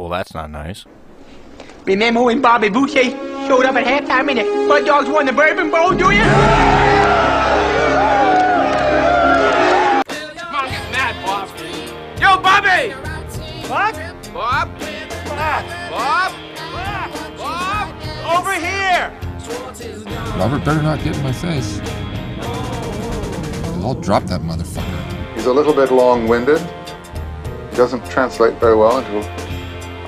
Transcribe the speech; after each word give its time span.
Well, 0.00 0.08
that's 0.08 0.32
not 0.32 0.50
nice. 0.50 0.86
Remember 1.84 2.22
when 2.22 2.40
Bobby 2.40 2.70
Boucher 2.70 3.10
showed 3.46 3.66
up 3.66 3.74
at 3.76 3.84
halftime 3.84 4.30
and 4.30 4.38
the 4.38 4.44
Mud 4.66 4.86
Dogs 4.86 5.10
won 5.10 5.26
the 5.26 5.32
Bourbon 5.32 5.70
Bowl, 5.70 5.90
do 5.90 6.10
you? 6.10 6.22
Come 10.38 10.54
on, 10.54 10.70
get 10.70 10.90
mad, 10.90 11.14
Bob. 11.22 11.50
Yo, 12.18 12.40
Bobby! 12.40 12.94
What? 13.68 13.94
Bob? 14.32 14.70
Ah. 15.36 15.62
Bob? 15.90 16.32
Bob? 17.36 17.88
Over 18.38 18.54
here! 18.54 19.12
Robert 20.38 20.64
better 20.64 20.80
not 20.80 21.04
get 21.04 21.14
in 21.14 21.22
my 21.22 21.32
face. 21.32 21.78
I'll 23.84 23.92
drop 23.92 24.22
that 24.24 24.40
motherfucker. 24.40 25.34
He's 25.34 25.44
a 25.44 25.52
little 25.52 25.74
bit 25.74 25.90
long-winded. 25.90 26.58
He 26.58 27.76
doesn't 27.76 28.02
translate 28.06 28.54
very 28.54 28.74
well 28.74 28.98
into 28.98 29.39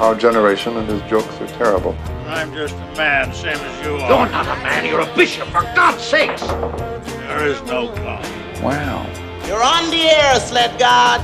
our 0.03 0.17
generation, 0.17 0.77
and 0.79 0.89
his 0.89 1.01
jokes 1.09 1.41
are 1.41 1.47
terrible. 1.47 1.97
I'm 2.27 2.53
just 2.53 2.75
a 2.75 2.97
man, 2.97 3.33
same 3.33 3.57
as 3.57 3.87
you 3.87 3.95
are. 3.95 4.09
You're 4.09 4.31
not 4.31 4.47
a 4.47 4.61
man, 4.63 4.85
you're 4.85 5.01
a 5.01 5.15
bishop, 5.15 5.47
for 5.49 5.63
God's 5.77 6.03
sakes! 6.03 6.43
There 6.43 7.47
is 7.47 7.63
no 7.63 7.87
God. 7.95 8.27
Wow. 8.61 9.07
You're 9.47 9.63
on 9.63 9.91
the 9.91 10.03
air, 10.11 10.41
sled 10.41 10.77
god. 10.77 11.21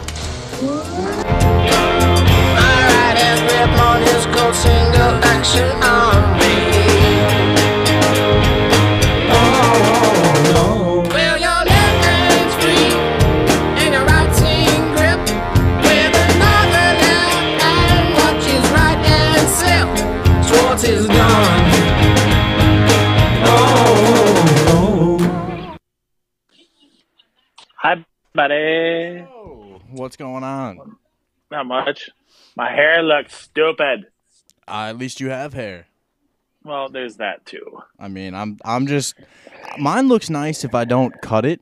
Well, 0.63 1.19
slip. 20.79 20.89
Schwartz 20.89 20.89
is 20.89 21.07
gone. 21.07 21.89
Hi, 27.77 28.05
buddy. 28.35 29.21
What's 29.91 30.17
going 30.17 30.45
on? 30.45 30.97
Not 31.51 31.67
much. 31.67 32.11
My 32.57 32.71
hair 32.71 33.03
looks 33.03 33.35
stupid. 33.35 34.07
Uh, 34.67 34.89
at 34.91 34.99
least 34.99 35.21
you 35.21 35.31
have 35.31 35.55
hair. 35.55 35.87
Well, 36.65 36.89
there's 36.91 37.17
that 37.17 37.47
too. 37.47 37.81
I 37.99 38.09
mean, 38.09 38.35
I'm 38.35 38.59
I'm 38.65 38.87
just 38.87 39.15
mine 39.79 40.09
looks 40.09 40.29
nice 40.29 40.65
if 40.65 40.75
I 40.75 40.85
don't 40.85 41.15
cut 41.23 41.47
it. 41.47 41.61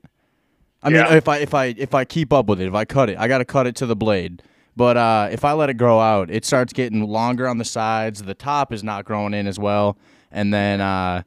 I 0.83 0.89
mean, 0.89 1.05
if 1.11 1.27
I 1.27 1.37
if 1.37 1.53
I 1.53 1.65
if 1.65 1.93
I 1.93 2.03
keep 2.03 2.33
up 2.33 2.47
with 2.47 2.59
it, 2.59 2.67
if 2.67 2.73
I 2.73 2.83
cut 2.83 3.09
it, 3.09 3.17
I 3.17 3.27
got 3.27 3.37
to 3.37 3.45
cut 3.45 3.67
it 3.67 3.75
to 3.77 3.85
the 3.85 3.95
blade. 3.95 4.43
But 4.77 4.95
uh, 4.95 5.29
if 5.31 5.43
I 5.43 5.53
let 5.53 5.71
it 5.71 5.73
grow 5.73 5.99
out, 5.99 6.29
it 6.29 6.45
starts 6.45 6.71
getting 6.71 7.01
longer 7.01 7.47
on 7.47 7.57
the 7.57 7.65
sides. 7.65 8.21
The 8.21 8.35
top 8.35 8.71
is 8.71 8.83
not 8.83 9.05
growing 9.05 9.33
in 9.33 9.47
as 9.47 9.57
well, 9.57 9.97
and 10.31 10.53
then 10.53 10.81
uh, 10.81 11.23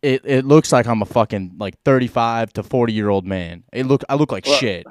it 0.00 0.22
it 0.24 0.46
looks 0.46 0.72
like 0.72 0.86
I'm 0.86 1.02
a 1.02 1.04
fucking 1.04 1.56
like 1.58 1.78
35 1.84 2.54
to 2.54 2.62
40 2.62 2.94
year 2.94 3.10
old 3.10 3.26
man. 3.26 3.62
It 3.74 3.84
look 3.84 4.04
I 4.08 4.14
look 4.14 4.32
like 4.32 4.46
Well- 4.46 4.56
shit. 4.56 4.86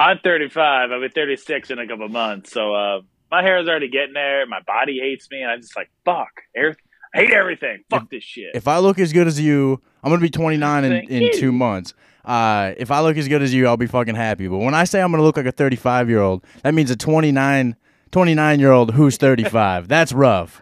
I'm 0.00 0.18
35. 0.22 0.90
I'll 0.92 1.00
be 1.00 1.08
36 1.08 1.70
in 1.70 1.78
a 1.78 1.86
couple 1.86 2.08
months. 2.08 2.52
So 2.52 2.74
uh, 2.74 3.00
my 3.30 3.42
hair 3.42 3.58
is 3.60 3.68
already 3.68 3.88
getting 3.88 4.14
there. 4.14 4.44
My 4.46 4.60
body 4.66 4.98
hates 5.00 5.28
me, 5.30 5.42
and 5.42 5.50
I'm 5.52 5.60
just 5.60 5.76
like, 5.76 5.90
fuck. 6.04 6.30
Every- 6.56 6.74
I 7.14 7.18
hate 7.18 7.32
everything. 7.32 7.84
Fuck 7.90 8.10
this 8.10 8.22
shit. 8.24 8.50
If 8.54 8.66
I 8.68 8.78
look 8.78 8.98
as 8.98 9.12
good 9.12 9.26
as 9.28 9.40
you, 9.40 9.80
I'm 10.02 10.10
gonna 10.10 10.20
be 10.20 10.30
29 10.30 10.84
in, 10.84 10.92
in 11.08 11.30
two 11.38 11.52
months. 11.52 11.94
Uh, 12.28 12.74
if 12.76 12.90
I 12.90 13.00
look 13.00 13.16
as 13.16 13.26
good 13.26 13.40
as 13.40 13.54
you, 13.54 13.66
I'll 13.66 13.78
be 13.78 13.86
fucking 13.86 14.14
happy. 14.14 14.48
But 14.48 14.58
when 14.58 14.74
I 14.74 14.84
say 14.84 15.00
I'm 15.00 15.10
gonna 15.10 15.22
look 15.22 15.38
like 15.38 15.46
a 15.46 15.52
35 15.52 16.10
year 16.10 16.20
old, 16.20 16.44
that 16.62 16.74
means 16.74 16.90
a 16.90 16.96
29 16.96 17.74
29 18.10 18.60
year 18.60 18.70
old 18.70 18.92
who's 18.92 19.16
35. 19.16 19.88
That's 19.88 20.12
rough. 20.12 20.60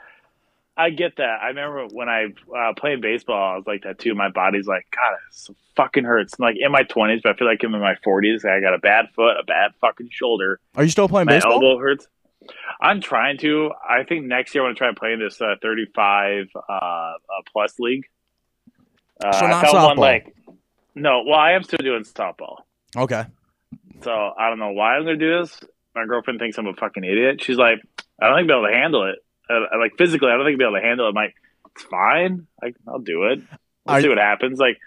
I 0.76 0.90
get 0.90 1.16
that. 1.16 1.38
I 1.42 1.48
remember 1.48 1.86
when 1.92 2.08
I 2.08 2.26
uh, 2.56 2.74
played 2.74 3.00
baseball, 3.00 3.54
I 3.54 3.56
was 3.56 3.66
like 3.66 3.82
that 3.82 3.98
too. 3.98 4.14
My 4.14 4.28
body's 4.28 4.66
like, 4.66 4.86
God, 4.94 5.16
it 5.50 5.56
fucking 5.74 6.04
hurts. 6.04 6.34
I'm 6.38 6.44
like 6.44 6.56
in 6.60 6.70
my 6.70 6.82
20s, 6.84 7.22
but 7.22 7.34
I 7.34 7.36
feel 7.36 7.48
like 7.48 7.62
I'm 7.64 7.74
in 7.74 7.80
my 7.80 7.96
40s. 8.06 8.44
I 8.44 8.60
got 8.60 8.74
a 8.74 8.78
bad 8.78 9.06
foot, 9.16 9.36
a 9.40 9.44
bad 9.44 9.72
fucking 9.80 10.10
shoulder. 10.12 10.60
Are 10.76 10.84
you 10.84 10.90
still 10.90 11.08
playing 11.08 11.26
baseball? 11.26 11.52
My 11.52 11.56
baseball? 11.56 11.70
elbow 11.70 11.80
hurts. 11.80 12.06
I'm 12.80 13.00
trying 13.00 13.38
to. 13.38 13.72
I 13.88 14.04
think 14.04 14.26
next 14.26 14.54
year 14.54 14.62
I 14.62 14.66
want 14.66 14.76
to 14.76 14.78
try 14.78 14.88
and 14.88 14.96
play 14.96 15.12
in 15.14 15.18
this 15.18 15.40
uh, 15.40 15.56
35 15.62 16.48
uh, 16.54 16.72
uh, 16.72 17.12
plus 17.50 17.74
league. 17.80 18.04
Uh, 19.24 19.32
So 19.32 19.46
I 19.46 19.50
not 19.50 19.64
found 19.64 19.76
one 19.78 19.96
softball. 19.96 20.00
like 20.00 20.35
no. 20.96 21.22
Well, 21.24 21.38
I 21.38 21.52
am 21.52 21.62
still 21.62 21.78
doing 21.80 22.02
softball, 22.02 22.56
Okay. 22.96 23.24
so 24.02 24.10
I 24.10 24.48
don't 24.48 24.58
know 24.58 24.72
why 24.72 24.96
I'm 24.96 25.04
going 25.04 25.18
to 25.18 25.24
do 25.24 25.38
this. 25.40 25.60
My 25.94 26.04
girlfriend 26.06 26.40
thinks 26.40 26.58
I'm 26.58 26.66
a 26.66 26.74
fucking 26.74 27.04
idiot. 27.04 27.42
She's 27.42 27.56
like, 27.56 27.78
I 28.20 28.28
don't 28.28 28.38
think 28.38 28.50
I'll 28.50 28.62
be 28.62 28.66
able 28.68 28.74
to 28.74 28.78
handle 28.78 29.08
it. 29.10 29.16
Uh, 29.48 29.78
like 29.78 29.92
physically, 29.96 30.28
I 30.28 30.32
don't 30.36 30.44
think 30.44 30.54
I'll 30.60 30.70
be 30.72 30.76
able 30.76 30.80
to 30.82 30.86
handle 30.86 31.06
it. 31.06 31.10
I'm 31.10 31.14
like, 31.14 31.34
it's 31.74 31.84
fine. 31.84 32.46
I, 32.62 32.72
I'll 32.88 32.98
do 32.98 33.24
it. 33.26 33.40
We'll 33.86 33.96
Are- 33.96 34.00
see 34.02 34.08
what 34.08 34.18
happens. 34.18 34.58
Like, 34.58 34.78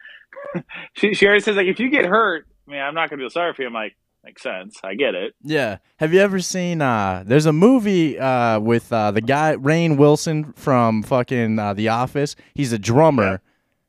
she 0.94 1.14
she 1.14 1.26
already 1.26 1.42
says 1.42 1.56
like, 1.56 1.68
if 1.68 1.80
you 1.80 1.90
get 1.90 2.06
hurt, 2.06 2.46
I 2.68 2.72
mean, 2.72 2.82
I'm 2.82 2.94
not 2.94 3.10
going 3.10 3.20
to 3.20 3.24
feel 3.24 3.30
sorry 3.30 3.54
for 3.54 3.62
you. 3.62 3.68
I'm 3.68 3.74
like, 3.74 3.96
makes 4.24 4.42
sense. 4.44 4.78
I 4.84 4.96
get 4.96 5.16
it. 5.16 5.34
Yeah. 5.42 5.78
Have 5.98 6.14
you 6.14 6.20
ever 6.20 6.40
seen? 6.40 6.82
Uh, 6.82 7.24
there's 7.26 7.46
a 7.46 7.54
movie 7.54 8.20
uh, 8.20 8.60
with 8.60 8.92
uh, 8.94 9.12
the 9.12 9.22
guy 9.22 9.56
Rainn 9.56 9.98
Wilson 9.98 10.54
from 10.54 11.02
fucking 11.04 11.58
uh, 11.58 11.74
The 11.74 11.88
Office. 11.90 12.36
He's 12.54 12.72
a 12.74 12.78
drummer. 12.80 13.42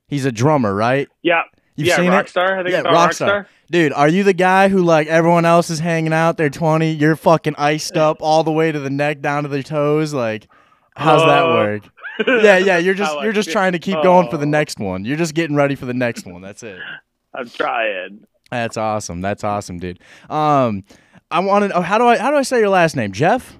He's 0.07 0.25
a 0.25 0.31
drummer, 0.31 0.73
right? 0.73 1.07
Yeah. 1.21 1.41
You've 1.81 1.87
yeah, 1.89 1.95
seen 1.97 2.05
it? 2.05 2.09
Rockstar. 2.15 2.59
I 2.59 2.63
think 2.63 2.69
yeah, 2.73 2.81
called 2.83 2.95
Rockstar. 2.95 3.45
Dude, 3.69 3.93
are 3.93 4.07
you 4.07 4.23
the 4.23 4.33
guy 4.33 4.67
who 4.69 4.83
like 4.83 5.07
everyone 5.07 5.45
else 5.45 5.69
is 5.69 5.79
hanging 5.79 6.13
out? 6.13 6.37
They're 6.37 6.49
20. 6.49 6.91
You're 6.91 7.15
fucking 7.15 7.55
iced 7.57 7.97
up 7.97 8.17
all 8.21 8.43
the 8.43 8.51
way 8.51 8.71
to 8.71 8.79
the 8.79 8.89
neck 8.89 9.21
down 9.21 9.43
to 9.43 9.49
the 9.49 9.63
toes. 9.63 10.13
Like, 10.13 10.47
how's 10.95 11.21
that 11.25 11.43
Oh. 11.43 11.55
work? 11.55 11.83
yeah, 12.27 12.57
yeah. 12.57 12.77
You're 12.77 12.93
just 12.93 13.13
you're 13.21 13.33
just 13.33 13.49
it. 13.49 13.51
trying 13.53 13.71
to 13.71 13.79
keep 13.79 14.01
going 14.03 14.29
for 14.29 14.37
the 14.37 14.45
Oh. 14.45 14.49
next 14.49 14.79
one. 14.79 15.05
You're 15.05 15.17
just 15.17 15.33
getting 15.33 15.55
ready 15.55 15.75
for 15.75 15.85
the 15.85 15.93
next 15.93 16.25
one. 16.25 16.41
That's 16.41 16.63
it. 16.63 16.79
I'm 17.33 17.49
trying. 17.49 18.25
That's 18.51 18.75
awesome. 18.77 19.21
That's 19.21 19.43
awesome, 19.43 19.79
dude. 19.79 19.99
Um, 20.29 20.83
I 21.31 21.39
wanted. 21.39 21.71
Oh, 21.73 21.81
how 21.81 21.97
do 21.97 22.05
I 22.05 22.17
how 22.17 22.29
do 22.31 22.35
I 22.37 22.41
say 22.43 22.59
your 22.59 22.69
last 22.69 22.95
name? 22.95 23.11
Jeff. 23.13 23.57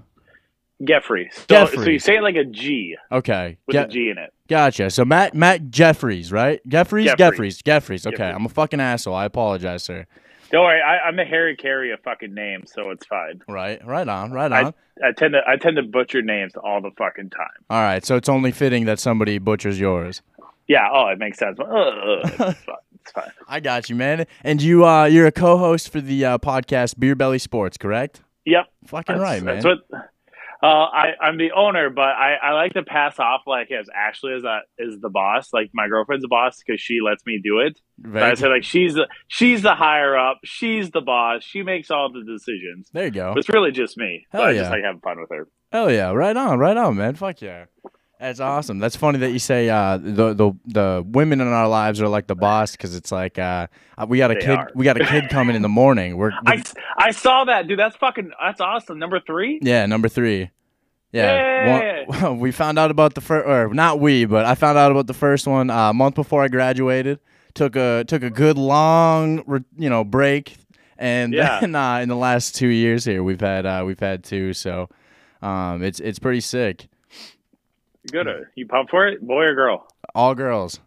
Geffrey. 0.85 1.29
So, 1.49 1.65
so 1.67 1.89
you 1.89 1.99
say 1.99 2.17
it 2.17 2.21
like 2.23 2.35
a 2.35 2.45
G 2.45 2.95
Okay. 3.11 3.57
with 3.67 3.75
Ge- 3.75 3.79
a 3.79 3.87
G 3.87 4.09
in 4.09 4.17
it. 4.17 4.33
Gotcha. 4.47 4.89
So 4.89 5.05
Matt 5.05 5.33
Matt 5.33 5.69
Jeffries, 5.71 6.31
right? 6.31 6.59
Jeffries, 6.67 7.05
Jeffries. 7.05 7.17
Jeffries, 7.17 7.57
Jeffries. 7.61 8.07
Okay, 8.07 8.17
Jeffries. 8.17 8.35
I'm 8.35 8.45
a 8.45 8.49
fucking 8.49 8.79
asshole. 8.81 9.15
I 9.15 9.25
apologize, 9.25 9.83
sir. 9.83 10.05
Don't 10.51 10.65
worry, 10.65 10.81
I, 10.81 11.07
I'm 11.07 11.17
a 11.17 11.23
Harry 11.23 11.55
Caray 11.55 11.93
of 11.93 12.01
fucking 12.01 12.33
names, 12.33 12.73
so 12.73 12.89
it's 12.89 13.05
fine. 13.05 13.41
Right, 13.47 13.85
right 13.87 14.05
on, 14.07 14.33
right 14.33 14.51
I, 14.51 14.63
on. 14.63 14.73
I 15.01 15.13
tend 15.13 15.33
to 15.33 15.41
I 15.47 15.55
tend 15.55 15.77
to 15.77 15.83
butcher 15.83 16.21
names 16.21 16.51
all 16.61 16.81
the 16.81 16.91
fucking 16.97 17.29
time. 17.29 17.47
All 17.69 17.81
right, 17.81 18.03
so 18.05 18.17
it's 18.17 18.27
only 18.27 18.51
fitting 18.51 18.83
that 18.85 18.99
somebody 18.99 19.37
butchers 19.37 19.79
yours. 19.79 20.21
Yeah, 20.67 20.87
oh, 20.91 21.07
it 21.07 21.19
makes 21.19 21.37
sense. 21.37 21.57
Ugh, 21.59 21.67
it's 22.23 22.33
fine. 22.35 22.55
It's 23.01 23.11
fine. 23.13 23.31
I 23.47 23.59
got 23.61 23.89
you, 23.89 23.95
man. 23.95 24.25
And 24.43 24.61
you, 24.61 24.85
uh, 24.85 25.05
you're 25.05 25.25
a 25.25 25.31
co-host 25.31 25.89
for 25.89 26.01
the 26.01 26.23
uh, 26.25 26.37
podcast 26.37 26.99
Beer 26.99 27.15
Belly 27.15 27.39
Sports, 27.39 27.77
correct? 27.77 28.21
Yep. 28.45 28.67
Fucking 28.87 29.15
That's, 29.17 29.21
right, 29.23 29.41
man. 29.43 29.61
That's 29.61 29.65
what. 29.91 30.10
Uh, 30.63 30.67
I 30.67 31.13
I'm 31.19 31.37
the 31.37 31.53
owner, 31.53 31.89
but 31.89 32.03
I, 32.09 32.35
I 32.35 32.53
like 32.53 32.73
to 32.73 32.83
pass 32.83 33.17
off 33.17 33.41
like 33.47 33.71
as 33.71 33.87
Ashley 33.95 34.33
is 34.33 34.43
a, 34.43 34.59
is 34.77 34.99
the 34.99 35.09
boss, 35.09 35.49
like 35.51 35.71
my 35.73 35.87
girlfriend's 35.87 36.21
the 36.21 36.27
boss 36.27 36.59
because 36.63 36.79
she 36.79 36.99
lets 37.03 37.25
me 37.25 37.39
do 37.43 37.59
it. 37.59 37.79
But 37.97 38.21
I 38.23 38.33
say 38.35 38.47
like 38.47 38.63
she's 38.63 38.93
the, 38.93 39.07
she's 39.27 39.63
the 39.63 39.73
higher 39.73 40.15
up, 40.15 40.39
she's 40.43 40.91
the 40.91 41.01
boss, 41.01 41.43
she 41.43 41.63
makes 41.63 41.89
all 41.89 42.11
the 42.11 42.23
decisions. 42.23 42.89
there 42.93 43.05
you 43.05 43.11
go. 43.11 43.33
But 43.33 43.39
it's 43.39 43.49
really 43.49 43.71
just 43.71 43.97
me. 43.97 44.27
Hell 44.31 44.41
but 44.41 44.49
I 44.49 44.53
just 44.53 44.69
like 44.69 44.83
having 44.83 45.01
fun 45.01 45.19
with 45.19 45.29
her. 45.31 45.47
Hell 45.71 45.91
yeah, 45.91 46.11
right 46.11 46.37
on, 46.37 46.59
right 46.59 46.77
on, 46.77 46.95
man. 46.95 47.15
Fuck 47.15 47.41
yeah. 47.41 47.65
That's 48.21 48.39
awesome. 48.39 48.77
That's 48.77 48.95
funny 48.95 49.17
that 49.19 49.31
you 49.31 49.39
say 49.39 49.67
uh, 49.67 49.97
the 49.97 50.33
the 50.35 50.53
the 50.67 51.03
women 51.05 51.41
in 51.41 51.47
our 51.47 51.67
lives 51.67 51.99
are 52.01 52.07
like 52.07 52.27
the 52.27 52.35
boss 52.35 52.73
because 52.73 52.95
it's 52.95 53.11
like 53.11 53.39
uh, 53.39 53.65
we 54.07 54.19
got 54.19 54.29
a 54.29 54.35
They 54.35 54.41
kid 54.41 54.57
are. 54.59 54.69
we 54.75 54.85
got 54.85 55.01
a 55.01 55.05
kid 55.05 55.29
coming 55.29 55.55
in 55.55 55.63
the 55.63 55.69
morning. 55.69 56.17
We're, 56.17 56.31
I, 56.45 56.61
I 56.97 57.11
saw 57.11 57.45
that, 57.45 57.67
dude. 57.67 57.79
That's 57.79 57.95
fucking 57.95 58.31
that's 58.39 58.61
awesome. 58.61 58.99
Number 58.99 59.19
three. 59.19 59.59
yeah 59.63 59.87
number 59.87 60.07
three. 60.07 60.51
Yeah, 61.13 62.05
one- 62.07 62.39
we 62.39 62.51
found 62.51 62.79
out 62.79 62.89
about 62.91 63.15
the 63.15 63.21
first, 63.21 63.45
or 63.47 63.73
not 63.73 63.99
we, 63.99 64.23
but 64.25 64.45
I 64.45 64.55
found 64.55 64.77
out 64.77 64.91
about 64.91 65.07
the 65.07 65.13
first 65.13 65.45
one 65.47 65.69
uh, 65.69 65.89
a 65.89 65.93
month 65.93 66.15
before 66.15 66.43
I 66.43 66.47
graduated. 66.47 67.19
Took 67.55 67.75
a 67.75 68.05
took 68.07 68.23
a 68.23 68.29
good 68.29 68.57
long, 68.57 69.65
you 69.77 69.89
know, 69.89 70.03
break, 70.05 70.55
and 70.97 71.33
Yeah. 71.33 71.59
then 71.59 71.75
uh, 71.85 71.97
in 71.97 72.07
the 72.07 72.15
last 72.15 72.55
two 72.55 72.67
years 72.69 73.03
here, 73.03 73.23
we've 73.23 73.41
had 73.41 73.65
uh, 73.65 73.83
we've 73.85 73.99
had 73.99 74.23
two. 74.23 74.53
So, 74.53 74.89
um, 75.41 75.83
it's 75.83 75.99
it's 75.99 76.19
pretty 76.19 76.39
sick. 76.39 76.87
Good. 78.09 78.27
You 78.55 78.67
pumped 78.67 78.91
for 78.91 79.07
it, 79.07 79.21
boy 79.21 79.43
or 79.43 79.55
girl? 79.55 79.87
All 80.15 80.33
girls. 80.33 80.79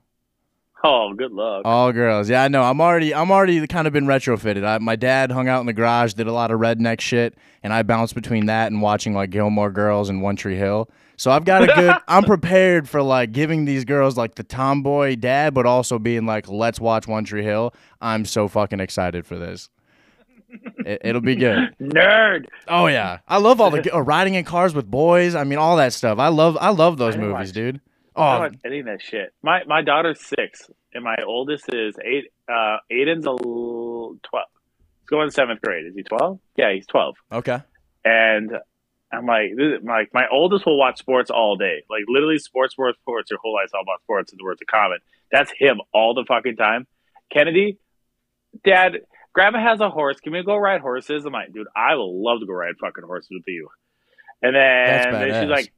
Oh, 0.86 1.14
good 1.16 1.32
luck. 1.32 1.62
All 1.64 1.92
girls. 1.92 2.28
Yeah, 2.28 2.42
I 2.42 2.48
know. 2.48 2.62
I'm 2.62 2.80
already 2.80 3.14
I'm 3.14 3.30
already 3.30 3.66
kind 3.66 3.86
of 3.86 3.92
been 3.94 4.04
retrofitted. 4.04 4.66
I, 4.66 4.76
my 4.78 4.96
dad 4.96 5.30
hung 5.32 5.48
out 5.48 5.60
in 5.60 5.66
the 5.66 5.72
garage, 5.72 6.12
did 6.12 6.26
a 6.26 6.32
lot 6.32 6.50
of 6.50 6.60
redneck 6.60 7.00
shit, 7.00 7.38
and 7.62 7.72
I 7.72 7.82
bounced 7.82 8.14
between 8.14 8.46
that 8.46 8.70
and 8.70 8.82
watching 8.82 9.14
like 9.14 9.30
Gilmore 9.30 9.70
Girls 9.70 10.10
and 10.10 10.20
One 10.20 10.36
Tree 10.36 10.56
Hill. 10.56 10.90
So 11.16 11.30
I've 11.30 11.46
got 11.46 11.62
a 11.62 11.66
good 11.68 11.96
I'm 12.08 12.24
prepared 12.24 12.86
for 12.86 13.00
like 13.00 13.32
giving 13.32 13.64
these 13.64 13.86
girls 13.86 14.18
like 14.18 14.34
the 14.34 14.42
tomboy 14.42 15.16
dad, 15.16 15.54
but 15.54 15.64
also 15.64 15.98
being 15.98 16.26
like, 16.26 16.48
let's 16.48 16.78
watch 16.78 17.06
One 17.06 17.24
Tree 17.24 17.44
Hill. 17.44 17.72
I'm 18.02 18.26
so 18.26 18.46
fucking 18.46 18.80
excited 18.80 19.24
for 19.24 19.38
this. 19.38 19.70
It, 20.86 21.00
it'll 21.04 21.20
be 21.20 21.36
good. 21.36 21.74
Nerd. 21.80 22.46
Oh 22.68 22.86
yeah, 22.86 23.18
I 23.28 23.38
love 23.38 23.60
all 23.60 23.70
the 23.70 23.94
uh, 23.94 24.00
riding 24.00 24.34
in 24.34 24.44
cars 24.44 24.74
with 24.74 24.90
boys. 24.90 25.34
I 25.34 25.44
mean, 25.44 25.58
all 25.58 25.76
that 25.76 25.92
stuff. 25.92 26.18
I 26.18 26.28
love 26.28 26.56
I 26.60 26.70
love 26.70 26.98
those 26.98 27.14
I 27.14 27.18
movies, 27.18 27.32
watch- 27.48 27.52
dude. 27.52 27.80
I 28.16 28.46
Oh, 28.46 28.50
any 28.64 28.78
of 28.80 28.86
that 28.86 29.02
shit. 29.02 29.32
My 29.42 29.64
my 29.66 29.82
daughter's 29.82 30.20
six, 30.20 30.70
and 30.92 31.02
my 31.02 31.16
oldest 31.26 31.64
is 31.74 31.96
eight. 32.04 32.26
Uh, 32.48 32.76
Aiden's 32.92 33.26
a 33.26 33.30
l- 33.30 34.16
twelve. 34.22 34.46
He's 35.00 35.08
going 35.10 35.30
seventh 35.30 35.60
grade. 35.62 35.86
Is 35.86 35.94
he 35.96 36.02
twelve? 36.04 36.38
Yeah, 36.56 36.72
he's 36.72 36.86
twelve. 36.86 37.16
okay. 37.32 37.60
And 38.04 38.52
I'm 39.12 39.26
like, 39.26 39.52
this, 39.56 39.80
like 39.82 40.12
my 40.14 40.26
oldest 40.30 40.64
will 40.66 40.78
watch 40.78 40.98
sports 40.98 41.30
all 41.30 41.56
day. 41.56 41.82
Like 41.90 42.02
literally, 42.06 42.38
sports, 42.38 42.74
sports, 42.74 42.98
sports. 43.00 43.30
Your 43.30 43.40
whole 43.42 43.54
life's 43.54 43.72
all 43.74 43.82
about 43.82 44.00
sports. 44.02 44.32
In 44.32 44.38
the 44.38 44.44
words 44.44 44.60
of 44.62 44.66
Common, 44.68 44.98
that's 45.32 45.50
him 45.58 45.80
all 45.92 46.14
the 46.14 46.24
fucking 46.28 46.56
time. 46.56 46.86
Kennedy, 47.32 47.78
Dad, 48.64 48.98
Grandma 49.34 49.60
has 49.60 49.80
a 49.80 49.90
horse. 49.90 50.20
Can 50.20 50.32
we 50.32 50.42
go 50.42 50.56
ride 50.56 50.80
horses? 50.80 51.24
I'm 51.24 51.32
like, 51.32 51.52
dude, 51.52 51.66
I 51.76 51.96
will 51.96 52.22
love 52.24 52.40
to 52.40 52.46
go 52.46 52.52
ride 52.52 52.76
fucking 52.80 53.04
horses 53.04 53.30
with 53.30 53.42
you. 53.46 53.68
And 54.42 54.54
then, 54.54 55.12
then 55.12 55.42
she's 55.42 55.50
like, 55.50 55.72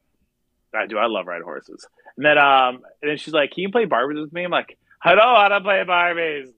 I 0.75 0.87
do. 0.87 0.99
I 0.99 1.07
love 1.07 1.27
riding 1.27 1.45
horses. 1.45 1.87
And 2.17 2.27
then, 2.27 2.39
um, 2.39 2.83
and 3.03 3.11
then 3.11 3.17
she's 3.17 3.33
like, 3.35 3.53
"Can 3.53 3.63
you 3.63 3.71
play 3.71 3.87
Barbies 3.87 4.21
with 4.21 4.33
me?" 4.33 4.45
I'm 4.45 4.51
like, 4.51 4.77
"I 5.03 5.15
know 5.15 5.23
how 5.23 5.49
to 5.49 5.61
play 5.61 5.83
Barbies." 5.87 6.53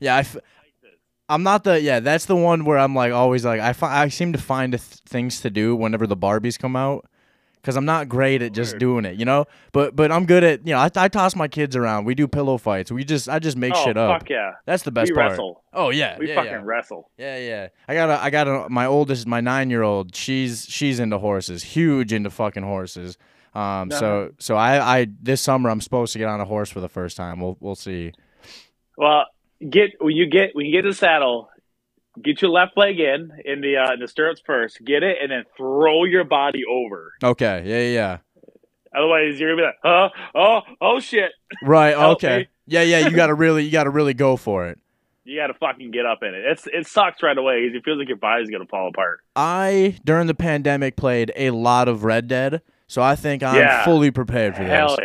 Yeah, 0.00 0.16
I 0.16 0.20
f- 0.20 0.36
I'm 1.28 1.42
not 1.42 1.64
the 1.64 1.80
yeah. 1.80 2.00
That's 2.00 2.26
the 2.26 2.36
one 2.36 2.64
where 2.64 2.78
I'm 2.78 2.94
like 2.94 3.12
always 3.12 3.44
like 3.44 3.60
I 3.60 3.72
fi- 3.72 4.02
I 4.02 4.08
seem 4.08 4.32
to 4.32 4.38
find 4.38 4.72
th- 4.72 4.82
things 4.82 5.40
to 5.42 5.50
do 5.50 5.76
whenever 5.76 6.06
the 6.06 6.16
Barbies 6.16 6.58
come 6.58 6.76
out 6.76 7.06
because 7.62 7.76
I'm 7.76 7.84
not 7.84 8.08
great 8.08 8.42
at 8.42 8.52
just 8.52 8.78
doing 8.78 9.04
it, 9.04 9.16
you 9.16 9.24
know. 9.24 9.46
But 9.72 9.94
but 9.94 10.10
I'm 10.10 10.26
good 10.26 10.42
at 10.42 10.66
you 10.66 10.74
know 10.74 10.80
I, 10.80 10.90
I 10.96 11.08
toss 11.08 11.36
my 11.36 11.48
kids 11.48 11.76
around. 11.76 12.04
We 12.04 12.14
do 12.14 12.26
pillow 12.26 12.58
fights. 12.58 12.90
We 12.90 13.04
just 13.04 13.28
I 13.28 13.38
just 13.38 13.56
make 13.56 13.72
oh 13.74 13.84
shit 13.84 13.96
up. 13.96 14.20
fuck 14.20 14.28
yeah! 14.30 14.52
That's 14.66 14.82
the 14.82 14.90
best 14.90 15.10
we 15.10 15.14
part. 15.14 15.30
wrestle. 15.30 15.62
Oh 15.72 15.90
yeah, 15.90 16.18
We 16.18 16.28
yeah, 16.28 16.34
fucking 16.34 16.50
yeah. 16.50 16.60
wrestle. 16.62 17.10
Yeah, 17.16 17.38
yeah. 17.38 17.68
I 17.86 17.94
got 17.94 18.10
a, 18.10 18.22
I 18.22 18.30
got 18.30 18.48
a, 18.48 18.68
my 18.68 18.86
oldest, 18.86 19.26
my 19.26 19.40
nine 19.40 19.70
year 19.70 19.82
old. 19.82 20.14
She's 20.14 20.66
she's 20.68 20.98
into 20.98 21.18
horses, 21.18 21.62
huge 21.62 22.12
into 22.12 22.30
fucking 22.30 22.64
horses. 22.64 23.16
Um, 23.54 23.90
so 23.90 24.32
so 24.38 24.56
I, 24.56 25.00
I 25.00 25.06
this 25.20 25.40
summer 25.40 25.70
I'm 25.70 25.80
supposed 25.80 26.12
to 26.14 26.18
get 26.18 26.28
on 26.28 26.40
a 26.40 26.44
horse 26.44 26.70
for 26.70 26.80
the 26.80 26.88
first 26.88 27.16
time. 27.16 27.40
We'll 27.40 27.56
we'll 27.60 27.74
see. 27.74 28.12
Well, 28.96 29.26
get 29.68 29.90
when 30.00 30.16
you 30.16 30.26
get 30.26 30.50
when 30.54 30.66
you 30.66 30.72
get 30.72 30.88
the 30.88 30.94
saddle, 30.94 31.48
get 32.20 32.42
your 32.42 32.50
left 32.50 32.76
leg 32.76 32.98
in 32.98 33.30
in 33.44 33.60
the 33.60 33.76
uh, 33.76 33.92
in 33.94 34.00
the 34.00 34.08
stirrups 34.08 34.42
first. 34.44 34.84
Get 34.84 35.02
it, 35.02 35.18
and 35.22 35.30
then 35.30 35.44
throw 35.56 36.04
your 36.04 36.24
body 36.24 36.62
over. 36.70 37.12
Okay, 37.22 37.62
yeah, 37.64 37.94
yeah, 37.94 38.18
Otherwise, 38.94 39.38
you're 39.40 39.50
gonna 39.56 39.62
be 39.62 39.66
like, 39.66 39.78
"Huh? 39.82 40.08
Oh, 40.34 40.60
oh 40.80 41.00
shit!" 41.00 41.32
Right. 41.62 41.94
Okay. 41.94 42.48
Yeah, 42.66 42.82
yeah. 42.82 43.00
You 43.00 43.10
got 43.16 43.26
to 43.26 43.34
really, 43.34 43.64
you 43.64 43.70
got 43.72 43.84
to 43.84 43.90
really 43.90 44.14
go 44.14 44.36
for 44.36 44.68
it. 44.68 44.78
You 45.24 45.38
got 45.38 45.46
to 45.46 45.54
fucking 45.54 45.92
get 45.92 46.04
up 46.04 46.24
in 46.24 46.34
it. 46.34 46.42
It's 46.44 46.66
it 46.66 46.84
sucks 46.88 47.22
right 47.22 47.38
away. 47.38 47.68
'cause 47.68 47.76
It 47.76 47.84
feels 47.84 47.96
like 48.00 48.08
your 48.08 48.16
body's 48.16 48.50
gonna 48.50 48.66
fall 48.66 48.88
apart. 48.88 49.20
I 49.36 49.96
during 50.04 50.26
the 50.26 50.34
pandemic 50.34 50.96
played 50.96 51.30
a 51.36 51.50
lot 51.50 51.86
of 51.86 52.02
Red 52.02 52.26
Dead, 52.26 52.60
so 52.88 53.02
I 53.02 53.14
think 53.14 53.40
I'm 53.44 53.54
Yeah. 53.54 53.84
fully 53.84 54.10
prepared 54.10 54.56
for 54.56 54.64
that. 54.64 54.70
Hell 54.76 54.96
this. 54.96 54.98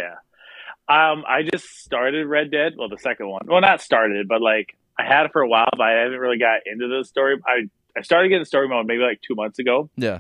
yeah. 0.90 1.12
Um, 1.12 1.24
I 1.28 1.44
just 1.44 1.66
started 1.84 2.26
Red 2.26 2.50
Dead. 2.50 2.74
Well, 2.80 2.90
the 2.90 2.98
second 2.98 3.28
one. 3.30 3.44
Well, 3.46 3.62
not 3.62 3.80
started, 3.80 4.28
but 4.28 4.42
like 4.42 4.76
I 5.00 5.04
had 5.06 5.26
it 5.26 5.32
for 5.32 5.42
a 5.42 5.48
while, 5.48 5.70
but 5.72 5.82
I 5.82 5.92
haven't 6.02 6.20
really 6.20 6.38
got 6.40 6.62
into 6.66 6.88
the 6.88 7.04
story. 7.06 7.38
I 7.46 7.70
I 7.98 8.02
started 8.02 8.30
getting 8.30 8.46
story 8.46 8.68
mode 8.68 8.86
maybe 8.88 9.02
like 9.02 9.22
two 9.22 9.36
months 9.36 9.60
ago, 9.60 9.90
Yeah. 9.98 10.20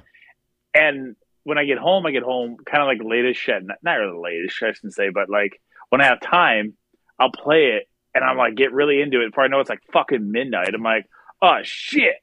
and 0.73 1.15
when 1.43 1.57
I 1.57 1.63
get 1.65 1.77
home, 1.77 2.05
I 2.05 2.11
get 2.11 2.23
home 2.23 2.57
kind 2.69 2.81
of 2.83 2.87
like 2.87 2.99
late 3.07 3.25
as 3.25 3.37
shit. 3.37 3.63
Not, 3.63 3.77
not 3.81 3.93
really 3.93 4.19
late 4.19 4.43
as 4.45 4.51
shit, 4.51 4.69
I 4.69 4.73
shouldn't 4.73 4.93
say, 4.95 5.09
but 5.09 5.29
like 5.29 5.61
when 5.89 6.01
I 6.01 6.05
have 6.05 6.19
time, 6.19 6.73
I'll 7.19 7.31
play 7.31 7.77
it, 7.77 7.87
and 8.13 8.23
I'm 8.23 8.37
like 8.37 8.55
get 8.55 8.73
really 8.73 9.01
into 9.01 9.21
it. 9.21 9.29
Before 9.31 9.43
I 9.43 9.47
know 9.47 9.59
it's 9.59 9.69
like 9.69 9.81
fucking 9.93 10.31
midnight, 10.31 10.73
I'm 10.73 10.83
like, 10.83 11.05
oh 11.41 11.59
shit. 11.63 12.15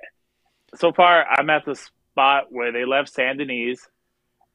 So 0.76 0.92
far, 0.92 1.24
I'm 1.24 1.48
at 1.50 1.64
the 1.64 1.76
spot 1.76 2.46
where 2.50 2.72
they 2.72 2.84
left 2.84 3.08
San 3.12 3.36
Denis, 3.38 3.78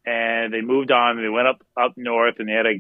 and 0.05 0.53
they 0.53 0.61
moved 0.61 0.91
on, 0.91 1.17
and 1.17 1.25
they 1.25 1.29
went 1.29 1.47
up 1.47 1.61
up 1.81 1.93
north, 1.97 2.35
and 2.39 2.47
they 2.49 2.53
had 2.53 2.63
to 2.63 2.79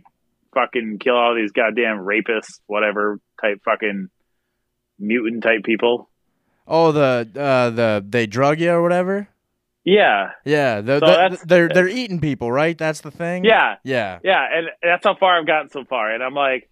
fucking 0.53 0.97
kill 0.99 1.15
all 1.15 1.35
these 1.35 1.51
goddamn 1.51 1.99
rapists, 1.99 2.59
whatever 2.67 3.19
type 3.41 3.61
fucking 3.63 4.09
mutant 4.99 5.43
type 5.43 5.63
people. 5.63 6.09
Oh, 6.67 6.91
the 6.91 7.27
uh, 7.35 7.69
the 7.71 8.05
they 8.07 8.27
drug 8.27 8.59
you 8.59 8.71
or 8.71 8.81
whatever. 8.83 9.27
Yeah, 9.85 10.31
Yeah, 10.45 10.81
the, 10.81 10.99
So 10.99 11.05
the- 11.07 11.45
they're 11.47 11.69
they're 11.69 11.87
eating 11.87 12.19
people, 12.19 12.51
right? 12.51 12.77
That's 12.77 13.01
the 13.01 13.09
thing. 13.11 13.43
yeah. 13.45 13.77
Yeah. 13.83 14.19
Yeah, 14.23 14.45
and 14.53 14.67
that's 14.83 15.03
how 15.05 15.15
far 15.15 15.39
I've 15.39 15.47
gotten 15.47 15.69
so 15.69 15.83
far. 15.85 16.11
And 16.11 16.21
I'm 16.21 16.35
like, 16.35 16.69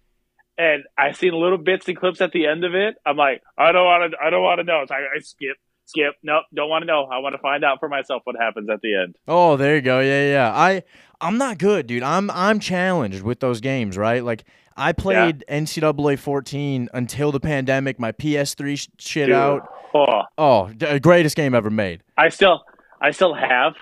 and 0.56 0.84
I've 0.96 1.16
seen 1.16 1.32
little 1.32 1.58
bits 1.58 1.88
and 1.88 1.96
clips 1.96 2.20
at 2.20 2.30
the 2.32 2.46
end 2.46 2.64
of 2.64 2.74
it. 2.74 2.94
I'm 3.04 3.16
like, 3.16 3.42
I 3.56 3.72
don't 3.72 3.84
want 3.84 4.12
to, 4.12 4.18
I 4.24 4.30
don't 4.30 4.42
want 4.42 4.58
to 4.60 4.64
know. 4.64 4.84
So 4.86 4.94
I, 4.94 4.98
I 5.16 5.18
skip, 5.20 5.56
skip. 5.86 6.14
Nope, 6.22 6.44
don't 6.54 6.68
want 6.68 6.82
to 6.82 6.86
know. 6.86 7.06
I 7.10 7.18
want 7.18 7.34
to 7.34 7.38
find 7.42 7.64
out 7.64 7.80
for 7.80 7.88
myself 7.88 8.22
what 8.24 8.36
happens 8.38 8.68
at 8.70 8.82
the 8.82 8.94
end. 8.94 9.16
Oh, 9.26 9.56
there 9.56 9.74
you 9.76 9.82
go. 9.82 9.98
Yeah, 10.00 10.30
yeah. 10.30 10.52
I 10.54 10.82
I'm 11.20 11.38
not 11.38 11.58
good, 11.58 11.88
dude. 11.88 12.04
I'm 12.04 12.30
I'm 12.30 12.60
challenged 12.60 13.22
with 13.22 13.40
those 13.40 13.60
games, 13.60 13.96
right? 13.96 14.22
Like 14.22 14.44
I 14.78 14.92
played 14.92 15.44
NCAA 15.48 16.18
14 16.18 16.88
until 16.94 17.32
the 17.32 17.40
pandemic. 17.40 17.98
My 17.98 18.12
PS3 18.12 18.76
sh- 18.78 18.88
shit 18.98 19.26
Dude, 19.26 19.34
out. 19.34 19.68
Oh, 19.94 20.22
Oh, 20.38 20.68
d- 20.72 20.86
uh, 20.86 20.98
greatest 20.98 21.36
game 21.36 21.54
ever 21.54 21.70
made. 21.70 22.02
I 22.16 22.28
still, 22.28 22.62
I 23.00 23.10
still 23.10 23.34
have 23.34 23.74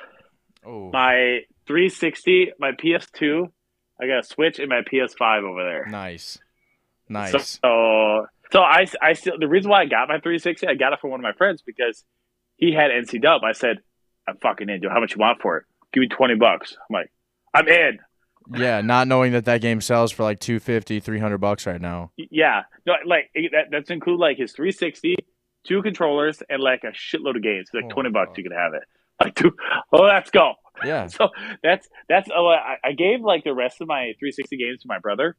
Oh, 0.64 0.90
my 0.93 1.40
360, 1.66 2.52
my 2.58 2.72
PS2. 2.72 3.50
I 4.00 4.06
got 4.06 4.19
a 4.20 4.22
Switch 4.22 4.58
and 4.58 4.69
my 4.69 4.82
PS5 4.82 5.43
over 5.44 5.62
there. 5.62 5.87
nice, 5.87 6.34
So, 6.34 6.40
nice. 7.12 7.58
so, 7.62 8.26
so 8.52 8.60
I, 8.60 8.87
I 9.02 9.12
still 9.14 9.38
the 9.38 9.48
reason 9.48 9.70
why 9.70 9.82
I 9.82 9.87
got 9.87 10.08
my 10.08 10.19
360, 10.20 10.66
I 10.66 10.75
got 10.75 10.93
it 10.93 11.00
from 11.00 11.10
one 11.10 11.20
of 11.20 11.25
my 11.25 11.32
friends 11.32 11.62
because 11.62 12.04
he 12.56 12.72
had 12.72 12.90
NC 12.90 13.20
Dub. 13.22 13.43
I 13.44 13.52
said, 13.52 13.78
I'm 14.28 14.37
fucking 14.38 14.69
in. 14.69 14.81
Dude, 14.81 14.90
how 14.90 15.00
much 15.00 15.12
you 15.14 15.19
want 15.20 15.40
for 15.40 15.58
it? 15.58 15.64
Give 15.93 16.00
me 16.00 16.08
20 16.08 16.34
bucks. 16.37 16.76
I'm 16.88 16.94
like, 16.94 17.12
I'm 17.54 17.69
in. 17.69 17.98
Yeah, 18.54 18.81
not 18.81 19.08
knowing 19.08 19.32
that 19.32 19.44
that 19.46 19.60
game 19.60 19.81
sells 19.81 20.12
for 20.12 20.22
like 20.22 20.40
250, 20.40 21.00
300 21.00 21.38
bucks 21.38 21.66
right 21.66 21.81
now. 21.81 22.12
Yeah, 22.16 22.62
no, 22.87 22.94
like 23.04 23.31
eh, 23.37 23.48
that, 23.52 23.66
that's 23.70 23.90
include 23.90 24.20
like 24.20 24.37
his 24.38 24.52
360, 24.52 25.16
two 25.66 25.82
controllers, 25.82 26.43
and 26.48 26.62
like 26.62 26.82
a 26.84 26.88
shitload 26.93 27.37
of 27.37 27.43
games. 27.43 27.69
Like 27.75 27.84
Oh, 27.87 27.94
20 27.94 28.10
bucks, 28.10 28.28
God. 28.28 28.38
you 28.38 28.43
could 28.44 28.52
have 28.56 28.75
it. 28.75 28.82
Like, 29.19 29.34
dude, 29.34 29.54
oh, 29.93 30.02
let's 30.02 30.28
go. 30.31 30.52
Yeah. 30.84 31.06
So 31.10 31.31
that's 31.62 31.88
that's 32.06 32.28
oh, 32.37 32.48
I, 32.48 32.76
I 32.84 32.93
gave 32.93 33.22
like 33.22 33.44
the 33.44 33.54
rest 33.54 33.81
of 33.81 33.88
my 33.88 34.12
360 34.19 34.58
games 34.58 34.82
to 34.82 34.88
my 34.88 34.98
brother, 34.98 35.37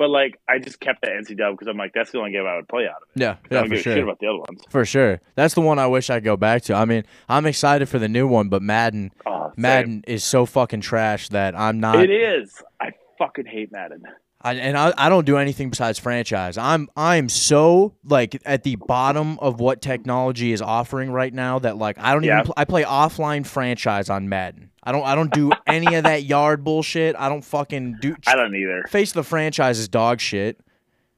but 0.00 0.08
like 0.08 0.40
I 0.48 0.58
just 0.58 0.80
kept 0.80 1.02
the 1.02 1.08
NC 1.08 1.36
Dub 1.36 1.52
because 1.52 1.68
I'm 1.68 1.76
like 1.76 1.92
that's 1.94 2.10
the 2.10 2.18
only 2.18 2.32
game 2.32 2.46
I 2.46 2.56
would 2.56 2.66
play 2.68 2.84
out 2.86 3.02
of 3.02 3.08
it. 3.14 3.20
Yeah, 3.20 3.32
I 3.32 3.32
yeah, 3.32 3.36
don't 3.50 3.64
for 3.64 3.68
give 3.68 3.78
a 3.78 3.82
shit 3.82 3.94
sure. 3.96 4.02
about 4.04 4.18
the 4.18 4.26
other 4.28 4.38
ones. 4.38 4.62
For 4.70 4.84
sure. 4.86 5.20
That's 5.34 5.52
the 5.52 5.60
one 5.60 5.78
I 5.78 5.86
wish 5.88 6.08
I'd 6.08 6.24
go 6.24 6.38
back 6.38 6.62
to. 6.62 6.74
I 6.74 6.86
mean, 6.86 7.04
I'm 7.28 7.44
excited 7.44 7.86
for 7.86 7.98
the 7.98 8.08
new 8.08 8.26
one, 8.26 8.48
but 8.48 8.62
Madden 8.62 9.12
Oh, 9.26 9.48
same. 9.48 9.62
Madden 9.62 10.04
is 10.06 10.24
so 10.24 10.46
fucking 10.46 10.80
trash 10.80 11.28
that 11.28 11.54
I'm 11.54 11.80
not 11.80 12.00
It 12.00 12.10
is. 12.10 12.62
I 12.80 12.92
fucking 13.18 13.44
hate 13.44 13.70
Madden. 13.72 14.04
I, 14.42 14.54
and 14.54 14.76
I, 14.76 14.92
I 14.96 15.08
don't 15.10 15.26
do 15.26 15.36
anything 15.36 15.68
besides 15.70 15.98
franchise. 15.98 16.56
I'm 16.56 16.88
I'm 16.96 17.28
so 17.28 17.94
like 18.04 18.40
at 18.46 18.62
the 18.62 18.76
bottom 18.76 19.38
of 19.40 19.60
what 19.60 19.82
technology 19.82 20.52
is 20.52 20.62
offering 20.62 21.10
right 21.10 21.32
now 21.32 21.58
that 21.58 21.76
like 21.76 21.98
I 21.98 22.14
don't 22.14 22.24
Yeah. 22.24 22.36
even 22.36 22.44
pl- 22.46 22.54
I 22.56 22.64
play 22.64 22.84
offline 22.84 23.46
franchise 23.46 24.08
on 24.08 24.28
Madden. 24.30 24.70
I 24.82 24.92
don't 24.92 25.04
I 25.04 25.14
don't 25.14 25.30
do 25.32 25.52
any 25.66 25.94
of 25.94 26.04
that 26.04 26.22
yard 26.24 26.64
bullshit. 26.64 27.16
I 27.16 27.28
don't 27.28 27.42
fucking 27.44 27.98
do 28.00 28.16
I 28.26 28.34
don't 28.34 28.54
either. 28.54 28.84
face 28.88 29.10
of 29.10 29.14
the 29.16 29.22
franchise 29.24 29.78
is 29.78 29.88
dog 29.88 30.20
shit. 30.20 30.58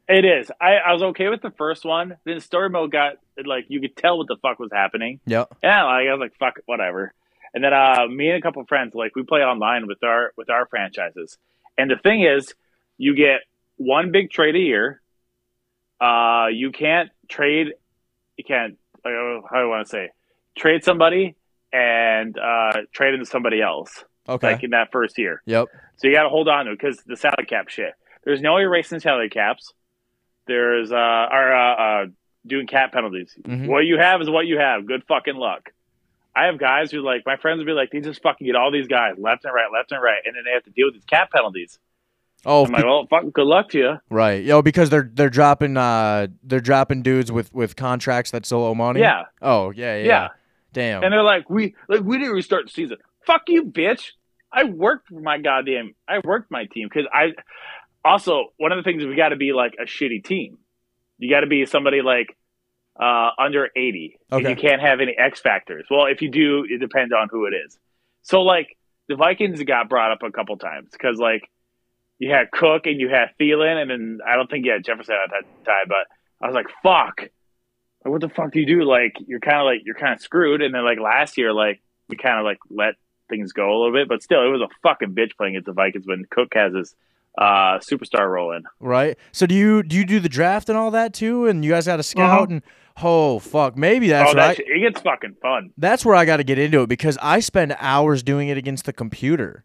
It 0.08 0.24
is. 0.24 0.50
I, 0.60 0.74
I 0.78 0.92
was 0.92 1.02
okay 1.02 1.28
with 1.28 1.42
the 1.42 1.52
first 1.52 1.84
one. 1.84 2.16
Then 2.24 2.40
story 2.40 2.68
mode 2.70 2.90
got 2.90 3.14
like 3.46 3.66
you 3.68 3.80
could 3.80 3.96
tell 3.96 4.18
what 4.18 4.26
the 4.26 4.36
fuck 4.42 4.58
was 4.58 4.70
happening. 4.72 5.20
Yep. 5.26 5.58
Yeah, 5.62 5.84
like 5.84 6.08
I 6.08 6.12
was 6.12 6.20
like, 6.20 6.34
fuck, 6.40 6.58
whatever. 6.66 7.14
And 7.54 7.62
then 7.62 7.72
uh, 7.72 8.08
me 8.08 8.30
and 8.30 8.38
a 8.38 8.42
couple 8.42 8.64
friends, 8.66 8.94
like 8.96 9.14
we 9.14 9.22
play 9.22 9.42
online 9.42 9.86
with 9.86 10.02
our 10.02 10.32
with 10.36 10.50
our 10.50 10.66
franchises. 10.66 11.38
And 11.78 11.88
the 11.90 11.96
thing 11.96 12.22
is, 12.24 12.52
you 13.02 13.16
get 13.16 13.40
one 13.78 14.12
big 14.12 14.30
trade 14.30 14.54
a 14.54 14.60
year. 14.60 15.02
Uh, 16.00 16.46
you 16.52 16.70
can't 16.70 17.10
trade. 17.28 17.72
You 18.36 18.44
can't. 18.44 18.78
Uh, 19.04 19.42
how 19.50 19.56
do 19.56 19.62
I 19.62 19.64
want 19.64 19.86
to 19.86 19.90
say? 19.90 20.10
Trade 20.56 20.84
somebody 20.84 21.34
and 21.72 22.38
uh, 22.38 22.82
trade 22.92 23.14
into 23.14 23.26
somebody 23.26 23.60
else. 23.60 24.04
Okay. 24.28 24.52
Like 24.52 24.62
in 24.62 24.70
that 24.70 24.92
first 24.92 25.18
year. 25.18 25.42
yep. 25.46 25.66
So 25.96 26.06
you 26.06 26.14
got 26.14 26.22
to 26.22 26.28
hold 26.28 26.46
on 26.46 26.66
to 26.66 26.72
it 26.72 26.78
because 26.80 26.98
the 27.04 27.16
salary 27.16 27.46
cap 27.48 27.68
shit. 27.68 27.92
There's 28.24 28.40
no 28.40 28.56
erasing 28.58 29.00
salary 29.00 29.30
caps. 29.30 29.72
There's 30.46 30.92
uh, 30.92 30.94
are 30.94 31.54
uh, 31.56 31.74
uh, 31.74 32.06
doing 32.46 32.68
cap 32.68 32.92
penalties. 32.92 33.34
Mhm. 33.42 33.66
What 33.66 33.80
you 33.84 33.98
have 33.98 34.20
is 34.22 34.30
what 34.30 34.46
you 34.46 34.58
have. 34.60 34.86
Good 34.86 35.02
fucking 35.08 35.34
luck. 35.34 35.70
I 36.36 36.44
have 36.46 36.56
guys 36.56 36.92
who 36.92 37.00
like 37.02 37.22
my 37.26 37.36
friends 37.36 37.58
would 37.58 37.66
be 37.66 37.72
like, 37.72 37.90
they 37.90 38.00
just 38.00 38.22
fucking 38.22 38.46
get 38.46 38.54
all 38.54 38.70
these 38.70 38.86
guys 38.86 39.14
left 39.18 39.44
and 39.44 39.52
right, 39.52 39.70
left 39.76 39.90
and 39.90 40.00
right, 40.00 40.22
and 40.24 40.36
then 40.36 40.44
they 40.44 40.52
have 40.52 40.62
to 40.64 40.70
deal 40.70 40.86
with 40.86 40.94
these 40.94 41.04
cap 41.04 41.32
penalties. 41.32 41.80
Oh, 42.44 42.64
I'm 42.66 42.72
like, 42.72 42.84
well, 42.84 43.06
fucking 43.08 43.30
good 43.30 43.46
luck 43.46 43.68
to 43.70 43.78
you. 43.78 43.94
right. 44.10 44.42
Yo, 44.44 44.62
because 44.62 44.90
they're 44.90 45.08
they're 45.12 45.30
dropping 45.30 45.76
uh 45.76 46.26
they're 46.42 46.60
dropping 46.60 47.02
dudes 47.02 47.30
with 47.30 47.52
with 47.54 47.76
contracts 47.76 48.30
that 48.32 48.44
still 48.46 48.64
owe 48.64 48.74
money. 48.74 49.00
Yeah, 49.00 49.24
Oh 49.40 49.70
yeah 49.70 49.96
yeah. 49.98 50.04
yeah. 50.06 50.28
Damn. 50.72 51.04
And 51.04 51.12
they're 51.12 51.22
like, 51.22 51.48
we 51.50 51.74
like 51.88 52.00
we 52.02 52.18
didn't 52.18 52.32
restart 52.32 52.66
the 52.66 52.72
season. 52.72 52.96
Fuck 53.26 53.42
you, 53.48 53.64
bitch. 53.64 54.10
I 54.52 54.64
worked 54.64 55.08
for 55.08 55.20
my 55.20 55.38
goddamn. 55.38 55.94
I 56.08 56.20
worked 56.24 56.50
my 56.50 56.64
team 56.66 56.88
because 56.92 57.06
I. 57.12 57.32
Also, 58.04 58.46
one 58.56 58.72
of 58.72 58.76
the 58.78 58.82
things 58.82 59.04
we 59.04 59.14
got 59.14 59.28
to 59.28 59.36
be 59.36 59.52
like 59.52 59.74
a 59.80 59.84
shitty 59.84 60.24
team. 60.24 60.58
You 61.18 61.30
got 61.32 61.40
to 61.40 61.46
be 61.46 61.64
somebody 61.66 62.02
like 62.02 62.36
uh, 63.00 63.30
under 63.38 63.68
80. 63.76 64.18
And 64.32 64.40
Okay. 64.40 64.50
you 64.50 64.56
can't 64.56 64.82
have 64.82 65.00
any 65.00 65.14
X 65.16 65.40
factors. 65.40 65.86
Well, 65.88 66.06
if 66.06 66.20
you 66.20 66.28
do, 66.30 66.66
it 66.68 66.78
depends 66.80 67.12
on 67.12 67.28
who 67.30 67.46
it 67.46 67.52
is. 67.64 67.78
So, 68.22 68.40
like, 68.42 68.76
the 69.08 69.14
Vikings 69.14 69.62
got 69.62 69.88
brought 69.88 70.10
up 70.10 70.18
a 70.24 70.32
couple 70.32 70.56
times 70.56 70.88
because, 70.90 71.18
like, 71.18 71.48
you 72.22 72.30
had 72.30 72.50
Cook 72.52 72.86
and 72.86 73.00
you 73.00 73.08
had 73.08 73.30
Thielen, 73.40 73.80
and 73.82 73.90
then 73.90 74.18
I 74.26 74.36
don't 74.36 74.48
think 74.48 74.64
you 74.64 74.70
had 74.72 74.84
Jefferson 74.84 75.14
at 75.24 75.30
that 75.30 75.64
time, 75.64 75.86
but 75.88 76.06
I 76.40 76.46
was 76.46 76.54
like, 76.54 76.68
fuck. 76.82 77.20
Like, 78.04 78.12
what 78.12 78.20
the 78.20 78.28
fuck 78.28 78.52
do 78.52 78.60
you 78.60 78.66
do? 78.66 78.84
Like, 78.84 79.14
you're 79.26 79.40
kind 79.40 79.58
of 79.58 79.64
like, 79.64 79.80
you're 79.84 79.94
kind 79.96 80.12
of 80.14 80.20
screwed. 80.20 80.62
And 80.62 80.74
then, 80.74 80.84
like, 80.84 80.98
last 81.00 81.36
year, 81.36 81.52
like, 81.52 81.80
we 82.08 82.16
kind 82.16 82.38
of, 82.38 82.44
like, 82.44 82.58
let 82.70 82.94
things 83.28 83.52
go 83.52 83.70
a 83.70 83.76
little 83.76 83.92
bit, 83.92 84.08
but 84.08 84.22
still, 84.22 84.44
it 84.46 84.50
was 84.50 84.60
a 84.60 84.68
fucking 84.82 85.14
bitch 85.14 85.36
playing 85.36 85.54
against 85.56 85.66
the 85.66 85.72
Vikings 85.72 86.06
when 86.06 86.24
Cook 86.30 86.52
has 86.54 86.72
his 86.74 86.94
uh, 87.38 87.78
superstar 87.78 88.30
rolling. 88.30 88.62
right? 88.78 89.16
So 89.32 89.46
do 89.46 89.54
you 89.54 89.82
do 89.82 89.96
you 89.96 90.04
do 90.04 90.20
the 90.20 90.28
draft 90.28 90.68
and 90.68 90.76
all 90.76 90.90
that 90.90 91.14
too? 91.14 91.46
And 91.46 91.64
you 91.64 91.70
guys 91.70 91.86
got 91.86 91.96
to 91.96 92.02
scout 92.02 92.30
Uh-huh. 92.42 92.46
and 92.50 92.62
oh 93.02 93.38
fuck, 93.38 93.74
maybe 93.76 94.08
that's 94.08 94.26
oh, 94.30 94.34
what 94.34 94.38
I, 94.38 94.48
that 94.48 94.56
shit, 94.58 94.66
it 94.68 94.80
gets 94.80 95.00
fucking 95.00 95.36
fun. 95.40 95.70
that's 95.78 96.04
where 96.04 96.14
I 96.14 96.26
got 96.26 96.36
to 96.38 96.44
get 96.44 96.58
into 96.58 96.82
it 96.82 96.88
because 96.90 97.16
I 97.22 97.40
spend 97.40 97.74
hours 97.78 98.22
doing 98.22 98.48
it 98.48 98.58
against 98.58 98.84
the 98.84 98.92
computer. 98.92 99.64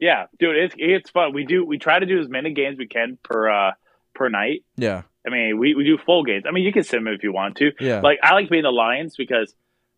Yeah, 0.00 0.26
dude, 0.38 0.56
it's 0.56 0.74
it's 0.78 1.10
fun. 1.10 1.32
We 1.32 1.44
do 1.44 1.64
we 1.64 1.78
try 1.78 1.98
to 1.98 2.06
do 2.06 2.20
as 2.20 2.28
many 2.28 2.52
games 2.52 2.78
we 2.78 2.86
can 2.86 3.18
per 3.22 3.48
uh 3.50 3.72
per 4.14 4.28
night. 4.28 4.64
Yeah, 4.76 5.02
I 5.26 5.30
mean, 5.30 5.58
we, 5.58 5.74
we 5.74 5.84
do 5.84 5.98
full 5.98 6.24
games. 6.24 6.44
I 6.48 6.52
mean, 6.52 6.64
you 6.64 6.72
can 6.72 6.84
sim 6.84 7.06
if 7.08 7.22
you 7.22 7.32
want 7.32 7.56
to. 7.56 7.72
Yeah. 7.80 8.00
Like 8.00 8.18
I 8.22 8.34
like 8.34 8.48
being 8.48 8.62
the 8.62 8.70
Lions 8.70 9.16
because 9.16 9.54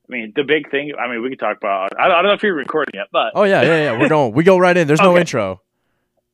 I 0.08 0.12
mean 0.12 0.32
the 0.34 0.42
big 0.42 0.70
thing. 0.70 0.92
I 0.98 1.08
mean, 1.08 1.22
we 1.22 1.30
could 1.30 1.38
talk 1.38 1.56
about. 1.58 1.90
I 1.98 2.08
don't, 2.08 2.12
I 2.12 2.22
don't 2.22 2.26
know 2.26 2.32
if 2.32 2.42
you're 2.42 2.54
recording 2.54 2.92
yet, 2.94 3.08
but 3.12 3.32
Oh 3.34 3.44
yeah, 3.44 3.62
yeah, 3.62 3.82
yeah. 3.84 3.98
We're 4.00 4.08
going. 4.08 4.32
We 4.32 4.42
go 4.44 4.58
right 4.58 4.76
in. 4.76 4.86
There's 4.86 5.00
no 5.00 5.16
intro. 5.16 5.60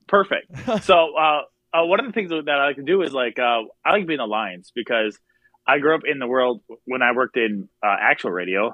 perfect. 0.07 0.47
so 0.83 1.15
uh, 1.15 1.41
uh, 1.73 1.85
one 1.85 1.99
of 1.99 2.05
the 2.05 2.13
things 2.13 2.29
that 2.29 2.49
I 2.49 2.67
like 2.67 2.77
to 2.77 2.83
do 2.83 3.01
is 3.01 3.13
like 3.13 3.37
uh, 3.39 3.63
I 3.85 3.91
like 3.91 4.07
being 4.07 4.19
the 4.19 4.25
Lions 4.25 4.71
because 4.73 5.19
I 5.65 5.79
grew 5.79 5.93
up 5.95 6.01
in 6.09 6.19
the 6.19 6.27
world 6.27 6.61
when 6.85 7.01
I 7.01 7.11
worked 7.11 7.37
in 7.37 7.67
uh, 7.83 7.95
actual 7.99 8.31
radio. 8.31 8.73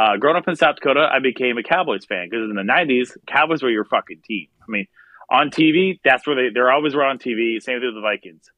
Uh, 0.00 0.16
growing 0.16 0.36
up 0.36 0.48
in 0.48 0.56
South 0.56 0.76
Dakota, 0.76 1.10
I 1.12 1.18
became 1.18 1.58
a 1.58 1.62
Cowboys 1.62 2.06
fan 2.06 2.28
because 2.30 2.48
in 2.48 2.56
the 2.56 2.62
'90s, 2.62 3.18
Cowboys 3.26 3.62
were 3.62 3.70
your 3.70 3.84
fucking 3.84 4.22
team. 4.24 4.46
I 4.62 4.70
mean, 4.70 4.86
on 5.28 5.50
TV, 5.50 6.00
that's 6.02 6.26
where 6.26 6.36
they 6.36 6.54
they're 6.54 6.72
always 6.72 6.94
were 6.94 7.04
on 7.04 7.18
TV. 7.18 7.60
Same 7.60 7.80
thing 7.80 7.86
with 7.86 7.96
the 7.96 8.00
Vikings 8.00 8.50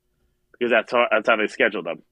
because 0.52 0.70
that's 0.70 0.92
how 0.92 1.06
that's 1.11 1.28
how 1.28 1.37
they 1.37 1.49
scheduled 1.49 1.84
them. 1.84 2.02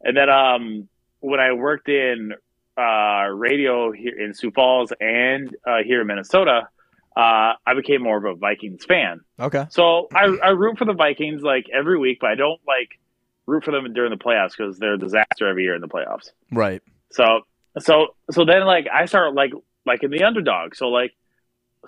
And 0.00 0.16
then 0.16 0.30
um, 0.30 0.88
when 1.20 1.40
I 1.40 1.52
worked 1.52 1.90
in 1.90 2.32
uh, 2.78 3.26
radio 3.34 3.92
here 3.92 4.18
in 4.18 4.32
Sioux 4.32 4.50
Falls 4.50 4.94
and 4.98 5.54
uh, 5.66 5.82
here 5.84 6.00
in 6.00 6.06
Minnesota, 6.06 6.68
uh, 7.14 7.52
I 7.66 7.74
became 7.76 8.02
more 8.02 8.16
of 8.16 8.24
a 8.24 8.34
Vikings 8.34 8.86
fan. 8.86 9.20
Okay. 9.38 9.66
So 9.68 10.08
I, 10.14 10.38
I 10.42 10.48
root 10.50 10.78
for 10.78 10.86
the 10.86 10.94
Vikings 10.94 11.42
like 11.42 11.66
every 11.70 11.98
week, 11.98 12.18
but 12.18 12.30
I 12.30 12.34
don't 12.34 12.60
like 12.66 12.98
root 13.44 13.62
for 13.62 13.72
them 13.72 13.92
during 13.92 14.10
the 14.10 14.16
playoffs 14.16 14.52
because 14.56 14.78
they're 14.78 14.94
a 14.94 14.98
disaster 14.98 15.46
every 15.46 15.64
year 15.64 15.74
in 15.74 15.82
the 15.82 15.88
playoffs. 15.88 16.30
Right. 16.50 16.80
So 17.10 17.42
so 17.78 18.14
so 18.30 18.44
then 18.44 18.64
like 18.64 18.86
I 18.92 19.06
start 19.06 19.34
like 19.34 19.52
like 19.86 20.02
in 20.02 20.10
the 20.10 20.24
underdog. 20.24 20.74
So 20.74 20.88
like 20.88 21.12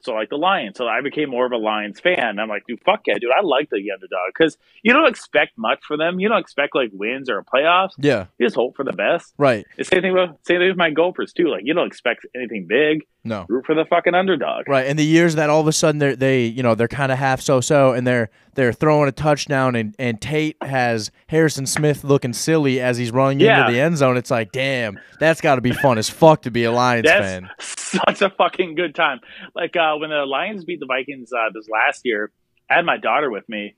so 0.02 0.12
like 0.12 0.28
the 0.28 0.36
Lions. 0.36 0.76
So 0.76 0.86
I 0.86 1.00
became 1.00 1.30
more 1.30 1.46
of 1.46 1.52
a 1.52 1.56
Lions 1.56 2.00
fan. 2.00 2.38
I'm 2.38 2.48
like, 2.48 2.66
dude, 2.66 2.80
fuck 2.84 3.02
yeah, 3.06 3.14
dude. 3.14 3.30
I 3.36 3.42
like 3.42 3.70
the 3.70 3.90
underdog 3.92 4.32
because 4.36 4.56
you 4.82 4.92
don't 4.92 5.08
expect 5.08 5.56
much 5.56 5.80
for 5.86 5.96
them. 5.96 6.20
You 6.20 6.28
don't 6.28 6.38
expect 6.38 6.74
like 6.74 6.90
wins 6.92 7.30
or 7.30 7.42
playoffs. 7.42 7.92
Yeah. 7.98 8.26
You 8.38 8.46
just 8.46 8.56
hope 8.56 8.76
for 8.76 8.84
the 8.84 8.92
best. 8.92 9.32
Right. 9.38 9.66
It's 9.76 9.88
same 9.88 10.02
thing 10.02 10.12
with 10.12 10.30
same 10.42 10.60
thing 10.60 10.68
with 10.68 10.76
my 10.76 10.90
Gophers 10.90 11.32
too. 11.32 11.48
Like 11.48 11.62
you 11.64 11.74
don't 11.74 11.86
expect 11.86 12.26
anything 12.34 12.66
big. 12.68 13.06
No. 13.26 13.46
Root 13.48 13.66
for 13.66 13.74
the 13.74 13.84
fucking 13.84 14.14
underdog. 14.14 14.68
Right. 14.68 14.86
And 14.86 14.98
the 14.98 15.04
years 15.04 15.34
that 15.34 15.50
all 15.50 15.60
of 15.60 15.66
a 15.66 15.72
sudden 15.72 15.98
they're 15.98 16.16
they 16.16 16.44
you 16.46 16.62
know 16.62 16.74
they're 16.74 16.88
kind 16.88 17.10
of 17.12 17.18
half 17.18 17.40
so 17.40 17.60
so 17.60 17.92
and 17.92 18.06
they're 18.06 18.30
they're 18.54 18.72
throwing 18.72 19.08
a 19.08 19.12
touchdown 19.12 19.74
and 19.76 19.94
and 19.98 20.20
Tate 20.20 20.56
has 20.62 21.10
Harrison 21.28 21.66
Smith 21.66 22.04
looking 22.04 22.32
silly 22.32 22.80
as 22.80 22.96
he's 22.96 23.10
running 23.10 23.40
Yeah. 23.40 23.60
into 23.62 23.72
the 23.72 23.80
end 23.80 23.96
zone. 23.98 24.16
It's 24.16 24.30
like 24.30 24.52
damn, 24.52 24.98
that's 25.20 25.40
got 25.40 25.56
to 25.56 25.60
be 25.60 25.72
fun 25.72 25.98
as 25.98 26.08
fuck 26.08 26.42
to 26.42 26.50
be 26.50 26.64
a 26.64 26.72
Lions 26.72 27.04
That's 27.06 27.20
fan. 27.24 27.50
such 27.60 28.22
a 28.22 28.30
fucking 28.30 28.74
good 28.74 28.94
time. 28.94 29.20
Like 29.54 29.76
uh, 29.76 29.96
when 29.96 30.10
the 30.10 30.24
Lions 30.26 30.64
beat 30.64 30.80
the 30.80 30.86
Vikings 30.86 31.30
uh, 31.32 31.50
this 31.54 31.68
last 31.68 32.02
year, 32.04 32.30
I 32.70 32.74
had 32.74 32.84
my 32.86 32.96
daughter 32.96 33.30
with 33.30 33.48
me, 33.48 33.76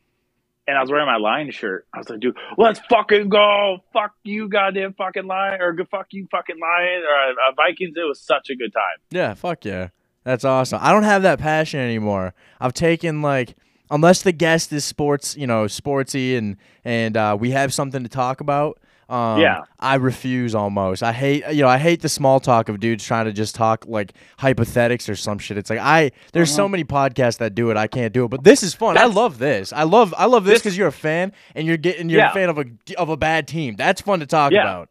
and 0.69 0.77
I 0.77 0.81
was 0.83 0.91
wearing 0.91 1.07
my 1.07 1.17
Lion 1.17 1.51
shirt. 1.51 1.87
I 1.93 1.99
was 1.99 2.09
like, 2.09 2.21
"Dude, 2.21 2.37
let's 2.57 2.79
fucking 2.91 3.31
go! 3.31 3.79
Fuck 3.93 4.13
you, 4.23 4.49
goddamn 4.49 4.93
fucking 4.93 5.27
Lion, 5.27 5.61
or 5.61 5.77
fuck 5.91 6.09
you, 6.11 6.29
fucking 6.31 6.61
Lion, 6.61 7.03
or 7.03 7.31
uh, 7.31 7.53
Vikings." 7.57 7.97
It 7.97 8.07
was 8.07 8.21
such 8.21 8.51
a 8.51 8.55
good 8.55 8.73
time. 8.73 8.99
Yeah. 9.11 9.35
Fuck 9.35 9.65
yeah. 9.65 9.89
That's 10.25 10.45
awesome. 10.45 10.79
I 10.83 10.93
don't 10.93 11.05
have 11.05 11.23
that 11.23 11.39
passion 11.39 11.81
anymore. 11.81 12.35
I've 12.61 12.75
taken 12.75 13.23
like 13.23 13.57
unless 13.91 14.23
the 14.23 14.33
guest 14.33 14.73
is 14.73 14.85
sports, 14.85 15.37
you 15.37 15.47
know, 15.47 15.65
sportsy 15.65 16.37
and 16.37 16.57
and 16.85 17.17
uh, 17.17 17.37
we 17.39 17.51
have 17.53 17.73
something 17.73 18.03
to 18.03 18.09
talk 18.09 18.41
about. 18.41 18.79
Um, 19.09 19.41
Yeah. 19.41 19.63
I 19.81 19.95
refuse 19.95 20.55
almost. 20.55 21.03
I 21.03 21.13
hate 21.13 21.43
you 21.51 21.63
know 21.63 21.69
I 21.69 21.79
hate 21.79 22.03
the 22.03 22.09
small 22.09 22.41
talk 22.41 22.69
of 22.69 22.79
dudes 22.81 23.05
trying 23.05 23.25
to 23.25 23.33
just 23.33 23.55
talk 23.55 23.85
like 23.89 24.13
hypothetics 24.39 25.09
or 25.09 25.17
some 25.17 25.39
shit. 25.39 25.57
It's 25.57 25.71
like 25.71 25.79
I 25.79 26.11
there's 26.33 26.55
so 26.55 26.69
many 26.69 26.85
podcasts 26.85 27.39
that 27.39 27.55
do 27.55 27.71
it. 27.71 27.77
I 27.77 27.87
can't 27.87 28.13
do 28.13 28.25
it, 28.25 28.29
but 28.29 28.45
this 28.45 28.63
is 28.63 28.75
fun. 28.75 28.99
I 28.99 29.05
Uh-huh. 29.05 29.15
Love 29.15 29.39
this. 29.39 29.73
I 29.73 29.85
love 29.85 30.13
I 30.19 30.27
love 30.27 30.45
this 30.45 30.59
because 30.61 30.77
you're 30.77 30.89
a 30.89 30.93
fan 30.93 31.33
and 31.55 31.67
you're 31.67 31.77
getting 31.79 32.11
you're 32.11 32.25
a 32.27 32.33
fan 32.33 32.51
of 32.51 32.59
a 32.59 32.65
of 32.99 33.09
a 33.09 33.17
bad 33.17 33.49
team. 33.49 33.77
That's 33.77 34.01
fun 34.03 34.21
to 34.21 34.27
talk 34.27 34.53
Yeah. 34.53 34.63
about. 34.63 34.91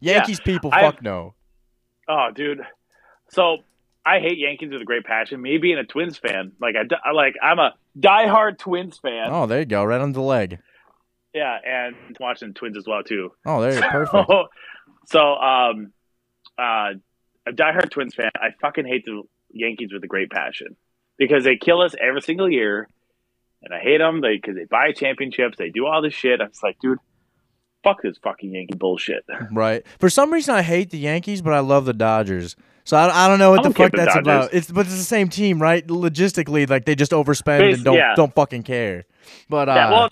Yankees 0.00 0.40
people, 0.40 0.70
I- 0.72 0.80
fuck 0.80 1.02
no. 1.02 1.34
Oh, 2.08 2.30
dude. 2.34 2.62
So 3.28 3.58
I 4.06 4.20
hate 4.20 4.38
Yankees 4.38 4.70
with 4.72 4.80
a 4.80 4.84
great 4.86 5.04
passion. 5.04 5.42
Me 5.42 5.58
being 5.58 5.76
a 5.76 5.84
Twins 5.84 6.16
fan, 6.16 6.52
like 6.60 6.74
I 6.76 7.10
like 7.12 7.34
I'm 7.42 7.58
a 7.58 7.74
diehard 7.98 8.58
Twins 8.58 8.96
fan. 8.98 9.28
Oh, 9.30 9.44
there 9.46 9.58
you 9.60 9.66
go, 9.66 9.84
right 9.84 10.00
on 10.00 10.12
the 10.12 10.22
leg. 10.22 10.58
Yeah, 11.34 11.56
and 11.64 11.94
watching 12.18 12.54
Twins 12.54 12.76
as 12.76 12.86
well 12.86 13.02
too. 13.02 13.30
Oh, 13.46 13.60
there 13.60 13.74
you 13.74 13.80
go, 13.80 13.88
perfect. 13.90 14.28
So, 14.28 14.48
so 15.06 15.34
um, 15.36 15.92
uh, 16.58 16.92
a 17.46 17.52
diehard 17.52 17.90
Twins 17.90 18.14
fan. 18.14 18.30
I 18.34 18.48
fucking 18.60 18.86
hate 18.86 19.04
the 19.04 19.22
Yankees 19.52 19.92
with 19.92 20.02
a 20.02 20.08
great 20.08 20.30
passion 20.30 20.76
because 21.18 21.44
they 21.44 21.56
kill 21.56 21.80
us 21.82 21.94
every 22.00 22.22
single 22.22 22.50
year, 22.50 22.88
and 23.62 23.74
I 23.74 23.80
hate 23.80 23.98
them 23.98 24.20
because 24.20 24.56
they 24.56 24.64
buy 24.64 24.92
championships, 24.92 25.56
they 25.58 25.70
do 25.70 25.86
all 25.86 26.02
this 26.02 26.14
shit. 26.14 26.40
I'm 26.40 26.48
just 26.48 26.62
like, 26.62 26.78
dude, 26.80 26.98
fuck 27.82 28.02
this 28.02 28.18
fucking 28.22 28.52
Yankee 28.52 28.74
bullshit. 28.76 29.24
Right. 29.52 29.84
For 29.98 30.08
some 30.08 30.32
reason, 30.32 30.54
I 30.54 30.62
hate 30.62 30.90
the 30.90 30.98
Yankees, 30.98 31.42
but 31.42 31.52
I 31.52 31.60
love 31.60 31.84
the 31.84 31.92
Dodgers. 31.92 32.56
So 32.84 32.96
I, 32.96 33.24
I 33.24 33.28
don't 33.28 33.38
know 33.38 33.50
what 33.50 33.64
I'm 33.64 33.72
the 33.72 33.78
fuck 33.78 33.92
the 33.92 33.98
that's 33.98 34.16
about. 34.16 34.54
It's 34.54 34.70
but 34.70 34.86
it's 34.86 34.96
the 34.96 35.02
same 35.02 35.28
team, 35.28 35.60
right? 35.60 35.86
Logistically, 35.86 36.68
like 36.68 36.86
they 36.86 36.94
just 36.94 37.12
overspend 37.12 37.60
Bas- 37.60 37.76
and 37.76 37.84
don't 37.84 37.96
yeah. 37.96 38.14
don't 38.16 38.34
fucking 38.34 38.62
care. 38.62 39.04
But 39.48 39.68
uh, 39.68 39.74
yeah, 39.74 39.90
well, 39.90 40.08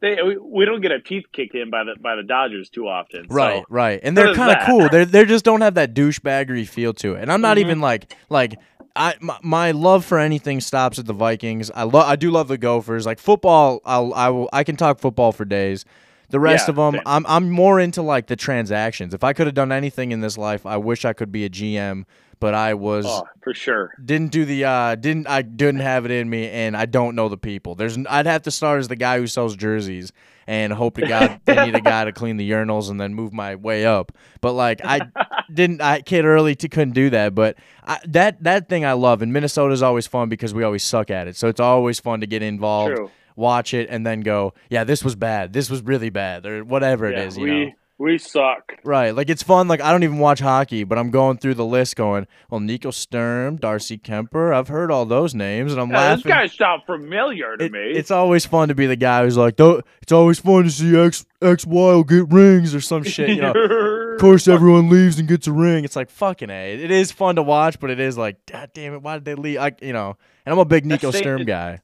they 0.00 0.22
we, 0.22 0.36
we 0.36 0.64
don't 0.64 0.80
get 0.80 0.92
our 0.92 0.98
teeth 0.98 1.24
kicked 1.32 1.54
in 1.54 1.70
by 1.70 1.84
the 1.84 1.96
by 2.00 2.16
the 2.16 2.22
Dodgers 2.22 2.68
too 2.70 2.86
often. 2.88 3.26
right, 3.30 3.62
so. 3.62 3.66
right, 3.68 4.00
and 4.02 4.16
they're 4.16 4.34
kind 4.34 4.52
of 4.60 4.66
cool. 4.66 4.88
They 4.88 5.04
they 5.04 5.24
just 5.24 5.44
don't 5.44 5.60
have 5.62 5.74
that 5.74 5.94
douchebaggery 5.94 6.68
feel 6.68 6.92
to 6.94 7.14
it. 7.14 7.22
And 7.22 7.32
I'm 7.32 7.40
not 7.40 7.56
Mhm. 7.56 7.60
even 7.60 7.80
like 7.80 8.14
like. 8.28 8.58
I 8.98 9.14
my, 9.20 9.36
my 9.42 9.70
love 9.72 10.06
for 10.06 10.18
anything 10.18 10.58
stops 10.62 10.98
at 10.98 11.04
the 11.04 11.12
Vikings. 11.12 11.70
I 11.74 11.82
love 11.82 12.06
I 12.08 12.16
do 12.16 12.30
love 12.30 12.48
the 12.48 12.56
Gophers. 12.56 13.04
Like 13.04 13.18
football, 13.18 13.82
I'll 13.84 14.14
I 14.14 14.30
will 14.30 14.48
I 14.54 14.64
can 14.64 14.74
talk 14.74 15.00
football 15.00 15.32
for 15.32 15.44
days. 15.44 15.84
The 16.30 16.40
rest 16.40 16.66
Yeah, 16.66 16.70
of 16.70 16.76
them, 16.76 16.94
same. 16.94 17.02
I'm 17.04 17.26
I'm 17.26 17.50
more 17.50 17.78
into 17.78 18.00
like 18.00 18.26
the 18.26 18.36
transactions. 18.36 19.12
If 19.12 19.22
I 19.22 19.34
could 19.34 19.46
have 19.46 19.54
done 19.54 19.70
anything 19.70 20.12
in 20.12 20.22
this 20.22 20.38
life, 20.38 20.64
I 20.64 20.78
wish 20.78 21.04
I 21.04 21.12
could 21.12 21.30
be 21.30 21.44
a 21.44 21.50
GM, 21.50 22.04
but 22.40 22.54
I 22.54 22.74
was 22.74 23.06
Oh, 23.08 23.22
for 23.42 23.54
sure. 23.54 23.92
didn't 24.04 24.32
do 24.32 24.44
the 24.44 24.64
uh 24.64 24.94
didn't 24.94 25.26
I 25.28 25.42
didn't 25.42 25.80
have 25.80 26.04
it 26.04 26.10
in 26.10 26.28
me 26.28 26.48
and 26.50 26.76
I 26.76 26.86
don't 26.86 27.14
know 27.14 27.28
the 27.28 27.36
people. 27.38 27.74
There's 27.74 27.98
I'd 28.08 28.26
have 28.26 28.42
to 28.42 28.50
start 28.50 28.80
as 28.80 28.88
the 28.88 28.96
guy 28.96 29.18
who 29.18 29.26
sells 29.26 29.56
jerseys 29.56 30.12
and 30.46 30.72
hope 30.72 30.96
to 30.96 31.06
God 31.06 31.40
they 31.44 31.64
need 31.64 31.74
a 31.74 31.80
guy 31.80 32.04
to 32.04 32.12
clean 32.20 32.36
the 32.36 32.48
urinals 32.50 32.90
and 32.90 33.00
then 33.00 33.14
move 33.14 33.32
my 33.32 33.54
way 33.56 33.84
up. 33.86 34.12
But 34.40 34.52
like 34.52 34.80
I 34.84 35.00
didn't 35.52 35.80
I 35.80 36.00
kid 36.02 36.24
early 36.24 36.54
to 36.56 36.68
couldn't 36.68 36.94
do 36.94 37.10
that. 37.10 37.34
But 37.34 37.56
I, 37.84 37.98
that 38.08 38.42
that 38.44 38.68
thing 38.68 38.84
I 38.84 38.92
love 38.92 39.22
and 39.22 39.32
Minnesota's 39.32 39.82
always 39.82 40.06
fun 40.06 40.28
because 40.28 40.52
we 40.54 40.62
always 40.62 40.82
suck 40.84 41.10
at 41.10 41.28
it. 41.28 41.36
So 41.36 41.48
it's 41.48 41.60
always 41.60 42.00
fun 42.00 42.20
to 42.20 42.26
get 42.26 42.42
involved, 42.42 42.96
True. 42.96 43.10
watch 43.34 43.74
it, 43.74 43.88
and 43.90 44.06
then 44.06 44.20
go, 44.20 44.54
yeah, 44.70 44.84
this 44.84 45.02
was 45.04 45.14
bad. 45.16 45.52
This 45.52 45.68
was 45.70 45.82
really 45.82 46.10
bad, 46.10 46.46
or 46.46 46.64
whatever 46.64 47.10
Yeah, 47.10 47.20
it 47.20 47.26
is. 47.28 47.36
You 47.38 47.42
we 47.44 47.64
know. 47.66 47.70
We 47.98 48.18
suck. 48.18 48.74
Right, 48.84 49.14
like 49.16 49.30
it's 49.30 49.42
fun. 49.42 49.68
Like 49.68 49.80
I 49.80 49.90
don't 49.90 50.02
even 50.04 50.18
watch 50.18 50.40
hockey, 50.40 50.84
but 50.84 50.98
I'm 50.98 51.10
going 51.10 51.38
through 51.38 51.54
the 51.54 51.64
list, 51.64 51.96
going, 51.96 52.26
"Well, 52.50 52.60
Nico 52.60 52.90
Sturm, 52.90 53.56
Darcy 53.56 53.96
Kuemper. 53.96 54.54
I've 54.54 54.68
heard 54.68 54.90
all 54.90 55.06
those 55.06 55.34
names, 55.34 55.72
and 55.72 55.80
I'm 55.80 55.90
Yeah, 55.90 56.14
this 56.16 56.24
laughing." 56.26 56.30
guy 56.30 56.46
sounds 56.54 56.82
familiar 56.84 57.56
to 57.56 57.64
It- 57.64 57.72
me. 57.72 57.92
it's 57.94 58.10
always 58.10 58.44
fun 58.44 58.68
to 58.68 58.74
be 58.74 58.84
the 58.86 58.96
guy 58.96 59.22
who's 59.24 59.38
like, 59.38 59.54
it's 59.58 60.12
always 60.12 60.38
fun 60.38 60.64
to 60.64 60.70
see 60.70 60.94
X 60.94 61.24
X 61.40 61.64
Y 61.66 61.72
will 61.92 62.04
get 62.04 62.30
rings 62.30 62.74
or 62.74 62.82
some 62.82 63.02
shit." 63.02 63.30
You 63.30 63.40
know, 63.40 63.52
of 64.12 64.20
course 64.20 64.46
everyone 64.46 64.90
leaves 64.90 65.18
and 65.18 65.26
gets 65.26 65.46
a 65.46 65.52
ring. 65.52 65.84
It's 65.84 65.96
like 65.96 66.10
fucking 66.10 66.50
a. 66.50 66.74
It 66.74 66.90
is 66.90 67.12
fun 67.12 67.36
to 67.36 67.42
watch, 67.42 67.80
but 67.80 67.88
it 67.90 67.98
is 67.98 68.18
like, 68.18 68.44
God 68.44 68.70
damn 68.74 68.92
it, 68.92 69.00
why 69.02 69.14
did 69.14 69.24
they 69.24 69.34
leave? 69.34 69.58
I, 69.58 69.72
you 69.80 69.94
know, 69.94 70.18
and 70.44 70.52
I'm 70.52 70.58
a 70.58 70.66
big 70.66 70.84
Nico 70.84 71.06
That's 71.10 71.18
Sturm 71.22 71.44
guy. 71.46 71.80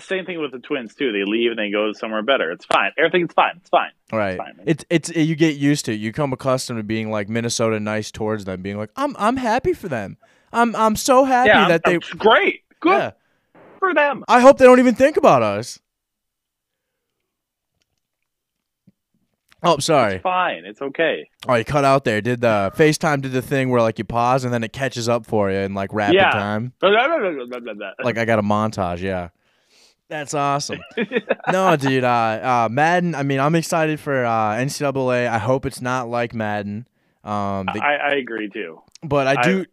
same 0.00 0.24
thing 0.26 0.40
with 0.40 0.52
the 0.52 0.58
Twins 0.58 0.94
too. 0.94 1.12
They 1.12 1.24
leave 1.24 1.50
and 1.50 1.58
they 1.58 1.70
go 1.70 1.92
somewhere 1.92 2.22
better. 2.22 2.50
It's 2.50 2.64
fine. 2.66 2.90
Everything's 2.98 3.32
fine. 3.32 3.52
It's 3.56 3.70
fine. 3.70 3.90
Right. 4.12 4.36
fine. 4.36 4.60
It's 4.66 4.84
it's 4.90 5.10
you 5.10 5.34
get 5.36 5.56
used 5.56 5.84
to 5.86 5.92
it. 5.92 6.00
You 6.00 6.12
come 6.12 6.32
accustomed 6.32 6.78
to 6.78 6.82
being 6.82 7.10
like 7.10 7.28
Minnesota 7.28 7.78
nice 7.80 8.10
towards 8.10 8.44
them, 8.44 8.62
being 8.62 8.76
like, 8.76 8.90
I'm 8.96 9.14
I'm 9.18 9.36
happy 9.36 9.72
for 9.72 9.88
them. 9.88 10.16
I'm 10.52 10.74
I'm 10.76 10.96
so 10.96 11.24
happy 11.24 11.48
yeah, 11.48 11.68
that 11.68 11.82
they 11.84 11.96
it's 11.96 12.12
great. 12.12 12.62
Good 12.80 12.90
Yeah. 12.98 13.10
for 13.78 13.94
them. 13.94 14.24
I 14.28 14.40
hope 14.40 14.58
they 14.58 14.64
don't 14.64 14.78
even 14.80 14.94
think 14.94 15.16
about 15.16 15.42
us. 15.42 15.78
Oh, 19.66 19.78
sorry. 19.78 20.16
It's 20.16 20.22
fine. 20.22 20.64
It's 20.66 20.82
okay. 20.82 21.26
Oh, 21.48 21.54
you 21.54 21.64
cut 21.64 21.84
out 21.86 22.04
there. 22.04 22.20
Did 22.20 22.42
the 22.42 22.70
FaceTime 22.76 23.22
did 23.22 23.32
the 23.32 23.40
thing 23.40 23.70
where 23.70 23.80
like 23.80 23.98
you 23.98 24.04
pause 24.04 24.44
and 24.44 24.52
then 24.52 24.62
it 24.62 24.74
catches 24.74 25.08
up 25.08 25.24
for 25.24 25.50
you 25.50 25.56
in 25.56 25.72
like 25.72 25.92
rapid 25.94 26.16
Yeah. 26.16 26.30
time? 26.32 26.74
Like 26.82 28.18
I 28.18 28.24
got 28.26 28.38
a 28.38 28.42
montage. 28.42 29.00
Yeah. 29.00 29.30
That's 30.08 30.34
awesome. 30.34 30.80
no, 31.52 31.76
dude. 31.76 32.04
Uh, 32.04 32.06
uh, 32.08 32.68
Madden. 32.70 33.14
I 33.14 33.22
mean, 33.22 33.40
I'm 33.40 33.54
excited 33.54 33.98
for 33.98 34.24
uh, 34.24 34.52
NCAA. 34.54 35.28
I 35.28 35.38
hope 35.38 35.64
it's 35.66 35.80
not 35.80 36.08
like 36.08 36.34
Madden. 36.34 36.86
Um, 37.24 37.66
the- 37.72 37.80
I, 37.82 37.94
I 37.94 38.14
agree 38.16 38.48
too. 38.50 38.80
but 39.02 39.26
I 39.26 39.40
I- 39.40 39.42
do. 39.42 39.66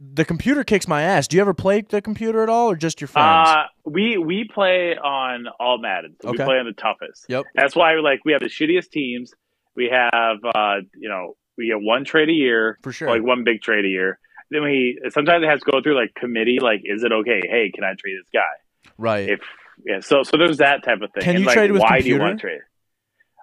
the 0.00 0.24
computer 0.24 0.64
kicks 0.64 0.86
my 0.86 1.02
ass. 1.02 1.26
Do 1.28 1.36
you 1.36 1.40
ever 1.40 1.54
play 1.54 1.80
the 1.80 2.02
computer 2.02 2.42
at 2.42 2.50
all, 2.50 2.70
or 2.70 2.76
just 2.76 3.00
your 3.00 3.08
friends? 3.08 3.48
Uh, 3.48 3.62
we 3.86 4.18
we 4.18 4.44
play 4.44 4.96
on 4.98 5.46
all 5.58 5.78
Madden. 5.78 6.16
So 6.22 6.28
Okay. 6.30 6.42
We 6.42 6.44
play 6.44 6.58
on 6.58 6.66
the 6.66 6.72
toughest. 6.74 7.24
Yep. 7.28 7.46
That's 7.54 7.74
why 7.74 7.94
like 7.96 8.20
we 8.24 8.32
have 8.32 8.42
the 8.42 8.48
shittiest 8.50 8.90
teams. 8.90 9.32
We 9.74 9.88
have 9.90 10.38
uh, 10.54 10.80
you 10.94 11.08
know 11.08 11.36
we 11.56 11.68
get 11.68 11.80
one 11.80 12.04
trade 12.04 12.28
a 12.28 12.32
year, 12.32 12.78
For 12.82 12.92
sure. 12.92 13.08
like 13.08 13.22
one 13.22 13.44
big 13.44 13.62
trade 13.62 13.86
a 13.86 13.88
year. 13.88 14.18
Then 14.50 14.62
we 14.62 15.00
sometimes 15.10 15.42
it 15.42 15.48
has 15.48 15.60
to 15.62 15.70
go 15.72 15.80
through 15.80 15.96
like 15.98 16.14
committee. 16.14 16.58
Like, 16.60 16.82
is 16.84 17.02
it 17.02 17.12
okay? 17.12 17.40
Hey, 17.48 17.70
can 17.74 17.82
I 17.82 17.94
trade 17.98 18.16
this 18.20 18.28
guy? 18.32 18.42
Right. 18.98 19.28
If 19.30 19.40
yeah, 19.84 20.00
so 20.00 20.22
so 20.22 20.36
there's 20.36 20.58
that 20.58 20.84
type 20.84 21.00
of 21.02 21.10
thing. 21.12 21.22
Can 21.22 21.30
And, 21.36 21.40
you 21.40 21.46
like, 21.46 21.54
trade 21.54 21.72
with 21.72 21.80
why 21.82 22.00
do 22.00 22.08
you 22.08 22.14
computer? 22.18 22.24
want 22.24 22.40
to 22.40 22.46
trade? 22.46 22.60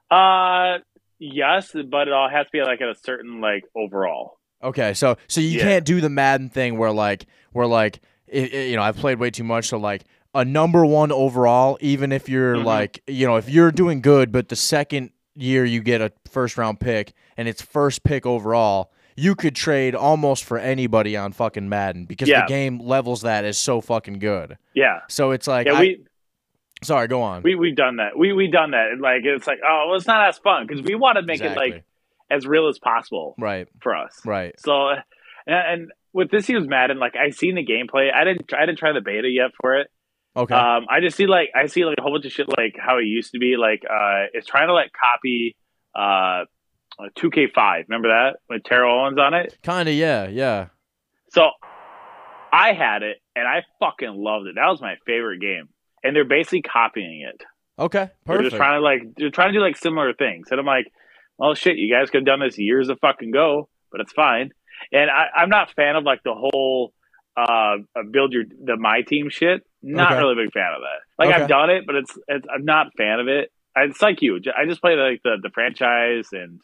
Uh, 0.10 0.78
yes, 1.20 1.72
but 1.90 2.08
it 2.08 2.14
all 2.14 2.30
has 2.30 2.46
to 2.46 2.52
be 2.52 2.62
like 2.62 2.82
at 2.82 2.90
a 2.90 2.96
certain 2.96 3.42
like 3.42 3.64
overall. 3.76 4.38
Okay, 4.64 4.94
so 4.94 5.18
so 5.28 5.42
you 5.42 5.58
Yeah. 5.58 5.64
can't 5.64 5.86
do 5.86 6.02
the 6.02 6.10
Madden 6.10 6.50
thing 6.50 6.78
where 6.78 6.92
like 6.92 7.26
where 7.52 7.68
like 7.68 8.00
i 8.34 8.38
i 8.38 8.58
you 8.58 8.76
know 8.76 8.82
I've 8.84 8.98
played 8.98 9.20
way 9.20 9.30
too 9.32 9.44
much, 9.44 9.68
so 9.70 9.78
like 9.78 10.04
a 10.34 10.46
number 10.46 10.86
one 10.86 11.12
overall, 11.12 11.78
even 11.82 12.12
if 12.12 12.30
you're 12.30 12.56
Mhm. 12.58 12.66
like 12.66 13.02
you 13.08 13.26
know 13.28 13.38
if 13.38 13.50
you're 13.50 13.72
doing 13.72 14.02
good, 14.02 14.32
but 14.32 14.50
the 14.50 14.56
second 14.56 15.12
year 15.36 15.64
you 15.66 15.82
get 15.82 16.02
a 16.02 16.12
first 16.30 16.58
round 16.58 16.80
pick 16.80 17.14
and 17.38 17.48
it's 17.48 17.62
first 17.62 18.04
pick 18.04 18.26
overall, 18.26 18.92
you 19.16 19.36
could 19.36 19.56
trade 19.56 19.96
almost 19.96 20.44
for 20.44 20.58
anybody 20.58 21.16
on 21.18 21.32
fucking 21.32 21.68
Madden 21.70 22.06
because 22.06 22.28
Yeah. 22.30 22.42
the 22.42 22.48
game 22.48 22.80
levels 22.80 23.22
that 23.22 23.46
is 23.46 23.58
so 23.58 23.82
fucking 23.82 24.20
good. 24.20 24.58
Yeah, 24.74 25.00
So 25.10 25.32
it's 25.32 25.48
like 25.48 25.68
yeah. 25.68 25.74
I- 25.74 25.80
we 25.80 26.06
sorry, 26.84 27.08
go 27.08 27.22
on. 27.22 27.44
we 27.44 27.56
we've 27.56 27.76
done 27.76 27.98
that. 27.98 28.18
We 28.18 28.34
we 28.34 28.48
done 28.50 28.72
that. 28.72 28.98
Like 29.00 29.22
it's 29.24 29.48
like 29.48 29.60
oh, 29.68 29.86
well, 29.88 29.98
it's 29.98 30.08
not 30.08 30.28
as 30.28 30.38
fun 30.40 30.66
because 30.68 30.82
we 30.84 30.96
want 30.96 31.18
to 31.18 31.22
make 31.24 31.42
Exactly. 31.42 31.68
it 31.68 31.74
like 31.76 31.84
as 32.30 32.48
real 32.48 32.68
as 32.70 32.80
possible 32.80 33.36
right, 33.38 33.68
for 33.82 33.94
us. 33.96 34.20
right. 34.26 34.58
So, 34.60 34.90
and, 34.92 35.02
and 35.82 35.92
with 36.14 36.32
this 36.32 36.48
year's 36.48 36.66
Madden, 36.68 36.98
like 37.00 37.16
I 37.18 37.32
seen 37.32 37.56
the 37.56 37.66
gameplay. 37.66 38.14
I 38.14 38.24
didn't 38.24 38.54
I 38.54 38.66
didn't 38.66 38.80
try 38.80 38.94
the 38.94 39.02
beta 39.02 39.28
yet 39.30 39.52
for 39.62 39.78
it. 39.80 39.88
Okay. 40.36 40.56
Um, 40.56 40.86
I 40.90 41.02
just 41.02 41.18
see 41.18 41.28
like 41.28 41.50
I 41.54 41.66
see 41.66 41.84
like 41.84 41.98
a 42.00 42.02
whole 42.02 42.14
bunch 42.14 42.26
of 42.26 42.32
shit 42.32 42.48
like 42.58 42.76
how 42.80 43.00
it 43.00 43.04
used 43.06 43.34
to 43.34 43.40
be. 43.40 43.58
Like 43.58 43.84
uh, 43.84 44.28
it's 44.34 44.48
trying 44.48 44.68
to 44.68 44.74
like 44.74 44.92
copy 44.94 45.58
uh, 45.94 46.46
2K5. 47.00 47.84
Remember 47.90 48.10
that 48.10 48.38
with 48.50 48.64
Terrell 48.64 49.04
Owens 49.06 49.18
on 49.20 49.34
it? 49.34 49.58
kind 49.64 49.88
of 49.90 49.96
yeah, 49.96 50.28
yeah. 50.28 50.68
So 51.30 51.50
I 52.52 52.74
had 52.74 53.04
it 53.04 53.18
and 53.36 53.48
I 53.48 53.64
fucking 53.80 54.14
loved 54.14 54.48
it. 54.48 54.56
That 54.56 54.68
was 54.68 54.82
my 54.82 54.96
favorite 55.06 55.40
game. 55.42 55.70
And 56.04 56.16
they're 56.16 56.26
basically 56.26 56.64
copying 56.64 57.22
it. 57.32 57.42
Okay, 57.80 58.10
perfect. 58.26 58.28
They're 58.28 58.42
just 58.44 58.56
trying 58.56 58.80
to 58.80 58.84
like 58.84 59.02
they're 59.18 59.30
trying 59.30 59.54
to 59.54 59.60
do 59.60 59.64
like 59.64 59.78
similar 59.78 60.14
things. 60.14 60.48
And 60.52 60.60
I'm 60.60 60.66
like, 60.66 60.92
well 61.38 61.54
shit, 61.56 61.78
you 61.78 61.94
guys 61.94 62.10
could 62.10 62.20
have 62.22 62.26
done 62.26 62.40
this 62.40 62.58
years 62.58 62.90
of 62.90 63.00
fucking 63.00 63.32
go, 63.32 63.70
but 63.92 64.02
it's 64.02 64.12
fine. 64.14 64.52
And 64.92 65.10
I, 65.10 65.28
I'm 65.38 65.50
not 65.50 65.72
a 65.72 65.74
fan 65.74 65.96
of 65.96 66.04
like 66.04 66.22
the 66.24 66.34
whole 66.34 66.94
uh 67.38 67.78
uh, 67.96 68.04
build 68.12 68.34
your 68.34 68.44
the 68.64 68.76
my 68.78 69.02
team 69.04 69.30
shit. 69.30 69.62
Not 69.82 70.12
Okay. 70.12 70.20
really 70.22 70.34
a 70.34 70.46
big 70.46 70.54
fan 70.54 70.74
of 70.76 70.82
that. 70.82 71.00
Like 71.24 71.34
Okay. 71.34 71.44
I've 71.44 71.50
done 71.50 71.70
it, 71.70 71.86
but 71.88 71.96
it's, 71.96 72.12
it's 72.28 72.46
I'm 72.54 72.66
not 72.66 72.88
a 72.88 72.92
fan 72.98 73.20
of 73.20 73.28
it. 73.28 73.52
It's 73.76 74.02
like 74.02 74.22
you. 74.22 74.38
I 74.58 74.66
just 74.66 74.82
play 74.82 74.96
like 74.96 75.22
the 75.24 75.38
the 75.42 75.50
franchise 75.52 76.28
and 76.34 76.60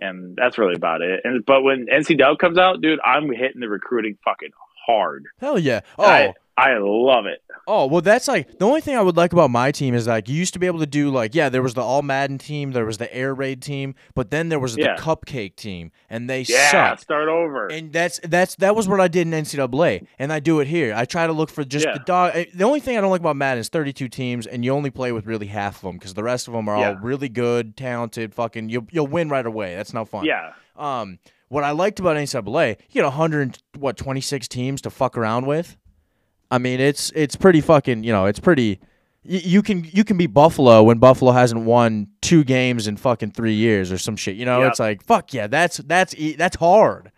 and 0.00 0.36
that's 0.36 0.58
really 0.58 0.74
about 0.74 1.02
it. 1.02 1.20
And 1.24 1.44
but 1.44 1.62
when 1.62 1.86
NCW 1.86 2.38
comes 2.38 2.58
out, 2.58 2.80
dude, 2.80 3.00
I'm 3.04 3.30
hitting 3.30 3.60
the 3.60 3.68
recruiting 3.68 4.18
fucking 4.24 4.50
hard. 4.86 5.24
Hell 5.40 5.58
yeah. 5.58 5.80
Oh, 5.98 6.04
I, 6.04 6.34
I 6.58 6.78
love 6.80 7.26
it. 7.26 7.42
Oh 7.68 7.86
well, 7.86 8.00
that's 8.00 8.28
like 8.28 8.58
the 8.58 8.64
only 8.64 8.80
thing 8.80 8.96
I 8.96 9.02
would 9.02 9.16
like 9.16 9.32
about 9.32 9.50
my 9.50 9.72
team 9.72 9.92
is 9.94 10.06
like 10.06 10.28
you 10.28 10.34
used 10.36 10.52
to 10.54 10.58
be 10.58 10.66
able 10.66 10.78
to 10.78 10.86
do 10.86 11.10
like 11.10 11.34
yeah, 11.34 11.48
there 11.48 11.62
was 11.62 11.74
the 11.74 11.82
all 11.82 12.00
Madden 12.00 12.38
team, 12.38 12.72
there 12.72 12.86
was 12.86 12.96
the 12.98 13.12
air 13.14 13.34
raid 13.34 13.60
team, 13.60 13.94
but 14.14 14.30
then 14.30 14.48
there 14.48 14.58
was 14.60 14.74
the 14.74 14.82
Yeah. 14.82 14.96
cupcake 14.96 15.56
team, 15.56 15.90
and 16.08 16.30
they 16.30 16.42
Yeah, 16.48 16.70
sucked. 16.70 17.02
start 17.02 17.28
over. 17.28 17.66
And 17.66 17.92
that's 17.92 18.20
that's 18.22 18.54
that 18.56 18.74
was 18.76 18.88
what 18.88 19.00
I 19.00 19.08
did 19.08 19.26
in 19.26 19.32
NCAA, 19.34 20.06
and 20.18 20.32
I 20.32 20.38
do 20.40 20.60
it 20.60 20.68
here. 20.68 20.94
I 20.96 21.04
try 21.04 21.26
to 21.26 21.32
look 21.32 21.50
for 21.50 21.64
just 21.64 21.84
Yeah. 21.86 21.92
the 21.94 21.98
dog. 21.98 22.32
eh, 22.34 22.44
The 22.54 22.64
only 22.64 22.80
thing 22.80 22.96
I 22.96 23.00
don't 23.00 23.10
like 23.10 23.20
about 23.20 23.36
Madden 23.36 23.60
is 23.60 23.68
32 23.68 24.08
teams, 24.08 24.46
and 24.46 24.64
you 24.64 24.72
only 24.72 24.90
play 24.90 25.12
with 25.12 25.26
really 25.26 25.48
half 25.48 25.76
of 25.76 25.82
them 25.82 25.96
because 25.98 26.14
the 26.14 26.22
rest 26.22 26.46
of 26.48 26.54
them 26.54 26.68
are 26.68 26.76
all 26.76 26.94
really 26.96 27.28
good, 27.28 27.76
talented. 27.76 28.32
Fucking, 28.32 28.68
you'll 28.70 28.86
you'll 28.92 29.06
win 29.08 29.28
right 29.28 29.44
away. 29.46 29.74
That's 29.74 29.92
not 29.92 30.08
fun. 30.08 30.24
yeah. 30.24 30.52
Um, 30.76 31.18
what 31.48 31.64
I 31.64 31.70
liked 31.72 32.00
about 32.00 32.16
NCAA, 32.16 32.76
you 32.90 32.94
get 32.94 33.04
100 33.04 33.58
what 33.78 33.96
26 33.96 34.46
teams 34.48 34.80
to 34.82 34.90
fuck 34.90 35.18
around 35.18 35.46
with. 35.46 35.76
I 36.50 36.58
mean, 36.58 36.80
it's 36.80 37.10
it's 37.14 37.36
pretty 37.36 37.60
fucking. 37.60 38.04
You 38.04 38.12
know, 38.12 38.26
it's 38.26 38.40
pretty. 38.40 38.80
You, 39.22 39.40
you 39.42 39.62
can 39.62 39.84
you 39.92 40.04
can 40.04 40.16
be 40.16 40.26
Buffalo 40.26 40.82
when 40.84 40.98
Buffalo 40.98 41.32
hasn't 41.32 41.62
won 41.64 42.08
two 42.22 42.44
games 42.44 42.86
in 42.86 42.96
fucking 42.96 43.32
three 43.32 43.54
years 43.54 43.90
or 43.90 43.98
some 43.98 44.16
shit. 44.16 44.36
You 44.36 44.44
know, 44.44 44.60
Yep. 44.62 44.70
it's 44.70 44.80
like 44.80 45.02
fuck 45.04 45.34
yeah, 45.34 45.46
that's 45.48 45.78
that's 45.78 46.14
e- 46.16 46.36
that's 46.36 46.56
hard. 46.56 47.10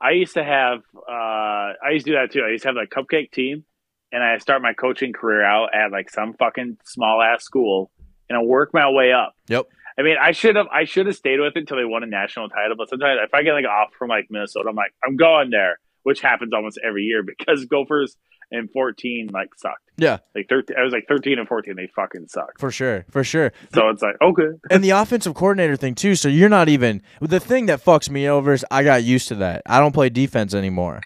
I 0.00 0.10
used 0.10 0.34
to 0.34 0.44
have 0.44 0.80
uh 1.08 1.72
I 1.82 1.90
used 1.92 2.06
to 2.06 2.12
do 2.12 2.16
that 2.18 2.32
too. 2.32 2.42
I 2.46 2.50
used 2.50 2.62
to 2.64 2.68
have 2.70 2.76
like 2.76 2.90
cupcake 2.90 3.30
team 3.30 3.64
and 4.12 4.22
I 4.22 4.38
start 4.38 4.60
my 4.62 4.72
coaching 4.74 5.12
career 5.12 5.44
out 5.44 5.74
at 5.74 5.92
like 5.92 6.10
some 6.10 6.34
fucking 6.34 6.78
small 6.84 7.22
ass 7.22 7.44
school 7.44 7.90
and 8.28 8.36
I 8.38 8.42
work 8.42 8.70
my 8.74 8.90
way 8.90 9.12
up. 9.12 9.34
Yep. 9.48 9.66
I 9.96 10.02
mean, 10.02 10.16
I 10.20 10.32
should 10.32 10.56
have 10.56 10.66
I 10.72 10.84
should 10.84 11.06
have 11.06 11.14
stayed 11.14 11.38
with 11.38 11.52
it 11.56 11.60
until 11.60 11.76
they 11.76 11.84
won 11.84 12.02
a 12.02 12.06
national 12.06 12.48
title, 12.48 12.74
but 12.76 12.88
sometimes 12.88 13.20
if 13.22 13.32
I 13.32 13.42
get 13.44 13.52
like 13.52 13.64
off 13.66 13.90
from 13.96 14.08
like 14.08 14.26
Minnesota, 14.30 14.68
I'm 14.68 14.74
like, 14.74 14.92
I'm 15.06 15.16
going 15.16 15.50
there, 15.50 15.78
which 16.04 16.20
happens 16.20 16.52
almost 16.54 16.78
every 16.86 17.02
year 17.02 17.22
because 17.36 17.64
Gophers 17.66 18.16
in 18.50 18.68
14 18.68 19.30
like 19.32 19.48
sucked. 19.56 19.80
Yeah, 19.96 20.18
Like 20.34 20.48
13 20.48 20.76
I 20.78 20.82
was 20.84 20.92
like 20.92 21.06
13 21.08 21.38
and 21.38 21.48
14 21.48 21.74
they 21.76 21.88
fucking 21.94 22.26
sucked. 22.28 22.60
for 22.60 22.70
sure, 22.70 23.04
for 23.10 23.24
sure. 23.24 23.52
So 23.74 23.88
it's 23.88 24.02
like, 24.02 24.16
okay. 24.22 24.48
and 24.70 24.82
the 24.84 24.90
offensive 24.90 25.34
coordinator 25.34 25.76
thing 25.76 25.94
too. 25.94 26.14
So 26.14 26.28
you're 26.28 26.48
not 26.48 26.68
even 26.68 27.02
the 27.20 27.40
thing 27.40 27.66
that 27.66 27.84
fucks 27.84 28.08
me 28.10 28.28
over 28.28 28.52
is 28.52 28.64
I 28.70 28.82
got 28.84 29.02
used 29.04 29.28
to 29.28 29.34
that. 29.36 29.62
I 29.66 29.80
don't 29.80 29.92
play 29.92 30.08
defense 30.10 30.54
anymore 30.54 31.00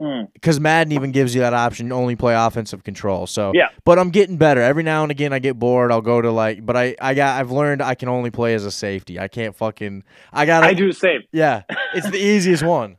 Hmm. 0.00 0.22
because 0.34 0.58
Madden 0.58 0.92
even 0.92 1.12
gives 1.12 1.32
you 1.32 1.42
that 1.42 1.54
option 1.54 1.90
to 1.90 1.94
only 1.94 2.16
play 2.16 2.34
offensive 2.34 2.82
control. 2.82 3.28
So 3.28 3.52
Yeah. 3.54 3.68
but 3.84 4.00
I'm 4.00 4.10
getting 4.10 4.36
better 4.36 4.60
every 4.60 4.82
now 4.82 5.04
and 5.04 5.12
again. 5.12 5.32
I 5.32 5.38
get 5.38 5.58
bored. 5.60 5.92
I'll 5.92 6.00
go 6.00 6.20
to 6.20 6.32
like, 6.32 6.66
but 6.66 6.76
I 6.76 6.96
I 7.00 7.14
got 7.14 7.38
I've 7.38 7.52
learned 7.52 7.80
I 7.82 7.94
can 7.94 8.08
only 8.08 8.30
play 8.32 8.54
as 8.54 8.64
a 8.64 8.72
safety. 8.72 9.20
I 9.20 9.28
can't 9.28 9.54
fucking 9.54 10.02
I 10.32 10.44
got 10.46 10.64
I 10.64 10.74
do 10.74 10.88
the 10.88 10.92
same. 10.98 11.20
Yeah, 11.30 11.62
it's 11.94 12.10
the 12.10 12.18
easiest 12.18 12.64
one. 12.64 12.96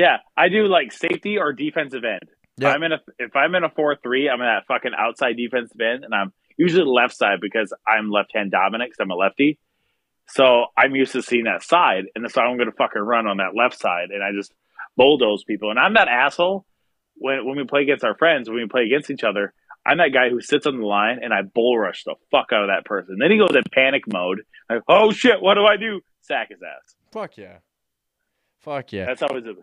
Yeah, 0.00 0.16
I 0.34 0.48
do 0.48 0.66
like 0.66 0.92
safety 0.92 1.36
or 1.36 1.52
defensive 1.52 2.04
end. 2.04 2.30
If 2.56 2.74
I'm 2.74 2.82
in 2.82 2.92
a 2.92 3.00
if 3.18 3.36
I'm 3.36 3.54
in 3.54 3.64
a 3.64 3.68
four 3.68 3.96
three, 4.02 4.30
I'm 4.30 4.40
in 4.40 4.46
that 4.46 4.66
fucking 4.66 4.92
outside 4.98 5.36
defensive 5.36 5.78
end, 5.78 6.04
and 6.04 6.14
I'm 6.14 6.32
usually 6.56 6.84
the 6.84 6.90
left 6.90 7.14
side 7.14 7.38
because 7.42 7.74
I'm 7.86 8.10
left 8.10 8.30
hand 8.34 8.50
dominant 8.50 8.90
because 8.90 9.02
I'm 9.04 9.10
a 9.10 9.14
lefty. 9.14 9.58
So 10.28 10.66
I'm 10.74 10.96
used 10.96 11.12
to 11.12 11.20
seeing 11.20 11.44
that 11.44 11.62
side, 11.62 12.04
and 12.14 12.30
so 12.30 12.40
I'm 12.40 12.56
going 12.56 12.70
to 12.70 12.76
fucking 12.76 13.02
run 13.02 13.26
on 13.26 13.38
that 13.38 13.54
left 13.54 13.78
side, 13.78 14.08
and 14.10 14.22
I 14.22 14.30
just 14.34 14.54
bulldoze 14.96 15.44
people. 15.44 15.68
And 15.68 15.78
I'm 15.78 15.92
that 15.94 16.08
asshole 16.08 16.64
when 17.16 17.44
when 17.44 17.58
we 17.58 17.64
play 17.64 17.82
against 17.82 18.02
our 18.02 18.16
friends, 18.16 18.48
when 18.48 18.56
we 18.56 18.66
play 18.68 18.84
against 18.84 19.10
each 19.10 19.22
other. 19.22 19.52
I'm 19.84 19.98
that 19.98 20.14
guy 20.14 20.30
who 20.30 20.40
sits 20.40 20.66
on 20.66 20.78
the 20.78 20.86
line 20.86 21.20
and 21.22 21.32
I 21.32 21.40
bull 21.42 21.78
rush 21.78 22.04
the 22.04 22.14
fuck 22.30 22.52
out 22.52 22.64
of 22.64 22.68
that 22.68 22.84
person. 22.84 23.16
Then 23.18 23.30
he 23.30 23.38
goes 23.38 23.54
in 23.54 23.62
panic 23.72 24.04
mode, 24.10 24.42
like, 24.70 24.82
"Oh 24.88 25.10
shit, 25.10 25.42
what 25.42 25.54
do 25.54 25.64
I 25.64 25.76
do?" 25.76 26.00
Sack 26.22 26.50
his 26.50 26.60
ass. 26.62 26.94
Fuck 27.12 27.36
yeah, 27.36 27.58
fuck 28.60 28.92
yeah. 28.92 29.04
That's 29.06 29.22
always. 29.22 29.44
A, 29.44 29.54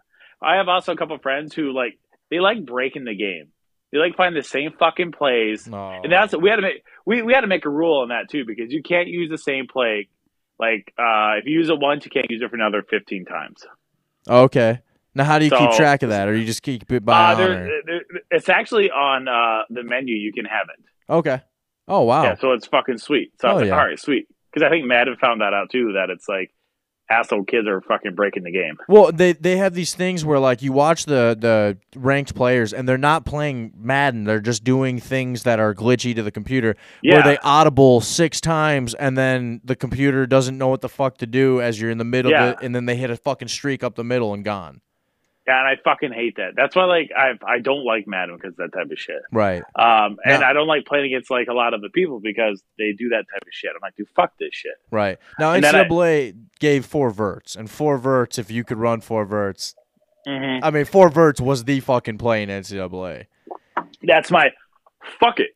I 0.41 0.56
have 0.58 0.67
also 0.67 0.93
a 0.93 0.97
couple 0.97 1.17
friends 1.19 1.54
who 1.54 1.73
like 1.73 1.97
they 2.30 2.39
like 2.39 2.65
breaking 2.65 3.06
the 3.06 3.15
game. 3.15 3.47
They 3.91 4.00
like 4.00 4.15
find 4.17 4.36
the 4.36 4.43
same 4.43 4.71
fucking 4.78 5.13
plays, 5.13 5.65
No. 5.67 6.02
and 6.04 6.12
that's 6.12 6.36
we 6.36 6.50
had 6.50 6.58
to 6.58 6.62
make 6.62 6.84
we, 7.06 7.21
we 7.21 7.34
had 7.34 7.41
to 7.41 7.47
make 7.47 7.65
a 7.65 7.69
rule 7.69 8.02
on 8.02 8.10
that 8.10 8.30
too 8.30 8.43
because 8.45 8.71
you 8.71 8.84
can't 8.84 9.08
use 9.08 9.30
the 9.30 9.38
same 9.38 9.67
play. 9.67 10.10
Like 10.60 10.93
uh, 11.00 11.38
if 11.39 11.45
you 11.45 11.54
use 11.58 11.69
it 11.69 11.80
once, 11.80 12.04
you 12.06 12.12
can't 12.12 12.30
use 12.30 12.41
it 12.41 12.50
for 12.50 12.56
another 12.56 12.84
fifteen 12.89 13.26
times. 13.26 13.65
okay. 14.30 14.80
Now 15.15 15.23
how 15.23 15.39
do 15.39 15.45
you 15.45 15.52
keep 15.52 15.71
track 15.71 16.04
of 16.04 16.10
that, 16.10 16.28
or 16.28 16.36
you 16.36 16.45
just 16.45 16.62
keep 16.62 16.91
it 16.91 17.04
by 17.04 17.32
Uh, 17.32 17.36
there, 17.36 17.82
there- 17.86 18.02
it's 18.30 18.50
actually 18.50 18.91
on 18.91 19.28
uh, 19.28 19.63
the 19.69 19.82
menu. 19.82 20.15
You 20.15 20.32
can 20.32 20.45
have 20.45 20.67
it. 20.78 20.84
Okay. 21.12 21.41
Oh 21.88 22.02
wow. 22.04 22.21
Yeah, 22.23 22.36
so 22.36 22.52
it's 22.52 22.67
fucking 22.67 23.00
sweet. 23.00 23.32
So 23.41 23.47
I 23.47 23.52
Oh, 23.52 23.54
was 23.56 23.62
like, 23.62 23.69
yeah. 23.69 23.80
all 23.80 23.88
right, 23.88 24.00
sweet. 24.00 24.28
Because 24.52 24.65
I 24.65 24.69
think 24.69 24.86
Madden 24.86 25.15
found 25.19 25.41
that 25.41 25.54
out 25.54 25.71
too. 25.71 25.93
That 25.93 26.10
it's 26.12 26.28
like 26.30 26.54
asshole 27.10 27.43
kids 27.46 27.67
are 27.67 27.82
fucking 27.82 28.15
breaking 28.15 28.43
the 28.43 28.52
game. 28.52 28.78
Well, 28.88 29.12
they 29.12 29.34
they 29.34 29.58
have 29.58 29.74
these 29.74 29.93
things 29.93 30.26
where 30.26 30.39
like 30.39 30.62
you 30.62 30.72
watch 30.74 31.06
the 31.06 31.36
the 31.39 31.78
ranked 31.96 32.36
players 32.36 32.74
and 32.74 32.88
they're 32.88 32.98
not 32.98 33.26
playing 33.26 33.74
Madden. 33.78 34.24
They're 34.26 34.39
just 34.41 34.63
doing 34.63 35.00
things 35.00 35.43
that 35.43 35.60
are 35.60 35.74
glitchy 35.74 36.15
to 36.15 36.24
the 36.24 36.32
computer. 36.32 36.76
Yeah. 37.02 37.15
Where 37.15 37.24
they 37.24 37.38
audible 37.43 38.02
six 38.02 38.41
times 38.41 38.93
and 38.96 39.17
then 39.17 39.62
the 39.63 39.76
computer 39.76 40.26
doesn't 40.28 40.58
know 40.58 40.67
what 40.67 40.82
the 40.82 40.89
fuck 40.89 41.17
to 41.20 41.26
do 41.28 41.62
as 41.62 41.80
you're 41.80 41.91
in 41.91 41.98
the 41.98 42.04
middle 42.04 42.32
Yeah. 42.32 42.43
of 42.46 42.54
it, 42.54 42.65
and 42.65 42.76
then 42.76 42.86
they 42.86 42.96
hit 42.96 43.10
a 43.10 43.15
fucking 43.17 43.48
streak 43.48 43.84
up 43.84 43.96
the 43.96 44.04
middle 44.04 44.34
and 44.34 44.43
gone. 44.43 44.82
Yeah, 45.47 45.60
and 45.60 45.67
I 45.67 45.77
fucking 45.81 46.12
hate 46.12 46.36
that. 46.36 46.51
That's 46.57 46.75
why 46.75 46.83
like 46.86 47.10
I 47.17 47.31
I 47.45 47.60
don't 47.60 47.86
like 47.86 48.05
Madden 48.07 48.36
because 48.36 48.55
that 48.57 48.73
type 48.73 48.91
of 48.91 48.99
shit. 48.99 49.21
Right. 49.31 49.63
Um, 49.75 50.17
and 50.25 50.41
No. 50.41 50.47
I 50.47 50.51
don't 50.53 50.67
like 50.67 50.86
playing 50.86 51.05
against 51.05 51.31
like 51.31 51.47
a 51.47 51.53
lot 51.53 51.73
of 51.73 51.81
the 51.81 51.89
people 51.89 52.19
because 52.19 52.62
they 52.77 52.91
do 52.91 53.10
that 53.10 53.25
type 53.33 53.43
of 53.43 53.47
shit. 53.51 53.71
I'm 53.73 53.79
like, 53.81 53.95
dude, 53.95 54.10
fuck 54.15 54.33
this 54.39 54.49
shit. 54.51 54.73
Right. 54.91 55.17
Now 55.39 55.53
And 55.53 55.63
then 55.63 55.73
I- 55.75 55.86
NCAA 55.86 56.33
gave 56.60 56.86
four 56.86 57.12
verts, 57.12 57.55
and 57.55 57.69
four 57.71 57.97
verts 57.97 58.38
if 58.38 58.51
you 58.51 58.63
could 58.65 58.77
run 58.77 58.99
four 58.99 59.23
verts. 59.25 59.73
Mm-hmm. 60.27 60.65
I 60.65 60.71
mean, 60.71 60.83
four 60.83 61.07
verts 61.10 61.39
was 61.39 61.63
the 61.63 61.79
fucking 61.79 62.17
play 62.17 62.43
in 62.43 62.49
NCAA. 62.49 63.27
That's 64.03 64.29
my 64.29 64.49
fuck 65.19 65.39
it. 65.39 65.51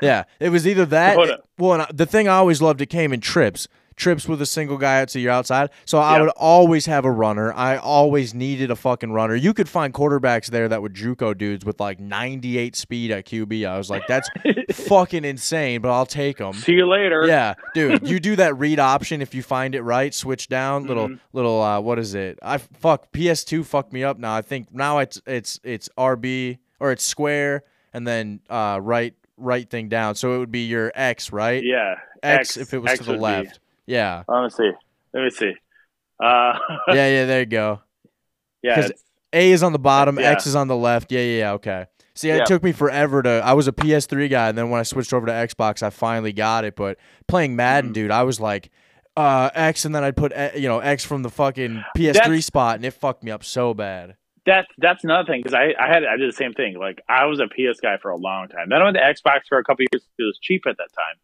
Yeah, 0.00 0.24
it 0.40 0.48
was 0.50 0.66
either 0.66 0.86
that. 0.86 1.18
Up. 1.18 1.48
Well, 1.58 1.72
and 1.74 1.82
I- 1.82 1.90
the 1.92 2.06
thing 2.06 2.28
I 2.28 2.36
always 2.36 2.62
loved 2.62 2.80
it 2.80 2.86
came 2.86 3.12
in 3.12 3.20
trips. 3.20 3.68
Trips 3.96 4.26
with 4.28 4.42
a 4.42 4.46
single 4.46 4.76
guy 4.76 5.00
out 5.00 5.08
to 5.10 5.20
your 5.20 5.30
outside. 5.32 5.70
So 5.84 5.98
I 5.98 6.12
Yep. 6.14 6.20
would 6.22 6.30
always 6.36 6.86
have 6.86 7.04
a 7.04 7.10
runner. 7.10 7.52
I 7.52 7.76
always 7.76 8.34
needed 8.34 8.70
a 8.70 8.76
fucking 8.76 9.12
runner. 9.12 9.34
You 9.36 9.54
could 9.54 9.68
find 9.68 9.94
quarterbacks 9.94 10.46
there 10.46 10.68
that 10.68 10.82
would 10.82 10.94
JUCO 10.94 11.36
dudes 11.38 11.64
with 11.64 11.78
like 11.78 12.00
98 12.00 12.74
speed 12.74 13.10
at 13.12 13.24
QB. 13.26 13.64
I 13.66 13.78
was 13.78 13.90
like, 13.90 14.06
that's 14.08 14.28
fucking 14.72 15.24
insane, 15.24 15.80
but 15.80 15.90
I'll 15.90 16.06
take 16.06 16.38
them. 16.38 16.54
See 16.54 16.72
you 16.72 16.86
later. 16.88 17.24
Yeah, 17.26 17.54
dude, 17.74 18.08
you 18.08 18.18
do 18.20 18.36
that 18.36 18.56
read 18.58 18.80
option 18.80 19.22
if 19.22 19.34
you 19.34 19.42
find 19.42 19.74
it 19.74 19.82
right. 19.82 20.12
Switch 20.12 20.48
down, 20.48 20.86
little 20.86 21.08
Mhm. 21.08 21.18
little. 21.32 21.60
Uh, 21.62 21.80
what 21.80 21.98
is 21.98 22.14
it? 22.14 22.38
I 22.42 22.58
fuck 22.58 23.12
PS2 23.12 23.64
fucked 23.64 23.92
me 23.92 24.02
up. 24.04 24.18
Now 24.18 24.34
I 24.34 24.42
think 24.42 24.72
now 24.72 24.98
it's 24.98 25.20
it's 25.26 25.60
it's 25.62 25.88
RB 25.96 26.58
or 26.80 26.90
it's 26.92 27.04
square 27.04 27.62
and 27.92 28.06
then 28.06 28.40
uh 28.50 28.78
right 28.82 29.14
right 29.36 29.68
thing 29.68 29.88
down. 29.88 30.14
So 30.14 30.34
it 30.34 30.38
would 30.38 30.52
be 30.52 30.64
your 30.66 30.90
X, 30.94 31.32
right? 31.32 31.62
Yeah. 31.62 31.96
X, 32.22 32.56
if 32.56 32.72
it 32.72 32.78
was 32.78 32.92
X 32.92 32.98
to 33.00 33.04
the 33.04 33.10
would 33.12 33.18
be- 33.18 33.22
left. 33.22 33.60
Yeah, 33.86 34.22
Let 34.28 34.42
me 34.44 34.50
see. 34.50 34.70
Let 35.12 35.24
me 35.24 35.30
see. 35.30 35.52
Uh, 36.22 36.58
yeah, 36.88 36.94
yeah. 37.08 37.24
There 37.26 37.40
you 37.40 37.46
go. 37.46 37.80
yeah. 38.62 38.74
'Cause 38.76 38.84
it's- 38.86 39.04
A 39.32 39.50
is 39.50 39.62
on 39.62 39.72
the 39.72 39.78
bottom, 39.78 40.18
Yeah. 40.18 40.30
X 40.30 40.46
is 40.46 40.54
on 40.56 40.68
the 40.68 40.76
left. 40.76 41.10
Yeah, 41.12 41.20
yeah, 41.20 41.38
yeah. 41.38 41.52
Okay. 41.52 41.86
See, 42.14 42.30
it 42.30 42.36
Yeah. 42.38 42.44
took 42.44 42.62
me 42.62 42.70
forever 42.72 43.22
to. 43.22 43.42
I 43.44 43.52
was 43.54 43.66
a 43.66 43.72
PS3 43.72 44.28
guy, 44.28 44.48
and 44.48 44.56
then 44.56 44.70
when 44.70 44.78
I 44.78 44.84
switched 44.84 45.12
over 45.12 45.26
to 45.26 45.32
Xbox, 45.32 45.82
I 45.82 45.90
finally 45.90 46.32
got 46.32 46.64
it. 46.64 46.76
But 46.76 46.98
playing 47.26 47.56
Madden, 47.56 47.88
Mm-hmm. 47.90 47.92
dude, 47.94 48.10
I 48.12 48.22
was 48.22 48.40
like, 48.40 48.70
uh, 49.16 49.50
X, 49.54 49.84
and 49.84 49.92
then 49.94 50.04
I'd 50.04 50.16
put 50.16 50.32
eh, 50.34 50.52
you 50.56 50.68
know 50.68 50.78
X 50.78 51.04
from 51.04 51.22
the 51.22 51.30
fucking 51.30 51.82
PS3 51.96 52.12
That's- 52.12 52.46
spot, 52.46 52.76
and 52.76 52.84
it 52.84 52.92
fucked 52.92 53.24
me 53.24 53.30
up 53.32 53.42
so 53.44 53.74
bad. 53.74 54.16
That's 54.46 54.68
that's 54.78 55.02
another 55.04 55.26
thing 55.26 55.40
because 55.42 55.54
I, 55.54 55.74
I 55.80 55.88
had 55.88 56.04
I 56.04 56.16
did 56.16 56.28
the 56.30 56.36
same 56.36 56.52
thing. 56.52 56.78
Like 56.78 57.00
I 57.08 57.24
was 57.26 57.40
a 57.40 57.46
PS 57.48 57.80
guy 57.80 57.96
for 57.96 58.10
a 58.10 58.16
long 58.16 58.48
time. 58.48 58.68
Then 58.68 58.80
I 58.80 58.84
went 58.84 58.96
to 58.96 59.02
Xbox 59.02 59.40
for 59.48 59.58
a 59.58 59.64
couple 59.64 59.84
years. 59.90 60.04
It 60.18 60.22
was 60.22 60.38
cheap 60.42 60.62
at 60.68 60.76
that 60.76 60.88
time, 60.94 61.16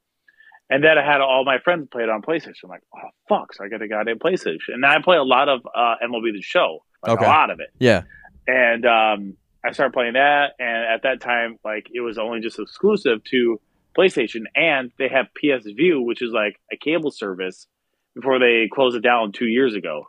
and 0.70 0.82
then 0.82 0.96
I 0.98 1.04
had 1.04 1.20
all 1.20 1.44
my 1.44 1.58
friends 1.58 1.88
play 1.90 2.02
it 2.04 2.08
on 2.08 2.22
PlayStation. 2.22 2.64
I'm 2.64 2.70
like, 2.70 2.82
oh 2.96 3.08
fuck! 3.28 3.52
So 3.54 3.64
I 3.64 3.68
got 3.68 3.82
a 3.82 3.88
goddamn 3.88 4.18
PlayStation, 4.18 4.74
and 4.74 4.86
I 4.86 5.00
play 5.02 5.16
a 5.16 5.22
lot 5.24 5.48
of 5.48 5.60
uh, 5.74 5.96
MLB 6.02 6.32
The 6.32 6.42
Show, 6.42 6.84
like 7.02 7.18
Okay. 7.18 7.24
a 7.26 7.28
lot 7.28 7.50
of 7.50 7.60
it. 7.60 7.70
Yeah. 7.78 8.02
And 8.46 8.86
um, 8.86 9.36
I 9.64 9.72
started 9.72 9.92
playing 9.92 10.14
that, 10.14 10.52
and 10.58 10.84
at 10.86 11.02
that 11.02 11.20
time, 11.20 11.58
like 11.64 11.88
it 11.92 12.00
was 12.00 12.16
only 12.18 12.40
just 12.40 12.58
exclusive 12.58 13.22
to 13.24 13.60
PlayStation, 13.96 14.44
and 14.54 14.90
they 14.98 15.08
have 15.08 15.26
PS 15.34 15.66
Vue, 15.66 16.00
which 16.00 16.22
is 16.22 16.32
like 16.32 16.56
a 16.72 16.76
cable 16.76 17.10
service 17.10 17.66
before 18.14 18.38
they 18.38 18.68
closed 18.72 18.96
it 18.96 19.02
down 19.02 19.32
two 19.32 19.46
years 19.46 19.74
ago. 19.74 20.06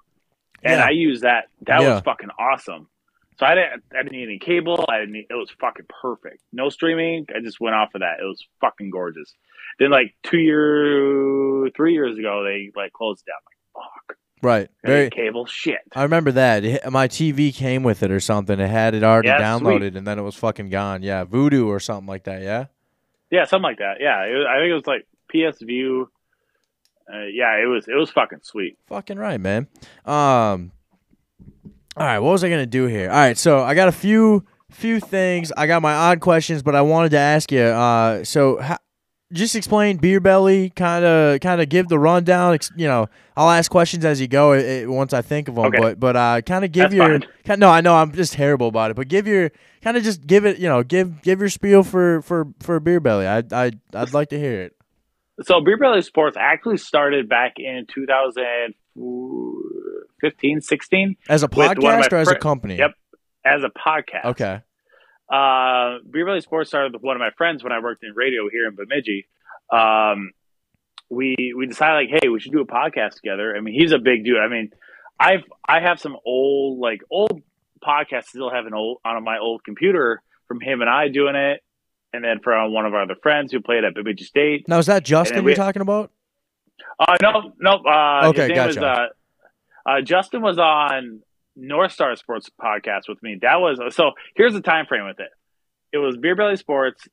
And 0.63 0.79
Yeah. 0.79 0.85
I 0.85 0.89
used 0.91 1.23
that. 1.23 1.45
That 1.63 1.81
Yeah. 1.81 1.93
was 1.95 2.01
fucking 2.03 2.29
awesome. 2.39 2.87
So 3.39 3.45
I 3.47 3.55
didn't. 3.55 3.83
I 3.91 4.03
didn't 4.03 4.11
need 4.11 4.23
any 4.23 4.37
cable. 4.39 4.85
I 4.87 4.99
didn't. 4.99 5.13
Need, 5.13 5.25
it 5.31 5.33
was 5.35 5.49
fucking 5.59 5.87
perfect. 6.01 6.41
No 6.53 6.69
streaming. 6.69 7.25
I 7.35 7.39
just 7.39 7.59
went 7.59 7.75
off 7.75 7.89
of 7.95 8.01
that. 8.01 8.19
It 8.21 8.25
was 8.25 8.45
fucking 8.59 8.91
gorgeous. 8.91 9.33
Then 9.79 9.91
like 9.91 10.13
two 10.23 10.37
year, 10.39 11.69
three 11.75 11.93
years 11.93 12.17
ago, 12.17 12.43
they 12.43 12.71
like 12.75 12.93
closed 12.93 13.23
it 13.25 13.31
down. 13.31 13.37
Like 13.45 13.85
fuck. 14.07 14.17
Right. 14.43 14.69
Very. 14.83 15.09
cable 15.11 15.45
shit. 15.45 15.77
I 15.95 16.03
remember 16.03 16.31
that. 16.31 16.63
It- 16.65 16.91
my 16.91 17.07
TV 17.07 17.53
came 17.53 17.83
with 17.83 18.01
it 18.03 18.09
or 18.11 18.19
something. 18.19 18.59
It 18.59 18.69
had 18.69 18.95
it 18.95 19.03
already 19.03 19.27
Yeah, 19.27 19.39
downloaded, 19.39 19.79
sweet. 19.91 19.95
and 19.97 20.07
then 20.07 20.17
it 20.17 20.23
was 20.23 20.35
fucking 20.35 20.69
gone. 20.71 21.03
Yeah, 21.03 21.25
Vudu 21.25 21.67
or 21.67 21.79
something 21.79 22.07
like 22.07 22.23
that. 22.23 22.41
Yeah. 22.41 22.65
Yeah, 23.29 23.45
something 23.45 23.63
like 23.63 23.77
that. 23.77 23.97
Yeah, 23.99 24.25
was, 24.25 24.45
I 24.49 24.59
think 24.59 24.71
it 24.71 24.73
was 24.73 24.87
like 24.87 25.07
PS 25.53 25.61
Vue. 25.61 26.09
Uh, 27.11 27.25
yeah, 27.31 27.61
it 27.61 27.67
was 27.67 27.87
it 27.87 27.93
was 27.95 28.09
fucking 28.11 28.39
sweet. 28.41 28.77
Fucking 28.87 29.17
right, 29.17 29.39
man. 29.39 29.67
Um. 30.05 30.71
All 31.97 32.05
right, 32.05 32.19
what 32.19 32.31
was 32.31 32.43
I 32.43 32.49
gonna 32.49 32.65
do 32.65 32.85
here? 32.85 33.09
All 33.09 33.17
right, 33.17 33.37
so 33.37 33.59
I 33.61 33.73
got 33.75 33.89
a 33.89 33.91
few 33.91 34.45
few 34.71 34.99
things. 35.01 35.51
I 35.57 35.67
got 35.67 35.81
my 35.81 35.93
odd 35.93 36.19
questions, 36.21 36.63
but 36.63 36.73
I 36.75 36.81
wanted 36.81 37.09
to 37.11 37.17
ask 37.17 37.51
you. 37.51 37.61
Uh, 37.61 38.23
so 38.23 38.59
how, 38.59 38.77
just 39.31 39.55
explain 39.55 39.97
beer 39.97 40.19
belly. 40.19 40.71
Kind 40.71 41.05
of, 41.05 41.39
kind 41.39 41.61
of 41.61 41.69
give 41.69 41.87
the 41.87 41.99
rundown. 41.99 42.57
You 42.75 42.87
know, 42.87 43.07
I'll 43.35 43.49
ask 43.49 43.71
questions 43.71 44.05
as 44.05 44.21
you 44.21 44.27
go 44.27 44.51
eh, 44.51 44.85
once 44.85 45.13
I 45.13 45.21
think 45.21 45.47
of 45.47 45.55
them. 45.55 45.65
Okay. 45.65 45.79
But 45.79 45.99
but 45.99 46.15
uh, 46.15 46.41
kind 46.41 46.65
of 46.65 46.71
give 46.71 46.91
That's 46.91 46.95
your. 46.95 47.19
Kind, 47.45 47.59
no, 47.59 47.69
I 47.69 47.81
know 47.81 47.95
I'm 47.95 48.11
just 48.11 48.33
terrible 48.33 48.67
about 48.67 48.91
it, 48.91 48.95
but 48.95 49.07
give 49.07 49.27
your 49.27 49.51
kind 49.81 49.97
of 49.97 50.03
just 50.03 50.27
give 50.27 50.45
it. 50.45 50.59
You 50.59 50.69
know, 50.69 50.83
give 50.83 51.21
give 51.21 51.39
your 51.39 51.49
spiel 51.49 51.83
for 51.83 52.21
for 52.21 52.47
for 52.59 52.79
beer 52.79 52.99
belly. 52.99 53.27
I 53.27 53.43
I 53.51 53.71
I'd 53.93 54.13
like 54.13 54.29
to 54.29 54.39
hear 54.39 54.61
it. 54.61 54.75
So 55.43 55.61
Beer 55.61 55.77
Belly 55.77 56.01
Sports 56.01 56.37
actually 56.39 56.77
started 56.77 57.27
back 57.27 57.55
in 57.57 57.85
2015, 57.93 60.61
16 60.61 61.17
As 61.29 61.43
a 61.43 61.47
with 61.47 61.57
one 61.57 61.71
of 61.71 61.77
my 61.79 62.01
podcast 62.01 62.11
or 62.11 62.17
as 62.17 62.27
a 62.27 62.35
company? 62.35 62.77
Yep, 62.77 62.91
as 63.45 63.63
a 63.63 63.69
podcast. 63.69 64.25
Okay. 64.25 64.61
Uh, 65.31 65.99
Beer 66.09 66.39
Sports 66.41 66.69
started 66.69 66.93
with 66.93 67.01
one 67.01 67.15
of 67.15 67.19
my 67.21 67.31
friends 67.37 67.63
when 67.63 67.71
I 67.71 67.79
worked 67.79 68.03
in 68.03 68.13
radio 68.13 68.49
here 68.51 68.67
in 68.67 68.75
Bemidji. 68.75 69.27
Um, 69.71 70.31
we 71.09 71.53
we 71.55 71.67
decided 71.67 72.09
like, 72.09 72.21
hey, 72.21 72.29
we 72.29 72.39
should 72.39 72.51
do 72.51 72.61
a 72.61 72.65
podcast 72.65 73.15
together. 73.15 73.55
I 73.55 73.61
mean, 73.61 73.73
he's 73.73 73.91
a 73.91 73.99
big 73.99 74.25
dude. 74.25 74.37
I 74.37 74.47
mean, 74.49 74.71
I've 75.19 75.43
I 75.67 75.79
have 75.79 75.99
some 75.99 76.17
old 76.25 76.79
like 76.79 77.01
old 77.09 77.41
podcasts 77.83 78.25
still 78.27 78.49
have 78.51 78.65
an 78.65 78.73
old 78.73 78.99
on 79.05 79.23
my 79.23 79.37
old 79.39 79.63
computer 79.63 80.21
from 80.47 80.59
him 80.59 80.81
and 80.81 80.89
I 80.89 81.07
doing 81.07 81.35
it, 81.35 81.61
and 82.13 82.23
then 82.23 82.39
from 82.43 82.73
one 82.73 82.85
of 82.85 82.93
our 82.93 83.03
other 83.03 83.15
friends 83.21 83.51
who 83.53 83.61
played 83.61 83.83
at 83.85 83.93
Bemidji 83.95 84.25
State. 84.25 84.67
Now 84.67 84.79
is 84.79 84.87
that 84.87 85.03
Justin 85.05 85.43
we- 85.45 85.51
you're 85.51 85.55
talking 85.57 85.81
about? 85.81 86.11
Uh, 86.99 87.15
no, 87.21 87.53
no. 87.59 87.71
Uh, 87.85 88.27
Okay, 88.29 88.41
his 88.41 88.47
name 88.49 88.55
gotcha. 88.55 88.79
Was, 88.79 89.09
uh, 89.87 89.89
uh, 89.89 90.01
Justin 90.01 90.41
was 90.41 90.57
on 90.57 91.21
North 91.55 91.91
Star 91.91 92.15
Sports 92.15 92.49
podcast 92.61 93.09
with 93.09 93.21
me. 93.23 93.37
That 93.41 93.55
was 93.61 93.79
so. 93.95 94.11
Here's 94.35 94.53
the 94.53 94.61
time 94.61 94.85
frame 94.85 95.05
with 95.05 95.19
it. 95.19 95.29
It 95.93 95.97
was 95.97 96.15
Beer 96.17 96.35
Belly 96.35 96.55
Sports, 96.55 97.07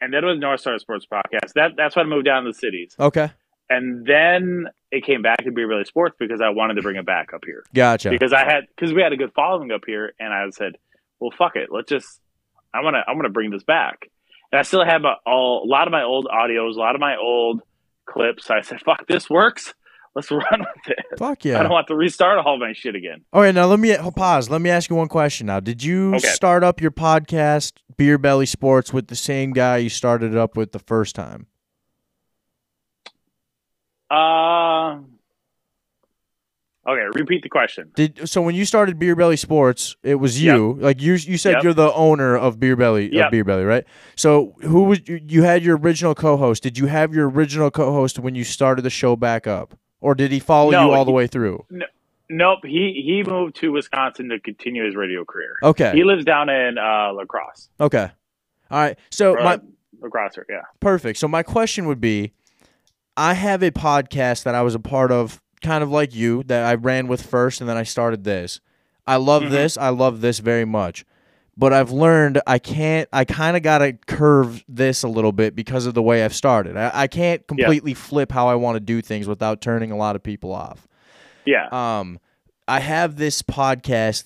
and 0.00 0.12
then 0.12 0.24
it 0.24 0.26
was 0.26 0.38
North 0.38 0.60
Star 0.60 0.78
Sports 0.78 1.06
podcast. 1.12 1.52
That 1.54 1.72
that's 1.76 1.94
when 1.96 2.06
I 2.06 2.08
moved 2.08 2.24
down 2.24 2.44
to 2.44 2.50
the 2.50 2.54
cities, 2.58 2.96
Okay. 2.98 3.30
and 3.70 4.04
then 4.06 4.66
it 4.90 5.04
came 5.04 5.22
back 5.22 5.44
to 5.44 5.52
Beer 5.52 5.68
Belly 5.68 5.84
Sports 5.84 6.16
because 6.18 6.40
I 6.40 6.50
wanted 6.50 6.74
to 6.74 6.82
bring 6.82 6.96
it 6.96 7.06
back 7.06 7.32
up 7.32 7.44
here 7.46 7.64
Gotcha. 7.74 8.10
because 8.10 8.32
I 8.32 8.44
had 8.44 8.64
because 8.74 8.92
we 8.92 9.00
had 9.02 9.12
a 9.12 9.16
good 9.16 9.32
following 9.34 9.70
up 9.70 9.82
here, 9.86 10.12
and 10.18 10.32
I 10.32 10.48
said, 10.50 10.72
well, 11.20 11.30
fuck 11.36 11.56
it, 11.56 11.68
let's 11.70 11.88
just 11.88 12.20
I'm 12.74 12.82
gonna 12.82 13.02
I'm 13.06 13.16
gonna 13.16 13.28
bring 13.30 13.50
this 13.50 13.62
back, 13.62 14.08
and 14.50 14.58
I 14.58 14.62
still 14.62 14.84
have 14.84 15.04
a, 15.04 15.14
all, 15.24 15.62
a 15.64 15.68
lot 15.68 15.86
of 15.86 15.92
my 15.92 16.02
old 16.02 16.26
audios, 16.26 16.74
a 16.74 16.78
lot 16.80 16.94
of 16.96 17.00
my 17.00 17.16
old 17.16 17.62
clips. 18.06 18.50
I 18.50 18.62
said, 18.62 18.80
fuck, 18.80 19.06
this 19.06 19.30
works. 19.30 19.72
Let's 20.14 20.30
run 20.30 20.40
with 20.60 20.88
it. 20.88 21.18
Fuck 21.18 21.44
yeah! 21.44 21.58
I 21.58 21.62
don't 21.62 21.72
want 21.72 21.86
to 21.88 21.94
restart 21.94 22.38
all 22.44 22.58
my 22.58 22.72
shit 22.74 22.94
again. 22.94 23.24
All 23.32 23.40
right, 23.40 23.54
now 23.54 23.66
let 23.66 23.80
me 23.80 23.96
pause. 24.14 24.50
Let 24.50 24.60
me 24.60 24.68
ask 24.70 24.90
you 24.90 24.96
one 24.96 25.08
question. 25.08 25.46
Now, 25.46 25.58
did 25.60 25.82
you 25.82 26.16
Okay. 26.16 26.28
start 26.28 26.62
up 26.62 26.80
your 26.80 26.90
podcast, 26.90 27.72
Beer 27.96 28.18
Belly 28.18 28.46
Sports, 28.46 28.92
with 28.92 29.06
the 29.08 29.16
same 29.16 29.52
guy 29.52 29.78
you 29.78 29.88
started 29.88 30.32
it 30.32 30.36
up 30.38 30.56
with 30.56 30.72
the 30.72 30.78
first 30.78 31.14
time? 31.14 31.46
Uh, 34.10 34.98
okay, 36.86 37.06
repeat 37.14 37.42
the 37.42 37.48
question. 37.48 37.90
Did 37.94 38.28
so 38.28 38.42
when 38.42 38.54
you 38.54 38.66
started 38.66 38.98
Beer 38.98 39.16
Belly 39.16 39.36
Sports, 39.36 39.96
it 40.02 40.16
was 40.16 40.42
you. 40.42 40.74
Like 40.80 41.00
you, 41.00 41.14
you 41.14 41.38
said 41.38 41.52
Yep. 41.54 41.62
you're 41.62 41.72
the 41.74 41.92
owner 41.94 42.36
of 42.36 42.60
Beer 42.60 42.76
Belly, 42.76 43.18
of 43.18 43.30
Beer 43.30 43.44
Belly, 43.44 43.64
right? 43.64 43.84
So 44.16 44.54
who 44.60 44.84
was 44.84 45.00
you, 45.08 45.20
you 45.26 45.42
had 45.44 45.62
your 45.62 45.78
original 45.78 46.14
co-host? 46.14 46.62
Did 46.62 46.76
you 46.76 46.86
have 46.86 47.14
your 47.14 47.30
original 47.30 47.70
co-host 47.70 48.18
when 48.18 48.34
you 48.34 48.44
started 48.44 48.82
the 48.82 48.90
show 48.90 49.16
back 49.16 49.46
up, 49.46 49.78
or 50.02 50.14
did 50.14 50.30
he 50.30 50.38
follow 50.38 50.70
No, 50.70 50.88
you 50.88 50.92
all 50.94 51.04
the 51.06 51.10
way 51.12 51.26
through? 51.26 51.64
No, 51.70 51.86
Nope, 52.28 52.60
he 52.64 53.02
he 53.04 53.22
moved 53.26 53.56
to 53.56 53.72
Wisconsin 53.72 54.28
to 54.30 54.38
continue 54.40 54.84
his 54.84 54.94
radio 54.96 55.24
career. 55.24 55.54
Okay, 55.62 55.92
He 55.94 56.02
lives 56.04 56.24
down 56.24 56.48
in 56.50 56.76
uh, 56.78 57.12
La 57.14 57.24
Crosse. 57.24 57.68
okay, 57.80 58.10
all 58.70 58.78
right. 58.78 58.98
So 59.10 59.38
Uh, 59.38 59.44
my 59.44 59.60
La 60.00 60.08
Crosse, 60.08 60.38
yeah. 60.48 60.62
Perfect. 60.80 61.18
So 61.18 61.28
my 61.28 61.42
question 61.42 61.86
would 61.86 62.00
be 62.00 62.32
I 63.16 63.34
have 63.34 63.62
a 63.62 63.70
podcast 63.70 64.44
that 64.44 64.54
I 64.54 64.62
was 64.62 64.74
a 64.74 64.78
part 64.80 65.12
of 65.12 65.40
kind 65.62 65.82
of 65.84 65.90
like 65.90 66.14
you 66.14 66.42
that 66.44 66.64
I 66.64 66.74
ran 66.74 67.06
with 67.06 67.20
first 67.24 67.60
and 67.60 67.68
then 67.68 67.76
I 67.76 67.82
started 67.82 68.24
this. 68.24 68.60
I 69.06 69.16
love 69.16 69.42
Mhm. 69.44 69.50
this. 69.50 69.76
I 69.76 69.90
love 69.90 70.20
this 70.22 70.38
very 70.38 70.64
much. 70.64 71.04
But 71.56 71.72
I've 71.74 71.90
learned 71.90 72.40
I 72.46 72.58
can't 72.58 73.08
I 73.12 73.24
kind 73.24 73.56
of 73.56 73.62
got 73.62 73.78
to 73.78 73.92
curve 73.92 74.64
this 74.68 75.02
a 75.02 75.08
little 75.08 75.32
bit 75.32 75.54
because 75.54 75.84
of 75.86 75.92
the 75.94 76.02
way 76.02 76.24
I've 76.24 76.34
started. 76.34 76.76
I, 76.76 76.90
I 76.94 77.06
can't 77.06 77.46
completely 77.46 77.92
flip 77.94 78.32
how 78.32 78.48
I 78.48 78.54
want 78.54 78.76
to 78.76 78.80
do 78.80 79.02
things 79.02 79.28
without 79.28 79.60
turning 79.60 79.90
a 79.90 79.96
lot 79.96 80.16
of 80.16 80.22
people 80.22 80.52
off. 80.52 80.88
Yeah. 81.44 81.68
Um, 81.70 82.18
I 82.66 82.80
have 82.80 83.16
this 83.16 83.42
podcast. 83.42 84.24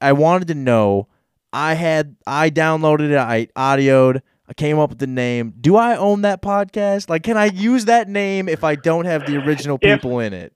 I 0.00 0.12
wanted 0.12 0.48
to 0.48 0.54
know. 0.54 1.08
I 1.52 1.74
had 1.74 2.16
I 2.26 2.50
downloaded 2.50 3.10
it. 3.10 3.18
I 3.18 3.46
audioed. 3.56 4.22
I 4.48 4.54
came 4.54 4.78
up 4.78 4.90
with 4.90 4.98
the 4.98 5.06
name. 5.06 5.52
Do 5.60 5.76
I 5.76 5.96
own 5.96 6.22
that 6.22 6.40
podcast? 6.40 7.10
Like, 7.10 7.22
can 7.24 7.36
I 7.36 7.46
use 7.46 7.86
that 7.86 8.08
name 8.08 8.48
if 8.48 8.62
I 8.64 8.76
don't 8.76 9.04
have 9.04 9.26
the 9.26 9.36
original 9.44 9.78
If- 9.82 9.98
people 10.00 10.20
in 10.20 10.32
it? 10.32 10.52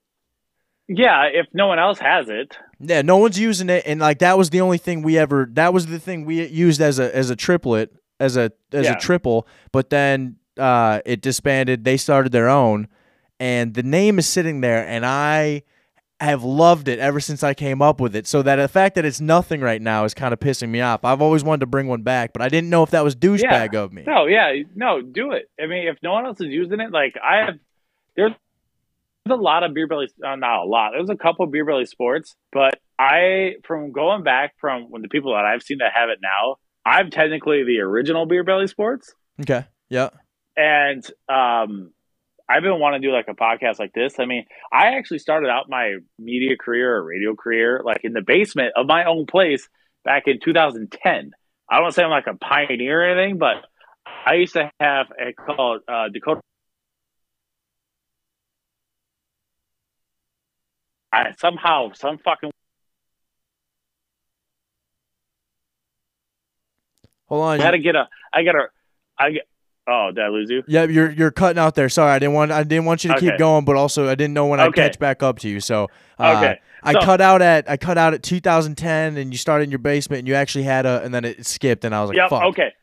Yeah, 0.87 1.23
if 1.31 1.47
no 1.53 1.67
one 1.67 1.79
else 1.79 1.99
has 1.99 2.27
it, 2.27 2.57
Yeah, 2.83 3.01
no 3.03 3.17
one's 3.17 3.37
using 3.39 3.69
it, 3.69 3.83
and 3.85 3.99
like 3.99 4.19
that 4.19 4.37
was 4.37 4.49
the 4.49 4.61
only 4.61 4.77
thing 4.77 5.01
we 5.03 5.17
ever. 5.17 5.47
That 5.53 5.73
was 5.73 5.87
the 5.87 5.99
thing 5.99 6.25
we 6.25 6.45
used 6.47 6.81
as 6.81 6.99
a 6.99 7.15
as 7.15 7.29
a 7.29 7.35
triplet, 7.35 7.93
as 8.19 8.37
a 8.37 8.51
as 8.71 8.85
Yeah. 8.85 8.93
a 8.93 8.99
triple. 8.99 9.47
But 9.71 9.89
then 9.89 10.37
uh, 10.57 11.01
it 11.05 11.21
disbanded. 11.21 11.83
They 11.83 11.97
started 11.97 12.31
their 12.31 12.49
own, 12.49 12.87
and 13.39 13.73
the 13.73 13.83
name 13.83 14.17
is 14.19 14.27
sitting 14.27 14.61
there, 14.61 14.85
and 14.87 15.05
I 15.05 15.63
have 16.19 16.43
loved 16.43 16.87
it 16.87 16.99
ever 16.99 17.19
since 17.19 17.41
I 17.43 17.55
came 17.55 17.81
up 17.81 17.99
with 17.99 18.15
it. 18.15 18.27
So 18.27 18.43
that 18.43 18.57
the 18.57 18.67
fact 18.67 18.93
that 18.95 19.05
it's 19.05 19.19
nothing 19.19 19.59
right 19.61 19.81
now 19.81 20.03
is 20.05 20.13
kind 20.13 20.33
of 20.33 20.39
pissing 20.39 20.69
me 20.69 20.79
off. 20.79 21.03
I've 21.03 21.21
always 21.21 21.43
wanted 21.43 21.61
to 21.61 21.65
bring 21.65 21.87
one 21.87 22.03
back, 22.03 22.31
but 22.31 22.43
I 22.43 22.49
didn't 22.49 22.69
know 22.69 22.83
if 22.83 22.91
that 22.91 23.03
was 23.03 23.15
douchebag 23.15 23.73
of 23.75 23.91
me. 23.91 24.03
No, 24.05 24.25
yeah, 24.27 24.53
no, 24.75 25.01
do 25.01 25.31
it. 25.31 25.49
I 25.59 25.65
mean, 25.65 25.87
if 25.87 25.97
no 26.03 26.11
one 26.13 26.25
else 26.27 26.39
is 26.39 26.47
using 26.49 26.79
it, 26.79 26.91
like 26.91 27.15
I 27.23 27.37
have, 27.45 27.55
there's 28.15 28.33
a 29.29 29.35
lot 29.35 29.63
of 29.63 29.73
beer 29.73 29.87
belly, 29.87 30.09
uh, 30.25 30.35
not 30.35 30.63
a 30.63 30.65
lot. 30.65 30.91
There's 30.93 31.09
a 31.09 31.15
couple 31.15 31.45
beer 31.47 31.65
belly 31.65 31.85
sports, 31.85 32.35
but 32.51 32.79
I, 32.97 33.53
from 33.65 33.91
going 33.91 34.23
back 34.23 34.53
from 34.59 34.83
when 34.89 35.01
the 35.01 35.09
people 35.09 35.33
that 35.33 35.45
I've 35.45 35.61
seen 35.61 35.77
that 35.79 35.91
have 35.93 36.09
it 36.09 36.19
now, 36.21 36.55
I'm 36.85 37.11
technically 37.11 37.63
the 37.63 37.79
original 37.81 38.25
beer 38.25 38.43
belly 38.43 38.67
sports, 38.67 39.13
Okay. 39.41 39.65
Yeah. 39.89 40.09
and 40.57 41.03
um, 41.29 41.91
I've 42.49 42.63
been 42.63 42.79
wanting 42.79 43.01
to 43.01 43.07
do 43.07 43.13
like 43.13 43.27
a 43.27 43.33
podcast 43.35 43.77
like 43.79 43.93
this. 43.93 44.19
I 44.19 44.25
mean, 44.25 44.45
I 44.73 44.97
actually 44.97 45.19
started 45.19 45.49
out 45.49 45.65
my 45.69 45.95
media 46.17 46.57
career 46.57 46.95
or 46.95 47.03
radio 47.03 47.35
career 47.35 47.81
like 47.85 48.01
in 48.03 48.13
the 48.13 48.21
basement 48.25 48.73
of 48.75 48.87
my 48.87 49.05
own 49.05 49.25
place 49.25 49.67
back 50.03 50.23
in 50.27 50.39
2010. 50.43 51.31
I 51.69 51.79
don't 51.79 51.91
say 51.93 52.03
I'm 52.03 52.09
like 52.09 52.27
a 52.27 52.35
pioneer 52.37 53.01
or 53.01 53.05
anything, 53.19 53.37
but 53.37 53.55
I 54.25 54.35
used 54.35 54.53
to 54.53 54.69
have 54.79 55.07
a 55.19 55.33
called 55.33 55.81
uh, 55.87 56.09
Dakota. 56.11 56.41
I 61.13 61.33
somehow 61.37 61.91
some 61.93 62.17
fucking 62.19 62.51
Hold 67.27 67.43
on. 67.43 67.61
I 67.61 67.63
had 67.63 67.71
to 67.71 67.79
get 67.79 67.95
a 67.95 68.07
I 68.33 68.43
got 68.43 68.55
a 68.55 68.67
I 69.17 69.31
get 69.31 69.47
oh 69.87 70.11
did 70.13 70.23
I 70.23 70.27
lose 70.29 70.49
you? 70.49 70.63
Yeah, 70.67 70.83
you're 70.83 71.11
you're 71.11 71.31
cutting 71.31 71.59
out 71.59 71.75
there. 71.75 71.89
Sorry, 71.89 72.11
I 72.11 72.19
didn't 72.19 72.33
want 72.33 72.51
I 72.51 72.63
didn't 72.63 72.85
want 72.85 73.03
you 73.03 73.13
to 73.13 73.19
keep 73.19 73.37
going, 73.37 73.65
but 73.65 73.75
also 73.75 74.07
I 74.09 74.15
didn't 74.15 74.33
know 74.33 74.47
when 74.47 74.59
I'd 74.59 74.73
catch 74.73 74.99
back 74.99 75.23
up 75.23 75.39
to 75.39 75.49
you. 75.49 75.59
So 75.59 75.89
uh, 76.19 76.35
Okay. 76.37 76.59
I 76.83 76.93
So- 76.93 77.01
cut 77.01 77.21
out 77.21 77.41
at 77.41 77.69
I 77.69 77.77
cut 77.77 77.97
out 77.97 78.13
at 78.13 78.23
2010, 78.23 79.17
and 79.17 79.31
you 79.31 79.37
started 79.37 79.65
in 79.65 79.69
your 79.71 79.79
basement, 79.79 80.19
and 80.19 80.27
you 80.27 80.33
actually 80.33 80.63
had 80.63 80.85
a, 80.87 81.01
and 81.03 81.13
then 81.13 81.25
it 81.25 81.45
skipped, 81.45 81.85
and 81.85 81.93
I 81.93 82.01
was 82.01 82.09
like, 82.09 82.17
Yep. 82.17 82.29
fuck. 82.29 82.43
Okay. 82.45 82.73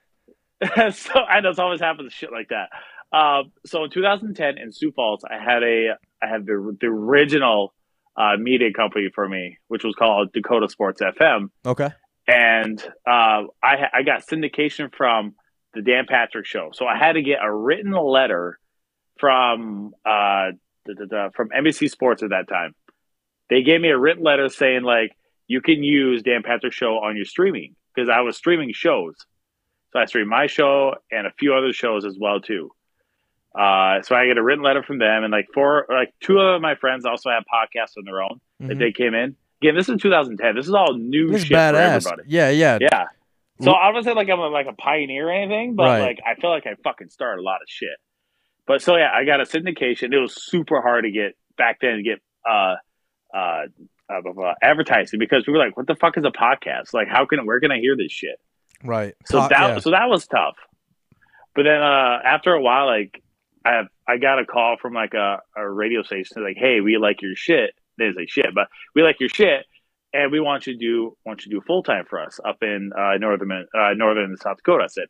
so 0.93 1.19
I 1.21 1.41
know 1.41 1.51
it's 1.51 1.59
always 1.59 1.81
happens 1.81 2.13
shit 2.13 2.31
like 2.33 2.49
that. 2.51 2.69
Um, 3.17 3.53
so 3.67 3.85
in 3.85 3.91
2010 3.91 4.59
in 4.59 4.71
Sioux 4.73 4.93
Falls, 4.93 5.25
I 5.25 5.39
had 5.43 5.63
a 5.65 5.97
I 6.23 6.27
had 6.29 6.47
the 6.47 6.77
the 6.81 6.87
original 6.87 7.75
uh, 8.19 8.37
media 8.39 8.73
company 8.73 9.09
for 9.15 9.29
me, 9.29 9.57
which 9.69 9.85
was 9.85 9.95
called 9.95 10.33
Dakota 10.33 10.69
Sports 10.69 11.01
FM, 11.01 11.51
Okay. 11.65 11.91
and 12.27 12.83
uh, 13.07 13.43
I 13.63 13.89
I 13.95 14.03
got 14.05 14.27
syndication 14.27 14.93
from 14.95 15.35
the 15.75 15.83
Dan 15.83 16.05
Patrick 16.09 16.45
Show. 16.47 16.71
So 16.73 16.87
I 16.87 16.97
had 16.99 17.13
to 17.13 17.23
get 17.23 17.39
a 17.43 17.51
written 17.55 17.93
letter 17.93 18.59
from 19.19 19.93
uh, 20.05 20.53
da, 20.87 20.95
da, 20.99 21.05
da, 21.11 21.29
from 21.35 21.49
NBC 21.51 21.91
Sports 21.91 22.23
at 22.23 22.31
that 22.31 22.49
time. 22.49 22.75
They 23.51 23.63
gave 23.63 23.81
me 23.81 23.89
a 23.91 23.99
written 23.99 24.23
letter 24.25 24.49
saying 24.49 24.83
like 24.83 25.13
you 25.47 25.61
can 25.61 25.83
use 25.83 26.23
Dan 26.23 26.43
Patrick 26.45 26.73
Show 26.73 26.95
on 26.99 27.17
your 27.17 27.25
streaming 27.25 27.77
because 27.95 28.09
I 28.09 28.21
was 28.21 28.37
streaming 28.37 28.73
shows. 28.73 29.15
So 29.93 29.99
I 30.01 30.05
streamed 30.05 30.29
my 30.29 30.47
show 30.49 30.95
and 31.11 31.27
a 31.27 31.31
few 31.39 31.55
other 31.55 31.73
shows 31.73 32.05
as 32.05 32.17
well 32.21 32.41
too. 32.41 32.71
Uh, 33.55 34.03
so 34.03 34.15
I 34.15 34.27
get 34.27 34.37
a 34.39 34.43
written 34.43 34.63
letter 34.65 34.83
from 34.83 34.99
them, 34.99 35.25
and 35.25 35.33
like 35.33 35.49
four, 35.55 35.87
like 35.89 36.13
two 36.21 36.39
of 36.39 36.61
my 36.61 36.75
friends 36.77 37.05
also 37.05 37.31
have 37.31 37.45
podcasts 37.45 37.97
on 37.99 38.05
their 38.05 38.23
own 38.23 38.41
that 38.61 38.77
Mhm. 38.77 38.79
they 38.79 38.93
came 38.93 39.15
in. 39.15 39.37
Again, 39.63 39.75
this 39.75 39.89
is 39.89 40.01
2010. 40.01 40.55
This 40.55 40.69
is 40.69 40.75
all 40.75 40.95
new 40.95 41.29
This 41.33 41.43
is 41.43 41.49
shit 41.49 41.57
for 41.57 41.77
everybody. 41.77 42.23
Yeah, 42.27 42.51
yeah. 42.51 42.79
Yeah. 42.81 43.07
So 43.61 43.73
I 43.75 43.91
don't 43.91 44.05
say 44.05 44.13
like 44.13 44.29
I'm 44.31 44.39
a, 44.39 44.49
like 44.49 44.67
a 44.67 44.73
pioneer 44.73 45.29
or 45.29 45.33
anything, 45.33 45.75
but 45.75 45.85
Right. 45.87 46.01
like 46.01 46.21
I 46.25 46.35
feel 46.41 46.51
like 46.51 46.67
I 46.67 46.75
fucking 46.85 47.09
started 47.09 47.41
a 47.41 47.43
lot 47.43 47.57
of 47.63 47.69
shit. 47.69 47.97
But 48.67 48.83
so 48.83 48.97
yeah, 48.97 49.11
I 49.13 49.25
got 49.25 49.41
a 49.41 49.45
syndication. 49.45 50.13
It 50.13 50.19
was 50.21 50.35
super 50.45 50.81
hard 50.81 51.05
to 51.05 51.11
get 51.11 51.35
back 51.57 51.81
then 51.81 51.97
to 51.97 52.03
get 52.03 52.21
uh 52.49 52.77
uh, 53.35 53.67
uh, 54.09 54.21
blah, 54.33 54.55
advertising 54.63 55.19
because 55.19 55.47
we 55.47 55.53
were 55.53 55.59
like, 55.59 55.77
what 55.77 55.87
the 55.87 55.97
fuck 55.97 56.17
is 56.17 56.25
a 56.25 56.31
podcast? 56.31 56.95
Like, 56.95 57.09
how 57.09 57.27
can 57.27 57.45
where 57.45 57.59
can 57.61 57.73
I 57.73 57.79
hear 57.81 57.97
this 57.97 58.13
shit? 58.13 58.39
Right. 58.85 59.15
So 59.27 59.41
Po- 59.41 59.49
that 59.49 59.61
yeah. 59.61 59.79
so 59.81 59.91
that 59.91 60.09
was 60.09 60.27
tough. 60.29 60.57
But 61.57 61.65
then 61.65 61.81
uh, 61.83 62.21
after 62.25 62.53
a 62.55 62.61
while, 62.63 62.87
like 62.87 63.21
I 63.69 63.75
have, 63.77 63.87
I 64.07 64.17
got 64.17 64.39
a 64.39 64.47
call 64.47 64.77
from 64.81 64.95
like 64.95 65.13
a, 65.15 65.41
a 65.57 65.69
radio 65.69 66.03
station 66.03 66.43
like, 66.43 66.57
hey, 66.57 66.81
we 66.81 66.97
like 66.97 67.21
your 67.21 67.35
shit. 67.35 67.75
They 67.99 68.13
say 68.17 68.27
shit, 68.27 68.55
but 68.55 68.69
we 68.95 69.03
like 69.03 69.21
your 69.21 69.29
shit, 69.29 69.67
and 70.13 70.33
we 70.33 70.41
want 70.41 70.67
you 70.67 70.75
to 70.75 70.79
do 70.79 71.17
want 71.27 71.45
you 71.45 71.51
to 71.51 71.59
do 71.59 71.65
full 71.67 71.83
time 71.83 72.05
for 72.09 72.21
us 72.21 72.39
up 72.45 72.63
in 72.63 72.93
uh, 72.97 73.19
northern 73.19 73.51
uh, 73.53 73.95
northern 73.95 74.37
South 74.37 74.59
Dakota. 74.59 74.85
I 74.85 74.87
said, 74.87 75.07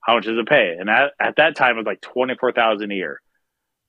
how 0.00 0.14
much 0.14 0.24
does 0.24 0.38
it 0.38 0.48
pay? 0.48 0.74
And 0.78 0.88
at, 0.88 1.12
at 1.20 1.36
that 1.36 1.54
time, 1.54 1.74
it 1.74 1.80
was 1.80 1.86
like 1.86 2.00
twenty 2.00 2.34
four 2.34 2.50
thousand 2.52 2.90
a 2.90 2.94
year. 2.94 3.20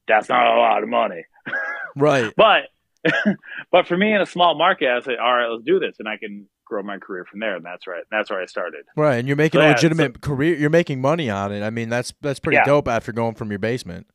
That's 0.07 0.29
not 0.29 0.45
a 0.45 0.59
lot 0.59 0.83
of 0.83 0.89
money, 0.89 1.23
right. 1.95 2.31
but 2.35 2.65
but 3.71 3.87
for 3.87 3.95
me 3.97 4.13
in 4.13 4.21
a 4.21 4.25
small 4.25 4.55
market, 4.57 4.89
I 4.89 4.99
said, 5.01 5.15
all 5.17 5.33
right, 5.33 5.47
let's 5.47 5.63
do 5.63 5.79
this, 5.79 5.95
and 5.99 6.07
I 6.07 6.17
can 6.17 6.47
grow 6.65 6.81
my 6.83 6.97
career 6.97 7.25
from 7.29 7.39
there. 7.39 7.55
And 7.55 7.63
that's 7.65 7.85
right. 7.87 8.03
That's 8.11 8.29
where 8.29 8.41
I 8.41 8.45
started. 8.45 8.85
Right, 8.97 9.17
and 9.17 9.27
you're 9.27 9.37
making 9.37 9.59
So, 9.59 9.63
a 9.63 9.67
yeah, 9.69 9.73
legitimate 9.73 10.21
career. 10.21 10.55
You're 10.55 10.69
making 10.69 11.01
money 11.01 11.29
on 11.29 11.51
it. 11.51 11.61
I 11.63 11.69
mean, 11.69 11.89
that's 11.89 12.13
that's 12.21 12.39
pretty 12.39 12.55
Yeah. 12.57 12.65
dope 12.65 12.87
after 12.87 13.11
going 13.11 13.35
from 13.35 13.49
your 13.51 13.59
basement. 13.59 14.07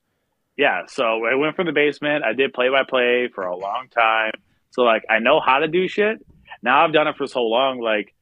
yeah, 0.57 0.83
so 0.89 1.25
I 1.25 1.35
went 1.37 1.57
from 1.57 1.67
the 1.67 1.73
basement. 1.73 2.25
I 2.25 2.33
did 2.35 2.53
play 2.53 2.69
by 2.69 2.83
play 2.89 3.29
for 3.35 3.45
a 3.47 3.57
long 3.57 3.87
time. 3.91 4.33
So 4.73 4.83
like 4.83 5.03
I 5.09 5.19
know 5.19 5.41
how 5.41 5.61
to 5.61 5.69
do 5.69 5.89
shit. 5.89 6.19
Now 6.63 6.85
I've 6.85 6.93
done 6.93 7.07
it 7.09 7.17
for 7.17 7.27
so 7.27 7.43
long. 7.43 7.81
Like 7.81 8.15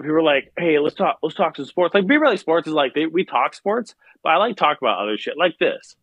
people 0.00 0.14
were 0.14 0.22
like, 0.22 0.52
"Hey, 0.56 0.78
let's 0.78 0.94
talk. 0.94 1.18
Let's 1.22 1.34
talk 1.36 1.56
some 1.56 1.66
sports." 1.66 1.94
Like 1.94 2.06
Beer 2.06 2.20
Belly 2.20 2.36
Sports 2.36 2.66
is 2.68 2.74
like 2.74 2.94
they, 2.94 3.06
we 3.06 3.24
talk 3.24 3.54
sports, 3.54 3.94
but 4.22 4.30
I 4.30 4.36
like 4.38 4.56
talk 4.56 4.78
about 4.80 5.00
other 5.02 5.16
shit 5.18 5.34
like 5.36 5.58
this. 5.58 5.94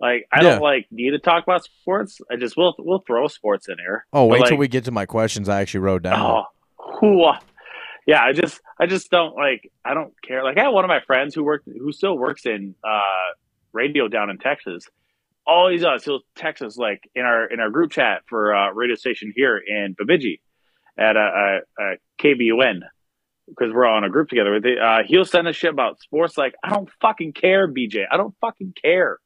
Like 0.00 0.26
I 0.32 0.42
Yeah. 0.42 0.50
don't 0.50 0.62
like 0.62 0.86
need 0.90 1.10
to 1.10 1.18
talk 1.18 1.42
about 1.42 1.64
sports. 1.64 2.20
I 2.30 2.36
just 2.36 2.56
will 2.56 2.74
we'll 2.78 3.02
throw 3.06 3.26
sports 3.28 3.68
in 3.68 3.76
here. 3.78 4.06
Oh, 4.12 4.24
But, 4.28 4.32
wait 4.32 4.40
like, 4.42 4.48
till 4.50 4.58
we 4.58 4.68
get 4.68 4.84
to 4.84 4.90
my 4.92 5.06
questions. 5.06 5.48
I 5.48 5.60
actually 5.60 5.80
wrote 5.80 6.02
down. 6.02 6.20
Oh, 6.20 6.44
who? 7.00 7.24
Yeah, 8.06 8.22
I 8.24 8.32
just, 8.32 8.60
I 8.80 8.86
just 8.86 9.10
don't 9.10 9.36
like. 9.36 9.70
I 9.84 9.92
don't 9.92 10.14
care. 10.22 10.42
Like, 10.42 10.56
I 10.56 10.62
have 10.62 10.72
one 10.72 10.82
of 10.84 10.88
my 10.88 11.00
friends 11.00 11.34
who 11.34 11.44
worked, 11.44 11.68
who 11.68 11.92
still 11.92 12.16
works 12.16 12.46
in 12.46 12.74
uh, 12.82 13.00
radio 13.72 14.08
down 14.08 14.30
in 14.30 14.38
Texas. 14.38 14.84
All 15.46 15.68
he 15.68 15.76
does, 15.76 16.04
he'll 16.04 16.20
text 16.34 16.62
us 16.62 16.78
like 16.78 17.10
in 17.14 17.26
our 17.26 17.44
in 17.46 17.60
our 17.60 17.68
group 17.68 17.90
chat 17.90 18.22
for 18.26 18.54
uh, 18.54 18.70
radio 18.72 18.94
station 18.96 19.32
here 19.36 19.58
in 19.58 19.94
Bemidji 19.98 20.40
at 20.96 21.16
a, 21.16 21.60
a, 21.78 21.82
a 21.82 21.96
KBUN 22.18 22.80
because 23.48 23.72
we're 23.74 23.84
all 23.86 23.98
in 23.98 24.04
a 24.04 24.10
group 24.10 24.28
together. 24.30 24.52
With 24.52 24.64
it. 24.64 24.78
Uh, 24.78 25.02
he'll 25.06 25.24
send 25.26 25.46
us 25.46 25.56
shit 25.56 25.70
about 25.70 26.00
sports. 26.00 26.38
Like, 26.38 26.54
I 26.64 26.70
don't 26.70 26.88
fucking 27.02 27.32
care, 27.34 27.68
BJ. 27.68 28.04
I 28.10 28.16
don't 28.16 28.34
fucking 28.40 28.72
care. 28.82 29.18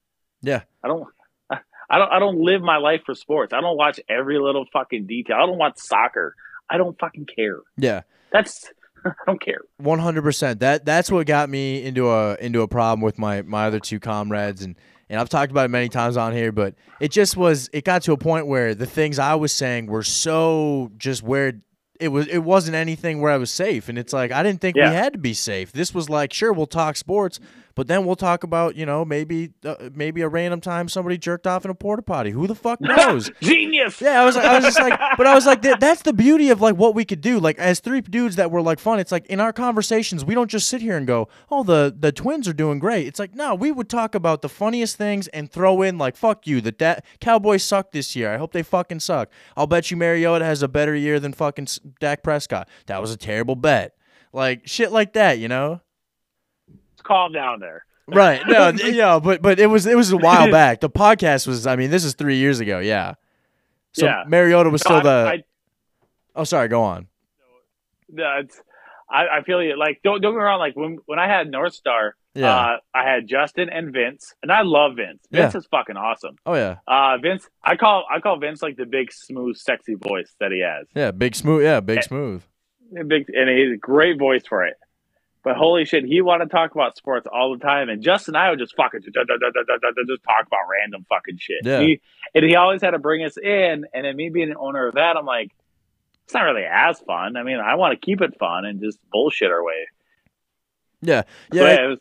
Yeah. 0.42 0.62
I 0.84 0.88
don't. 0.88 1.06
I 1.50 1.98
don't. 1.98 2.10
I 2.12 2.18
don't 2.18 2.38
live 2.38 2.62
my 2.62 2.78
life 2.78 3.02
for 3.04 3.14
sports. 3.14 3.52
I 3.52 3.60
don't 3.60 3.76
watch 3.76 4.00
every 4.08 4.38
little 4.38 4.64
fucking 4.72 5.06
detail. 5.06 5.36
I 5.36 5.46
don't 5.46 5.58
watch 5.58 5.74
soccer. 5.78 6.34
I 6.70 6.78
don't 6.78 6.98
fucking 6.98 7.26
care. 7.26 7.58
Yeah. 7.76 8.02
That's 8.32 8.72
I 9.04 9.10
don't 9.26 9.40
care. 9.42 9.60
One 9.76 9.98
hundred 9.98 10.22
percent. 10.22 10.60
That 10.60 10.84
that's 10.86 11.10
what 11.10 11.26
got 11.26 11.50
me 11.50 11.84
into 11.84 12.08
a 12.10 12.36
into 12.36 12.62
a 12.62 12.68
problem 12.68 13.00
with 13.02 13.18
my 13.18 13.42
my 13.42 13.66
other 13.66 13.78
two 13.80 14.00
comrades, 14.00 14.62
and 14.62 14.76
and 15.10 15.20
I've 15.20 15.28
talked 15.28 15.50
about 15.52 15.66
it 15.66 15.68
many 15.68 15.90
times 15.90 16.16
on 16.16 16.32
here, 16.32 16.50
but 16.52 16.74
it 16.98 17.10
just 17.10 17.36
was. 17.36 17.68
It 17.74 17.84
got 17.84 18.02
to 18.02 18.12
a 18.12 18.16
point 18.16 18.46
where 18.46 18.74
the 18.74 18.86
things 18.86 19.18
I 19.18 19.34
was 19.34 19.52
saying 19.52 19.86
were 19.86 20.02
so 20.04 20.90
just 20.96 21.22
where 21.22 21.60
it 22.00 22.08
was. 22.08 22.26
It 22.28 22.38
wasn't 22.38 22.76
anything 22.76 23.20
where 23.20 23.32
I 23.32 23.36
was 23.36 23.50
safe, 23.50 23.90
and 23.90 23.98
it's 23.98 24.14
like 24.14 24.32
I 24.32 24.42
didn't 24.42 24.62
think 24.62 24.76
Yeah. 24.76 24.88
we 24.88 24.94
had 24.96 25.12
to 25.12 25.18
be 25.18 25.34
safe. 25.34 25.72
This 25.72 25.92
was 25.94 26.08
like, 26.08 26.32
sure, 26.32 26.52
we'll 26.54 26.66
talk 26.66 26.96
sports, 26.96 27.38
but 27.74 27.88
then 27.88 28.04
we'll 28.04 28.16
talk 28.16 28.44
about 28.44 28.76
you 28.76 28.86
know 28.86 29.04
maybe 29.04 29.50
uh, 29.64 29.74
maybe 29.94 30.20
a 30.22 30.28
random 30.28 30.60
time 30.60 30.88
somebody 30.88 31.18
jerked 31.18 31.46
off 31.46 31.64
in 31.64 31.70
a 31.70 31.74
porta 31.74 32.02
potty. 32.02 32.30
Who 32.30 32.46
the 32.46 32.54
fuck 32.54 32.80
knows? 32.82 33.30
Genius. 33.40 34.00
Yeah, 34.00 34.22
I 34.22 34.24
was, 34.24 34.36
I 34.36 34.56
was 34.56 34.64
just 34.64 34.78
like, 34.78 34.98
but 35.16 35.26
I 35.26 35.34
was 35.34 35.46
like, 35.46 35.62
th- 35.62 35.78
that's 35.78 36.02
the 36.02 36.12
beauty 36.12 36.50
of 36.50 36.60
like 36.60 36.76
what 36.76 36.94
we 36.94 37.04
could 37.04 37.20
do. 37.20 37.38
Like 37.40 37.58
as 37.58 37.80
three 37.80 38.00
dudes 38.00 38.36
that 38.36 38.50
were 38.50 38.62
like 38.62 38.78
fun. 38.78 38.98
It's 38.98 39.12
like 39.12 39.26
in 39.26 39.40
our 39.40 39.52
conversations, 39.52 40.24
we 40.24 40.34
don't 40.34 40.50
just 40.50 40.68
sit 40.68 40.80
here 40.82 40.96
and 40.96 41.06
go, 41.06 41.28
oh, 41.50 41.62
the 41.62 41.94
the 41.98 42.12
twins 42.12 42.46
are 42.48 42.52
doing 42.52 42.78
great. 42.78 43.06
It's 43.06 43.18
like 43.18 43.34
no, 43.34 43.54
we 43.54 43.72
would 43.72 43.88
talk 43.88 44.14
about 44.14 44.42
the 44.42 44.48
funniest 44.48 44.96
things 44.96 45.28
and 45.28 45.50
throw 45.50 45.82
in 45.82 45.98
like, 45.98 46.16
fuck 46.16 46.46
you, 46.46 46.60
the 46.60 46.72
da- 46.72 47.00
Cowboys 47.20 47.62
suck 47.62 47.92
this 47.92 48.14
year. 48.16 48.32
I 48.32 48.38
hope 48.38 48.52
they 48.52 48.62
fucking 48.62 49.00
suck. 49.00 49.30
I'll 49.56 49.66
bet 49.66 49.90
you 49.90 49.96
Mariota 49.96 50.44
has 50.44 50.62
a 50.62 50.68
better 50.68 50.94
year 50.94 51.20
than 51.20 51.32
fucking 51.32 51.68
Dak 52.00 52.22
Prescott. 52.22 52.68
That 52.86 53.00
was 53.00 53.10
a 53.10 53.16
terrible 53.16 53.56
bet. 53.56 53.94
Like 54.32 54.66
shit 54.66 54.92
like 54.92 55.12
that, 55.14 55.38
you 55.38 55.48
know. 55.48 55.80
Calm 57.12 57.32
down 57.32 57.60
there. 57.60 57.84
Right. 58.08 58.42
No, 58.46 58.68
yeah, 58.84 59.20
but 59.20 59.40
but 59.42 59.60
it 59.60 59.66
was 59.68 59.86
it 59.86 59.96
was 59.96 60.10
a 60.10 60.16
while 60.16 60.50
back. 60.60 60.80
The 60.80 60.90
podcast 60.90 61.46
was 61.46 61.66
I 61.68 61.76
mean, 61.76 61.90
this 61.90 62.04
is 62.04 62.14
3 62.14 62.36
years 62.36 62.58
ago, 62.60 62.80
yeah. 62.80 63.14
So 63.92 64.06
Yeah. 64.06 64.24
Mariota 64.26 64.70
was 64.70 64.84
No, 64.84 64.98
still 64.98 64.98
I- 64.98 65.02
the 65.02 65.28
I, 65.30 65.44
Oh, 66.34 66.44
sorry, 66.44 66.66
go 66.68 66.82
on. 66.82 67.06
no, 68.10 68.38
it's, 68.40 68.60
I, 69.10 69.38
I 69.38 69.42
feel 69.44 69.62
you. 69.62 69.78
Like 69.78 70.00
don't 70.02 70.20
don't 70.20 70.32
get 70.32 70.38
me 70.38 70.42
wrong. 70.44 70.58
Like 70.58 70.74
when 70.76 70.98
when 71.06 71.18
I 71.20 71.28
had 71.28 71.48
North 71.50 71.74
Star, 71.74 72.16
Yeah. 72.34 72.54
Uh, 72.54 72.76
I 72.94 73.04
had 73.08 73.28
Justin 73.28 73.68
and 73.70 73.92
Vince, 73.92 74.34
and 74.42 74.50
I 74.50 74.62
love 74.62 74.96
Vince. 74.96 75.22
Vince 75.30 75.54
Yeah. 75.54 75.58
is 75.58 75.66
fucking 75.66 75.96
awesome. 75.96 76.36
oh 76.44 76.54
yeah. 76.54 76.78
Uh, 76.88 77.18
Vince, 77.18 77.48
I 77.62 77.76
call 77.76 78.04
I 78.10 78.18
call 78.20 78.38
Vince 78.38 78.62
like 78.62 78.76
the 78.76 78.86
big, 78.86 79.12
smooth, 79.12 79.56
sexy 79.56 79.94
voice 79.94 80.34
that 80.40 80.50
he 80.50 80.60
has. 80.60 80.86
Yeah. 80.94 81.12
Big 81.12 81.36
smooth. 81.36 81.62
Yeah. 81.62 81.80
Big 81.80 82.02
smooth. 82.02 82.42
Big, 82.92 83.26
and 83.28 83.48
he's 83.48 83.72
a 83.74 83.78
great 83.78 84.18
voice 84.18 84.42
for 84.46 84.64
it. 84.66 84.74
But 85.44 85.56
holy 85.56 85.84
shit, 85.84 86.04
he 86.04 86.20
wanted 86.20 86.44
to 86.46 86.50
talk 86.50 86.72
about 86.72 86.96
sports 86.96 87.26
all 87.32 87.52
the 87.52 87.58
time, 87.58 87.88
and 87.88 88.00
Justin 88.00 88.36
and 88.36 88.44
I 88.44 88.50
would 88.50 88.60
just 88.60 88.76
fucking 88.76 89.00
just 89.02 89.14
talk 89.14 90.46
about 90.46 90.58
random 90.70 91.04
fucking 91.08 91.38
shit. 91.38 91.62
Yeah. 91.64 91.80
He, 91.80 92.00
and 92.34 92.44
he 92.44 92.54
always 92.54 92.80
had 92.80 92.92
to 92.92 93.00
bring 93.00 93.24
us 93.24 93.36
in, 93.36 93.84
and 93.92 94.04
then 94.04 94.14
me 94.14 94.30
being 94.30 94.50
an 94.50 94.56
owner 94.56 94.86
of 94.86 94.94
that, 94.94 95.16
I'm 95.16 95.26
like, 95.26 95.50
it's 96.24 96.34
not 96.34 96.42
really 96.42 96.64
as 96.64 97.00
fun. 97.00 97.36
I 97.36 97.42
mean, 97.42 97.58
I 97.58 97.74
want 97.74 97.92
to 97.92 98.04
keep 98.04 98.20
it 98.20 98.38
fun 98.38 98.64
and 98.64 98.80
just 98.80 98.98
bullshit 99.10 99.50
our 99.50 99.64
way. 99.64 99.88
Yeah. 101.00 101.22
Yeah. 101.52 101.84
it 101.84 101.88
was, 101.88 101.98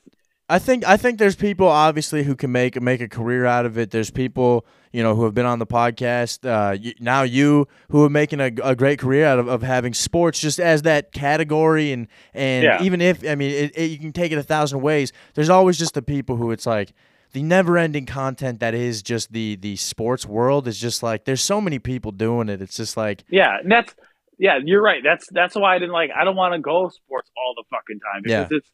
I 0.51 0.59
think 0.59 0.85
I 0.87 0.97
think 0.97 1.17
there's 1.19 1.35
people 1.35 1.67
obviously 1.67 2.23
who 2.23 2.35
can 2.35 2.51
make 2.51 2.79
make 2.81 3.01
a 3.01 3.07
career 3.07 3.45
out 3.45 3.65
of 3.65 3.77
it. 3.77 3.91
There's 3.91 4.11
people 4.11 4.65
you 4.91 5.01
know 5.01 5.15
who 5.15 5.23
have 5.23 5.33
been 5.33 5.45
on 5.45 5.59
the 5.59 5.65
podcast. 5.65 6.45
Uh, 6.45 6.77
y 6.83 6.93
now 6.99 7.23
you 7.23 7.67
who 7.89 8.03
are 8.03 8.09
making 8.09 8.39
a, 8.41 8.51
a 8.63 8.75
great 8.75 8.99
career 8.99 9.25
out 9.25 9.39
of, 9.39 9.47
of 9.47 9.61
having 9.63 9.93
sports 9.93 10.39
just 10.39 10.59
as 10.59 10.81
that 10.83 11.11
category 11.11 11.91
and 11.91 12.07
and 12.33 12.63
Yeah. 12.63 12.83
even 12.83 12.99
if 13.01 13.27
I 13.27 13.35
mean 13.35 13.51
it, 13.51 13.71
it, 13.77 13.91
you 13.91 13.97
can 13.99 14.11
take 14.11 14.31
it 14.31 14.37
a 14.37 14.43
thousand 14.43 14.81
ways. 14.81 15.13
There's 15.35 15.49
always 15.49 15.77
just 15.79 15.93
the 15.93 16.01
people 16.01 16.35
who 16.35 16.51
it's 16.51 16.65
like 16.65 16.91
the 17.33 17.41
never 17.43 17.77
ending 17.77 18.05
content 18.05 18.59
that 18.59 18.73
is 18.73 19.01
just 19.01 19.31
the 19.31 19.55
the 19.55 19.77
sports 19.77 20.25
world 20.25 20.67
is 20.67 20.77
just 20.77 21.01
like 21.01 21.23
there's 21.25 21.41
so 21.41 21.61
many 21.61 21.79
people 21.79 22.11
doing 22.11 22.49
it. 22.49 22.61
It's 22.61 22.75
just 22.75 22.97
like 22.97 23.23
Yeah, 23.29 23.57
and 23.61 23.71
that's 23.71 23.95
yeah, 24.37 24.57
you're 24.63 24.81
right. 24.83 25.01
That's 25.03 25.27
that's 25.31 25.55
why 25.55 25.75
I 25.75 25.79
didn't 25.79 25.93
like. 25.93 26.09
I 26.13 26.23
don't 26.25 26.35
want 26.35 26.53
to 26.55 26.59
go 26.59 26.89
sports 26.89 27.29
all 27.37 27.53
the 27.55 27.63
fucking 27.69 27.99
time 28.01 28.21
because 28.23 28.49
Yeah. 28.51 28.57
it's 28.57 28.69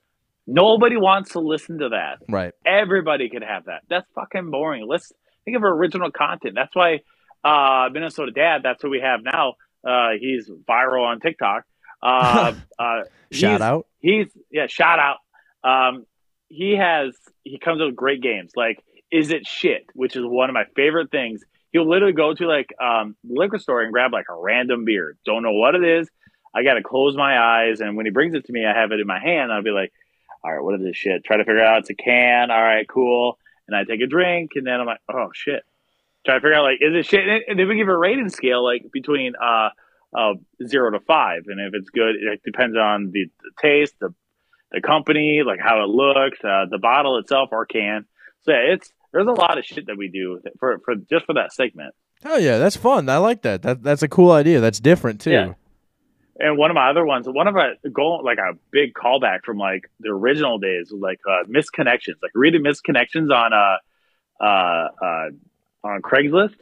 nobody 0.48 0.98
wants 0.98 1.34
to 1.34 1.40
listen 1.40 1.80
to 1.80 1.90
that. 1.90 2.20
right. 2.30 2.54
Everybody 2.66 3.30
can 3.30 3.42
have 3.42 3.66
that. 3.66 3.84
That's 3.90 4.08
fucking 4.16 4.50
boring. 4.50 4.88
Let's 4.88 5.12
think 5.46 5.58
of 5.58 5.64
original 5.64 6.10
content. 6.12 6.56
That's 6.56 6.76
why 6.76 7.02
uh, 7.44 7.90
Minnesota 7.92 8.32
Dad. 8.32 8.62
That's 8.64 8.82
what 8.84 8.90
we 8.90 9.02
have 9.02 9.22
now. 9.24 9.54
Uh, 9.88 10.12
he's 10.20 10.50
viral 10.50 11.06
on 11.06 11.20
TikTok. 11.20 11.64
Uh, 12.02 12.54
uh, 12.80 13.04
Shout 13.32 13.62
out. 13.62 13.88
He's 14.00 14.28
yeah. 14.50 14.68
Shout 14.68 15.00
out. 15.00 15.18
Um, 15.64 16.06
he 16.50 16.76
has 16.76 17.14
he 17.44 17.60
comes 17.60 17.82
up 17.82 17.88
with 17.88 17.96
great 17.96 18.22
games 18.22 18.52
like 18.56 18.84
is 19.12 19.32
it 19.32 19.46
shit, 19.46 19.86
which 19.94 20.16
is 20.16 20.24
one 20.26 20.50
of 20.50 20.54
my 20.54 20.66
favorite 20.76 21.12
things. 21.12 21.42
He'll 21.72 21.88
literally 21.88 22.14
go 22.14 22.34
to 22.34 22.48
like 22.48 22.74
um 22.82 23.16
liquor 23.24 23.60
store 23.60 23.82
and 23.82 23.92
grab 23.92 24.14
like 24.14 24.28
a 24.30 24.36
random 24.36 24.86
beer. 24.86 25.16
Don't 25.26 25.44
know 25.44 25.54
what 25.54 25.76
it 25.76 25.84
is. 25.84 26.10
I 26.56 26.64
gotta 26.64 26.82
close 26.82 27.16
my 27.16 27.38
eyes, 27.38 27.82
and 27.82 27.96
when 27.96 28.06
he 28.06 28.12
brings 28.12 28.34
it 28.34 28.46
to 28.46 28.52
me, 28.52 28.66
I 28.66 28.74
have 28.74 28.92
it 28.92 29.00
in 29.00 29.08
my 29.08 29.20
hand. 29.20 29.52
I'll 29.52 29.64
be 29.64 29.72
like, 29.72 29.92
"All 30.44 30.54
right, 30.54 30.64
what 30.64 30.76
is 30.76 30.86
this 30.86 30.96
shit?" 30.96 31.24
Try 31.24 31.38
to 31.38 31.44
figure 31.44 31.64
out 31.64 31.80
it's 31.80 31.90
a 31.90 31.96
can. 31.96 32.52
All 32.52 32.62
right, 32.62 32.88
cool. 32.88 33.38
And 33.68 33.76
I 33.76 33.84
take 33.84 34.02
a 34.02 34.08
drink, 34.08 34.52
and 34.56 34.66
then 34.66 34.80
I'm 34.80 34.86
like, 34.86 35.02
"Oh 35.12 35.30
shit." 35.34 35.64
Try 36.26 36.36
to 36.36 36.42
figure 36.42 36.56
out 36.56 36.64
like, 36.64 36.80
is 36.82 36.94
it 36.94 37.06
shit? 37.06 37.24
And- 37.48 37.58
then 37.58 37.68
we 37.70 37.78
give 37.78 37.88
a 37.88 37.98
rating 37.98 38.30
scale 38.30 38.64
like 38.64 38.92
between 38.92 39.34
uh, 39.42 39.70
uh 40.14 40.34
zero 40.66 40.92
to 40.92 41.00
five, 41.00 41.44
and 41.48 41.60
if 41.60 41.74
it's 41.74 41.90
good, 41.90 42.16
it 42.16 42.42
depends 42.44 42.76
on 42.76 43.12
the, 43.12 43.26
the 43.42 43.52
taste, 43.62 43.96
the 44.00 44.14
the 44.72 44.82
company, 44.82 45.44
like 45.46 45.60
how 45.62 45.84
it 45.84 45.88
looks, 45.88 46.40
uh, 46.44 46.66
the 46.70 46.80
bottle 46.80 47.18
itself 47.20 47.50
or 47.54 47.66
can. 47.66 48.06
So 48.42 48.52
yeah, 48.52 48.74
it's 48.74 48.92
there's 49.14 49.28
a 49.28 49.32
lot 49.32 49.58
of 49.58 49.64
shit 49.64 49.88
that 49.88 49.98
we 49.98 50.10
do 50.10 50.42
for 50.60 50.80
for 50.80 50.96
just 50.96 51.26
for 51.26 51.34
that 51.36 51.54
segment. 51.54 51.96
Oh 52.26 52.38
yeah, 52.38 52.58
that's 52.58 52.76
fun. 52.76 53.08
I 53.08 53.18
like 53.18 53.44
that. 53.44 53.62
That 53.62 53.84
that's 53.84 54.04
a 54.04 54.10
cool 54.10 54.32
idea. 54.32 54.60
That's 54.60 54.80
different 54.80 55.22
too. 55.22 55.32
Yeah. 55.32 55.54
And 56.40 56.58
one 56.58 56.70
of 56.70 56.76
my 56.76 56.90
other 56.90 57.06
ones, 57.06 57.28
one 57.28 57.48
of 57.48 57.56
a 57.56 57.90
goal, 57.90 58.22
like 58.24 58.38
a 58.38 58.54
big 58.72 58.94
callback 58.94 59.44
from 59.44 59.58
like 59.58 59.90
the 60.00 60.10
original 60.10 60.60
days, 60.60 60.92
was 60.92 61.02
like 61.02 61.20
uh, 61.28 61.44
misconnections, 61.50 62.16
like 62.22 62.32
reading 62.36 62.64
misconnections 62.64 63.32
on 63.34 63.54
uh 63.54 64.44
uh 64.44 64.88
uh 65.04 65.30
on 65.84 66.02
Craigslist. 66.02 66.56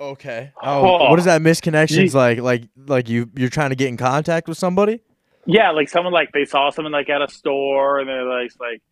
Okay. 0.00 0.52
Oh, 0.62 0.98
Oh. 1.06 1.10
what 1.10 1.18
is 1.18 1.24
that 1.26 1.40
misconnections 1.42 2.12
Ye- 2.12 2.18
like? 2.18 2.38
Like 2.40 2.62
like 2.86 3.08
you 3.08 3.30
you're 3.36 3.48
trying 3.50 3.70
to 3.70 3.76
get 3.76 3.88
in 3.88 3.96
contact 3.96 4.48
with 4.48 4.58
somebody? 4.58 5.00
Yeah, 5.46 5.70
like 5.70 5.88
someone 5.88 6.12
like 6.12 6.32
they 6.32 6.44
saw 6.44 6.70
someone 6.70 6.92
like 6.92 7.08
at 7.08 7.22
a 7.22 7.28
store 7.28 8.00
and 8.00 8.08
they're 8.08 8.24
like 8.24 8.50
like, 8.60 8.82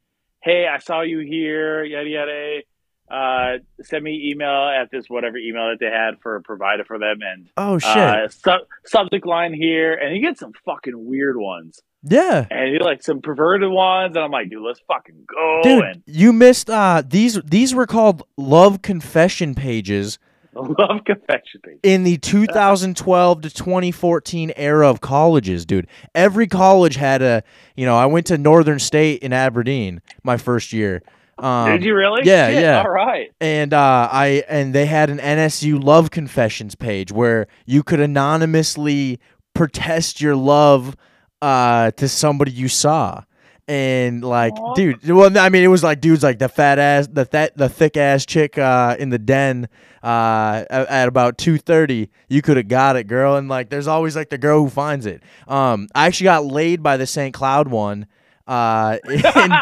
hey, 0.42 0.66
I 0.66 0.79
saw 0.79 1.03
you 1.03 1.19
here, 1.19 1.85
yada 1.85 2.09
yada. 2.09 2.61
Uh, 3.09 3.59
send 3.83 4.03
me 4.03 4.31
email 4.33 4.69
at 4.69 4.90
this 4.90 5.07
whatever 5.09 5.37
email 5.38 5.69
that 5.71 5.77
they 5.79 5.87
had 5.87 6.21
for 6.21 6.40
provided 6.40 6.87
for 6.87 6.99
them 6.99 7.19
and 7.23 7.49
Oh 7.57 7.79
shit. 7.79 7.88
uh, 7.97 8.29
su- 8.29 8.66
subject 8.85 9.25
line 9.27 9.55
here, 9.55 9.95
and 9.95 10.14
you 10.16 10.21
get 10.23 10.38
some 10.38 10.53
fucking 10.64 11.07
weird 11.07 11.37
ones, 11.37 11.81
yeah. 12.03 12.47
and 12.51 12.73
you 12.73 12.81
like 12.81 13.03
some 13.05 13.21
perverted 13.21 13.71
ones, 13.71 14.16
and 14.16 14.25
I'm 14.25 14.33
like, 14.33 14.51
dude, 14.51 14.61
let's 14.62 14.81
fucking 14.88 15.25
go. 15.29 15.61
Dude, 15.62 15.85
And 15.85 16.03
you 16.07 16.33
missed 16.33 16.69
uh 16.69 17.03
these 17.07 17.40
these 17.45 17.75
were 17.75 17.87
called 17.87 18.25
love 18.37 18.83
confession 18.83 19.55
pages 19.55 20.19
love 20.57 21.05
confession 21.05 21.61
page. 21.62 21.79
in 21.85 22.03
the 22.03 22.16
2012 22.16 23.42
to 23.42 23.51
2014 23.51 24.53
era 24.57 24.88
of 24.88 25.01
colleges, 25.01 25.64
dude. 25.66 25.87
Every 26.14 26.47
college 26.47 26.97
had 26.97 27.23
a, 27.23 27.42
you 27.77 27.85
know, 27.87 27.95
I 27.97 28.07
went 28.07 28.27
to 28.29 28.38
Northern 28.38 28.79
State 28.79 29.23
in 29.23 29.33
Aberdeen 29.33 30.01
my 30.25 30.37
first 30.38 30.73
year. 30.73 31.03
Um, 31.38 31.70
Did 31.70 31.85
you 31.85 31.94
really? 31.94 32.22
yeah, 32.25 32.49
Shit, 32.49 32.62
yeah. 32.62 32.83
All 32.83 32.88
right. 32.90 33.31
and 33.40 33.75
uh, 33.75 34.09
I 34.11 34.42
and 34.49 34.75
they 34.75 34.87
had 34.87 35.11
an 35.11 35.18
NSU 35.18 35.83
love 35.83 36.11
confessions 36.11 36.75
page 36.75 37.12
where 37.12 37.46
you 37.66 37.83
could 37.83 38.01
anonymously 38.01 39.20
protest 39.55 40.20
your 40.20 40.35
love 40.37 40.96
uh, 41.42 41.90
to 41.92 42.09
somebody 42.09 42.53
you 42.53 42.68
saw. 42.68 43.22
And 43.68 44.22
like, 44.25 44.53
Aw. 44.55 44.75
dude, 44.75 45.09
well, 45.11 45.37
I 45.37 45.49
mean, 45.49 45.64
it 45.64 45.68
was 45.68 45.83
like 45.83 46.01
dudes 46.01 46.22
like 46.22 46.38
the 46.38 46.49
fat 46.49 46.79
ass, 46.79 47.09
the 47.11 47.25
that 47.33 47.57
the 47.57 47.68
thick 47.68 47.96
ass 47.96 48.25
chick 48.25 48.57
uh, 48.57 48.94
in 48.99 49.11
the 49.11 49.18
den 49.18 49.68
uh, 50.05 50.64
at, 50.70 50.87
at 50.88 51.09
about 51.09 51.37
two 51.37 51.59
thirty. 51.59 52.09
You 52.29 52.42
could 52.42 52.59
have 52.59 52.68
got 52.68 52.94
it, 52.94 53.09
girl. 53.09 53.35
And 53.37 53.49
like, 53.49 53.68
there's 53.68 53.88
always 53.88 54.14
like 54.14 54.31
the 54.31 54.38
girl 54.38 54.62
who 54.62 54.70
finds 54.70 55.05
it. 55.05 55.20
Um, 55.49 55.88
I 55.96 56.07
actually 56.07 56.25
got 56.27 56.44
laid 56.46 56.81
by 56.83 56.96
the 56.96 57.07
St. 57.09 57.35
Cloud 57.35 57.66
one. 57.66 58.07
Uh, 58.46 58.99
in, 59.11 59.53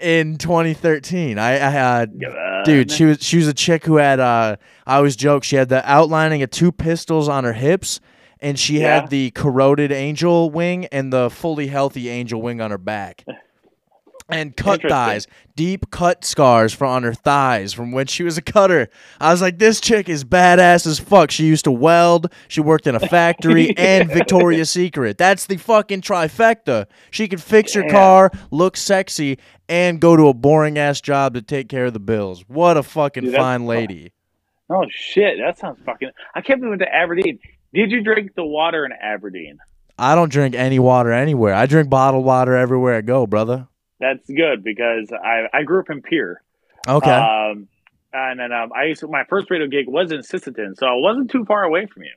in 0.00 0.36
2013, 0.38 1.38
I, 1.38 1.52
I 1.54 1.70
had 1.70 2.18
dude 2.64 2.90
she 2.90 3.04
was 3.04 3.22
she 3.22 3.36
was 3.36 3.46
a 3.46 3.54
chick 3.54 3.84
who 3.84 3.96
had 3.96 4.18
uh 4.20 4.56
i 4.86 4.96
always 4.96 5.14
joke 5.16 5.44
she 5.44 5.56
had 5.56 5.68
the 5.68 5.88
outlining 5.90 6.42
of 6.42 6.50
two 6.50 6.72
pistols 6.72 7.28
on 7.28 7.44
her 7.44 7.52
hips 7.52 8.00
and 8.40 8.58
she 8.58 8.80
Yeah. 8.80 9.00
had 9.00 9.10
the 9.10 9.30
corroded 9.30 9.92
angel 9.92 10.50
wing 10.50 10.86
and 10.86 11.12
the 11.12 11.30
fully 11.30 11.68
healthy 11.68 12.08
angel 12.08 12.42
wing 12.42 12.60
on 12.60 12.70
her 12.72 12.78
back 12.78 13.24
and 14.28 14.56
cut 14.56 14.82
thighs 14.82 15.26
deep 15.58 15.90
cut 15.90 16.24
scars 16.24 16.72
from 16.72 16.88
on 16.88 17.02
her 17.02 17.12
thighs 17.12 17.72
from 17.72 17.90
when 17.90 18.06
she 18.06 18.22
was 18.22 18.38
a 18.38 18.42
cutter. 18.42 18.88
I 19.20 19.32
was 19.32 19.42
like 19.42 19.58
this 19.58 19.80
chick 19.80 20.08
is 20.08 20.22
badass 20.22 20.86
as 20.86 21.00
fuck. 21.00 21.32
She 21.32 21.46
used 21.46 21.64
to 21.64 21.72
weld. 21.72 22.32
She 22.46 22.60
worked 22.60 22.86
in 22.86 22.94
a 22.94 23.00
factory 23.00 23.74
and 23.76 24.08
victoria's 24.08 24.70
secret. 24.70 25.18
That's 25.18 25.46
the 25.46 25.56
fucking 25.56 26.02
trifecta. 26.02 26.86
She 27.10 27.26
could 27.26 27.42
fix 27.42 27.74
your 27.74 27.82
Damn. 27.84 27.92
car 27.92 28.30
look 28.52 28.76
sexy 28.76 29.38
and 29.68 30.00
go 30.00 30.16
to 30.16 30.28
a 30.28 30.34
boring 30.34 30.78
ass 30.78 31.00
job 31.00 31.34
to 31.34 31.42
take 31.42 31.68
care 31.68 31.86
of 31.86 31.92
the 31.92 31.98
bills. 31.98 32.44
What 32.46 32.76
a 32.76 32.84
fucking 32.84 33.24
Dude, 33.24 33.34
fine 33.34 33.66
lady. 33.66 34.12
Oh 34.70 34.86
shit, 34.88 35.38
that 35.44 35.58
sounds 35.58 35.80
fucking. 35.84 36.10
I 36.36 36.40
can't 36.40 36.60
believe 36.60 36.70
we 36.70 36.78
went 36.78 36.82
to 36.82 36.94
Aberdeen. 36.94 37.40
Did 37.74 37.90
you 37.90 38.04
drink 38.04 38.36
the 38.36 38.44
water 38.44 38.84
in 38.84 38.92
Aberdeen? 38.92 39.58
i 40.00 40.14
don't 40.14 40.30
drink 40.30 40.54
any 40.54 40.78
water 40.78 41.10
anywhere. 41.10 41.52
I 41.52 41.66
drink 41.66 41.90
bottled 41.90 42.24
water 42.24 42.54
everywhere 42.54 42.94
i 42.94 43.00
go 43.00 43.26
brother 43.26 43.66
That's 44.00 44.26
good 44.28 44.62
because 44.62 45.10
I 45.12 45.46
I 45.52 45.62
grew 45.64 45.80
up 45.80 45.90
in 45.90 46.02
Pierre. 46.02 46.42
okay 46.86 47.10
Um, 47.10 47.68
and 48.12 48.40
then 48.40 48.52
um, 48.52 48.72
I 48.74 48.84
used 48.84 49.00
to, 49.00 49.08
my 49.08 49.24
first 49.28 49.50
radio 49.50 49.66
gig 49.66 49.86
was 49.86 50.10
in 50.12 50.20
Sisseton, 50.20 50.76
so 50.78 50.86
I 50.86 50.94
wasn't 50.94 51.30
too 51.30 51.44
far 51.44 51.62
away 51.64 51.86
from 51.86 52.04
you. 52.04 52.12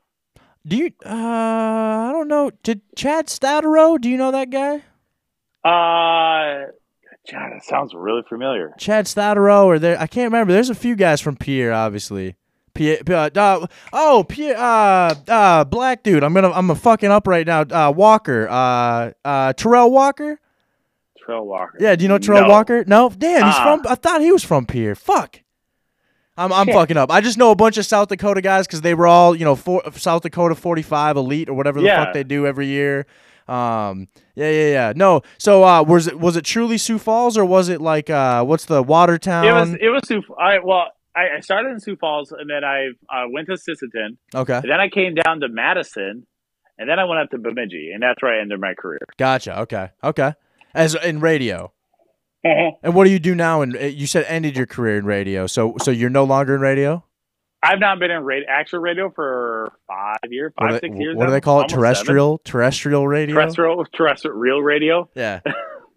do 0.66 0.78
you 0.78 0.92
uh 1.06 1.10
i 1.10 2.12
don't 2.14 2.28
know 2.28 2.52
did 2.64 2.82
chad 2.96 3.28
Statero, 3.28 4.00
do 4.00 4.10
you 4.10 4.18
know 4.18 4.32
that 4.32 4.50
guy 4.52 4.76
Uh, 5.64 6.72
God, 7.32 7.52
that 7.54 7.64
sounds 7.64 7.94
really 7.94 8.24
familiar. 8.28 8.74
Chad 8.80 9.06
Statero 9.06 9.66
or 9.66 9.78
there 9.80 10.00
I 10.00 10.08
can't 10.08 10.32
remember. 10.32 10.54
There's 10.54 10.70
a 10.72 10.76
few 10.76 10.96
guys 10.96 11.22
from 11.22 11.36
Pierre, 11.36 11.72
obviously. 11.74 12.36
Pierre, 12.74 13.00
uh, 13.10 13.30
uh, 13.36 13.68
oh, 13.94 14.24
Pierre, 14.28 14.56
uh, 14.58 15.14
uh, 15.28 15.64
black 15.66 16.04
dude. 16.04 16.24
I'm 16.24 16.34
gonna, 16.34 16.52
I'm 16.52 16.70
a 16.72 16.76
fucking 16.76 17.12
up 17.12 17.28
right 17.28 17.46
now. 17.46 17.62
Uh, 17.62 17.92
Walker, 17.92 18.48
uh, 18.50 19.12
uh, 19.26 19.54
Terrell 19.54 19.92
Walker. 19.92 20.40
Trail 21.24 21.46
Walker. 21.46 21.78
Yeah, 21.80 21.96
do 21.96 22.04
you 22.04 22.10
know 22.10 22.18
Terrell 22.18 22.44
No. 22.44 22.50
Walker? 22.50 22.84
No, 22.86 23.10
damn, 23.10 23.46
he's 23.46 23.56
Uh-uh. 23.56 23.78
from. 23.78 23.88
I 23.92 23.96
thought 23.96 24.22
he 24.22 24.32
was 24.32 24.44
from 24.44 24.66
Pierre. 24.66 24.96
Fuck. 24.96 25.42
I'm, 26.38 26.52
I'm 26.52 26.66
Shit. 26.68 26.76
fucking 26.76 26.98
up. 26.98 27.12
I 27.12 27.22
just 27.22 27.38
know 27.38 27.52
a 27.52 27.56
bunch 27.56 27.78
of 27.78 27.86
South 27.86 28.08
Dakota 28.08 28.42
guys 28.42 28.66
because 28.68 28.82
they 28.82 28.94
were 28.94 29.08
all, 29.08 29.36
you 29.36 29.46
know, 29.46 29.56
for, 29.56 29.82
South 29.94 30.24
Dakota 30.24 30.56
45 30.56 31.18
elite 31.18 31.50
or 31.50 31.54
whatever 31.54 31.80
the 31.80 31.88
Yeah. 31.88 32.06
fuck 32.06 32.14
they 32.14 32.24
do 32.24 32.46
every 32.48 32.68
year. 32.68 33.06
Um, 33.48 34.08
yeah, 34.36 34.50
yeah, 34.50 34.72
yeah. 34.72 34.94
No, 34.96 35.22
so 35.38 35.64
uh, 35.66 35.84
was 35.84 36.08
it 36.08 36.20
was 36.20 36.38
it 36.38 36.46
truly 36.46 36.78
Sioux 36.78 36.98
Falls 36.98 37.38
or 37.38 37.44
was 37.44 37.68
it 37.70 37.82
like 37.82 38.10
uh, 38.10 38.44
what's 38.46 38.66
the 38.66 38.82
Watertown? 38.82 39.46
It 39.46 39.52
was 39.52 39.74
it 39.82 39.90
was 39.90 40.08
Sioux. 40.08 40.24
I 40.40 40.60
well, 40.60 40.88
I, 41.16 41.38
I 41.38 41.40
started 41.42 41.72
in 41.72 41.80
Sioux 41.82 41.98
Falls, 41.98 42.32
and 42.32 42.50
then 42.50 42.64
I 42.64 42.90
uh, 43.10 43.26
went 43.30 43.48
to 43.48 43.54
Sisseton, 43.54 44.18
okay. 44.34 44.62
then 44.64 44.80
I 44.80 44.88
came 44.88 45.16
down 45.16 45.42
to 45.42 45.50
Madison, 45.50 46.26
and 46.78 46.90
then 46.90 47.00
I 47.00 47.04
went 47.04 47.20
up 47.20 47.30
to 47.32 47.38
Bemidji, 47.40 47.92
and 47.94 48.02
that's 48.02 48.22
where 48.22 48.38
I 48.38 48.42
ended 48.42 48.60
my 48.62 48.74
career. 48.74 49.00
Gotcha. 49.18 49.60
Okay. 49.62 49.90
Okay. 50.02 50.34
As 50.74 50.96
in 50.96 51.20
radio. 51.20 51.72
Uh-huh. 52.44 52.72
And 52.82 52.96
what 52.96 53.04
do 53.06 53.12
you 53.12 53.20
do 53.20 53.36
now? 53.36 53.62
And 53.62 53.74
you 53.76 54.08
said 54.08 54.26
ended 54.28 54.58
your 54.58 54.66
career 54.66 54.98
in 54.98 55.06
radio, 55.06 55.46
so 55.48 55.76
so 55.82 55.92
you're 55.92 56.10
no 56.10 56.24
longer 56.24 56.56
in 56.56 56.62
radio. 56.62 57.04
I've 57.64 57.80
not 57.80 58.00
been 58.00 58.10
in 58.10 58.24
radio, 58.24 58.48
actual 58.50 58.80
radio 58.80 59.12
for 59.14 59.72
five 59.88 60.18
years, 60.32 60.52
What, 60.56 60.72
five 60.72 60.82
do 60.82 60.88
six 60.88 60.96
they, 60.98 61.04
years. 61.04 61.16
what 61.16 61.26
do 61.28 61.32
they 61.32 61.42
call 61.42 61.58
it? 61.60 61.72
almost 61.72 61.72
seven. 61.74 61.84
Terrestrial, 61.84 62.38
terrestrial 62.44 63.08
radio. 63.08 63.36
terrestrial, 63.36 63.86
terrestrial, 63.94 64.36
real 64.38 64.62
radio. 64.62 65.10
Yeah. 65.16 65.42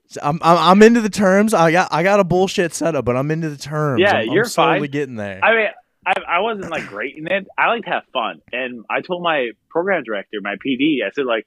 So 0.06 0.20
I'm, 0.22 0.38
I'm 0.42 0.58
I'm 0.58 0.82
into 0.82 1.00
the 1.00 1.08
terms. 1.08 1.54
I 1.54 1.72
got 1.72 1.88
I 1.90 2.02
got 2.02 2.20
a 2.20 2.24
bullshit 2.24 2.74
setup, 2.74 3.06
but 3.06 3.16
I'm 3.16 3.30
into 3.30 3.48
the 3.48 3.56
terms. 3.56 4.02
Yeah, 4.02 4.16
I'm, 4.18 4.28
you're 4.28 4.44
slowly 4.44 4.80
fine. 4.80 4.90
getting 4.90 5.16
there. 5.16 5.40
I 5.42 5.54
mean, 5.56 5.68
I, 6.06 6.12
I 6.28 6.40
wasn't 6.40 6.70
like 6.70 6.86
great 6.88 7.16
in 7.16 7.26
it. 7.26 7.46
I 7.56 7.68
like 7.68 7.84
to 7.84 7.90
have 7.90 8.02
fun, 8.12 8.42
and 8.52 8.84
I 8.90 9.00
told 9.00 9.22
my 9.22 9.48
program 9.70 10.02
director, 10.04 10.36
my 10.42 10.56
PD, 10.56 10.98
I 11.04 11.10
said 11.14 11.24
like, 11.24 11.46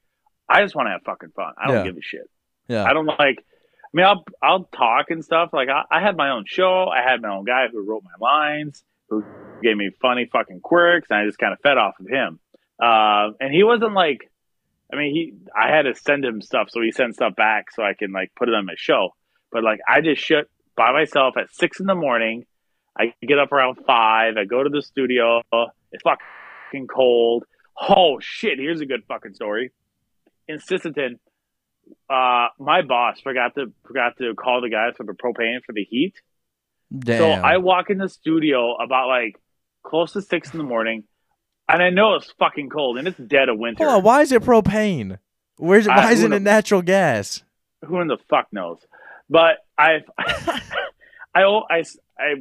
I 0.50 0.64
just 0.64 0.76
want 0.76 0.88
to 0.88 0.92
have 0.94 1.02
fucking 1.06 1.30
fun. 1.36 1.54
I 1.56 1.68
don't 1.68 1.78
Yeah. 1.78 1.84
give 1.84 1.98
a 1.98 2.02
shit. 2.02 2.28
Yeah. 2.68 2.84
I 2.84 2.93
don't 2.93 3.05
like. 3.05 3.43
I 3.84 3.89
mean, 3.93 4.05
I'll 4.05 4.26
I'll 4.41 4.63
talk 4.65 5.09
and 5.09 5.24
stuff. 5.24 5.49
Like 5.53 5.70
I, 5.70 5.84
I 5.89 6.01
had 6.01 6.18
my 6.18 6.32
own 6.32 6.45
show. 6.45 6.88
I 6.88 7.01
had 7.01 7.22
my 7.22 7.30
own 7.30 7.45
guy 7.45 7.68
who 7.72 7.84
wrote 7.88 8.03
my 8.03 8.26
lines, 8.26 8.84
who 9.09 9.24
gave 9.63 9.78
me 9.78 9.91
funny 10.01 10.28
fucking 10.32 10.59
quirks, 10.61 11.07
and 11.09 11.20
I 11.20 11.26
just 11.26 11.38
kind 11.38 11.53
of 11.53 11.59
fed 11.61 11.78
off 11.78 11.93
of 11.99 12.07
him. 12.07 12.39
Uh, 12.82 13.32
and 13.39 13.53
he 13.53 13.63
wasn't 13.63 13.93
like, 13.93 14.30
I 14.93 14.97
mean, 14.97 15.13
he 15.13 15.34
I 15.55 15.74
had 15.74 15.84
to 15.84 15.95
send 15.95 16.26
him 16.26 16.41
stuff, 16.41 16.70
so 16.70 16.82
he 16.82 16.91
sent 16.91 17.15
stuff 17.15 17.36
back 17.36 17.72
so 17.72 17.84
I 17.84 17.93
can 17.93 18.11
like 18.11 18.32
put 18.36 18.49
it 18.49 18.55
on 18.55 18.65
my 18.65 18.76
show. 18.78 19.15
But 19.51 19.63
like, 19.63 19.80
I 19.88 20.01
just 20.01 20.22
shit 20.22 20.49
by 20.76 20.91
myself 20.91 21.36
at 21.38 21.53
six 21.53 21.80
in 21.80 21.86
the 21.86 21.95
morning. 21.95 22.45
I 22.99 23.13
get 23.26 23.39
up 23.39 23.51
around 23.51 23.78
five. 23.86 24.38
I 24.38 24.45
go 24.45 24.63
to 24.63 24.70
the 24.70 24.82
studio. 24.82 25.41
It's 25.91 26.03
fucking 26.03 26.88
cold. 26.88 27.45
Oh 27.89 28.20
shit! 28.20 28.59
Here's 28.59 28.82
a 28.82 28.86
good 28.86 29.03
fucking 29.07 29.36
story. 29.36 29.72
In 30.47 30.57
Sisseton, 30.57 31.20
uh, 32.10 32.48
my 32.60 32.82
boss 32.82 33.20
forgot 33.22 33.56
to 33.56 33.72
forgot 33.86 34.18
to 34.18 34.34
call 34.36 34.62
the 34.62 34.70
guys 34.70 34.94
for 34.98 35.06
the 35.06 35.14
propane 35.14 35.64
for 35.66 35.74
the 35.74 35.84
heat. 35.84 36.14
Damn. 36.98 37.18
So 37.18 37.32
I 37.32 37.58
walk 37.58 37.90
in 37.90 37.98
the 37.98 38.10
studio 38.10 38.76
about 38.76 39.08
like 39.08 39.40
close 39.84 40.14
to 40.14 40.22
six 40.22 40.52
in 40.52 40.58
the 40.58 40.64
morning, 40.64 41.04
and 41.68 41.82
I 41.82 41.90
know 41.90 42.16
it's 42.16 42.32
fucking 42.40 42.70
cold 42.70 42.98
and 42.98 43.08
it's 43.08 43.18
dead 43.18 43.50
of 43.50 43.58
winter. 43.58 43.84
Hold 43.84 43.98
on, 43.98 44.04
why 44.04 44.22
is 44.22 44.32
it 44.32 44.44
propane? 44.44 45.20
Where's 45.58 45.88
why 45.88 46.12
isn't 46.12 46.34
it 46.34 46.42
natural 46.42 46.82
gas? 46.82 47.44
Who 47.86 48.00
in 48.00 48.08
the 48.08 48.18
fuck 48.30 48.48
knows? 48.52 48.80
But 49.30 49.58
I, 49.78 50.04
I, 50.18 50.62
I, 51.36 51.42
I, 51.70 51.84
I 52.20 52.34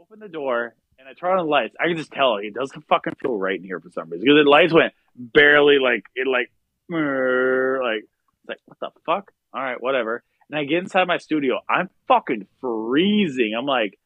open 0.00 0.20
the 0.20 0.28
door 0.28 0.74
and 0.98 1.08
I 1.08 1.12
turn 1.14 1.32
on 1.32 1.38
the 1.38 1.50
lights. 1.50 1.74
I 1.80 1.88
can 1.88 1.96
just 1.96 2.12
tell 2.12 2.36
it 2.36 2.54
doesn't 2.54 2.86
fucking 2.88 3.14
feel 3.20 3.36
right 3.36 3.58
in 3.58 3.64
here 3.64 3.80
for 3.80 3.90
some 3.90 4.10
reason 4.10 4.24
because 4.24 4.44
the 4.44 4.50
lights 4.50 4.72
went 4.72 4.92
barely 5.16 5.78
like 5.78 6.04
it 6.14 6.26
like, 6.26 6.50
like 6.90 8.04
it's 8.48 8.60
like 8.60 8.60
what 8.66 8.78
the 8.80 9.00
fuck? 9.06 9.30
All 9.52 9.62
right, 9.62 9.80
whatever. 9.80 10.22
And 10.50 10.58
I 10.58 10.64
get 10.64 10.78
inside 10.82 11.06
my 11.06 11.18
studio. 11.18 11.60
I'm 11.68 11.90
fucking 12.06 12.46
freezing. 12.60 13.54
I'm 13.58 13.66
like, 13.66 13.98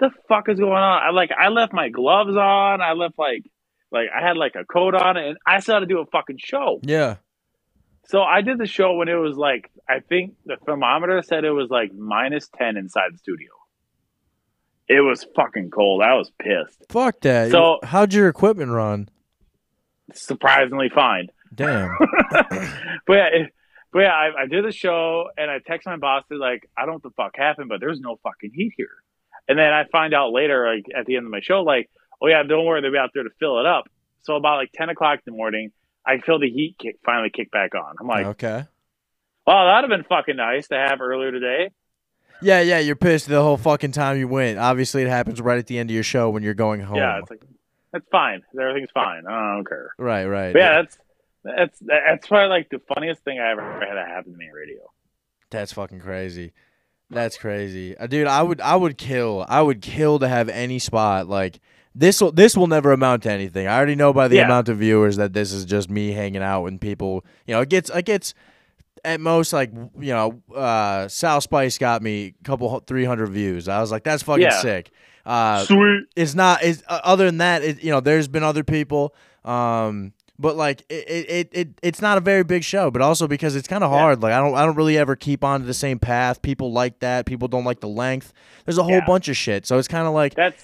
the 0.00 0.10
fuck 0.28 0.48
is 0.48 0.58
going 0.58 0.72
on? 0.72 1.02
I 1.02 1.10
like 1.10 1.30
I 1.32 1.48
left 1.48 1.72
my 1.72 1.88
gloves 1.90 2.36
on. 2.36 2.80
I 2.80 2.92
left 2.92 3.18
like 3.18 3.44
like 3.90 4.08
I 4.16 4.26
had 4.26 4.36
like 4.36 4.54
a 4.54 4.64
coat 4.64 4.94
on 4.94 5.16
and 5.16 5.36
I 5.46 5.60
still 5.60 5.74
had 5.74 5.80
to 5.80 5.86
do 5.86 6.00
a 6.00 6.06
fucking 6.06 6.38
show. 6.38 6.80
Yeah. 6.82 7.16
So 8.06 8.22
I 8.22 8.40
did 8.40 8.58
the 8.58 8.66
show 8.66 8.94
when 8.94 9.08
it 9.08 9.14
was 9.14 9.36
like 9.36 9.70
I 9.88 10.00
think 10.00 10.34
the 10.46 10.56
thermometer 10.64 11.22
said 11.22 11.44
it 11.44 11.50
was 11.50 11.70
like 11.70 11.92
minus 11.94 12.48
ten 12.56 12.76
inside 12.76 13.12
the 13.14 13.18
studio. 13.18 13.50
It 14.88 15.00
was 15.00 15.24
fucking 15.36 15.70
cold. 15.70 16.02
I 16.02 16.14
was 16.14 16.30
pissed. 16.38 16.84
Fuck 16.88 17.20
that. 17.20 17.50
So- 17.50 17.78
how'd 17.82 18.12
your 18.12 18.28
equipment 18.28 18.72
run? 18.72 19.08
Surprisingly 20.14 20.90
fine. 20.94 21.28
Damn. 21.54 21.96
But 23.06 23.14
yeah, 23.16 23.26
it, 23.32 23.52
but 23.92 24.00
yeah, 24.00 24.12
I, 24.12 24.42
I 24.42 24.46
did 24.46 24.64
the 24.64 24.72
show 24.72 25.28
and 25.36 25.50
I 25.50 25.58
text 25.58 25.86
my 25.86 25.96
boss 25.96 26.24
to 26.30 26.38
like, 26.38 26.68
I 26.76 26.82
don't 26.82 26.88
know 26.88 26.94
what 26.94 27.02
the 27.02 27.10
fuck 27.10 27.36
happened, 27.36 27.68
but 27.68 27.80
there's 27.80 28.00
no 28.00 28.18
fucking 28.22 28.52
heat 28.54 28.72
here. 28.76 29.02
And 29.48 29.58
then 29.58 29.72
I 29.72 29.84
find 29.92 30.14
out 30.14 30.32
later, 30.32 30.74
like 30.74 30.86
at 30.96 31.06
the 31.06 31.16
end 31.16 31.26
of 31.26 31.30
my 31.30 31.40
show, 31.40 31.62
like, 31.62 31.90
oh 32.22 32.28
yeah, 32.28 32.42
don't 32.42 32.64
worry, 32.64 32.80
they'll 32.80 32.92
be 32.92 32.98
out 32.98 33.10
there 33.12 33.24
to 33.24 33.30
fill 33.38 33.60
it 33.60 33.66
up. 33.66 33.84
So 34.22 34.36
about 34.36 34.56
like 34.56 34.72
ten 34.72 34.88
o'clock 34.88 35.18
in 35.26 35.32
the 35.32 35.36
morning, 35.36 35.72
I 36.06 36.18
feel 36.18 36.38
the 36.38 36.48
heat 36.48 36.76
kick, 36.78 36.96
finally 37.04 37.30
kick 37.30 37.50
back 37.50 37.74
on. 37.74 37.96
I'm 38.00 38.06
like, 38.06 38.26
okay. 38.26 38.64
well, 39.46 39.66
that'd 39.66 39.90
have 39.90 39.98
been 39.98 40.06
fucking 40.08 40.36
nice 40.36 40.68
to 40.68 40.76
have 40.76 41.00
earlier 41.00 41.32
today. 41.32 41.70
Yeah, 42.40 42.60
yeah, 42.60 42.78
you're 42.78 42.96
pissed 42.96 43.28
the 43.28 43.40
whole 43.40 43.56
fucking 43.56 43.92
time 43.92 44.18
you 44.18 44.26
went. 44.26 44.58
Obviously, 44.58 45.02
it 45.02 45.08
happens 45.08 45.40
right 45.40 45.58
at 45.58 45.66
the 45.66 45.78
end 45.78 45.90
of 45.90 45.94
your 45.94 46.02
show 46.02 46.30
when 46.30 46.42
you're 46.42 46.54
going 46.54 46.80
home. 46.80 46.96
Yeah, 46.96 47.18
it's 47.18 47.30
like 47.30 47.42
that's 47.92 48.06
fine. 48.10 48.42
Everything's 48.58 48.90
fine. 48.92 49.26
I 49.28 49.54
don't 49.54 49.68
care. 49.68 49.94
right, 49.98 50.24
right. 50.24 50.52
But 50.52 50.58
yeah, 50.58 50.82
that's 50.82 50.98
that's 51.44 51.78
that's 51.80 52.26
probably 52.26 52.48
like 52.48 52.68
the 52.70 52.80
funniest 52.94 53.22
thing 53.24 53.38
I 53.40 53.50
ever 53.52 53.62
had 53.62 53.96
happen 53.96 54.32
to 54.32 54.38
me 54.38 54.46
in 54.46 54.52
radio. 54.52 54.80
That's 55.50 55.72
fucking 55.72 56.00
crazy. 56.00 56.52
That's 57.10 57.36
crazy, 57.36 57.94
uh, 57.98 58.06
dude. 58.06 58.26
I 58.26 58.42
would, 58.42 58.58
I 58.62 58.74
would 58.74 58.96
kill, 58.96 59.44
I 59.46 59.60
would 59.60 59.82
kill 59.82 60.18
to 60.20 60.26
have 60.28 60.48
any 60.48 60.78
spot 60.78 61.28
like 61.28 61.60
this. 61.94 62.22
Will 62.22 62.32
this 62.32 62.56
will 62.56 62.68
never 62.68 62.90
amount 62.90 63.24
to 63.24 63.30
anything. 63.30 63.66
I 63.66 63.76
already 63.76 63.96
know 63.96 64.14
by 64.14 64.28
the 64.28 64.36
Yeah. 64.36 64.46
amount 64.46 64.70
of 64.70 64.78
viewers 64.78 65.16
that 65.16 65.34
this 65.34 65.52
is 65.52 65.66
just 65.66 65.90
me 65.90 66.12
hanging 66.12 66.42
out 66.42 66.62
with 66.62 66.80
people. 66.80 67.26
You 67.46 67.52
know, 67.54 67.60
it 67.60 67.68
gets, 67.68 67.90
it 67.90 68.06
gets 68.06 68.32
at 69.04 69.20
most 69.20 69.52
like 69.52 69.70
you 69.98 70.14
know, 70.14 70.40
uh, 70.56 71.06
Sal 71.08 71.42
Spice 71.42 71.76
got 71.76 72.00
me 72.00 72.34
a 72.40 72.44
couple 72.44 72.80
three 72.86 73.04
hundred 73.04 73.26
views. 73.26 73.68
I 73.68 73.80
was 73.82 73.90
like, 73.90 74.04
that's 74.04 74.22
fucking 74.22 74.44
Yeah. 74.44 74.60
sick. 74.62 74.90
Uh, 75.26 75.64
Sweet. 75.66 76.04
it's 76.16 76.34
not 76.34 76.64
it's 76.64 76.82
uh, 76.88 77.00
other 77.04 77.26
than 77.26 77.38
that 77.38 77.62
it, 77.62 77.82
you 77.84 77.90
know 77.90 78.00
there's 78.00 78.26
been 78.26 78.42
other 78.42 78.64
people 78.64 79.14
um 79.44 80.12
but 80.42 80.56
like 80.56 80.82
it, 80.90 81.08
it, 81.08 81.30
it, 81.30 81.48
it 81.52 81.68
it's 81.82 82.02
not 82.02 82.18
a 82.18 82.20
very 82.20 82.42
big 82.44 82.62
show 82.64 82.90
but 82.90 83.00
also 83.00 83.26
because 83.26 83.56
it's 83.56 83.66
kind 83.68 83.82
of 83.82 83.90
Yeah. 83.90 83.98
hard 83.98 84.22
like 84.22 84.32
i 84.34 84.38
don't 84.38 84.54
i 84.54 84.64
don't 84.66 84.76
really 84.76 84.98
ever 84.98 85.16
keep 85.16 85.42
on 85.42 85.60
to 85.60 85.66
the 85.66 85.72
same 85.74 85.98
path 85.98 86.42
people 86.42 86.70
like 86.72 86.98
that 86.98 87.24
people 87.24 87.48
don't 87.48 87.64
like 87.64 87.80
the 87.80 87.88
length 87.88 88.32
there's 88.66 88.76
a 88.78 88.82
whole 88.82 88.92
Yeah. 88.92 89.06
bunch 89.06 89.28
of 89.28 89.36
shit 89.36 89.64
so 89.66 89.78
it's 89.78 89.88
kind 89.88 90.06
of 90.06 90.12
like 90.12 90.34
That's 90.34 90.62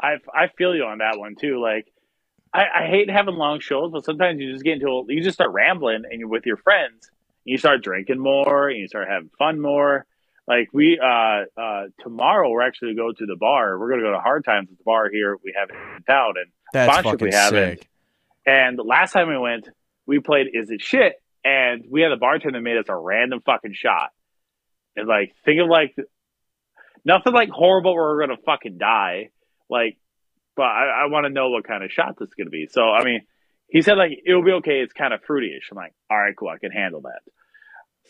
I 0.00 0.14
I 0.34 0.48
feel 0.58 0.74
you 0.74 0.84
on 0.84 0.98
that 0.98 1.18
one 1.18 1.36
too. 1.40 1.60
Like 1.62 1.86
I, 2.52 2.64
I 2.82 2.86
hate 2.88 3.08
having 3.08 3.36
long 3.36 3.60
shows, 3.60 3.90
but 3.92 4.04
sometimes 4.04 4.40
you 4.40 4.52
just 4.52 4.64
get 4.64 4.74
into 4.74 4.88
a, 4.88 5.02
you 5.08 5.22
just 5.22 5.34
start 5.36 5.52
rambling 5.52 6.02
and 6.10 6.18
you're 6.20 6.28
with 6.28 6.46
your 6.46 6.56
friends. 6.56 7.08
And 7.46 7.52
you 7.52 7.58
start 7.58 7.82
drinking 7.82 8.18
more 8.18 8.68
and 8.68 8.78
you 8.78 8.88
start 8.88 9.08
having 9.08 9.30
fun 9.38 9.60
more. 9.60 10.04
Like 10.46 10.68
we 10.72 10.98
uh 11.02 11.44
uh 11.60 11.84
tomorrow 12.00 12.50
we're 12.50 12.62
actually 12.62 12.94
going 12.96 13.14
to 13.14 13.20
go 13.20 13.26
to 13.26 13.26
the 13.32 13.36
bar. 13.38 13.78
We're 13.78 13.88
gonna 13.90 14.02
go 14.02 14.10
to 14.12 14.18
Hard 14.18 14.44
Times 14.44 14.68
at 14.70 14.76
the 14.78 14.84
bar 14.84 15.08
here 15.10 15.36
we 15.42 15.54
have 15.56 15.70
in 15.70 16.02
town 16.04 16.34
and 16.36 16.50
that's 16.72 17.02
fucking 17.02 17.18
we 17.28 17.32
haven't. 17.32 17.78
sick 17.78 17.88
And 18.46 18.78
last 18.82 19.12
time 19.12 19.28
we 19.28 19.38
went, 19.38 19.68
we 20.06 20.20
played 20.20 20.48
Is 20.52 20.70
It 20.70 20.82
Shit? 20.82 21.14
And 21.44 21.84
we 21.90 22.00
had 22.00 22.12
a 22.12 22.16
bartender 22.16 22.60
made 22.60 22.76
us 22.76 22.86
a 22.88 22.96
random 22.96 23.40
fucking 23.44 23.74
shot. 23.74 24.10
And 24.96 25.08
like, 25.08 25.34
think 25.44 25.60
of 25.60 25.68
like, 25.68 25.94
nothing 27.04 27.32
like 27.32 27.50
horrible 27.50 27.94
where 27.94 28.04
we're 28.04 28.26
going 28.26 28.36
to 28.36 28.42
fucking 28.44 28.78
die. 28.78 29.30
Like, 29.68 29.98
but 30.56 30.62
I, 30.62 31.04
I 31.04 31.06
want 31.06 31.24
to 31.26 31.32
know 31.32 31.50
what 31.50 31.66
kind 31.66 31.84
of 31.84 31.90
shot 31.90 32.16
this 32.18 32.28
is 32.28 32.34
going 32.34 32.46
to 32.46 32.50
be. 32.50 32.68
So, 32.70 32.82
I 32.82 33.04
mean, 33.04 33.22
he 33.68 33.82
said 33.82 33.98
like, 33.98 34.12
it'll 34.26 34.44
be 34.44 34.52
okay. 34.52 34.80
It's 34.80 34.92
kind 34.92 35.12
of 35.12 35.22
fruity-ish. 35.26 35.68
I'm 35.70 35.76
like, 35.76 35.94
all 36.10 36.18
right, 36.18 36.34
cool. 36.36 36.48
I 36.48 36.58
can 36.58 36.70
handle 36.70 37.02
that. 37.02 37.20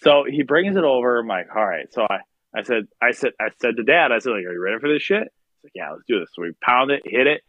So 0.02 0.24
he 0.28 0.42
brings 0.42 0.76
it 0.76 0.84
over. 0.84 1.20
I'm 1.20 1.26
like, 1.26 1.46
all 1.54 1.64
right. 1.64 1.92
So 1.92 2.02
I, 2.02 2.18
I 2.54 2.62
said, 2.62 2.88
I 3.02 3.12
said, 3.12 3.30
I 3.40 3.48
said 3.60 3.76
to 3.76 3.84
dad, 3.84 4.12
I 4.12 4.18
said, 4.18 4.30
like, 4.30 4.44
are 4.44 4.52
you 4.52 4.62
ready 4.62 4.78
for 4.80 4.92
this 4.92 5.02
shit? 5.02 5.22
He's 5.22 5.64
like, 5.64 5.72
yeah, 5.74 5.90
let's 5.92 6.04
do 6.06 6.20
this. 6.20 6.28
So 6.34 6.42
we 6.42 6.52
pound 6.60 6.90
it, 6.90 7.02
hit 7.04 7.26
it 7.26 7.42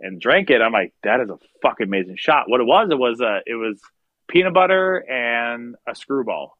and 0.00 0.20
drank 0.20 0.50
it. 0.50 0.60
I'm 0.62 0.72
like, 0.72 0.92
that 1.02 1.20
is 1.20 1.30
a 1.30 1.38
fucking 1.62 1.86
amazing 1.86 2.16
shot. 2.18 2.48
What 2.48 2.60
it 2.60 2.66
was, 2.66 2.88
it 2.90 2.98
was 2.98 3.20
uh, 3.20 3.40
it 3.46 3.54
was 3.54 3.80
peanut 4.28 4.54
butter 4.54 4.98
and 5.10 5.74
a 5.88 5.94
screwball. 5.94 6.56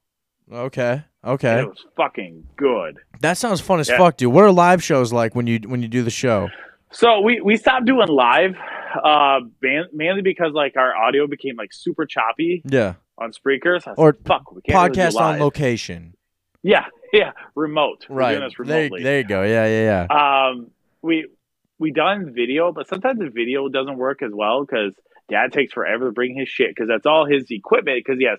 okay 0.52 1.02
And 1.22 1.32
okay 1.32 1.60
It 1.60 1.68
was 1.68 1.84
fucking 1.96 2.44
good. 2.56 2.98
that 3.20 3.36
sounds 3.38 3.60
fun 3.60 3.78
as 3.80 3.88
Yeah. 3.88 3.98
fuck 3.98 4.16
dude 4.16 4.32
what 4.32 4.42
are 4.44 4.50
live 4.52 4.82
shows 4.82 5.12
like 5.12 5.34
when 5.36 5.46
you 5.46 5.58
when 5.66 5.80
you 5.82 5.88
do 5.88 6.02
the 6.02 6.10
show 6.10 6.48
So 6.92 7.20
we 7.20 7.40
we 7.40 7.56
stopped 7.56 7.86
doing 7.86 8.08
live, 8.08 8.56
uh, 9.04 9.40
man, 9.62 9.84
mainly 9.92 10.22
because 10.22 10.52
like 10.52 10.76
our 10.76 10.96
audio 10.96 11.26
became 11.28 11.54
like 11.56 11.72
super 11.72 12.04
choppy 12.06 12.62
yeah 12.64 12.94
on 13.18 13.32
Spreakers. 13.32 13.86
I 13.86 13.90
was 13.90 13.98
Or 13.98 14.06
like, 14.12 14.26
fuck, 14.26 14.50
we 14.52 14.62
can't 14.62 14.96
really 14.96 15.10
podcast 15.10 15.20
on 15.20 15.38
location 15.38 16.14
Yeah, 16.62 16.86
yeah, 17.12 17.30
remote. 17.54 18.06
We're 18.08 18.16
right 18.16 18.32
doing 18.38 18.48
this 18.48 18.66
there, 18.66 18.90
there 19.02 19.18
you 19.18 19.24
go 19.24 19.42
yeah 19.44 19.66
yeah 19.66 20.06
yeah 20.10 20.48
Um, 20.48 20.70
we 21.02 21.28
we 21.80 21.90
done 21.90 22.32
video, 22.32 22.72
but 22.72 22.86
sometimes 22.88 23.18
the 23.18 23.30
video 23.30 23.68
doesn't 23.68 23.96
work 23.96 24.22
as 24.22 24.30
well 24.32 24.64
because 24.64 24.94
Dad 25.28 25.52
takes 25.52 25.72
forever 25.72 26.06
to 26.06 26.12
bring 26.12 26.36
his 26.38 26.48
shit 26.48 26.68
because 26.68 26.88
that's 26.88 27.06
all 27.06 27.26
his 27.26 27.50
equipment. 27.50 28.02
Because 28.04 28.20
he 28.20 28.26
has 28.26 28.38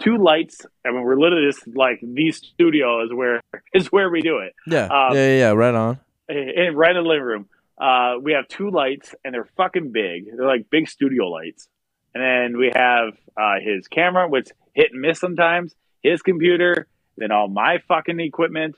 two 0.00 0.18
lights. 0.18 0.64
I 0.86 0.90
mean, 0.90 1.02
we're 1.02 1.18
literally 1.18 1.50
just 1.50 1.66
like 1.66 2.00
the 2.02 2.30
studio 2.30 3.02
is 3.04 3.10
where 3.12 3.40
is 3.74 3.90
where 3.90 4.10
we 4.10 4.20
do 4.20 4.38
it. 4.38 4.54
yeah 4.66 4.84
um, 4.84 5.16
yeah 5.16 5.38
yeah 5.38 5.50
right 5.50 5.74
on 5.74 5.98
in, 6.28 6.74
right 6.76 6.94
in 6.94 7.02
the 7.02 7.08
living 7.08 7.24
room. 7.24 7.48
Uh, 7.76 8.14
we 8.22 8.32
have 8.32 8.46
two 8.48 8.70
lights 8.70 9.14
and 9.24 9.34
they're 9.34 9.48
fucking 9.56 9.90
big. 9.90 10.26
They're 10.36 10.46
like 10.46 10.70
big 10.70 10.88
studio 10.88 11.28
lights. 11.28 11.66
And 12.14 12.22
then 12.22 12.58
we 12.58 12.70
have 12.74 13.14
uh, 13.36 13.56
his 13.60 13.88
camera, 13.88 14.28
which 14.28 14.50
hit 14.74 14.92
and 14.92 15.00
miss 15.00 15.18
sometimes. 15.18 15.74
His 16.02 16.22
computer, 16.22 16.86
then 17.16 17.32
all 17.32 17.48
my 17.48 17.78
fucking 17.88 18.20
equipment. 18.20 18.76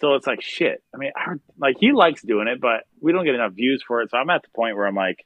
So 0.00 0.14
it's 0.14 0.26
like 0.26 0.42
shit. 0.42 0.82
I 0.94 0.98
mean, 0.98 1.12
I, 1.16 1.34
like 1.58 1.76
he 1.80 1.92
likes 1.92 2.22
doing 2.22 2.48
it, 2.48 2.60
but 2.60 2.84
we 3.00 3.12
don't 3.12 3.24
get 3.24 3.34
enough 3.34 3.52
views 3.52 3.82
for 3.86 4.02
it. 4.02 4.10
So 4.10 4.18
I'm 4.18 4.28
at 4.30 4.42
the 4.42 4.48
point 4.54 4.76
where 4.76 4.86
I'm 4.86 4.94
like, 4.94 5.24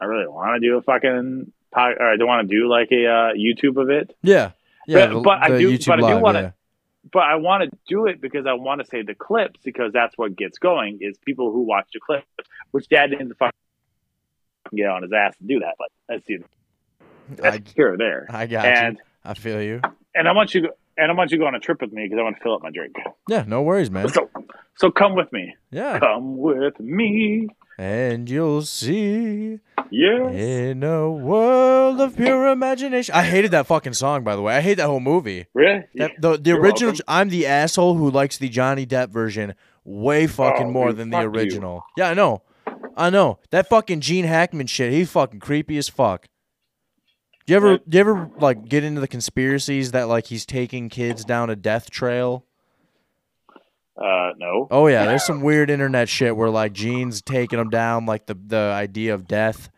I 0.00 0.04
really 0.06 0.26
want 0.26 0.60
to 0.60 0.68
do 0.68 0.76
a 0.76 0.82
fucking, 0.82 1.52
pod, 1.72 1.92
or 1.98 2.12
I 2.12 2.16
don't 2.16 2.28
want 2.28 2.48
to 2.48 2.54
do 2.54 2.68
like 2.68 2.88
a 2.92 3.06
uh, 3.06 3.32
YouTube 3.34 3.80
of 3.80 3.90
it. 3.90 4.14
yeah 4.22 4.50
yeah 4.86 5.06
But- 5.06 5.14
the- 5.14 5.20
but 5.20 5.38
I 5.42 5.48
do- 5.58 5.70
YouTube 5.72 5.86
but 5.86 6.04
I 6.04 6.14
do 6.14 6.20
wanna- 6.20 6.40
yeah. 6.42 6.50
but 7.12 7.22
I 7.22 7.36
want 7.36 7.70
to 7.70 7.78
do 7.88 8.06
it 8.06 8.20
because 8.20 8.46
I 8.46 8.52
want 8.54 8.80
to 8.82 8.86
save 8.86 9.06
the 9.06 9.14
clips 9.14 9.60
because 9.64 9.92
that's 9.92 10.16
what 10.18 10.36
gets 10.36 10.58
going 10.58 10.98
is 11.00 11.16
people 11.18 11.50
who 11.52 11.62
watch 11.62 11.88
the 11.94 12.00
clips, 12.00 12.26
which 12.70 12.88
Dad 12.88 13.08
didn't 13.10 13.32
fucking 13.34 13.52
get 14.74 14.88
on 14.88 15.02
his 15.02 15.12
ass 15.12 15.36
to 15.38 15.44
do 15.44 15.60
that, 15.60 15.76
but 15.78 15.88
that's 16.08 16.28
you. 16.28 16.44
That's 17.30 17.56
I, 17.56 17.62
here 17.74 17.94
or 17.94 17.96
there. 17.96 18.26
I 18.28 18.46
got 18.46 18.66
and 18.66 18.96
you. 18.98 19.02
I 19.24 19.34
feel 19.34 19.62
you. 19.62 19.80
and 20.14 20.28
I 20.28 20.32
want 20.32 20.54
you 20.54 20.62
to, 20.62 20.74
and 20.96 21.10
I 21.10 21.14
want 21.14 21.30
you 21.30 21.38
to 21.38 21.42
go 21.42 21.46
on 21.46 21.54
a 21.54 21.60
trip 21.60 21.80
with 21.80 21.92
me 21.92 22.04
because 22.04 22.18
I 22.18 22.22
want 22.22 22.36
to 22.36 22.42
fill 22.42 22.54
up 22.54 22.62
my 22.62 22.70
drink. 22.70 22.94
Yeah, 23.28 23.44
no 23.46 23.62
worries, 23.62 23.90
man. 23.90 24.08
So 24.08 24.28
so 24.76 24.90
come 24.90 25.14
with 25.14 25.32
me. 25.32 25.54
Yeah. 25.70 25.98
Come 26.00 26.36
with 26.38 26.78
me. 26.80 27.48
And 27.78 28.30
you'll 28.30 28.62
see 28.62 29.58
Yeah. 29.90 30.28
in 30.30 30.82
a 30.84 31.10
world 31.10 32.00
of 32.00 32.16
pure 32.16 32.46
imagination. 32.48 33.14
I 33.14 33.22
hated 33.24 33.50
that 33.50 33.66
fucking 33.66 33.94
song, 33.94 34.22
by 34.22 34.36
the 34.36 34.42
way. 34.42 34.54
I 34.56 34.60
hate 34.60 34.74
that 34.74 34.86
whole 34.86 35.00
movie. 35.00 35.46
Really? 35.54 35.84
That, 35.96 36.12
the 36.20 36.36
the 36.38 36.50
You're 36.50 36.60
original. 36.60 36.90
welcome. 36.92 37.04
I'm 37.08 37.28
the 37.30 37.46
asshole 37.46 37.96
who 37.96 38.10
likes 38.10 38.38
the 38.38 38.48
Johnny 38.48 38.86
Depp 38.86 39.08
version 39.10 39.54
way 39.84 40.26
fucking 40.28 40.68
Oh, 40.68 40.70
more 40.70 40.88
dude, 40.90 40.98
than 40.98 41.10
the 41.10 41.16
fuck 41.16 41.24
you. 41.24 41.30
original. 41.30 41.84
Yeah, 41.96 42.10
I 42.10 42.14
know. 42.14 42.42
I 42.96 43.10
know 43.10 43.40
that 43.50 43.68
fucking 43.68 44.00
Gene 44.00 44.24
Hackman 44.24 44.68
shit. 44.68 44.92
He's 44.92 45.10
fucking 45.10 45.40
creepy 45.40 45.76
as 45.76 45.88
fuck. 45.88 46.26
Do 47.46 47.52
you 47.52 47.56
ever, 47.56 47.78
do 47.78 47.96
you 47.96 48.00
ever 48.00 48.30
like 48.38 48.68
get 48.68 48.84
into 48.84 49.00
the 49.00 49.08
conspiracies 49.08 49.92
that 49.92 50.08
like 50.08 50.26
he's 50.26 50.46
taking 50.46 50.88
kids 50.88 51.24
down 51.24 51.50
a 51.50 51.56
death 51.56 51.90
trail? 51.90 52.46
Uh, 53.96 54.30
no. 54.38 54.66
Oh 54.70 54.86
yeah, 54.86 55.04
there's 55.04 55.24
some 55.24 55.42
weird 55.42 55.70
internet 55.70 56.08
shit 56.08 56.36
where 56.36 56.50
like 56.50 56.72
Gene's 56.72 57.22
taking 57.22 57.58
them 57.58 57.70
down, 57.70 58.06
like 58.06 58.26
the 58.26 58.34
the 58.34 58.56
idea 58.74 59.14
of 59.14 59.28
death, 59.28 59.70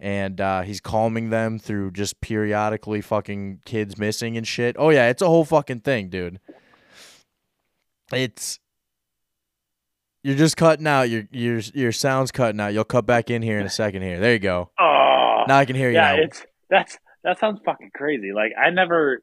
and 0.00 0.40
uh, 0.40 0.62
he's 0.62 0.80
calming 0.80 1.30
them 1.30 1.58
through 1.58 1.90
just 1.90 2.20
periodically 2.20 3.00
fucking 3.00 3.60
kids 3.66 3.98
missing 3.98 4.36
and 4.36 4.46
shit. 4.46 4.76
Oh 4.78 4.90
yeah, 4.90 5.08
it's 5.08 5.20
a 5.20 5.26
whole 5.26 5.44
fucking 5.44 5.80
thing, 5.80 6.08
dude. 6.08 6.40
It's 8.12 8.58
you're 10.22 10.36
just 10.36 10.56
cutting 10.56 10.86
out 10.86 11.10
your 11.10 11.24
your 11.30 11.58
your 11.74 11.92
sound's 11.92 12.30
cutting 12.30 12.60
out. 12.60 12.72
You'll 12.72 12.84
cut 12.84 13.06
back 13.06 13.28
in 13.28 13.42
here 13.42 13.58
in 13.58 13.66
a 13.66 13.70
second. 13.70 14.02
Here, 14.02 14.18
there 14.18 14.32
you 14.32 14.38
go. 14.38 14.70
Oh. 14.78 15.44
Now 15.46 15.58
I 15.58 15.66
can 15.66 15.76
hear 15.76 15.90
you. 15.90 15.96
yeah, 15.96 16.16
now. 16.16 16.22
it's 16.22 16.46
that's 16.70 16.98
that 17.24 17.38
sounds 17.38 17.60
fucking 17.64 17.90
crazy. 17.94 18.32
Like 18.34 18.52
I 18.56 18.70
never 18.70 19.22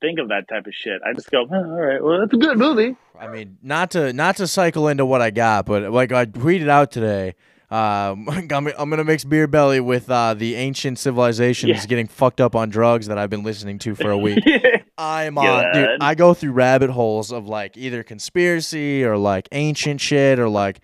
think 0.00 0.18
of 0.18 0.28
that 0.28 0.48
type 0.48 0.66
of 0.66 0.74
shit. 0.74 1.00
I 1.04 1.12
just 1.14 1.30
go, 1.30 1.46
"Huh, 1.48 1.56
all 1.56 1.64
right, 1.80 2.02
well, 2.02 2.20
that's 2.20 2.32
a 2.32 2.36
good 2.36 2.58
movie. 2.58 2.96
I 3.18 3.28
mean, 3.28 3.58
not 3.62 3.90
to 3.92 4.12
not 4.12 4.36
to 4.36 4.46
cycle 4.46 4.88
into 4.88 5.06
what 5.06 5.22
I 5.22 5.30
got, 5.30 5.66
but 5.66 5.90
like 5.92 6.12
I 6.12 6.26
tweeted 6.26 6.68
out 6.68 6.90
today, 6.92 7.34
um, 7.70 8.28
I'm, 8.30 8.48
I'm 8.50 8.90
gonna 8.90 9.04
mix 9.04 9.24
beer 9.24 9.46
belly 9.46 9.80
with 9.80 10.10
uh, 10.10 10.34
the 10.34 10.54
ancient 10.56 10.98
civilizations 10.98 11.70
Yeah. 11.70 11.86
getting 11.86 12.06
fucked 12.08 12.40
up 12.40 12.54
on 12.54 12.68
drugs 12.68 13.06
that 13.06 13.16
I've 13.18 13.30
been 13.30 13.42
listening 13.42 13.78
to 13.80 13.94
for 13.94 14.10
a 14.10 14.18
week. 14.18 14.44
I'm 14.98 15.36
on, 15.38 15.72
dude. 15.72 15.88
I 16.00 16.14
go 16.14 16.32
through 16.34 16.52
rabbit 16.52 16.90
holes 16.90 17.30
of 17.32 17.46
like 17.48 17.76
either 17.76 18.02
conspiracy 18.02 19.04
or 19.04 19.16
like 19.18 19.48
ancient 19.52 20.00
shit 20.00 20.38
or 20.38 20.48
like 20.48 20.80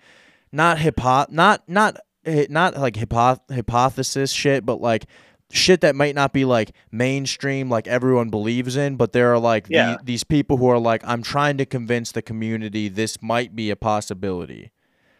not 0.51 0.79
hypo, 0.79 1.25
not 1.29 1.67
not 1.67 1.97
eh, 2.25 2.45
not 2.49 2.77
like 2.77 2.95
hypo- 2.95 3.41
hypothesis 3.49 4.31
shit, 4.31 4.65
but 4.65 4.81
like 4.81 5.05
shit 5.53 5.81
that 5.81 5.95
might 5.95 6.15
not 6.15 6.33
be 6.33 6.43
like 6.45 6.71
mainstream, 6.91 7.69
like 7.69 7.87
everyone 7.87 8.29
believes 8.29 8.75
in. 8.75 8.95
But 8.95 9.13
there 9.13 9.31
are 9.33 9.39
like 9.39 9.69
the- 9.95 9.99
these 10.03 10.23
people 10.23 10.57
who 10.57 10.67
are 10.67 10.79
like, 10.79 11.01
I'm 11.05 11.21
trying 11.23 11.57
to 11.57 11.65
convince 11.65 12.11
the 12.11 12.21
community 12.21 12.89
this 12.89 13.21
might 13.21 13.55
be 13.55 13.69
a 13.69 13.75
possibility. 13.75 14.71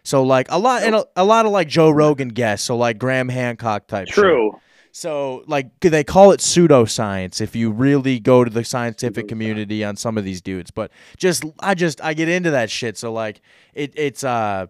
So 0.03 0.23
like 0.23 0.47
a 0.49 0.59
lot 0.59 0.83
and 0.83 0.95
a, 0.95 1.05
a 1.15 1.23
lot 1.23 1.45
of 1.45 1.51
like 1.51 1.69
Joe 1.69 1.89
Rogan 1.89 2.29
guests, 2.29 2.65
so 2.67 2.75
like 2.75 2.97
Graham 2.97 3.29
Hancock 3.29 3.87
type. 3.87 4.07
shit. 4.07 4.15
True. 4.15 4.59
So, 4.95 5.43
like, 5.47 5.79
they 5.79 6.03
call 6.03 6.33
it 6.33 6.39
pseudoscience 6.39 7.41
if 7.41 7.55
you 7.55 7.71
really 7.71 8.19
go 8.19 8.43
to 8.43 8.49
the 8.51 8.63
scientific 8.63 9.27
community 9.27 9.83
on 9.83 9.95
some 9.95 10.19
of 10.19 10.23
these 10.23 10.39
dudes. 10.39 10.69
But 10.69 10.91
just, 11.17 11.43
I 11.59 11.73
just, 11.73 11.99
I 12.03 12.13
get 12.13 12.29
into 12.29 12.51
that 12.51 12.69
shit. 12.69 12.95
So, 12.99 13.11
like, 13.11 13.41
it, 13.73 13.91
it's, 13.95 14.23
uh, 14.23 14.67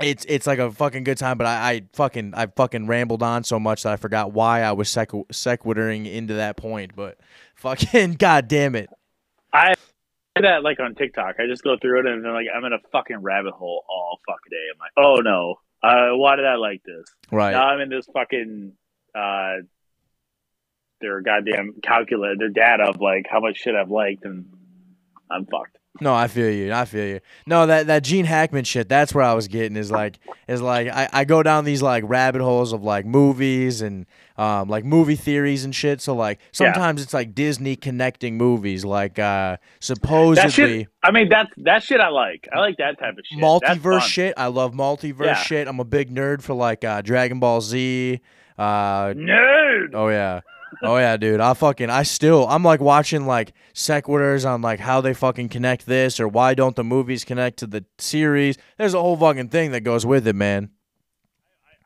it's, 0.00 0.24
it's 0.28 0.46
like 0.46 0.58
a 0.58 0.70
fucking 0.70 1.04
good 1.04 1.18
time. 1.18 1.38
But 1.38 1.46
I, 1.46 1.70
I 1.70 1.82
fucking, 1.92 2.34
I 2.34 2.46
fucking 2.46 2.86
rambled 2.86 3.22
on 3.22 3.44
so 3.44 3.58
much 3.58 3.82
that 3.84 3.92
I 3.92 3.96
forgot 3.96 4.32
why 4.32 4.62
I 4.62 4.72
was 4.72 4.88
sequ- 4.88 5.28
sequitouring 5.28 6.10
into 6.10 6.34
that 6.34 6.56
point. 6.56 6.96
But 6.96 7.18
fucking, 7.56 8.14
god 8.18 8.48
damn 8.48 8.74
it. 8.74 8.90
I 9.52 9.74
do 10.36 10.42
that 10.42 10.62
like 10.62 10.80
on 10.80 10.94
TikTok. 10.94 11.36
I 11.38 11.46
just 11.46 11.62
go 11.62 11.76
through 11.80 12.00
it 12.00 12.06
and 12.06 12.24
then 12.24 12.32
like 12.32 12.46
I'm 12.54 12.64
in 12.64 12.72
a 12.72 12.78
fucking 12.92 13.18
rabbit 13.18 13.52
hole 13.52 13.84
all 13.88 14.20
fucking 14.26 14.50
day. 14.50 14.66
I'm 14.72 14.78
like, 14.78 14.92
oh 14.96 15.20
no, 15.20 15.56
uh, 15.82 16.16
why 16.16 16.36
did 16.36 16.46
I 16.46 16.56
like 16.56 16.82
this? 16.84 17.04
Right. 17.30 17.52
Now 17.52 17.68
I'm 17.68 17.80
in 17.80 17.88
this 17.88 18.06
fucking 18.12 18.72
uh, 19.14 19.54
their 21.00 21.20
goddamn 21.20 21.74
calculator, 21.82 22.36
their 22.38 22.48
data 22.48 22.84
of 22.84 23.00
like 23.00 23.26
how 23.28 23.40
much 23.40 23.58
shit 23.58 23.74
I've 23.74 23.90
liked, 23.90 24.24
and 24.24 24.46
I'm 25.30 25.46
fucked. 25.46 25.78
No, 26.00 26.14
I 26.14 26.28
feel 26.28 26.48
you. 26.50 26.72
I 26.72 26.84
feel 26.84 27.04
you. 27.06 27.20
No, 27.46 27.66
that 27.66 27.88
that 27.88 28.04
Gene 28.04 28.24
Hackman 28.24 28.64
shit. 28.64 28.88
That's 28.88 29.12
where 29.12 29.24
I 29.24 29.34
was 29.34 29.48
getting 29.48 29.76
is 29.76 29.90
like 29.90 30.18
is 30.46 30.62
like 30.62 30.86
I, 30.88 31.08
I 31.12 31.24
go 31.24 31.42
down 31.42 31.64
these 31.64 31.82
like 31.82 32.04
rabbit 32.06 32.40
holes 32.42 32.72
of 32.72 32.84
like 32.84 33.04
movies 33.04 33.82
and 33.82 34.06
um 34.38 34.68
like 34.68 34.84
movie 34.84 35.16
theories 35.16 35.64
and 35.64 35.74
shit. 35.74 36.00
So 36.00 36.14
like 36.14 36.38
sometimes 36.52 37.02
it's 37.02 37.12
like 37.12 37.34
Disney 37.34 37.74
connecting 37.74 38.36
movies. 38.38 38.84
Like 38.84 39.18
uh 39.18 39.56
supposedly 39.80 40.50
shit. 40.50 40.88
I 41.02 41.10
mean, 41.10 41.28
that's 41.28 41.50
that 41.58 41.82
shit 41.82 42.00
I 42.00 42.08
like. 42.08 42.48
I 42.52 42.60
like 42.60 42.76
that 42.76 42.98
type 43.00 43.18
of 43.18 43.24
shit. 43.28 43.38
Multiverse 43.42 44.02
shit. 44.02 44.34
I 44.36 44.46
love 44.46 44.72
multiverse 44.72 45.24
Yeah. 45.26 45.34
shit. 45.42 45.66
I'm 45.66 45.80
a 45.80 45.84
big 45.84 46.14
nerd 46.14 46.40
for 46.42 46.54
like 46.54 46.84
uh 46.84 47.02
Dragon 47.02 47.40
Ball 47.40 47.60
Z. 47.60 48.20
Uh 48.56 49.06
Nerd. 49.14 49.90
Oh 49.94 50.08
yeah. 50.08 50.40
Oh 50.82 50.96
yeah, 50.96 51.16
dude. 51.16 51.40
I 51.40 51.54
fucking 51.54 51.90
I 51.90 52.02
still 52.04 52.46
I'm 52.48 52.62
like 52.62 52.80
watching 52.80 53.26
like 53.26 53.52
sequiturs 53.74 54.48
on 54.48 54.62
like 54.62 54.80
how 54.80 55.00
they 55.00 55.14
fucking 55.14 55.48
connect 55.48 55.86
this 55.86 56.20
or 56.20 56.28
why 56.28 56.54
don't 56.54 56.76
the 56.76 56.84
movies 56.84 57.24
connect 57.24 57.58
to 57.58 57.66
the 57.66 57.84
series. 57.98 58.56
There's 58.78 58.94
a 58.94 59.00
whole 59.00 59.16
fucking 59.16 59.48
thing 59.48 59.72
that 59.72 59.80
goes 59.82 60.06
with 60.06 60.26
it, 60.26 60.34
man. 60.36 60.70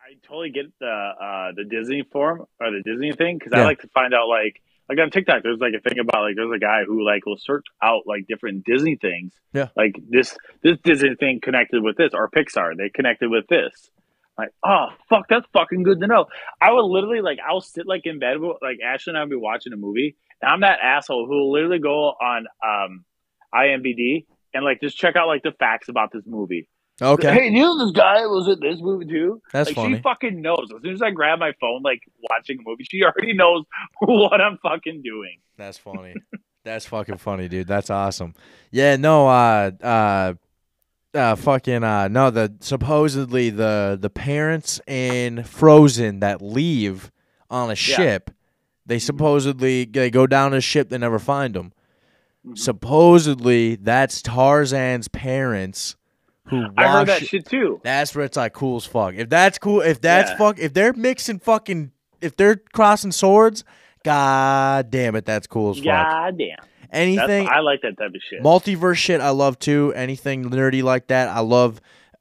I 0.00 0.14
totally 0.26 0.50
get 0.50 0.66
the 0.80 0.86
uh, 0.86 1.52
the 1.56 1.64
Disney 1.64 2.02
form 2.10 2.44
or 2.60 2.70
the 2.70 2.82
Disney 2.82 3.12
thing 3.12 3.38
because 3.38 3.52
Yeah. 3.54 3.62
I 3.62 3.64
like 3.64 3.80
to 3.80 3.88
find 3.88 4.12
out 4.14 4.28
like 4.28 4.60
like 4.88 4.98
on 4.98 5.10
TikTok. 5.10 5.42
There's 5.42 5.60
like 5.60 5.72
a 5.74 5.80
thing 5.80 5.98
about 5.98 6.22
like 6.22 6.36
there's 6.36 6.52
a 6.54 6.58
guy 6.58 6.84
who 6.86 7.04
like 7.04 7.24
will 7.26 7.38
search 7.38 7.64
out 7.82 8.02
like 8.06 8.26
different 8.26 8.64
Disney 8.64 8.96
things. 8.96 9.32
Yeah. 9.52 9.68
Like 9.76 9.96
this 10.08 10.36
this 10.62 10.78
Disney 10.84 11.14
thing 11.14 11.40
connected 11.42 11.82
with 11.82 11.96
this 11.96 12.10
or 12.14 12.28
Pixar 12.28 12.76
they 12.76 12.90
connected 12.90 13.30
with 13.30 13.46
this. 13.48 13.90
Like 14.36 14.50
oh 14.64 14.86
fuck 15.08 15.26
that's 15.28 15.46
fucking 15.52 15.82
good 15.84 16.00
to 16.00 16.06
know. 16.06 16.26
I 16.60 16.72
would 16.72 16.84
literally 16.84 17.20
like 17.20 17.38
I'll 17.46 17.60
sit 17.60 17.86
like 17.86 18.02
in 18.04 18.18
bed 18.18 18.40
with- 18.40 18.58
like 18.62 18.78
Ashley 18.84 19.12
and 19.12 19.18
I'll 19.18 19.28
be 19.28 19.36
watching 19.36 19.72
a 19.72 19.76
movie 19.76 20.16
and 20.42 20.50
I'm 20.50 20.60
that 20.60 20.80
asshole 20.82 21.26
who 21.26 21.36
will 21.36 21.52
literally 21.52 21.78
go 21.78 22.08
on 22.10 22.46
um 22.62 23.04
IMDb 23.54 24.26
and 24.52 24.64
like 24.64 24.80
just 24.80 24.96
check 24.96 25.16
out 25.16 25.28
like 25.28 25.42
the 25.42 25.52
facts 25.52 25.88
about 25.88 26.10
this 26.12 26.24
movie. 26.26 26.68
Okay. 27.02 27.32
Hey, 27.34 27.44
you 27.46 27.60
know 27.60 27.84
this 27.84 27.92
guy 27.92 28.24
was 28.26 28.46
in 28.46 28.60
this 28.60 28.80
movie 28.80 29.06
too? 29.06 29.42
That's 29.52 29.70
like, 29.70 29.76
funny. 29.76 29.96
She 29.96 30.02
fucking 30.02 30.40
knows. 30.40 30.68
As 30.74 30.80
soon 30.82 30.94
as 30.94 31.02
I 31.02 31.10
grab 31.10 31.40
my 31.40 31.52
phone, 31.60 31.82
like 31.82 32.00
watching 32.30 32.58
a 32.58 32.62
movie, 32.64 32.84
she 32.88 33.02
already 33.02 33.32
knows 33.34 33.64
what 34.00 34.40
I'm 34.40 34.58
fucking 34.62 35.02
doing. 35.02 35.38
That's 35.56 35.78
funny. 35.78 36.14
That's 36.64 36.86
fucking 36.86 37.18
funny, 37.18 37.48
dude. 37.48 37.66
That's 37.66 37.90
awesome. 37.90 38.34
Yeah, 38.70 38.96
no, 38.96 39.26
uh 39.28 39.70
uh 39.82 40.34
uh 41.14 41.36
fucking 41.36 41.84
uh 41.84 42.08
no, 42.08 42.30
the 42.30 42.52
supposedly 42.60 43.50
the 43.50 43.96
the 44.00 44.10
parents 44.10 44.80
in 44.86 45.44
Frozen 45.44 46.20
that 46.20 46.42
leave 46.42 47.10
on 47.50 47.70
a 47.70 47.74
ship, 47.76 48.30
they 48.86 48.98
supposedly 48.98 49.84
they 49.84 50.10
go 50.10 50.26
down 50.26 50.52
a 50.54 50.60
ship, 50.60 50.88
they 50.88 50.98
never 50.98 51.18
find 51.18 51.54
them. 51.54 51.72
Mm-hmm. 52.46 52.56
Supposedly 52.56 53.76
that's 53.76 54.22
Tarzan's 54.22 55.08
parents 55.08 55.96
who 56.48 56.66
I 56.76 56.88
heard 56.88 57.06
that 57.08 57.26
shit 57.26 57.46
too. 57.46 57.80
That's 57.82 58.14
where 58.14 58.24
it's 58.24 58.36
like 58.36 58.52
cool 58.52 58.76
as 58.76 58.84
fuck. 58.84 59.14
If 59.14 59.30
that's 59.30 59.58
cool, 59.58 59.80
if 59.80 60.00
that's 60.00 60.30
Yeah. 60.32 60.36
fuck, 60.36 60.58
if 60.58 60.74
they're 60.74 60.92
mixing 60.92 61.38
fucking, 61.38 61.90
if 62.20 62.36
they're 62.36 62.56
crossing 62.74 63.12
swords, 63.12 63.64
god 64.04 64.90
damn 64.90 65.16
it, 65.16 65.24
that's 65.24 65.46
cool 65.46 65.70
as 65.70 65.76
fuck. 65.78 65.86
God 65.86 66.36
damn. 66.38 66.58
Anything 66.94 67.44
That's, 67.44 67.56
I 67.56 67.60
like 67.60 67.82
that 67.82 67.98
type 67.98 68.08
of 68.14 68.20
shit. 68.28 68.42
multiverse 68.42 68.96
shit, 68.96 69.20
I 69.20 69.30
love 69.30 69.58
too. 69.58 69.92
Anything 69.94 70.44
nerdy 70.50 70.82
like 70.82 71.08
that, 71.08 71.28
I 71.28 71.40
love. 71.40 71.80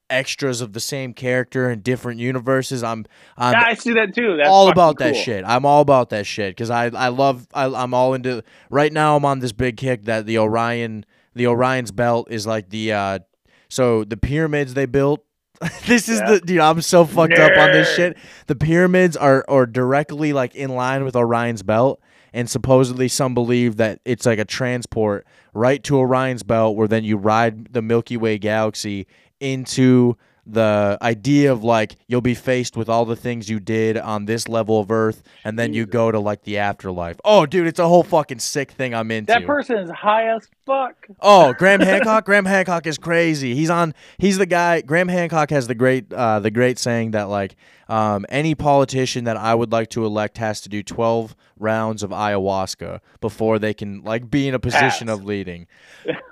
Extras 0.09 0.61
of 0.61 0.73
the 0.73 0.79
same 0.79 1.13
character 1.13 1.71
in 1.71 1.79
different 1.81 2.19
universes. 2.19 2.83
I'm, 2.83 3.05
I'm 3.35 3.53
yeah, 3.53 3.63
I 3.65 3.73
see 3.73 3.93
that 3.93 4.13
too. 4.13 4.35
That's 4.37 4.47
all 4.49 4.69
about 4.69 4.99
that 4.99 5.15
shit. 5.15 5.43
I'm 5.43 5.65
all 5.65 5.81
about 5.81 6.09
that 6.09 6.27
shit 6.27 6.51
because 6.51 6.69
I 6.69 6.87
I 6.87 7.07
love 7.07 7.47
I, 7.51 7.65
I'm 7.65 7.95
all 7.95 8.13
into. 8.13 8.43
Right 8.69 8.93
now, 8.93 9.15
I'm 9.15 9.25
on 9.25 9.39
this 9.39 9.53
big 9.53 9.75
kick 9.77 10.03
that 10.03 10.27
the 10.27 10.37
Orion 10.37 11.05
the 11.33 11.47
Orion's 11.47 11.91
belt 11.91 12.27
is 12.29 12.45
like 12.45 12.69
the 12.69 12.91
uh 12.93 13.19
so 13.69 14.03
the 14.03 14.17
pyramids 14.17 14.75
they 14.75 14.85
built. 14.85 15.25
this 15.87 16.07
is 16.09 16.19
Yeah. 16.19 16.31
the 16.33 16.39
dude. 16.41 16.59
I'm 16.59 16.81
so 16.81 17.05
fucked 17.05 17.39
up 17.39 17.57
on 17.57 17.71
this 17.71 17.95
shit. 17.95 18.15
The 18.45 18.55
pyramids 18.55 19.17
are 19.17 19.43
are 19.47 19.65
directly 19.65 20.31
like 20.31 20.53
in 20.53 20.69
line 20.75 21.05
with 21.05 21.15
Orion's 21.15 21.63
belt. 21.63 22.01
And 22.33 22.49
supposedly, 22.49 23.07
some 23.07 23.33
believe 23.33 23.77
that 23.77 23.99
it's 24.05 24.25
like 24.25 24.39
a 24.39 24.45
transport 24.45 25.25
right 25.53 25.83
to 25.83 25.97
Orion's 25.97 26.43
belt, 26.43 26.75
where 26.75 26.87
then 26.87 27.03
you 27.03 27.15
ride 27.15 27.73
the 27.73 27.81
Milky 27.81 28.17
Way 28.17 28.39
galaxy 28.39 29.05
into 29.39 30.17
the 30.45 30.97
idea 31.01 31.51
of 31.51 31.63
like 31.63 31.95
you'll 32.07 32.21
be 32.21 32.35
faced 32.35 32.75
with 32.75 32.89
all 32.89 33.05
the 33.05 33.15
things 33.15 33.49
you 33.49 33.59
did 33.59 33.97
on 33.97 34.25
this 34.25 34.47
level 34.47 34.79
of 34.79 34.91
Earth, 34.91 35.23
and 35.43 35.57
then 35.57 35.73
you 35.73 35.85
go 35.85 36.11
to 36.11 36.19
like 36.19 36.43
the 36.43 36.57
afterlife. 36.57 37.17
Oh, 37.23 37.45
dude, 37.45 37.67
it's 37.67 37.79
a 37.79 37.87
whole 37.87 38.03
fucking 38.03 38.39
sick 38.39 38.71
thing 38.71 38.93
I'm 38.93 39.09
into. 39.11 39.31
That 39.31 39.45
person 39.45 39.77
is 39.77 39.89
high 39.89 40.35
as 40.35 40.47
fuck. 40.65 41.07
Oh, 41.21 41.53
Graham 41.53 41.79
Hancock. 41.79 42.25
Graham 42.25 42.45
Hancock 42.45 42.85
is 42.85 42.97
crazy. 42.97 43.55
He's 43.55 43.69
on. 43.69 43.93
He's 44.17 44.37
the 44.37 44.45
guy. 44.45 44.81
Graham 44.81 45.07
Hancock 45.07 45.49
has 45.51 45.67
the 45.67 45.75
great, 45.75 46.11
uh, 46.11 46.39
the 46.39 46.51
great 46.51 46.77
saying 46.77 47.11
that 47.11 47.29
like, 47.29 47.55
um, 47.87 48.25
any 48.29 48.55
politician 48.55 49.23
that 49.25 49.37
I 49.37 49.55
would 49.55 49.71
like 49.71 49.89
to 49.91 50.05
elect 50.05 50.37
has 50.39 50.61
to 50.61 50.69
do 50.69 50.83
twelve 50.83 51.35
rounds 51.59 52.03
of 52.03 52.09
ayahuasca 52.09 52.99
before 53.21 53.59
they 53.59 53.73
can 53.73 54.03
like 54.03 54.29
be 54.29 54.47
in 54.47 54.53
a 54.53 54.59
position 54.59 55.07
Pass. 55.07 55.19
of 55.19 55.23
leading. 55.23 55.67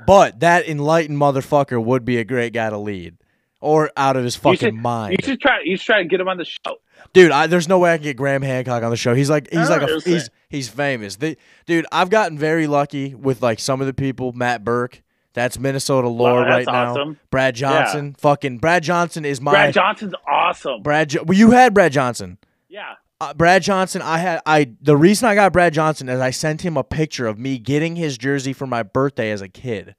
but 0.06 0.40
that 0.42 0.68
enlightened 0.68 1.18
motherfucker 1.18 1.82
would 1.82 2.04
be 2.04 2.18
a 2.18 2.24
great 2.24 2.52
guy 2.54 2.70
to 2.70 2.78
lead, 2.78 3.16
or 3.62 3.90
out 3.96 4.18
of 4.18 4.24
his 4.24 4.36
You 4.36 4.42
fucking 4.42 4.58
should, 4.60 4.74
mind, 4.76 5.18
you 5.22 5.26
should 5.26 5.40
try. 5.42 5.60
You 5.64 5.78
should 5.78 5.86
try 5.86 6.04
to 6.04 6.08
get 6.10 6.20
him 6.20 6.28
on 6.28 6.38
the 6.38 6.46
show. 6.46 6.78
dude. 7.14 7.32
I, 7.32 7.48
there's 7.48 7.68
no 7.70 7.80
way 7.80 7.94
I 7.94 7.98
can 7.98 8.04
get 8.04 8.18
Graham 8.18 8.42
Hancock 8.42 8.84
on 8.84 8.90
the 8.90 8.98
show. 8.98 9.14
He's 9.16 9.30
like, 9.30 9.50
he's 9.52 9.70
like, 9.70 9.82
a, 9.84 10.00
he's 10.02 10.30
he's 10.50 10.68
famous. 10.68 11.16
The, 11.16 11.38
dude, 11.66 11.86
I've 11.92 12.10
gotten 12.10 12.38
very 12.38 12.68
lucky 12.68 13.16
with 13.16 13.42
like 13.42 13.60
some 13.60 13.80
of 13.80 13.88
the 13.88 13.94
people. 13.94 14.34
Matt 14.34 14.64
Birk. 14.66 15.02
That's 15.34 15.58
Minnesota 15.58 16.10
lore 16.10 16.42
Wow, 16.42 16.42
right 16.42 16.66
that's 16.66 16.68
now. 16.68 16.92
awesome. 16.92 17.20
Brad 17.30 17.56
Johnson, 17.56 18.16
fucking 18.20 18.58
Brad 18.58 18.84
Johnson 18.84 19.24
is 19.24 19.40
my 19.40 19.52
Brad 19.52 19.74
Johnson's 19.74 20.14
awesome. 20.30 20.82
Brad. 20.84 21.08
Jo- 21.10 21.24
well, 21.24 21.38
you 21.38 21.52
had 21.52 21.74
Brad 21.74 21.94
Johnson. 21.94 22.38
yeah. 22.68 22.96
Uh, 23.22 23.34
Brad 23.36 23.62
Johnson. 23.62 24.02
I 24.02 24.18
had. 24.18 24.42
I. 24.48 24.72
The 24.82 24.98
reason 24.98 25.30
I 25.30 25.36
got 25.36 25.54
Brad 25.54 25.74
Johnson 25.74 26.10
is 26.10 26.20
I 26.20 26.32
sent 26.32 26.64
him 26.64 26.76
a 26.76 26.84
picture 26.84 27.28
of 27.28 27.38
me 27.38 27.60
getting 27.60 27.96
his 27.96 28.18
jersey 28.18 28.52
for 28.52 28.66
my 28.66 28.82
birthday 28.84 29.30
as 29.32 29.42
a 29.42 29.48
kid, 29.48 29.94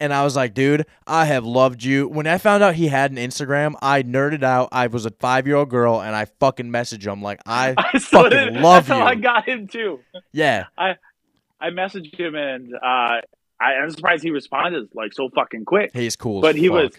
and 0.00 0.12
I 0.12 0.24
was 0.24 0.34
like, 0.36 0.54
dude, 0.54 0.86
I 1.06 1.24
have 1.26 1.44
loved 1.44 1.82
you. 1.84 2.08
When 2.08 2.26
I 2.26 2.38
found 2.38 2.62
out 2.62 2.74
he 2.74 2.88
had 2.88 3.10
an 3.10 3.16
Instagram, 3.16 3.74
I 3.80 4.02
nerded 4.02 4.42
out. 4.42 4.68
I 4.72 4.86
was 4.88 5.06
a 5.06 5.10
five 5.10 5.46
year 5.46 5.56
old 5.56 5.70
girl, 5.70 6.00
and 6.00 6.14
I 6.16 6.26
fucking 6.40 6.70
messaged 6.70 7.06
him 7.10 7.22
like, 7.22 7.40
I, 7.46 7.74
I 7.78 7.98
fucking 7.98 8.30
did- 8.30 8.56
love 8.56 8.86
That's 8.86 8.98
you. 8.98 9.04
how 9.04 9.10
I 9.10 9.14
got 9.14 9.48
him 9.48 9.66
too. 9.68 10.00
yeah. 10.32 10.66
I 10.76 10.96
I 11.60 11.70
messaged 11.70 12.18
him 12.18 12.34
and 12.34 12.74
uh, 12.74 13.20
I, 13.60 13.74
I'm 13.82 13.90
surprised 13.90 14.22
he 14.22 14.30
responded 14.30 14.88
like 14.94 15.12
so 15.14 15.28
fucking 15.34 15.64
quick. 15.64 15.92
He's 15.94 16.16
cool. 16.16 16.40
But 16.42 16.56
he 16.56 16.68
fuck. 16.68 16.74
was 16.76 16.90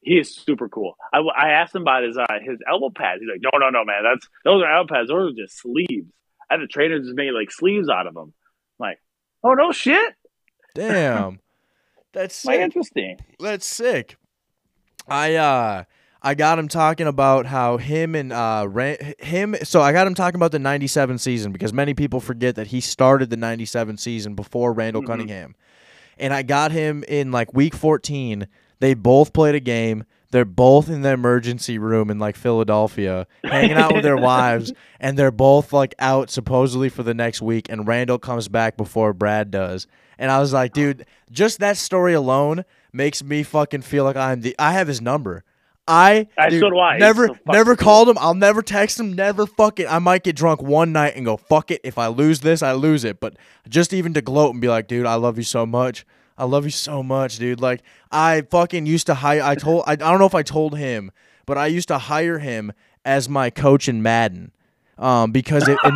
he 0.00 0.14
is 0.18 0.34
super 0.34 0.68
cool. 0.68 0.96
I, 1.12 1.18
I 1.18 1.50
asked 1.50 1.74
him 1.74 1.82
about 1.82 2.02
his 2.02 2.16
uh, 2.18 2.26
his 2.42 2.58
elbow 2.68 2.90
pads. 2.90 3.20
He's 3.20 3.28
like, 3.30 3.40
no, 3.42 3.58
no, 3.58 3.68
no, 3.70 3.84
man, 3.84 4.02
that's 4.02 4.26
those 4.44 4.62
are 4.62 4.74
elbow 4.76 4.92
pads. 4.94 5.08
Those 5.08 5.32
are 5.32 5.36
just 5.36 5.58
sleeves. 5.60 6.06
I 6.50 6.54
had 6.54 6.60
the 6.62 6.66
trainer 6.66 6.98
just 6.98 7.14
made 7.14 7.30
like 7.32 7.52
sleeves 7.52 7.88
out 7.88 8.06
of 8.08 8.14
them. 8.14 8.32
I'm 8.80 8.88
like, 8.88 8.98
oh 9.44 9.52
no 9.54 9.70
shit. 9.70 10.14
Damn. 10.74 11.40
That's 12.12 12.44
Like 12.44 12.60
interesting. 12.60 13.18
That's 13.38 13.66
sick. 13.66 14.16
I 15.06 15.34
uh 15.36 15.84
I 16.20 16.34
got 16.34 16.58
him 16.58 16.68
talking 16.68 17.06
about 17.06 17.46
how 17.46 17.76
him 17.76 18.14
and 18.14 18.32
uh 18.32 18.66
Ran- 18.68 19.14
him 19.18 19.54
so 19.62 19.80
I 19.80 19.92
got 19.92 20.06
him 20.06 20.14
talking 20.14 20.36
about 20.36 20.52
the 20.52 20.58
97 20.58 21.18
season 21.18 21.52
because 21.52 21.72
many 21.72 21.94
people 21.94 22.20
forget 22.20 22.56
that 22.56 22.68
he 22.68 22.80
started 22.80 23.30
the 23.30 23.36
97 23.36 23.96
season 23.98 24.34
before 24.34 24.72
Randall 24.72 25.02
Mhm. 25.02 25.06
Cunningham. 25.06 25.54
And 26.18 26.34
I 26.34 26.42
got 26.42 26.72
him 26.72 27.04
in 27.06 27.30
like 27.30 27.54
week 27.54 27.74
14. 27.74 28.48
They 28.80 28.94
both 28.94 29.32
played 29.32 29.54
a 29.54 29.60
game. 29.60 30.04
They're 30.30 30.44
both 30.44 30.90
in 30.90 31.00
the 31.02 31.10
emergency 31.12 31.78
room 31.78 32.10
in 32.10 32.18
like 32.18 32.36
Philadelphia, 32.36 33.26
hanging 33.42 33.78
out 33.78 33.94
with 33.94 34.02
their 34.02 34.16
wives, 34.18 34.72
and 35.00 35.18
they're 35.18 35.30
both 35.30 35.72
like 35.72 35.94
out 35.98 36.28
supposedly 36.30 36.90
for 36.90 37.02
the 37.02 37.14
next 37.14 37.40
week. 37.40 37.68
And 37.70 37.86
Randall 37.88 38.18
comes 38.18 38.48
back 38.48 38.76
before 38.76 39.12
Brad 39.14 39.50
does. 39.50 39.86
And 40.18 40.30
I 40.30 40.38
was 40.40 40.52
like, 40.52 40.72
dude, 40.74 41.06
just 41.30 41.60
that 41.60 41.76
story 41.78 42.12
alone 42.12 42.64
makes 42.92 43.22
me 43.22 43.42
fucking 43.42 43.82
feel 43.82 44.04
like 44.04 44.16
I'm 44.16 44.42
the. 44.42 44.54
I 44.58 44.72
have 44.72 44.86
his 44.88 45.00
number. 45.00 45.44
I, 45.86 46.28
I- 46.36 46.50
dude, 46.50 46.60
so 46.60 46.78
I. 46.78 46.98
Never 46.98 47.28
so 47.28 47.36
never 47.46 47.74
called 47.74 48.10
him. 48.10 48.18
I'll 48.18 48.34
never 48.34 48.60
text 48.60 49.00
him. 49.00 49.14
Never 49.14 49.46
fucking. 49.46 49.86
I 49.86 49.98
might 49.98 50.24
get 50.24 50.36
drunk 50.36 50.60
one 50.60 50.92
night 50.92 51.14
and 51.16 51.24
go 51.24 51.38
fuck 51.38 51.70
it. 51.70 51.80
If 51.84 51.96
I 51.96 52.08
lose 52.08 52.40
this, 52.40 52.62
I 52.62 52.72
lose 52.72 53.04
it. 53.04 53.18
But 53.20 53.36
just 53.66 53.94
even 53.94 54.12
to 54.12 54.20
gloat 54.20 54.52
and 54.52 54.60
be 54.60 54.68
like, 54.68 54.88
dude, 54.88 55.06
I 55.06 55.14
love 55.14 55.38
you 55.38 55.44
so 55.44 55.64
much. 55.64 56.04
I 56.38 56.44
love 56.44 56.64
you 56.64 56.70
so 56.70 57.02
much, 57.02 57.38
dude. 57.38 57.60
Like 57.60 57.82
I 58.12 58.42
fucking 58.42 58.86
used 58.86 59.06
to 59.06 59.14
hire. 59.14 59.42
I 59.42 59.56
told. 59.56 59.82
I, 59.86 59.92
I 59.92 59.96
don't 59.96 60.20
know 60.20 60.26
if 60.26 60.34
I 60.36 60.44
told 60.44 60.78
him, 60.78 61.10
but 61.46 61.58
I 61.58 61.66
used 61.66 61.88
to 61.88 61.98
hire 61.98 62.38
him 62.38 62.72
as 63.04 63.28
my 63.28 63.50
coach 63.50 63.88
in 63.88 64.02
Madden. 64.02 64.52
Um, 64.96 65.30
because 65.30 65.68
it, 65.68 65.78
in, 65.84 65.94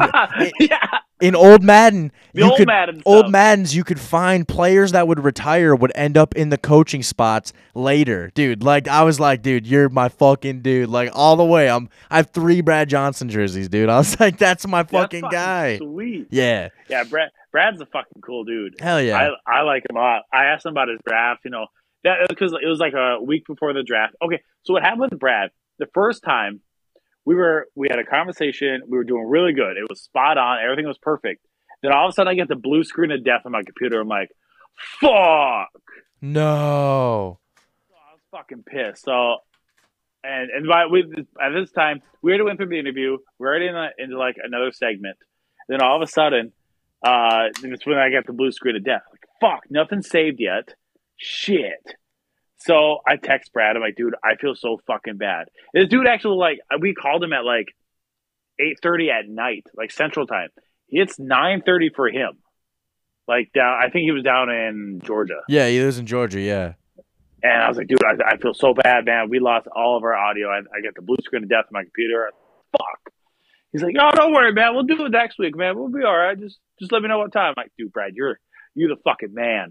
yeah. 0.60 0.78
in 1.20 1.34
old 1.34 1.64
Madden, 1.64 2.12
The 2.34 2.42
you 2.42 2.48
old 2.48 2.56
could 2.56 2.68
Madden 2.68 3.02
old. 3.04 3.32
Maddens, 3.32 3.74
you 3.74 3.82
could 3.82 3.98
find 3.98 4.46
players 4.46 4.92
that 4.92 5.08
would 5.08 5.24
retire 5.24 5.74
would 5.74 5.90
end 5.96 6.16
up 6.16 6.36
in 6.36 6.50
the 6.50 6.58
coaching 6.58 7.02
spots 7.02 7.52
later, 7.74 8.30
dude. 8.34 8.62
Like 8.62 8.86
I 8.86 9.02
was 9.02 9.18
like, 9.18 9.42
dude, 9.42 9.66
you're 9.66 9.88
my 9.88 10.08
fucking 10.08 10.62
dude, 10.62 10.88
like 10.88 11.10
all 11.14 11.34
the 11.34 11.44
way. 11.44 11.68
I'm 11.68 11.88
I 12.10 12.18
have 12.18 12.30
three 12.30 12.60
Brad 12.60 12.88
Johnson 12.88 13.28
jerseys, 13.28 13.68
dude. 13.68 13.88
I 13.88 13.98
was 13.98 14.18
like, 14.20 14.38
that's 14.38 14.66
my 14.68 14.82
That's 14.82 14.92
fucking 14.92 15.24
guy. 15.32 15.78
Sweet. 15.78 16.28
Yeah, 16.30 16.68
Yeah, 16.88 17.02
Brad 17.04 17.30
Brad's 17.52 17.80
a 17.80 17.86
fucking 17.86 18.22
cool 18.24 18.44
dude. 18.44 18.76
hell 18.80 19.00
yeah. 19.00 19.30
I 19.46 19.58
I 19.58 19.62
like 19.62 19.84
him 19.88 19.96
a 19.96 20.00
lot. 20.00 20.22
I 20.32 20.46
asked 20.46 20.66
him 20.66 20.72
about 20.72 20.88
his 20.88 20.98
draft. 21.06 21.42
You 21.44 21.50
know 21.50 21.66
that 22.04 22.22
uh, 22.22 22.26
because 22.28 22.52
it 22.52 22.66
was 22.66 22.80
like 22.80 22.94
a 22.94 23.22
week 23.22 23.44
before 23.46 23.72
the 23.72 23.82
draft. 23.82 24.14
Okay, 24.24 24.42
so 24.64 24.72
what 24.72 24.82
happened 24.82 25.02
with 25.02 25.18
Brad? 25.18 25.50
The 25.78 25.86
first 25.94 26.22
time 26.22 26.60
we 27.24 27.34
were 27.34 27.68
we 27.74 27.88
had 27.90 27.98
a 27.98 28.04
conversation. 28.04 28.82
We 28.88 28.96
were 28.96 29.04
doing 29.04 29.28
really 29.28 29.52
good. 29.52 29.76
It 29.76 29.88
was 29.88 30.02
spot 30.02 30.38
on. 30.38 30.58
Everything 30.62 30.86
was 30.86 30.98
perfect. 30.98 31.46
Then 31.82 31.92
all 31.92 32.06
of 32.06 32.10
a 32.10 32.12
sudden, 32.14 32.30
I 32.30 32.34
get 32.34 32.48
the 32.48 32.56
blue 32.56 32.84
screen 32.84 33.10
of 33.10 33.24
death 33.24 33.42
on 33.44 33.52
my 33.52 33.62
computer. 33.62 34.00
I'm 34.00 34.08
like, 34.08 34.30
fuck. 35.00 35.68
no. 36.20 37.38
I 37.90 38.12
was 38.14 38.20
fucking 38.30 38.62
pissed. 38.64 39.04
So, 39.04 39.38
and 40.22 40.50
and 40.50 40.68
by 40.68 40.86
with 40.86 41.06
at 41.40 41.50
this 41.54 41.72
time, 41.72 42.00
we 42.22 42.30
already 42.30 42.44
went 42.44 42.58
through 42.58 42.68
the 42.68 42.78
interview. 42.78 43.18
We're 43.38 43.48
already 43.48 43.66
in 43.66 43.76
a, 43.76 43.90
into 43.98 44.18
like 44.18 44.36
another 44.42 44.72
segment. 44.72 45.16
Then 45.68 45.82
all 45.82 45.96
of 45.96 46.02
a 46.02 46.10
sudden, 46.10 46.52
uh, 47.02 47.48
then 47.60 47.72
it's 47.72 47.86
when 47.86 47.98
I 47.98 48.10
got 48.10 48.26
the 48.26 48.32
blue 48.32 48.52
screen 48.52 48.76
of 48.76 48.84
death. 48.84 49.02
Like, 49.10 49.24
fuck, 49.40 49.62
nothing 49.70 50.02
saved 50.02 50.40
yet. 50.40 50.74
Shit. 51.16 51.96
So 52.58 52.98
I 53.06 53.16
text 53.16 53.52
Brad. 53.52 53.76
I'm 53.76 53.82
like, 53.82 53.96
dude, 53.96 54.14
I 54.22 54.36
feel 54.36 54.54
so 54.54 54.78
fucking 54.86 55.16
bad. 55.16 55.46
This 55.74 55.88
dude 55.88 56.06
actually 56.06 56.36
like 56.36 56.58
we 56.80 56.94
called 56.94 57.22
him 57.22 57.32
at 57.32 57.44
like 57.44 57.66
eight 58.60 58.78
thirty 58.82 59.10
at 59.10 59.28
night, 59.28 59.66
like 59.76 59.90
Central 59.90 60.26
Time. 60.26 60.48
It's 60.88 61.18
nine 61.18 61.62
thirty 61.64 61.90
for 61.94 62.08
him. 62.08 62.38
Like 63.26 63.50
down, 63.52 63.78
I 63.82 63.88
think 63.90 64.04
he 64.04 64.12
was 64.12 64.22
down 64.22 64.50
in 64.50 65.00
Georgia. 65.04 65.40
Yeah, 65.48 65.68
he 65.68 65.80
lives 65.80 65.98
in 65.98 66.06
Georgia. 66.06 66.40
Yeah. 66.40 66.74
And 67.42 67.62
I 67.62 67.68
was 67.68 67.76
like, 67.76 67.88
dude, 67.88 67.98
I, 68.04 68.32
I 68.32 68.36
feel 68.36 68.54
so 68.54 68.72
bad, 68.72 69.04
man. 69.04 69.28
We 69.28 69.40
lost 69.40 69.66
all 69.74 69.96
of 69.96 70.04
our 70.04 70.14
audio. 70.14 70.48
I, 70.48 70.58
I 70.58 70.80
got 70.80 70.94
the 70.94 71.02
blue 71.02 71.16
screen 71.24 71.42
of 71.42 71.48
death 71.48 71.64
on 71.66 71.72
my 71.72 71.82
computer. 71.82 72.30
Fuck. 72.70 73.11
He's 73.72 73.82
like, 73.82 73.94
oh, 73.98 74.10
don't 74.12 74.32
worry, 74.32 74.52
man. 74.52 74.74
We'll 74.74 74.82
do 74.84 75.04
it 75.04 75.10
next 75.10 75.38
week, 75.38 75.56
man. 75.56 75.76
We'll 75.78 75.88
be 75.88 76.04
all 76.04 76.16
right. 76.16 76.38
Just 76.38 76.58
just 76.78 76.92
let 76.92 77.02
me 77.02 77.08
know 77.08 77.18
what 77.18 77.32
time. 77.32 77.54
I'm 77.56 77.62
like, 77.62 77.72
dude, 77.78 77.92
Brad, 77.92 78.14
you're 78.14 78.38
you're 78.74 78.88
the 78.94 79.00
fucking 79.02 79.32
man. 79.34 79.70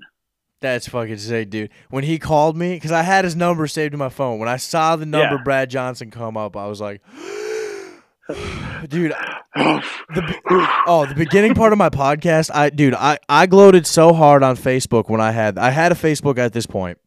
That's 0.59 0.87
fucking 0.87 1.17
sick, 1.17 1.49
dude. 1.49 1.71
When 1.89 2.03
he 2.03 2.19
called 2.19 2.55
me, 2.55 2.75
because 2.75 2.91
I 2.91 3.01
had 3.01 3.25
his 3.25 3.35
number 3.35 3.65
saved 3.67 3.93
in 3.93 3.99
my 3.99 4.09
phone. 4.09 4.37
When 4.39 4.47
I 4.49 4.57
saw 4.57 4.95
the 4.95 5.05
number 5.07 5.35
Yeah. 5.35 5.43
Brad 5.43 5.69
Johnson 5.71 6.11
come 6.11 6.37
up, 6.37 6.55
I 6.55 6.67
was 6.67 6.79
like, 6.79 7.01
dude, 8.87 9.13
the 9.55 10.81
oh 10.87 11.05
the 11.05 11.15
beginning 11.15 11.53
part 11.53 11.73
of 11.73 11.77
my 11.77 11.89
podcast 11.89 12.49
i 12.53 12.69
dude 12.69 12.93
i 12.93 13.17
i 13.27 13.45
gloated 13.45 13.85
so 13.85 14.13
hard 14.13 14.41
on 14.43 14.55
facebook 14.55 15.09
when 15.09 15.19
i 15.19 15.31
had 15.31 15.57
i 15.57 15.69
had 15.69 15.91
a 15.91 15.95
facebook 15.95 16.37
at 16.37 16.53
this 16.53 16.65
point 16.65 16.97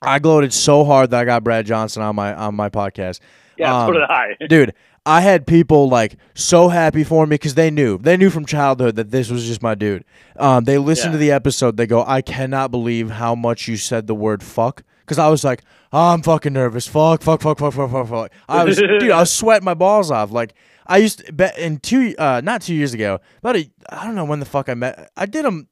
i 0.00 0.18
gloated 0.18 0.50
so 0.50 0.84
hard 0.84 1.10
that 1.10 1.20
i 1.20 1.24
got 1.26 1.44
brad 1.44 1.66
johnson 1.66 2.02
on 2.02 2.16
my 2.16 2.34
on 2.34 2.54
my 2.54 2.70
podcast 2.70 3.20
yeah, 3.58 3.76
Um, 3.82 3.88
so 3.88 3.92
did 3.94 4.02
I. 4.04 4.36
dude 4.48 4.72
i 5.08 5.20
had 5.20 5.46
people 5.46 5.88
like 5.88 6.16
so 6.34 6.68
happy 6.68 7.04
for 7.04 7.26
me 7.26 7.34
because 7.34 7.54
they 7.54 7.70
knew 7.70 7.98
they 7.98 8.16
knew 8.16 8.30
from 8.30 8.44
childhood 8.44 8.96
that 8.96 9.10
this 9.10 9.30
was 9.30 9.46
just 9.46 9.62
my 9.62 9.74
dude 9.74 10.04
um 10.36 10.64
they 10.64 10.78
listened 10.78 11.12
to 11.12 11.18
the 11.18 11.30
episode 11.30 11.76
they 11.76 11.86
go 11.86 12.04
i 12.06 12.20
cannot 12.20 12.70
believe 12.70 13.10
how 13.10 13.34
much 13.34 13.68
you 13.68 13.76
said 13.76 14.06
the 14.06 14.14
word 14.14 14.42
fuck 14.42 14.82
because 15.00 15.18
i 15.18 15.28
was 15.28 15.44
like 15.44 15.62
oh, 15.92 16.12
i'm 16.12 16.22
fucking 16.22 16.52
nervous 16.52 16.86
fuck 16.86 17.22
fuck 17.22 17.40
fuck 17.40 17.58
fuck 17.58 17.74
fuck 17.74 17.90
fuck 17.90 18.08
fuck 18.08 18.32
i 18.48 18.64
was 18.64 18.76
dude 19.00 19.10
i 19.10 19.20
was 19.20 19.32
sweating 19.32 19.64
my 19.64 19.74
balls 19.74 20.10
off 20.10 20.30
like 20.30 20.54
i 20.86 20.98
used 20.98 21.24
to 21.24 21.32
bet 21.32 21.56
in 21.58 21.78
two 21.78 22.14
uh 22.18 22.40
not 22.44 22.62
two 22.62 22.74
years 22.74 22.94
ago 22.94 23.18
about 23.38 23.56
I 23.56 24.04
don't 24.04 24.14
know 24.14 24.24
when 24.24 24.40
the 24.40 24.46
fuck 24.46 24.68
i 24.68 24.74
met 24.74 25.10
i 25.16 25.26
did 25.26 25.44
them 25.44 25.68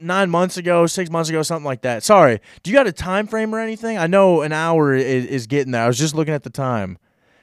nine 0.00 0.30
months 0.30 0.56
ago, 0.56 0.86
six 0.86 1.10
months 1.10 1.28
ago, 1.28 1.42
something 1.42 1.64
like 1.64 1.82
that. 1.82 2.02
Sorry. 2.02 2.40
Do 2.62 2.70
you 2.70 2.76
got 2.76 2.86
a 2.86 2.92
time 2.92 3.26
frame 3.26 3.54
or 3.54 3.58
anything? 3.58 3.98
I 3.98 4.06
know 4.06 4.42
an 4.42 4.52
hour 4.52 4.94
is, 4.94 5.26
is 5.26 5.46
getting 5.46 5.72
there. 5.72 5.82
I 5.82 5.86
was 5.86 5.98
just 5.98 6.14
looking 6.14 6.34
at 6.34 6.42
the 6.42 6.50
time. 6.50 6.98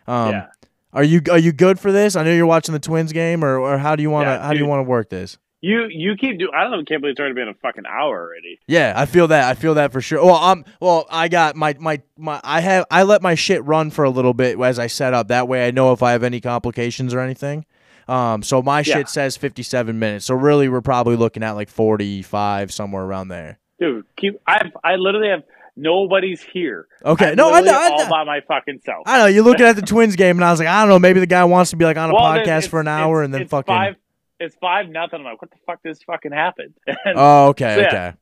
Um, 0.08 0.32
yeah. 0.32 0.48
Are 0.96 1.04
you 1.04 1.22
are 1.30 1.38
you 1.38 1.52
good 1.52 1.80
for 1.80 1.91
this? 1.91 2.16
I 2.16 2.24
know 2.24 2.32
you're 2.32 2.46
watching 2.48 2.74
the 2.74 2.80
Twins 2.80 3.12
game, 3.14 3.43
or, 3.43 3.60
or 3.60 3.78
how 3.78 3.96
do 3.96 4.02
you 4.02 4.10
want 4.10 4.26
to 4.28 4.32
Yeah, 4.32 4.41
how 4.43 4.54
do 4.54 4.60
you 4.60 4.66
want 4.66 4.80
to 4.80 4.89
work 4.89 5.10
this? 5.10 5.38
You 5.62 5.88
you 5.89 6.16
keep 6.16 6.39
doing. 6.39 6.52
I 6.56 6.64
don't 6.64 6.72
know. 6.72 6.84
Can't 6.86 7.02
believe 7.02 7.12
it's 7.14 7.20
already 7.20 7.36
been 7.36 7.48
a 7.50 7.54
fucking 7.56 7.86
hour 7.86 8.22
already. 8.22 8.60
Yeah, 8.68 8.93
I 8.96 9.06
feel 9.06 9.28
that. 9.28 9.43
I 9.46 9.56
feel 9.56 9.74
that 9.76 9.91
for 9.91 10.00
sure. 10.00 10.24
Well, 10.24 10.36
I'm 10.36 10.64
well. 10.80 11.06
I 11.12 11.28
got 11.28 11.56
my 11.56 11.76
my 11.80 12.02
my. 12.18 12.39
I 12.43 12.62
have 12.62 12.86
I 12.89 13.04
let 13.04 13.22
my 13.22 13.36
shit 13.36 13.64
run 13.66 13.89
for 13.91 14.06
a 14.06 14.10
little 14.10 14.34
bit 14.34 14.60
as 14.60 14.80
I 14.80 14.88
set 14.88 15.14
up. 15.14 15.28
That 15.28 15.48
way, 15.48 15.68
I 15.68 15.72
know 15.72 15.91
if 15.91 16.02
I 16.02 16.14
have 16.14 16.24
any 16.24 16.39
complications 16.39 17.14
or 17.14 17.20
anything. 17.20 17.66
Um, 18.08 18.43
so 18.43 18.62
my 18.62 18.80
Yeah. 18.80 18.98
shit 18.98 19.10
says 19.10 19.36
57 19.36 19.98
minutes. 19.98 20.26
So 20.26 20.36
really, 20.36 20.70
we're 20.70 20.82
probably 20.82 21.16
looking 21.16 21.41
at 21.41 21.54
like 21.54 21.70
45 21.70 22.72
somewhere 22.72 23.04
around 23.04 23.30
there. 23.30 23.58
Dude, 23.80 24.06
keep. 24.18 24.39
I 24.48 24.72
I 24.84 24.96
literally 24.98 25.30
have 25.30 25.43
Nobody's 25.78 26.42
here. 26.42 26.88
Okay, 27.04 27.32
I'm 27.32 27.36
no, 27.36 27.52
I 27.54 27.62
know, 27.62 27.72
I 27.74 27.90
all 27.90 28.10
by 28.10 28.24
my 28.24 28.42
fucking 28.48 28.80
self. 28.86 29.04
I 29.06 29.18
know 29.20 29.26
you're 29.26 29.44
looking 29.44 29.66
at 29.66 29.76
the 29.76 29.82
Twins 29.82 30.16
game, 30.16 30.38
and 30.38 30.46
I 30.46 30.52
was 30.52 30.60
like, 30.60 30.70
I 30.70 30.82
don't 30.82 30.90
know, 30.90 31.00
maybe 31.00 31.20
the 31.20 31.28
guy 31.28 31.44
wants 31.44 31.72
to 31.72 31.76
be 31.78 31.84
like 31.86 31.98
on 31.98 32.10
a 32.10 32.14
Well, 32.14 32.24
podcast 32.24 32.70
for 32.70 32.80
an 32.80 32.88
hour, 32.88 33.24
and 33.24 33.34
then 33.34 33.48
fucking. 33.48 33.74
five. 33.74 33.96
It's 34.40 34.56
five 34.58 34.90
nothing. 34.90 35.20
I'm 35.20 35.26
like, 35.26 35.42
what 35.42 35.52
the 35.52 35.58
fuck? 35.66 35.82
This 35.84 36.02
fucking 36.04 36.32
happened. 36.32 36.74
And- 36.88 36.98
Oh, 37.18 37.48
okay, 37.50 37.76
So, 37.76 37.82
yeah. 37.82 37.88
okay. 37.88 38.14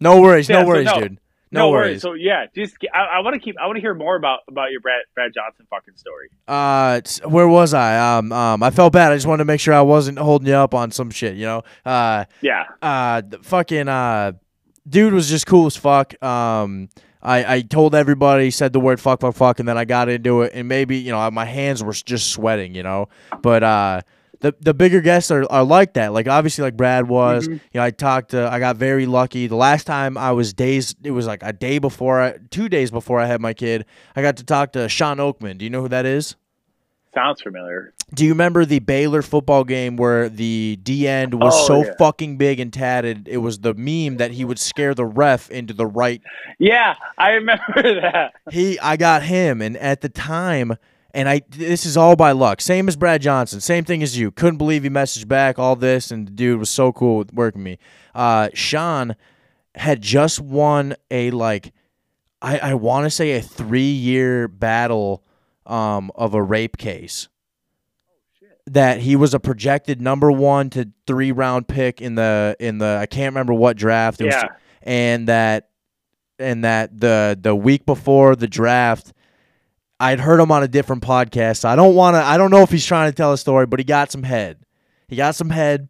No 0.00 0.20
worries, 0.20 0.48
Yeah, 0.48 0.56
no 0.56 0.62
so 0.62 0.68
worries, 0.68 0.84
no. 0.86 1.00
dude. 1.00 1.18
No, 1.52 1.70
worries. 1.70 2.02
So 2.02 2.12
yeah, 2.14 2.46
just 2.54 2.76
I, 2.92 3.16
I 3.16 3.20
want 3.20 3.34
to 3.34 3.40
keep. 3.40 3.56
I 3.58 3.66
want 3.66 3.76
to 3.76 3.80
hear 3.80 3.94
more 3.94 4.16
about 4.16 4.40
about 4.48 4.72
your 4.72 4.80
Brad 4.80 5.02
Brad 5.14 5.32
Johnson 5.32 5.66
fucking 5.70 5.94
story. 5.96 6.28
Uh, 6.46 7.00
where 7.24 7.48
was 7.48 7.72
I? 7.72 8.18
Um, 8.18 8.30
um, 8.32 8.62
I 8.62 8.70
felt 8.70 8.92
bad. 8.92 9.10
I 9.12 9.14
just 9.16 9.26
wanted 9.26 9.38
to 9.38 9.44
make 9.46 9.60
sure 9.60 9.72
I 9.72 9.80
wasn't 9.80 10.18
holding 10.18 10.48
you 10.48 10.54
up 10.54 10.74
on 10.74 10.90
some 10.90 11.08
shit. 11.10 11.36
You 11.36 11.46
know. 11.46 11.62
Uh, 11.84 12.24
Yeah. 12.42 12.64
uh, 12.82 13.22
the 13.26 13.38
fucking 13.38 13.88
uh, 13.88 14.32
dude 14.88 15.12
was 15.12 15.28
just 15.28 15.46
cool 15.46 15.66
as 15.66 15.76
fuck. 15.76 16.20
Um, 16.22 16.88
I 17.22 17.56
I 17.56 17.60
told 17.62 17.94
everybody, 17.94 18.50
said 18.50 18.72
the 18.72 18.80
word 18.80 19.00
fuck, 19.00 19.20
fuck, 19.20 19.34
fuck, 19.34 19.58
and 19.58 19.68
then 19.68 19.78
I 19.78 19.84
got 19.84 20.08
into 20.08 20.42
it, 20.42 20.52
and 20.54 20.68
maybe 20.68 20.96
you 20.98 21.12
know 21.12 21.30
my 21.30 21.44
hands 21.44 21.82
were 21.82 21.92
just 21.92 22.30
sweating. 22.30 22.74
You 22.74 22.82
know, 22.82 23.08
but 23.42 23.62
uh. 23.62 24.02
The, 24.40 24.54
the 24.60 24.74
bigger 24.74 25.00
guests 25.00 25.30
are, 25.30 25.46
are 25.50 25.64
like 25.64 25.94
that. 25.94 26.12
Like 26.12 26.28
obviously 26.28 26.60
like 26.60 26.76
Brad 26.76 27.08
was. 27.08 27.46
You 27.48 27.60
know, 27.72 27.82
I 27.82 27.90
talked 27.90 28.32
to 28.32 28.46
I 28.52 28.58
got 28.58 28.76
very 28.76 29.06
lucky. 29.06 29.46
The 29.46 29.56
last 29.56 29.86
time 29.86 30.18
I 30.18 30.32
was 30.32 30.52
days 30.52 30.94
it 31.02 31.12
was 31.12 31.26
like 31.26 31.42
a 31.42 31.54
day 31.54 31.78
before 31.78 32.20
I, 32.20 32.34
two 32.50 32.68
days 32.68 32.90
before 32.90 33.18
I 33.18 33.24
had 33.24 33.40
my 33.40 33.54
kid. 33.54 33.86
I 34.14 34.20
got 34.20 34.36
to 34.36 34.44
talk 34.44 34.72
to 34.72 34.90
Shawn 34.90 35.16
Oakman. 35.16 35.56
Do 35.56 35.64
you 35.64 35.70
know 35.70 35.80
who 35.80 35.88
that 35.88 36.04
is? 36.04 36.36
Sounds 37.16 37.40
familiar. 37.40 37.94
Do 38.12 38.24
you 38.26 38.32
remember 38.32 38.66
the 38.66 38.80
Baylor 38.80 39.22
football 39.22 39.64
game 39.64 39.96
where 39.96 40.28
the 40.28 40.78
D 40.82 41.08
end 41.08 41.32
was 41.34 41.54
Oh, 41.56 41.66
so 41.66 41.84
yeah. 41.84 41.92
fucking 41.98 42.36
big 42.36 42.60
and 42.60 42.70
tatted? 42.70 43.26
It 43.26 43.38
was 43.38 43.60
the 43.60 43.72
meme 43.72 44.18
that 44.18 44.32
he 44.32 44.44
would 44.44 44.58
scare 44.58 44.94
the 44.94 45.06
ref 45.06 45.50
into 45.50 45.72
the 45.72 45.86
right. 45.86 46.20
Yeah, 46.58 46.94
I 47.16 47.30
remember 47.30 47.64
that. 48.02 48.34
He, 48.52 48.78
I 48.80 48.98
got 48.98 49.22
him, 49.22 49.62
and 49.62 49.78
at 49.78 50.02
the 50.02 50.10
time, 50.10 50.76
and 51.14 51.26
I, 51.26 51.40
this 51.48 51.86
is 51.86 51.96
all 51.96 52.16
by 52.16 52.32
luck. 52.32 52.60
Same 52.60 52.86
as 52.86 52.96
Brad 52.96 53.22
Johnson, 53.22 53.62
same 53.62 53.84
thing 53.86 54.02
as 54.02 54.18
you. 54.18 54.30
Couldn't 54.30 54.58
believe 54.58 54.82
he 54.82 54.90
messaged 54.90 55.26
back 55.26 55.58
all 55.58 55.74
this, 55.74 56.10
and 56.10 56.28
the 56.28 56.32
dude 56.32 56.58
was 56.58 56.68
so 56.68 56.92
cool 56.92 57.16
with 57.16 57.32
working 57.32 57.62
me. 57.62 57.78
Uh, 58.14 58.50
Shawn 58.52 59.16
had 59.74 60.02
just 60.02 60.38
won 60.38 60.94
a 61.10 61.30
like, 61.30 61.72
I, 62.42 62.58
I 62.58 62.74
want 62.74 63.04
to 63.04 63.10
say 63.10 63.32
a 63.32 63.40
three 63.40 63.90
year 63.90 64.48
battle, 64.48 65.22
um, 65.66 66.10
of 66.14 66.34
a 66.34 66.42
rape 66.42 66.76
case 66.76 67.28
that 68.66 68.98
he 69.00 69.14
was 69.14 69.32
a 69.34 69.38
projected 69.40 70.00
number 70.00 70.30
one 70.32 70.70
to 70.70 70.90
three 71.06 71.30
round 71.32 71.68
pick 71.68 72.00
in 72.00 72.14
the 72.16 72.56
in 72.58 72.78
the 72.78 72.98
I 73.00 73.06
can't 73.06 73.32
remember 73.32 73.54
what 73.54 73.76
draft. 73.76 74.20
It 74.20 74.26
was, 74.26 74.34
Yeah. 74.34 74.48
and 74.82 75.28
that 75.28 75.68
and 76.38 76.64
that 76.64 76.98
the 76.98 77.38
the 77.40 77.54
week 77.54 77.86
before 77.86 78.34
the 78.34 78.48
draft, 78.48 79.12
I'd 80.00 80.20
heard 80.20 80.40
him 80.40 80.50
on 80.50 80.62
a 80.62 80.68
different 80.68 81.02
podcast. 81.02 81.58
So 81.58 81.68
I 81.68 81.76
don't 81.76 81.94
want 81.94 82.14
to. 82.16 82.22
I 82.22 82.36
don't 82.36 82.50
know 82.50 82.62
if 82.62 82.70
he's 82.70 82.84
trying 82.86 83.10
to 83.10 83.14
tell 83.16 83.32
a 83.32 83.38
story, 83.38 83.66
but 83.66 83.78
he 83.78 83.84
got 83.84 84.10
some 84.10 84.24
head. 84.24 84.58
He 85.08 85.14
got 85.16 85.36
some 85.36 85.50
head 85.50 85.88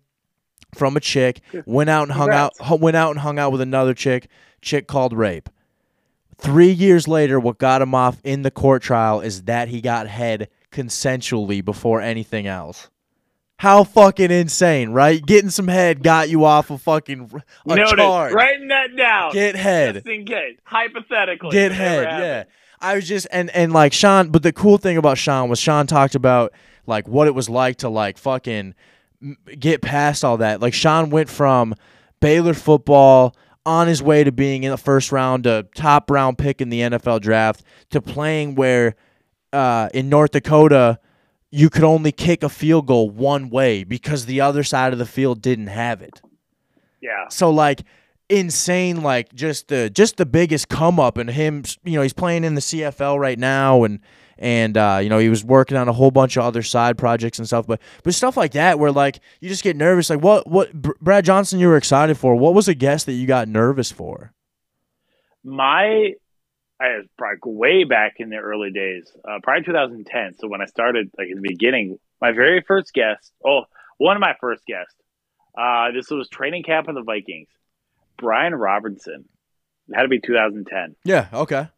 from 0.74 0.97
a 0.97 1.01
chick. 1.01 1.41
Went 1.64 1.89
out 1.89 2.03
and 2.03 2.12
hung 2.12 2.31
out. 2.31 2.53
Went 2.81 2.97
out 2.97 3.11
and 3.11 3.20
hung 3.20 3.39
out 3.39 3.53
with 3.53 3.62
another 3.62 3.95
chick. 3.95 4.29
Chick 4.61 4.87
called 4.87 5.14
rape. 5.14 5.49
Three 6.39 6.70
years 6.70 7.09
later, 7.09 7.41
what 7.41 7.59
got 7.59 7.82
him 7.82 7.95
off 7.95 8.20
in 8.22 8.43
the 8.43 8.51
court 8.51 8.82
trial 8.82 9.20
is 9.20 9.43
that 9.45 9.68
he 9.68 9.80
got 9.80 10.07
head 10.07 10.49
consensually 10.70 11.64
before 11.64 12.01
anything 12.01 12.47
else. 12.47 12.91
How 13.59 13.84
fucking 13.84 14.30
insane, 14.30 14.91
right? 14.91 15.24
Getting 15.24 15.49
some 15.49 15.68
head 15.68 16.03
got 16.03 16.28
you 16.28 16.45
off 16.45 16.70
of 16.70 16.82
fucking 16.82 17.30
a 17.66 17.74
Noted. 17.74 17.97
charge. 17.97 18.34
Writing 18.34 18.68
that 18.68 18.95
down. 18.95 19.32
Get 19.32 19.57
head. 19.57 19.95
Just 19.95 20.07
in 20.07 20.26
case. 20.26 20.59
Hypothetically. 20.64 21.51
Get 21.53 21.72
if 21.72 21.78
it 21.78 21.82
ever 21.82 22.11
head, 22.11 22.20
yeah. 22.20 22.45
I 22.82 22.97
was 22.97 23.09
just 23.09 23.26
and 23.32 23.49
and 23.51 23.72
like 23.72 23.95
Shawn, 23.95 24.28
but 24.28 24.43
the 24.43 24.53
cool 24.53 24.76
thing 24.76 24.99
about 24.99 25.16
Shawn 25.16 25.49
was 25.49 25.59
Shawn 25.59 25.87
talked 25.87 26.14
about 26.14 26.53
like 26.87 27.09
what 27.09 27.26
it 27.26 27.34
was 27.34 27.49
like 27.49 27.78
to 27.78 27.89
like 27.89 28.18
fucking 28.18 28.74
get 29.59 29.80
past 29.80 30.22
all 30.22 30.37
that. 30.37 30.61
Like 30.61 30.74
Shawn 30.74 31.09
went 31.09 31.30
from 31.30 31.74
Baylor 32.20 32.53
football 32.53 33.34
on 33.67 33.89
his 33.89 34.03
way 34.03 34.25
to 34.25 34.33
being 34.33 34.62
in 34.62 34.71
the 34.71 34.79
first 34.79 35.12
round, 35.12 35.45
a 35.45 35.64
top 35.75 36.11
round 36.11 36.39
pick 36.39 36.62
in 36.62 36.71
the 36.71 36.81
NFL 36.81 37.21
draft, 37.21 37.62
to 37.91 38.01
playing 38.01 38.55
where 38.55 38.95
uh, 39.53 39.89
in 39.93 40.09
North 40.09 40.31
Dakota 40.31 40.99
you 41.51 41.71
could 41.71 41.85
only 41.85 42.12
kick 42.12 42.43
a 42.43 42.49
field 42.49 42.87
goal 42.87 43.11
one 43.11 43.51
way 43.51 43.85
because 43.85 44.27
the 44.27 44.41
other 44.41 44.62
side 44.62 44.93
of 44.93 44.99
the 44.99 45.07
field 45.07 45.43
didn't 45.43 45.69
have 45.69 46.03
it. 46.03 46.21
Yeah. 47.01 47.29
So 47.29 47.51
like 47.51 47.83
insane 48.29 49.03
like 49.03 49.33
just 49.33 49.69
the 49.69 49.89
just 49.89 50.17
the 50.17 50.27
biggest 50.27 50.69
come 50.69 50.99
up 50.99 51.17
and 51.17 51.31
him 51.31 51.62
you 51.85 51.93
know 51.93 52.03
he's 52.03 52.12
playing 52.12 52.43
in 52.43 52.57
the 52.57 52.61
CFL 52.61 53.21
right 53.21 53.39
now 53.39 53.85
and 53.85 54.01
and 54.39 54.76
uh, 54.76 54.99
you 55.03 55.09
know 55.09 55.18
he 55.18 55.28
was 55.28 55.45
working 55.45 55.76
on 55.76 55.89
a 55.89 55.93
whole 55.93 56.11
bunch 56.11 56.37
of 56.37 56.45
other 56.45 56.62
side 56.62 56.99
projects 56.99 57.39
and 57.39 57.47
stuff 57.47 57.66
but 57.66 57.80
but 58.03 58.14
stuff 58.14 58.37
like 58.37 58.53
that 58.53 58.78
where 58.78 58.93
like 58.93 59.20
you 59.41 59.49
just 59.49 59.62
get 59.64 59.76
nervous 59.76 60.11
like 60.11 60.20
what 60.22 60.47
what 60.47 60.72
Br- 60.72 60.93
Brad 61.01 61.24
Johnson 61.24 61.59
you 61.59 61.68
were 61.68 61.76
excited 61.76 62.16
for 62.18 62.34
what 62.37 62.55
was 62.55 62.68
a 62.68 62.74
guest 62.74 63.07
that 63.07 63.12
you 63.12 63.26
got 63.26 63.49
nervous 63.49 63.91
for 63.91 64.32
My, 65.45 66.12
I 66.80 66.89
was 66.97 67.07
probably 67.16 67.39
way 67.53 67.84
back 67.84 68.14
in 68.18 68.30
the 68.30 68.37
early 68.37 68.70
days, 68.70 69.11
uh, 69.26 69.39
probably 69.43 69.64
2010. 69.64 70.34
So 70.39 70.49
when 70.49 70.61
I 70.61 70.66
started, 70.66 71.11
like 71.16 71.28
in 71.28 71.37
the 71.41 71.49
beginning, 71.49 71.99
my 72.20 72.32
very 72.32 72.62
first 72.66 72.93
guest, 72.93 73.32
oh, 73.47 73.62
one 73.99 74.16
of 74.16 74.20
my 74.20 74.34
first 74.41 74.66
guests, 74.66 74.95
uh, 75.57 75.93
this 75.93 76.11
was 76.11 76.28
training 76.28 76.64
camp 76.64 76.89
of 76.89 76.95
the 76.97 77.03
Vikings, 77.03 77.49
Brian 78.18 78.55
Robison. 78.55 79.24
It 79.89 79.95
had 79.95 80.03
to 80.03 80.09
be 80.09 80.20
2010. 80.20 80.97
yeah 81.05 81.28
okay 81.32 81.68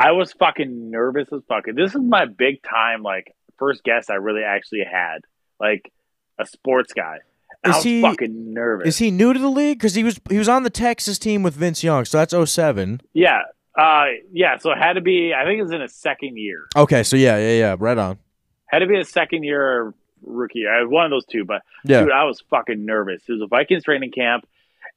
I 0.00 0.12
was 0.12 0.32
fucking 0.32 0.90
nervous 0.90 1.28
as 1.32 1.42
fuck. 1.48 1.64
This 1.66 1.94
is 1.94 2.00
my 2.00 2.24
big 2.26 2.62
time, 2.62 3.02
like, 3.02 3.34
first 3.58 3.84
guest 3.84 4.10
I 4.10 4.14
really 4.14 4.42
actually 4.42 4.84
had, 4.90 5.18
like, 5.60 5.92
a 6.38 6.46
sports 6.46 6.92
guy. 6.94 7.18
And 7.62 7.72
Is 7.72 7.76
was 7.76 7.84
he- 7.84 8.00
fucking 8.02 8.54
nervous. 8.54 8.88
is 8.88 8.98
he 8.98 9.10
new 9.10 9.32
to 9.34 9.38
the 9.38 9.50
league 9.50 9.78
because 9.78 9.94
he 9.94 10.02
was 10.02 10.18
he 10.30 10.38
was 10.38 10.48
on 10.48 10.62
the 10.62 10.70
Texas 10.70 11.18
team 11.18 11.42
with 11.42 11.52
Vince 11.54 11.84
Young 11.84 12.06
so 12.06 12.16
that's 12.16 12.32
07 12.50 13.02
Yeah. 13.12 13.40
Uh, 13.76 14.04
yeah. 14.32 14.56
So 14.56 14.70
it 14.70 14.78
had 14.78 14.94
to 14.94 15.02
be, 15.02 15.34
I 15.34 15.44
think 15.44 15.58
it 15.58 15.62
was 15.64 15.72
in 15.72 15.82
his 15.82 15.94
second 15.94 16.38
year. 16.38 16.66
okay 16.74 17.02
so 17.02 17.16
yeah 17.16 17.36
yeah 17.36 17.58
yeah 17.58 17.76
right 17.78 17.98
on 17.98 18.18
Had 18.66 18.78
to 18.78 18.86
be 18.86 18.98
a 18.98 19.04
second 19.04 19.42
year 19.42 19.92
rookie. 20.22 20.64
I 20.66 20.80
was 20.82 20.90
one 20.90 21.04
of 21.04 21.10
those 21.10 21.26
two, 21.26 21.44
but 21.44 21.60
yeah 21.84 22.00
dude, 22.04 22.12
I 22.12 22.24
was 22.24 22.40
fucking 22.48 22.86
nervous. 22.86 23.20
It 23.28 23.32
was 23.32 23.42
a 23.42 23.46
Vikings 23.46 23.84
training 23.84 24.12
camp, 24.12 24.46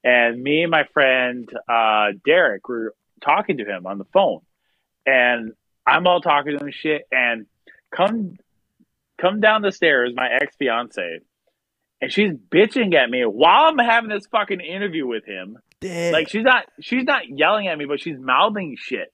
and 0.02 0.42
me 0.42 0.62
and 0.62 0.70
my 0.70 0.84
friend 0.94 1.46
uh, 1.68 2.12
Derek 2.24 2.66
were 2.68 2.94
talking 3.22 3.58
to 3.58 3.64
him 3.66 3.86
on 3.86 3.98
the 3.98 4.04
phone, 4.06 4.40
and 5.06 5.52
I'm 5.86 6.06
all 6.06 6.20
talking 6.20 6.52
to 6.52 6.58
him 6.58 6.66
and 6.66 6.74
shit, 6.74 7.02
and 7.12 7.46
come 7.94 8.36
come 9.20 9.40
down 9.40 9.62
the 9.62 9.72
stairs, 9.72 10.12
my 10.14 10.28
ex 10.28 10.56
fiance, 10.56 11.20
and 12.00 12.12
she's 12.12 12.32
bitching 12.32 12.94
at 12.94 13.10
me 13.10 13.22
while 13.22 13.66
I'm 13.66 13.78
having 13.78 14.10
this 14.10 14.26
fucking 14.26 14.60
interview 14.60 15.06
with 15.06 15.24
him. 15.24 15.58
Like 16.12 16.28
she's 16.28 16.44
not 16.44 16.66
she's 16.80 17.04
not 17.04 17.22
yelling 17.28 17.68
at 17.68 17.76
me, 17.76 17.84
but 17.84 18.00
she's 18.00 18.18
mouthing 18.18 18.76
shit. 18.78 19.12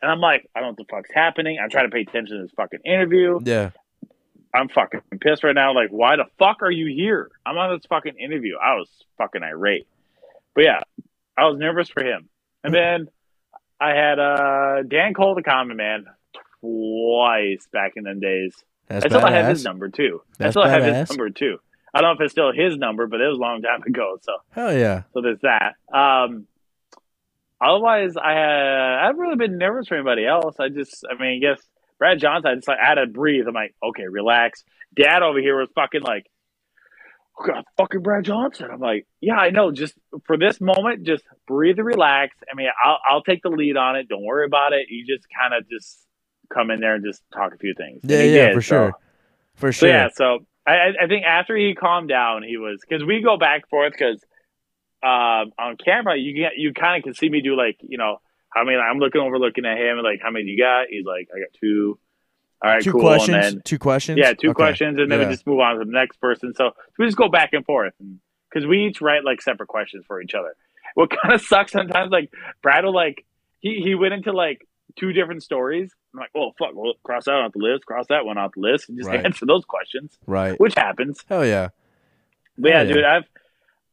And 0.00 0.10
I'm 0.10 0.20
like, 0.20 0.48
I 0.54 0.60
don't 0.60 0.68
know 0.68 0.74
what 0.78 0.88
the 0.88 0.96
fuck's 0.96 1.10
happening. 1.14 1.58
I'm 1.62 1.70
trying 1.70 1.86
to 1.86 1.90
pay 1.90 2.02
attention 2.02 2.36
to 2.36 2.42
this 2.42 2.52
fucking 2.56 2.80
interview. 2.84 3.40
yeah 3.42 3.70
I'm 4.54 4.68
fucking 4.68 5.00
pissed 5.20 5.42
right 5.42 5.54
now. 5.54 5.74
Like, 5.74 5.90
why 5.90 6.16
the 6.16 6.26
fuck 6.38 6.62
are 6.62 6.70
you 6.70 6.86
here? 6.86 7.30
I'm 7.44 7.58
on 7.58 7.76
this 7.76 7.86
fucking 7.86 8.14
interview. 8.18 8.54
I 8.56 8.76
was 8.76 8.88
fucking 9.18 9.42
irate. 9.42 9.88
But 10.54 10.64
yeah, 10.64 10.80
I 11.36 11.46
was 11.46 11.58
nervous 11.58 11.88
for 11.88 12.04
him. 12.04 12.28
And 12.62 12.72
mm. 12.72 12.76
then 12.76 13.08
I 13.84 13.94
had 13.94 14.18
uh 14.18 14.82
Dan 14.88 15.14
Cole, 15.14 15.34
the 15.34 15.42
common 15.42 15.76
man, 15.76 16.06
twice 16.60 17.66
back 17.72 17.92
in 17.96 18.04
them 18.04 18.20
days. 18.20 18.54
that's 18.88 19.04
I 19.04 19.08
still 19.08 19.20
have 19.26 19.48
his 19.48 19.64
number 19.64 19.88
too. 19.88 20.22
I 20.24 20.44
That's 20.44 20.52
still 20.54 20.64
have 20.64 20.82
badass. 20.82 21.00
his 21.00 21.10
number 21.10 21.30
too. 21.30 21.58
I 21.92 22.00
don't 22.00 22.10
know 22.10 22.14
if 22.14 22.24
it's 22.24 22.32
still 22.32 22.52
his 22.52 22.76
number, 22.76 23.06
but 23.06 23.20
it 23.20 23.28
was 23.28 23.38
a 23.38 23.40
long 23.40 23.62
time 23.62 23.82
ago. 23.82 24.18
So 24.22 24.32
hell 24.50 24.72
yeah 24.76 25.02
so 25.12 25.20
there's 25.20 25.40
that. 25.42 25.74
Um, 25.92 26.46
otherwise, 27.60 28.16
I 28.16 28.32
had 28.32 28.98
I 29.00 29.06
haven't 29.06 29.20
really 29.20 29.36
been 29.36 29.58
nervous 29.58 29.88
for 29.88 29.94
anybody 29.94 30.26
else. 30.26 30.56
I 30.58 30.68
just, 30.68 31.04
I 31.10 31.20
mean, 31.20 31.36
I 31.36 31.54
guess 31.54 31.62
Brad 31.98 32.18
Johnson. 32.18 32.50
I 32.50 32.54
just 32.56 32.68
like 32.68 32.78
I 32.82 32.86
had 32.88 32.94
to 32.96 33.06
breathe. 33.06 33.46
I'm 33.46 33.54
like, 33.54 33.74
okay, 33.82 34.06
relax. 34.08 34.64
Dad 34.96 35.22
over 35.22 35.38
here 35.40 35.58
was 35.58 35.68
fucking 35.74 36.02
like, 36.02 36.26
God, 37.36 37.64
fucking 37.76 38.02
Brad 38.02 38.24
Johnson. 38.24 38.68
I'm 38.72 38.80
like, 38.80 39.06
yeah, 39.20 39.34
I 39.34 39.50
know. 39.50 39.72
Just 39.72 39.94
for 40.26 40.36
this 40.36 40.60
moment, 40.60 41.04
just 41.04 41.24
breathe 41.48 41.78
and 41.78 41.86
relax. 41.86 42.36
I 42.50 42.54
mean, 42.54 42.68
I'll 42.84 42.98
I'll 43.08 43.22
take 43.22 43.42
the 43.42 43.48
lead 43.50 43.76
on 43.76 43.96
it. 43.96 44.08
Don't 44.08 44.24
worry 44.24 44.46
about 44.46 44.72
it. 44.72 44.86
You 44.88 45.04
just 45.06 45.26
kind 45.36 45.52
of 45.54 45.68
just 45.68 45.98
come 46.52 46.70
in 46.70 46.80
there 46.80 46.94
and 46.94 47.04
just 47.04 47.22
talk 47.32 47.52
a 47.54 47.58
few 47.58 47.74
things. 47.76 48.00
Yeah 48.04 48.22
yeah 48.22 48.46
did, 48.46 48.54
for 48.54 48.62
so- 48.62 48.68
sure 48.68 48.92
for 49.56 49.72
so 49.72 49.86
sure 49.86 49.88
yeah, 49.88 50.08
so 50.14 50.38
I, 50.66 50.72
I- 50.72 51.04
I 51.04 51.06
think 51.08 51.24
after 51.24 51.56
he 51.56 51.74
calmed 51.74 52.08
down, 52.08 52.42
he 52.42 52.56
was 52.56 52.80
because 52.86 53.04
we 53.04 53.20
go 53.22 53.36
back 53.36 53.62
and 53.62 53.68
forth 53.68 53.92
because 53.92 54.22
um, 55.02 55.52
on 55.58 55.76
camera 55.82 56.16
you 56.16 56.34
get 56.34 56.52
you 56.56 56.72
kind 56.72 56.98
of 56.98 57.04
can 57.04 57.14
see 57.14 57.28
me 57.28 57.40
do 57.40 57.56
like 57.56 57.76
you 57.82 57.98
know 57.98 58.18
how 58.50 58.64
many 58.64 58.76
I'm 58.78 58.98
looking 58.98 59.20
over 59.20 59.38
looking 59.38 59.64
at 59.66 59.76
him 59.76 59.98
and 59.98 60.02
like 60.02 60.20
how 60.22 60.30
many 60.30 60.44
you 60.46 60.58
got? 60.58 60.86
He's 60.88 61.04
like 61.04 61.28
I 61.34 61.40
got 61.40 61.48
two. 61.60 61.98
All 62.64 62.70
right, 62.70 62.82
two 62.82 62.92
cool. 62.92 63.00
questions 63.02 63.52
then 63.52 63.60
two 63.64 63.78
questions 63.78 64.18
yeah, 64.18 64.32
two 64.32 64.48
Okay. 64.50 64.54
questions, 64.54 64.98
and 64.98 65.10
then 65.10 65.20
Yeah. 65.20 65.26
we 65.28 65.32
just 65.34 65.46
move 65.46 65.60
on 65.60 65.78
to 65.78 65.84
the 65.84 65.90
next 65.90 66.16
person. 66.20 66.54
So 66.54 66.72
we 66.98 67.04
just 67.04 67.16
go 67.16 67.28
back 67.28 67.52
and 67.52 67.64
forth 67.64 67.92
because 68.50 68.66
we 68.66 68.86
each 68.86 69.00
write 69.00 69.24
like 69.24 69.42
separate 69.42 69.68
questions 69.68 70.04
for 70.06 70.20
each 70.22 70.34
other. 70.34 70.54
What 70.94 71.10
kind 71.22 71.34
of 71.34 71.40
sucks 71.42 71.72
sometimes, 71.72 72.10
like 72.10 72.32
Brad 72.62 72.84
will 72.84 72.94
like 72.94 73.24
he 73.60 73.80
he 73.82 73.94
went 73.94 74.14
into 74.14 74.32
like 74.32 74.66
two 74.96 75.12
different 75.12 75.42
stories. 75.42 75.92
I'm 76.14 76.20
like, 76.20 76.30
oh 76.34 76.52
fuck, 76.58 76.70
well, 76.74 76.94
cross 77.02 77.24
that 77.26 77.32
off 77.34 77.52
the 77.52 77.58
list, 77.58 77.84
cross 77.84 78.06
that 78.08 78.24
one 78.24 78.38
off 78.38 78.52
the 78.54 78.60
list, 78.60 78.88
and 78.88 78.96
just 78.96 79.10
Right. 79.10 79.24
answer 79.24 79.44
those 79.46 79.64
questions, 79.64 80.16
Right. 80.26 80.58
which 80.60 80.74
happens. 80.76 81.24
Hell 81.28 81.44
yeah. 81.44 81.68
But 82.56 82.68
yeah, 82.70 82.78
Oh, 82.80 82.82
yeah. 82.84 82.92
dude, 82.94 83.04
I've 83.04 83.24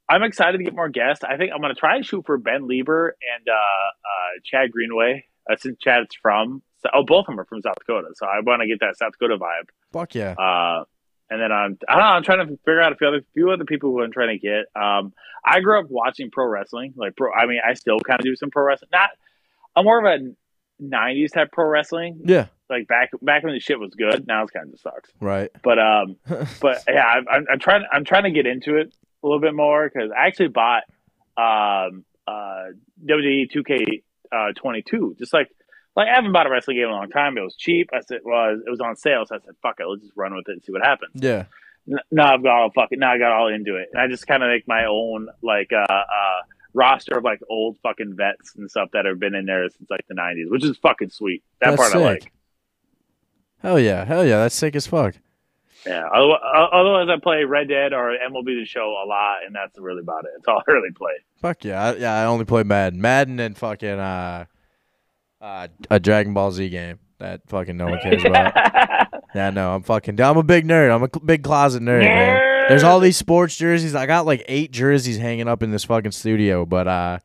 I'm 0.07 0.24
excited 0.24 0.57
to 0.59 0.63
get 0.63 0.76
more 0.76 0.89
guests. 0.89 1.24
I 1.24 1.38
think 1.38 1.51
I'm 1.53 1.61
gonna 1.61 1.74
try 1.74 1.95
and 1.95 2.05
shoot 2.05 2.26
for 2.26 2.38
Ben 2.38 2.63
Leber 2.67 3.11
and 3.36 3.47
uh, 3.49 3.53
uh, 3.53 4.39
Chad 4.43 4.72
Greenway. 4.72 5.26
Uh, 5.49 5.55
since 5.55 5.80
Chad's 5.80 6.13
from, 6.22 6.61
so, 6.82 6.89
oh, 6.93 7.03
both 7.05 7.21
of 7.21 7.25
them 7.27 7.39
are 7.39 7.45
from 7.45 7.61
South 7.61 7.75
Dakota, 7.79 8.09
so 8.15 8.25
I 8.25 8.39
want 8.41 8.61
to 8.61 8.67
get 8.67 8.79
that 8.79 8.97
South 8.97 9.13
Dakota 9.13 9.38
vibe. 9.38 9.69
Fuck 9.91 10.15
yeah. 10.15 10.32
Uh, 10.32 10.86
and 11.29 11.41
then 11.41 11.51
I'm, 11.51 11.77
I 11.88 11.93
don't 11.93 12.01
know, 12.01 12.07
I'm 12.07 12.23
trying 12.23 12.47
to 12.47 12.57
figure 12.57 12.82
out 12.82 12.91
a 12.91 12.95
few 12.95 13.07
other, 13.07 13.21
few 13.34 13.51
other 13.51 13.65
people 13.65 13.91
who 13.91 14.03
I'm 14.03 14.11
trying 14.11 14.38
to 14.38 14.39
get. 14.39 14.65
Um, 14.75 15.13
I 15.45 15.61
grew 15.61 15.79
up 15.79 15.86
watching 15.89 16.29
pro 16.29 16.45
wrestling, 16.45 16.93
like 16.97 17.15
pro. 17.15 17.32
I 17.32 17.45
mean, 17.45 17.59
I 17.67 17.73
still 17.73 17.99
kind 17.99 18.19
of 18.19 18.25
do 18.25 18.36
some 18.36 18.51
pro 18.51 18.63
wrestling. 18.63 18.89
Not, 18.91 19.11
I'm 19.75 19.86
more 19.86 20.05
of 20.05 20.05
a 20.05 20.84
'90s 20.84 21.34
type 21.34 21.51
pro 21.51 21.67
wrestling. 21.67 22.21
Yeah. 22.25 22.47
Like 22.69 22.88
back 22.88 23.11
back 23.21 23.43
when 23.43 23.53
the 23.53 23.59
shit 23.59 23.79
was 23.79 23.93
good. 23.95 24.27
Now 24.27 24.43
it's 24.43 24.51
kind 24.51 24.73
of 24.73 24.79
sucks. 24.79 25.09
Right. 25.19 25.49
But 25.63 25.79
um, 25.79 26.17
but 26.59 26.84
yeah, 26.88 27.05
I'm, 27.05 27.25
I'm, 27.29 27.45
I'm 27.53 27.59
trying. 27.59 27.86
I'm 27.91 28.05
trying 28.05 28.23
to 28.23 28.32
get 28.32 28.45
into 28.45 28.77
it 28.77 28.93
a 29.23 29.27
little 29.27 29.41
bit 29.41 29.53
more 29.53 29.89
because 29.89 30.11
I 30.11 30.27
actually 30.27 30.49
bought 30.49 30.84
um 31.38 32.03
uh 32.27 32.71
WWE 33.05 33.49
2K 33.55 34.03
uh 34.32 34.53
22. 34.55 35.15
Just 35.17 35.34
like 35.34 35.49
like 35.95 36.07
I 36.07 36.15
haven't 36.15 36.31
bought 36.31 36.47
a 36.47 36.49
wrestling 36.49 36.77
game 36.77 36.85
in 36.85 36.91
a 36.91 36.95
long 36.95 37.09
time. 37.09 37.37
It 37.37 37.41
was 37.41 37.55
cheap. 37.55 37.89
I 37.93 38.01
said, 38.01 38.19
well, 38.23 38.51
it 38.65 38.69
was 38.69 38.79
on 38.79 38.95
sale, 38.95 39.25
so 39.25 39.35
I 39.35 39.39
said, 39.39 39.55
fuck 39.61 39.79
it, 39.79 39.85
let's 39.85 40.03
just 40.03 40.15
run 40.15 40.35
with 40.35 40.47
it 40.47 40.53
and 40.53 40.63
see 40.63 40.71
what 40.71 40.83
happens. 40.83 41.11
Yeah. 41.15 41.45
Now 42.11 42.35
I've 42.35 42.43
got 42.43 42.61
all 42.61 42.71
fucking. 42.71 42.99
Now 42.99 43.13
I 43.13 43.17
got 43.17 43.31
all 43.31 43.47
into 43.47 43.75
it, 43.75 43.89
and 43.91 44.01
I 44.01 44.07
just 44.07 44.27
kind 44.27 44.43
of 44.43 44.49
make 44.49 44.67
my 44.67 44.85
own 44.85 45.29
like 45.41 45.71
uh 45.73 45.91
uh 45.91 46.41
roster 46.73 47.17
of 47.17 47.23
like 47.23 47.39
old 47.49 47.77
fucking 47.83 48.15
vets 48.15 48.55
and 48.55 48.69
stuff 48.69 48.89
that 48.93 49.05
have 49.05 49.19
been 49.19 49.35
in 49.35 49.45
there 49.45 49.67
since 49.69 49.89
like 49.89 50.05
the 50.07 50.15
90s, 50.15 50.49
which 50.49 50.63
is 50.63 50.77
fucking 50.77 51.09
sweet. 51.09 51.43
That 51.59 51.71
That's 51.71 51.81
part 51.81 51.95
I 51.95 51.97
like. 51.97 52.31
Hell 53.61 53.79
yeah. 53.79 54.05
Hell 54.05 54.25
yeah. 54.25 54.37
That's 54.37 54.55
sick 54.55 54.75
as 54.75 54.87
fuck. 54.87 55.15
Yeah. 55.85 56.07
Otherwise, 56.13 56.39
otherwise, 56.71 57.07
I 57.09 57.19
play 57.19 57.43
Red 57.43 57.69
Dead 57.69 57.93
or 57.93 58.15
MLB 58.29 58.45
The 58.45 58.65
Show 58.65 58.95
a 59.03 59.05
lot, 59.07 59.37
and 59.45 59.55
that's 59.55 59.77
really 59.79 60.01
about 60.01 60.25
it. 60.25 60.31
It's 60.37 60.47
all 60.47 60.61
I 60.67 60.71
really 60.71 60.91
play. 60.91 61.13
Fuck 61.41 61.63
yeah. 61.63 61.83
I, 61.83 61.95
yeah, 61.95 62.21
I 62.21 62.25
only 62.25 62.45
play 62.45 62.63
Madden. 62.63 63.01
Madden 63.01 63.39
and 63.39 63.57
fucking 63.57 63.99
uh 63.99 64.45
uh 65.41 65.67
a 65.89 65.99
Dragon 65.99 66.33
Ball 66.33 66.51
Z 66.51 66.69
game 66.69 66.99
that 67.19 67.41
fucking 67.47 67.77
no 67.77 67.87
one 67.87 67.99
cares 68.01 68.23
about. 68.23 68.53
yeah, 69.35 69.49
no, 69.49 69.73
I'm 69.75 69.83
fucking 69.83 70.19
I'm 70.21 70.37
a 70.37 70.43
big 70.43 70.65
nerd. 70.65 70.93
I'm 70.93 71.03
a 71.03 71.09
cl- 71.13 71.25
big 71.25 71.43
closet 71.43 71.81
nerd, 71.81 72.03
man. 72.03 72.67
There's 72.69 72.83
all 72.83 72.99
these 72.99 73.17
sports 73.17 73.55
jerseys. 73.57 73.95
I 73.95 74.05
got 74.05 74.25
like 74.25 74.45
8 74.47 74.71
jerseys 74.71 75.17
hanging 75.17 75.47
up 75.47 75.63
in 75.63 75.71
this 75.71 75.83
fucking 75.83 76.11
studio, 76.11 76.65
but 76.65 76.87
uh 76.87 77.19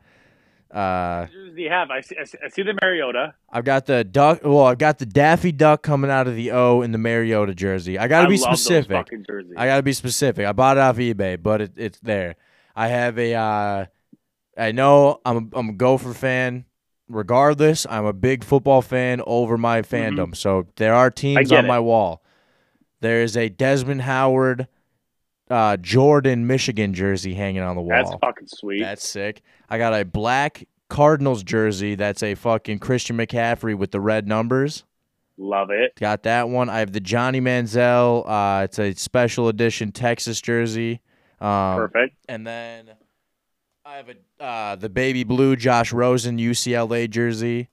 uh 0.72 1.26
do 1.56 1.62
you 1.62 1.70
have? 1.70 1.90
I 1.90 2.02
see, 2.02 2.16
I 2.20 2.24
see, 2.24 2.38
I 2.44 2.48
see 2.48 2.62
the 2.62 2.78
Mariota. 2.82 3.34
I've 3.50 3.64
got 3.64 3.86
the 3.86 4.04
duck. 4.04 4.40
Well, 4.44 4.64
I've 4.64 4.76
got 4.76 4.98
the 4.98 5.06
Daffy 5.06 5.52
Duck 5.52 5.82
coming 5.82 6.10
out 6.10 6.28
of 6.28 6.36
the 6.36 6.50
O 6.50 6.82
in 6.82 6.92
the 6.92 6.98
Mariota 6.98 7.54
jersey. 7.54 7.98
I 7.98 8.08
got 8.08 8.22
to 8.22 8.28
be 8.28 8.36
specific. 8.36 9.08
I 9.56 9.66
got 9.66 9.76
to 9.76 9.82
be 9.82 9.94
specific. 9.94 10.44
I 10.44 10.52
bought 10.52 10.76
it 10.76 10.80
off 10.80 10.98
eBay, 10.98 11.42
but 11.42 11.62
it, 11.62 11.72
it's 11.76 11.98
there. 12.00 12.36
I 12.76 12.88
have 12.88 13.18
a. 13.18 13.34
Uh, 13.34 13.86
I 14.58 14.72
know 14.72 15.20
I'm 15.24 15.50
a, 15.50 15.58
I'm 15.58 15.68
a 15.70 15.72
Gopher 15.72 16.12
fan. 16.12 16.66
Regardless, 17.08 17.86
I'm 17.88 18.04
a 18.04 18.12
big 18.12 18.42
football 18.42 18.82
fan 18.82 19.22
over 19.26 19.56
my 19.56 19.82
fandom. 19.82 20.36
So 20.36 20.66
there 20.76 20.94
are 20.94 21.10
teams 21.10 21.52
on 21.52 21.64
it. 21.64 21.68
my 21.68 21.78
wall. 21.78 22.22
There 23.00 23.22
is 23.22 23.36
a 23.36 23.48
Desmond 23.48 24.02
Howard, 24.02 24.66
uh, 25.48 25.76
Jordan, 25.76 26.46
Michigan 26.46 26.94
jersey 26.94 27.34
hanging 27.34 27.62
on 27.62 27.76
the 27.76 27.82
wall. 27.82 28.02
That's 28.02 28.16
fucking 28.20 28.48
sweet. 28.48 28.80
That's 28.80 29.06
sick. 29.06 29.42
I 29.68 29.78
got 29.78 29.92
a 29.94 30.04
black 30.04 30.66
Cardinals 30.88 31.42
jersey 31.42 31.94
that's 31.94 32.22
a 32.22 32.34
fucking 32.34 32.78
Christian 32.78 33.16
McCaffrey 33.16 33.76
with 33.76 33.90
the 33.90 34.00
red 34.00 34.26
numbers. 34.26 34.84
Love 35.38 35.70
it. 35.70 35.94
Got 35.96 36.22
that 36.22 36.48
one. 36.48 36.70
I 36.70 36.78
have 36.78 36.92
the 36.92 37.00
Johnny 37.00 37.40
Manziel. 37.40 38.24
Uh, 38.26 38.64
it's 38.64 38.78
a 38.78 38.94
special 38.94 39.48
edition 39.48 39.92
Texas 39.92 40.40
jersey. 40.40 41.00
Um, 41.40 41.76
Perfect. 41.76 42.16
And 42.28 42.46
then 42.46 42.90
I 43.86 43.96
have 43.96 44.08
a 44.08 44.42
uh, 44.42 44.76
the 44.76 44.88
baby 44.88 45.22
blue 45.22 45.54
Josh 45.54 45.92
Rosen 45.92 46.38
UCLA 46.38 47.08
jersey. 47.08 47.68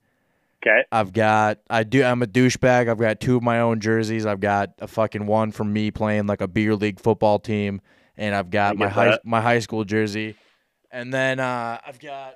Okay. 0.66 0.84
I've 0.92 1.12
got 1.12 1.60
I 1.70 1.84
do 1.84 2.04
I'm 2.04 2.22
a 2.22 2.28
douchebag. 2.28 2.88
I've 2.88 3.00
got 3.00 3.20
two 3.20 3.36
of 3.38 3.44
my 3.44 3.60
own 3.60 3.80
jerseys. 3.80 4.26
I've 4.26 4.40
got 4.40 4.70
a 4.80 4.88
fucking 4.88 5.26
one 5.26 5.52
from 5.52 5.74
me 5.74 5.90
playing 5.92 6.28
like 6.28 6.42
a 6.42 6.48
beer 6.48 6.76
league 6.76 7.00
football 7.00 7.40
team, 7.40 7.82
and 8.16 8.36
I've 8.36 8.52
got 8.52 8.78
my 8.78 8.86
get 8.86 8.94
high 8.94 9.06
that. 9.10 9.26
my 9.26 9.42
high 9.42 9.60
school 9.60 9.84
jersey, 9.84 10.36
and 10.92 11.12
then 11.14 11.40
uh, 11.40 11.80
I've 11.86 12.00
got 12.00 12.36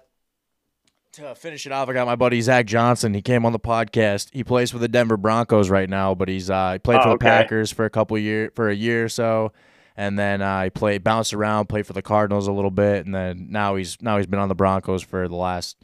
to 1.13 1.35
finish 1.35 1.65
it 1.67 1.71
off. 1.71 1.87
I 1.87 1.93
got 1.93 2.07
my 2.07 2.15
buddy 2.15 2.41
Zach 2.41 2.65
Johnson. 2.65 3.13
He 3.13 3.21
came 3.21 3.45
on 3.45 3.53
the 3.53 3.59
podcast. 3.59 4.29
He 4.33 4.43
plays 4.43 4.71
for 4.71 4.79
the 4.79 4.87
Denver 4.87 5.17
Broncos 5.17 5.69
right 5.69 5.89
now, 5.89 6.15
but 6.15 6.27
he's 6.29 6.49
uh, 6.49 6.73
he 6.73 6.79
played 6.79 6.99
Oh, 6.99 7.03
for 7.03 7.09
the 7.09 7.15
okay. 7.15 7.27
Packers 7.27 7.71
for 7.71 7.85
a 7.85 7.89
couple 7.91 8.17
year 8.17 8.51
for 8.55 8.69
a 8.69 8.75
year 8.75 9.05
or 9.05 9.09
so. 9.09 9.53
And 9.99 10.17
then 10.17 10.43
uh, 10.43 10.65
he 10.65 10.69
played, 10.69 11.03
bounced 11.03 11.33
around, 11.33 11.67
played 11.67 11.87
for 11.87 11.93
the 11.93 12.03
Cardinals 12.03 12.47
a 12.47 12.51
little 12.51 12.69
bit, 12.71 13.05
and 13.05 13.15
then 13.15 13.47
now 13.49 13.75
he's 13.75 13.99
now 14.01 14.17
he's 14.17 14.27
been 14.27 14.39
on 14.39 14.47
the 14.47 14.55
Broncos 14.55 15.01
for 15.01 15.27
the 15.27 15.35
last 15.35 15.75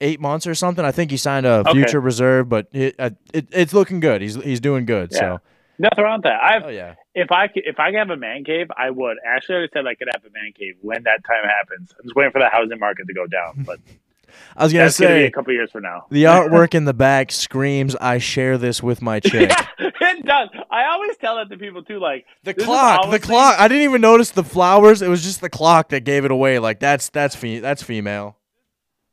eight 0.00 0.18
months 0.18 0.46
or 0.46 0.54
something. 0.54 0.82
I 0.82 0.92
think 0.92 1.10
he 1.10 1.18
signed 1.18 1.44
a 1.44 1.58
Okay. 1.60 1.72
future 1.72 2.00
reserve, 2.00 2.48
but 2.48 2.68
it, 2.72 2.94
uh, 2.98 3.10
it 3.34 3.48
it's 3.52 3.74
looking 3.74 4.00
good. 4.00 4.22
He's 4.22 4.34
he's 4.36 4.60
doing 4.60 4.86
good. 4.86 5.10
Yeah. 5.12 5.18
So 5.18 5.40
Nothing 5.78 6.04
wrong 6.04 6.18
with 6.18 6.24
that. 6.24 6.42
I've, 6.42 6.64
oh 6.64 6.68
yeah, 6.68 6.94
if 7.14 7.30
I 7.32 7.48
could, 7.48 7.62
if 7.66 7.78
I 7.78 7.90
could 7.90 7.98
have 7.98 8.10
a 8.10 8.16
man 8.16 8.44
cave, 8.44 8.66
I 8.76 8.90
would. 8.90 9.16
Ashley 9.26 9.54
already 9.56 9.70
said 9.74 9.86
I 9.86 9.94
could 9.94 10.08
have 10.12 10.22
a 10.24 10.30
man 10.30 10.52
cave 10.58 10.74
when 10.82 11.02
that 11.04 11.24
time 11.26 11.44
happens. 11.44 11.90
I'm 11.98 12.04
just 12.04 12.14
waiting 12.16 12.32
for 12.32 12.38
the 12.38 12.48
housing 12.50 12.78
market 12.78 13.06
to 13.06 13.14
go 13.14 13.26
down, 13.26 13.64
but 13.66 13.78
I 14.56 14.64
was 14.64 14.72
gonna 14.74 14.84
that's 14.84 15.00
gonna 15.00 15.10
say 15.10 15.24
a 15.26 15.30
couple 15.30 15.52
years 15.54 15.70
from 15.70 15.82
now. 15.84 16.06
the 16.10 16.24
artwork 16.24 16.74
in 16.74 16.84
the 16.84 16.92
back 16.94 17.32
screams, 17.32 17.94
"I 17.96 18.18
share 18.18 18.58
this 18.58 18.82
with 18.82 19.00
my 19.02 19.20
chick." 19.20 19.50
it 20.18 20.24
does. 20.26 20.48
I 20.70 20.86
always 20.86 21.16
tell 21.16 21.36
that 21.36 21.48
to 21.50 21.56
people 21.58 21.82
too. 21.82 21.98
Like 21.98 22.26
The 22.44 22.54
clock, 22.54 23.10
the 23.10 23.18
clock. 23.20 23.58
I 23.58 23.68
didn't 23.68 23.84
even 23.84 24.00
notice 24.00 24.30
the 24.30 24.44
flowers. 24.44 25.02
It 25.02 25.08
was 25.08 25.22
just 25.22 25.40
the 25.40 25.50
clock 25.50 25.90
that 25.90 26.04
gave 26.04 26.24
it 26.24 26.30
away. 26.30 26.58
Like 26.58 26.80
that's 26.80 27.08
that's 27.10 27.34
fe- 27.36 27.60
that's 27.60 27.82
female. 27.82 28.36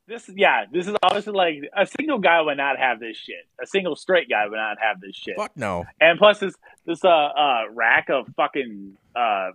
This, 0.07 0.29
yeah, 0.33 0.63
this 0.71 0.87
is 0.87 0.95
obviously 1.03 1.33
like 1.33 1.55
a 1.75 1.85
single 1.85 2.19
guy 2.19 2.39
would 2.41 2.55
not 2.55 2.79
have 2.79 2.99
this 3.01 3.17
shit. 3.17 3.45
A 3.61 3.67
single 3.67 3.95
straight 3.97 4.29
guy 4.29 4.47
would 4.47 4.55
not 4.55 4.77
have 4.81 5.01
this 5.01 5.15
shit. 5.15 5.35
Fuck 5.35 5.51
no. 5.57 5.83
And 5.99 6.17
plus 6.17 6.39
this 6.39 6.55
this 6.85 7.03
uh 7.03 7.09
uh 7.09 7.63
rack 7.73 8.09
of 8.09 8.25
fucking 8.37 8.93
uh 9.15 9.49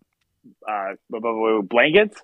uh 0.68 0.92
blankets. 1.62 2.20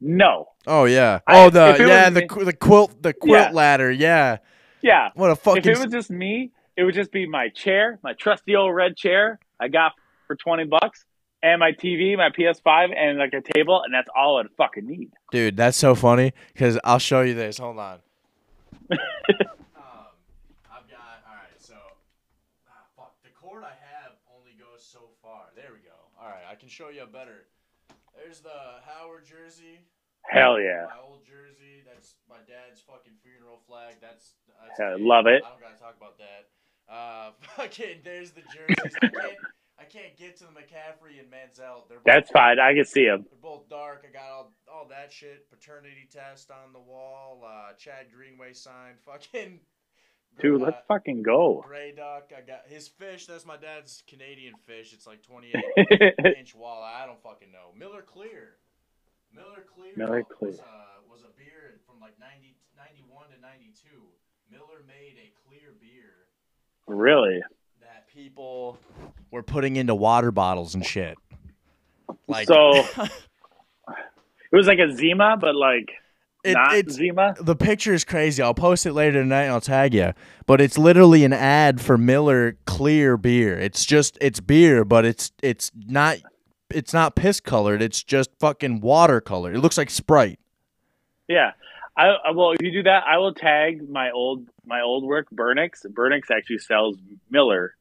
No. 0.00 0.48
Oh 0.66 0.84
yeah. 0.84 1.20
I- 1.26 1.44
Oh 1.44 1.50
the 1.50 1.76
yeah 1.78 2.08
was 2.10 2.14
the 2.14 2.44
the 2.46 2.52
quilt 2.52 3.00
the 3.02 3.12
quilt 3.12 3.38
Yeah. 3.38 3.50
ladder. 3.52 3.90
Yeah. 3.90 4.38
Yeah. 4.82 5.10
What 5.14 5.30
a 5.30 5.36
fucking. 5.36 5.60
if 5.62 5.78
it 5.78 5.78
was 5.78 5.92
just 5.92 6.10
me, 6.10 6.50
it 6.76 6.84
would 6.84 6.94
just 6.94 7.12
be 7.12 7.26
my 7.26 7.48
chair, 7.48 7.98
my 8.02 8.12
trusty 8.14 8.56
old 8.56 8.74
red 8.74 8.96
chair 8.96 9.38
I 9.60 9.68
got 9.68 9.92
for 10.26 10.36
twenty 10.36 10.64
bucks, 10.64 11.04
and 11.42 11.60
my 11.60 11.72
TV, 11.72 12.16
my 12.16 12.30
PS5, 12.30 12.96
and 12.96 13.18
like 13.18 13.34
a 13.34 13.42
table, 13.42 13.82
and 13.84 13.92
that's 13.92 14.08
all 14.16 14.38
I'd 14.38 14.50
fucking 14.56 14.86
need. 14.86 15.12
Dude, 15.30 15.56
that's 15.56 15.76
so 15.76 15.94
funny 15.94 16.32
because 16.52 16.78
I'll 16.84 16.98
show 16.98 17.20
you 17.20 17.34
this. 17.34 17.58
Hold 17.58 17.78
on. 17.78 17.98
um, 18.90 18.98
I've 20.72 20.88
got 20.88 21.20
all 21.28 21.36
right. 21.36 21.58
So, 21.58 21.74
ah, 22.68 22.84
fuck. 22.96 23.14
The 23.22 23.30
cord 23.30 23.62
I 23.62 23.76
have 23.92 24.16
only 24.34 24.56
goes 24.58 24.82
so 24.84 25.00
far. 25.22 25.52
There 25.54 25.70
we 25.72 25.80
go. 25.80 25.96
All 26.20 26.28
right, 26.28 26.44
I 26.50 26.54
can 26.54 26.68
show 26.68 26.88
you 26.88 27.02
a 27.02 27.06
better. 27.06 27.44
There's 28.16 28.40
the 28.40 28.80
Howard 28.88 29.26
jersey. 29.26 29.80
Hell 30.22 30.58
yeah. 30.58 30.86
My 30.88 31.04
old 31.04 31.24
jersey. 31.26 31.84
That's 31.84 32.14
my 32.28 32.40
dad's 32.48 32.80
fucking 32.80 33.12
funeral 33.22 33.60
flag. 33.68 33.96
That's. 34.00 34.32
that's 34.48 34.80
Hell, 34.80 34.96
love 34.98 35.26
it. 35.26 35.44
I 35.44 35.48
don't 35.52 35.60
gotta 35.60 35.76
talk 35.76 35.96
about 36.00 36.16
that. 36.18 36.48
Uh, 36.88 37.30
fucking. 37.56 38.00
There's 38.04 38.32
the 38.32 38.42
jerseys. 38.52 38.94
I 39.02 39.08
can't. 39.08 39.36
I 39.76 39.82
can't 39.84 40.16
get 40.16 40.36
to 40.38 40.44
the 40.44 40.50
McCaffrey 40.50 41.18
and 41.18 41.28
Manziel. 41.28 41.88
They're 41.88 41.98
both 41.98 42.04
That's 42.06 42.30
fine. 42.30 42.60
I 42.60 42.74
can 42.74 42.84
see 42.84 43.06
them. 43.06 43.24
they're 43.28 43.38
both 43.42 43.68
dark. 43.68 44.06
I 44.08 44.12
got 44.12 44.30
all, 44.30 44.52
all 44.72 44.86
that 44.88 45.12
shit. 45.12 45.50
Paternity 45.50 46.08
test 46.10 46.50
on 46.52 46.72
the 46.72 46.78
wall. 46.78 47.42
Uh, 47.44 47.72
Chad 47.76 48.06
Greenway 48.14 48.52
signed. 48.52 48.98
Fucking. 49.04 49.58
Dude, 50.40 50.62
uh, 50.62 50.64
let's 50.66 50.82
fucking 50.88 51.22
go. 51.22 51.62
Gray 51.66 51.92
duck. 51.94 52.32
I 52.36 52.40
got 52.42 52.66
his 52.66 52.88
fish. 52.88 53.26
That's 53.26 53.46
my 53.46 53.56
dad's 53.56 54.02
Canadian 54.08 54.54
fish. 54.66 54.92
It's 54.92 55.06
like 55.06 55.22
28 55.22 55.54
inch 56.38 56.56
walleye. 56.58 57.02
I 57.02 57.06
don't 57.06 57.22
fucking 57.22 57.52
know. 57.52 57.70
Miller 57.78 58.02
Clear. 58.02 58.58
Miller 59.32 59.62
Clear. 59.62 59.92
Miller 59.96 60.24
was, 60.26 60.38
Clear. 60.38 60.58
uh, 60.58 61.06
was 61.06 61.22
a 61.22 61.30
beer 61.38 61.78
from 61.86 62.00
like 62.00 62.18
90, 62.18 62.56
91 62.74 63.30
to 63.30 63.38
92. 63.38 63.86
Miller 64.50 64.82
made 64.86 65.14
a 65.22 65.30
clear 65.46 65.70
beer 65.78 66.23
Really? 66.86 67.40
that 67.80 68.06
people 68.14 68.78
were 69.30 69.42
putting 69.42 69.76
into 69.76 69.94
water 69.94 70.30
bottles 70.30 70.74
and 70.74 70.84
shit. 70.84 71.16
Like 72.28 72.46
So 72.46 72.72
it 72.98 73.10
was 74.52 74.66
like 74.66 74.78
a 74.78 74.94
Zima, 74.94 75.36
but 75.40 75.54
like 75.56 75.90
It- 76.44 76.52
not 76.52 76.74
it's- 76.74 76.94
Zima. 76.96 77.34
the 77.40 77.56
picture 77.56 77.92
is 77.94 78.04
crazy. 78.04 78.42
I'll 78.42 78.54
post 78.54 78.86
it 78.86 78.92
later 78.92 79.22
tonight 79.22 79.44
and 79.44 79.52
I'll 79.52 79.60
tag 79.60 79.94
you. 79.94 80.12
But 80.46 80.60
it's 80.60 80.78
literally 80.78 81.24
an 81.24 81.32
ad 81.32 81.80
for 81.80 81.96
Miller 81.98 82.56
Clear 82.66 83.16
beer. 83.16 83.58
It's 83.58 83.84
just 83.84 84.18
it's 84.20 84.40
beer, 84.40 84.84
but 84.84 85.04
it's 85.04 85.32
it's 85.42 85.70
not 85.86 86.18
it's 86.70 86.92
not 86.92 87.14
piss 87.16 87.40
colored. 87.40 87.82
It's 87.82 88.02
just 88.02 88.30
fucking 88.40 88.80
water 88.80 89.14
watercolor. 89.14 89.52
It 89.52 89.58
looks 89.60 89.78
like 89.78 89.90
Sprite. 89.90 90.38
Yeah. 91.28 91.52
I, 91.96 92.08
I 92.08 92.30
well, 92.32 92.52
if 92.52 92.62
you 92.62 92.72
do 92.72 92.82
that, 92.84 93.04
I 93.06 93.18
will 93.18 93.34
tag 93.34 93.88
my 93.88 94.10
old 94.10 94.48
my 94.64 94.80
old 94.80 95.04
work, 95.04 95.28
Burnix. 95.32 95.86
Burnix 95.86 96.30
actually 96.30 96.58
sells 96.58 96.96
Miller, 97.30 97.74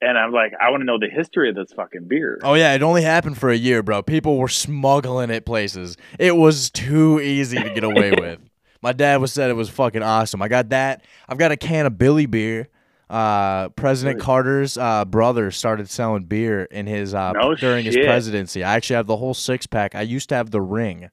and 0.00 0.18
I'm 0.18 0.32
like, 0.32 0.52
I 0.60 0.70
want 0.70 0.82
to 0.82 0.84
know 0.84 0.98
the 0.98 1.08
history 1.08 1.48
of 1.48 1.54
this 1.54 1.72
fucking 1.72 2.08
beer. 2.08 2.38
Oh 2.42 2.54
yeah, 2.54 2.74
it 2.74 2.82
only 2.82 3.02
happened 3.02 3.38
for 3.38 3.50
a 3.50 3.56
year, 3.56 3.82
bro. 3.82 4.02
People 4.02 4.36
were 4.36 4.48
smuggling 4.48 5.30
it 5.30 5.46
places. 5.46 5.96
It 6.18 6.36
was 6.36 6.70
too 6.70 7.20
easy 7.20 7.62
to 7.62 7.70
get 7.70 7.84
away 7.84 8.10
with. 8.18 8.40
My 8.82 8.92
dad 8.92 9.20
was 9.20 9.32
said 9.32 9.50
it 9.50 9.54
was 9.54 9.68
fucking 9.68 10.02
awesome. 10.02 10.40
I 10.42 10.48
got 10.48 10.70
that. 10.70 11.04
I've 11.28 11.38
got 11.38 11.52
a 11.52 11.56
can 11.56 11.86
of 11.86 11.98
Billy 11.98 12.26
beer. 12.26 12.68
Uh, 13.10 13.68
President 13.70 14.20
Carter's 14.20 14.78
uh, 14.78 15.04
brother 15.04 15.50
started 15.50 15.90
selling 15.90 16.24
beer 16.24 16.62
in 16.64 16.86
his 16.86 17.12
uh, 17.12 17.32
No 17.32 17.56
during 17.56 17.84
his 17.84 17.96
presidency. 17.96 18.62
I 18.62 18.76
actually 18.76 18.96
have 18.96 19.08
the 19.08 19.16
whole 19.16 19.34
six 19.34 19.66
pack. 19.66 19.96
I 19.96 20.02
used 20.02 20.28
to 20.28 20.36
have 20.36 20.52
the 20.52 20.60
ring. 20.60 21.10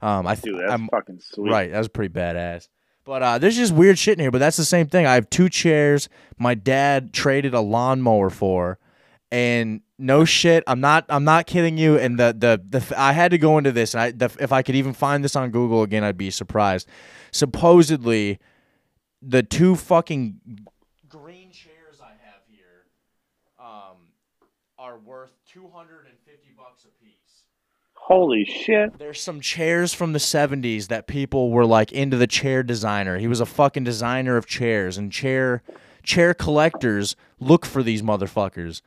Um, 0.00 0.26
I 0.26 0.34
th- 0.34 0.44
Dude, 0.44 0.60
that's 0.60 0.72
I'm, 0.72 0.88
fucking 0.88 1.20
sweet. 1.20 1.50
Right, 1.50 1.72
that 1.72 1.78
was 1.78 1.88
pretty 1.88 2.14
badass. 2.14 2.68
But 3.04 3.22
uh, 3.22 3.38
there's 3.38 3.56
just 3.56 3.72
weird 3.72 3.98
shit 3.98 4.18
in 4.18 4.22
here. 4.22 4.30
But 4.30 4.38
that's 4.38 4.56
the 4.56 4.64
same 4.64 4.86
thing. 4.86 5.06
I 5.06 5.14
have 5.14 5.30
two 5.30 5.48
chairs. 5.48 6.08
My 6.38 6.54
dad 6.54 7.12
traded 7.12 7.54
a 7.54 7.60
lawnmower 7.60 8.28
for, 8.30 8.78
and 9.32 9.80
no 9.98 10.24
shit. 10.24 10.62
I'm 10.66 10.80
not. 10.80 11.06
I'm 11.08 11.24
not 11.24 11.46
kidding 11.46 11.78
you. 11.78 11.98
And 11.98 12.18
the 12.18 12.36
the 12.38 12.78
the 12.78 13.00
I 13.00 13.12
had 13.12 13.30
to 13.30 13.38
go 13.38 13.56
into 13.58 13.72
this. 13.72 13.94
And 13.94 14.00
I 14.02 14.10
the, 14.10 14.30
if 14.38 14.52
I 14.52 14.62
could 14.62 14.74
even 14.74 14.92
find 14.92 15.24
this 15.24 15.36
on 15.36 15.50
Google 15.50 15.82
again, 15.82 16.04
I'd 16.04 16.18
be 16.18 16.30
surprised. 16.30 16.86
Supposedly, 17.32 18.38
the 19.22 19.42
two 19.42 19.74
fucking 19.74 20.38
green 21.08 21.50
chairs 21.50 22.00
I 22.02 22.10
have 22.10 22.42
here, 22.46 22.86
um, 23.58 23.96
are 24.78 24.98
worth 24.98 25.32
two 25.50 25.68
hundred 25.74 26.06
and 26.06 26.18
fifty 26.26 26.50
bucks 26.56 26.84
a 26.84 27.04
piece. 27.04 27.14
Holy 28.08 28.46
shit! 28.46 28.98
There's 28.98 29.20
some 29.20 29.38
chairs 29.42 29.92
from 29.92 30.14
the 30.14 30.18
70s 30.18 30.86
that 30.86 31.06
people 31.06 31.50
were 31.50 31.66
like 31.66 31.92
into 31.92 32.16
the 32.16 32.26
chair 32.26 32.62
designer. 32.62 33.18
He 33.18 33.28
was 33.28 33.38
a 33.38 33.44
fucking 33.44 33.84
designer 33.84 34.38
of 34.38 34.46
chairs 34.46 34.96
and 34.96 35.12
chair 35.12 35.62
chair 36.02 36.32
collectors 36.32 37.16
look 37.38 37.66
for 37.66 37.82
these 37.82 38.00
motherfuckers. 38.00 38.80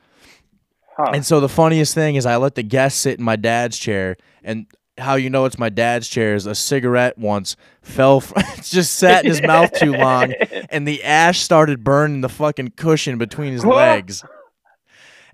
Huh. 0.96 1.12
And 1.14 1.24
so 1.24 1.38
the 1.38 1.48
funniest 1.48 1.94
thing 1.94 2.16
is 2.16 2.26
I 2.26 2.34
let 2.34 2.56
the 2.56 2.64
guest 2.64 3.00
sit 3.00 3.20
in 3.20 3.24
my 3.24 3.36
dad's 3.36 3.78
chair 3.78 4.16
and 4.42 4.66
how 4.98 5.14
you 5.14 5.30
know 5.30 5.44
it's 5.44 5.56
my 5.56 5.68
dad's 5.68 6.08
chair 6.08 6.34
is 6.34 6.44
a 6.44 6.56
cigarette 6.56 7.16
once 7.16 7.54
fell 7.80 8.24
just 8.62 8.94
sat 8.96 9.24
in 9.24 9.30
his 9.30 9.40
mouth 9.40 9.72
too 9.72 9.92
long 9.92 10.32
and 10.70 10.86
the 10.86 11.02
ash 11.04 11.38
started 11.38 11.84
burning 11.84 12.22
the 12.22 12.28
fucking 12.28 12.72
cushion 12.76 13.18
between 13.18 13.52
his 13.52 13.64
legs 13.64 14.24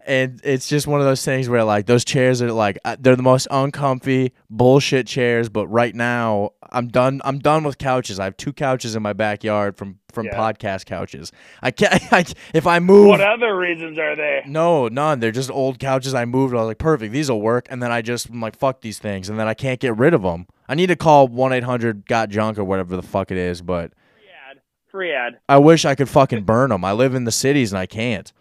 and 0.09 0.41
it's 0.43 0.69
just 0.69 0.87
one 0.87 0.99
of 1.01 1.07
those 1.07 1.25
things 1.25 1.49
where 1.49 1.63
like 1.63 1.87
those 1.87 2.05
chairs 2.05 2.41
are 2.43 2.51
like 2.51 2.79
uh, 2.85 2.97
they're 2.99 3.15
the 3.15 3.23
most 3.23 3.47
uncomfy 3.51 4.33
bullshit 4.51 5.07
chairs 5.07 5.49
but 5.49 5.67
right 5.69 5.95
now 5.95 6.51
i'm 6.73 6.89
done 6.89 7.21
i'm 7.25 7.39
done 7.39 7.63
with 7.63 7.79
couches 7.79 8.19
i 8.19 8.25
have 8.25 8.37
two 8.37 8.53
couches 8.53 8.97
in 8.97 9.03
my 9.03 9.13
backyard 9.13 9.77
from 9.77 9.99
from 10.11 10.27
Yeah. 10.27 10.37
podcast 10.39 10.87
couches 10.87 11.31
i 11.63 11.71
can't 11.71 12.03
I, 12.13 12.25
if 12.55 12.67
i 12.67 12.79
move 12.81 13.09
What 13.09 13.21
other 13.21 13.57
reasons 13.57 13.99
are 13.99 14.17
there? 14.17 14.43
no 14.47 14.89
none 14.89 15.21
they're 15.21 15.31
just 15.31 15.51
old 15.51 15.79
couches 15.79 16.15
i 16.15 16.25
moved 16.25 16.55
i 16.55 16.59
was 16.59 16.67
like 16.69 16.79
perfect 16.79 17.13
these 17.13 17.31
will 17.31 17.41
work 17.43 17.67
and 17.71 17.83
then 17.83 17.93
i 17.93 18.01
just 18.03 18.31
i'm 18.31 18.41
like 18.41 18.57
fuck 18.57 18.81
these 18.81 18.99
things 18.99 19.29
and 19.29 19.39
then 19.39 19.47
i 19.47 19.55
can't 19.55 19.79
get 19.79 19.97
rid 19.97 20.15
of 20.15 20.23
them 20.23 20.47
i 20.69 20.75
need 20.75 20.87
to 20.89 20.97
call 20.97 21.29
1-800 21.29 22.07
got 22.07 22.31
junk 22.31 22.59
or 22.59 22.65
whatever 22.65 22.97
the 22.97 23.03
fuck 23.03 23.31
it 23.31 23.37
is 23.37 23.61
but 23.63 23.93
Free 24.17 24.31
ad. 24.51 24.59
Free 24.89 25.13
ad. 25.13 25.39
i 25.49 25.59
wish 25.59 25.85
i 25.85 25.95
could 25.95 26.09
fucking 26.09 26.45
burn 26.45 26.71
them 26.71 26.85
i 26.85 26.93
live 26.93 27.15
in 27.15 27.25
the 27.25 27.33
cities 27.33 27.73
and 27.73 27.79
i 27.79 27.85
can't. 27.87 28.33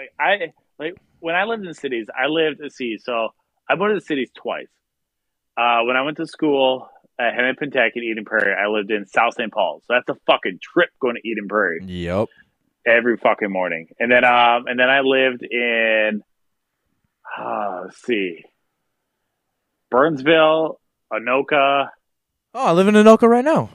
Like 0.00 0.12
I 0.18 0.52
like 0.78 0.96
when 1.18 1.34
I 1.34 1.44
lived 1.44 1.66
in 1.66 1.74
cities. 1.74 2.06
I 2.16 2.26
lived. 2.26 2.60
Let's 2.62 2.76
see. 2.76 2.96
So 2.98 3.28
I 3.68 3.74
went 3.74 3.90
to 3.90 3.94
the 3.96 4.04
cities 4.04 4.30
twice. 4.34 4.68
Uh, 5.56 5.80
when 5.84 5.96
I 5.96 6.02
went 6.02 6.16
to 6.16 6.26
school 6.26 6.88
at 7.18 7.34
Hennepin 7.34 7.70
Tech 7.70 7.92
in 7.96 8.02
Eden 8.02 8.24
Prairie, 8.24 8.54
I 8.54 8.68
lived 8.68 8.90
in 8.90 9.06
South 9.06 9.34
St. 9.34 9.52
Paul. 9.52 9.82
So 9.86 9.94
that's 9.94 10.08
a 10.08 10.16
fucking 10.26 10.58
trip 10.62 10.88
going 11.00 11.16
to 11.16 11.28
Eden 11.28 11.48
Prairie 11.48 11.80
yep 11.84 12.28
every 12.86 13.18
fucking 13.18 13.50
morning. 13.50 13.88
And 13.98 14.10
then 14.10 14.24
um 14.24 14.66
and 14.66 14.80
then 14.80 14.88
I 14.88 15.00
lived 15.00 15.42
in 15.42 16.22
uh, 17.38 17.82
let's 17.84 18.02
see. 18.02 18.44
Burnsville, 19.90 20.80
Anoka. 21.12 21.88
oh 22.54 22.66
i 22.66 22.72
live 22.72 22.88
in 22.88 22.94
anoka 22.94 23.28
right 23.28 23.44
now 23.44 23.68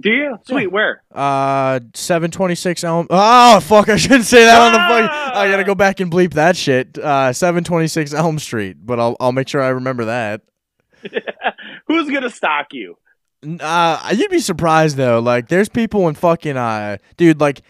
Do 0.00 0.10
you? 0.10 0.38
Sweet, 0.46 0.68
where? 0.68 1.02
Uh, 1.12 1.80
seven 1.94 2.30
twenty 2.30 2.54
six 2.54 2.82
Elm. 2.84 3.06
Oh 3.10 3.60
fuck! 3.60 3.88
I 3.88 3.96
shouldn't 3.96 4.24
say 4.24 4.44
that 4.44 4.60
on 4.60 4.72
the 4.72 4.78
fuck. 4.78 5.36
I 5.36 5.50
gotta 5.50 5.64
go 5.64 5.74
back 5.74 6.00
and 6.00 6.10
bleep 6.10 6.34
that 6.34 6.56
shit. 6.56 6.96
Uh, 6.98 7.32
seven 7.32 7.64
twenty 7.64 7.86
six 7.86 8.14
Elm 8.14 8.38
Street. 8.38 8.78
But 8.84 8.98
I'll 8.98 9.16
I'll 9.20 9.32
make 9.32 9.48
sure 9.48 9.62
I 9.62 9.68
remember 9.68 10.06
that. 10.06 10.42
Who's 11.86 12.10
gonna 12.10 12.30
stalk 12.30 12.72
you? 12.72 12.96
Uh, 13.60 14.14
you'd 14.14 14.30
be 14.30 14.40
surprised 14.40 14.96
though. 14.96 15.18
Like, 15.18 15.48
there's 15.48 15.68
people 15.68 16.08
in 16.08 16.14
fucking 16.14 16.56
uh, 16.56 16.98
dude. 17.16 17.40
Like, 17.40 17.62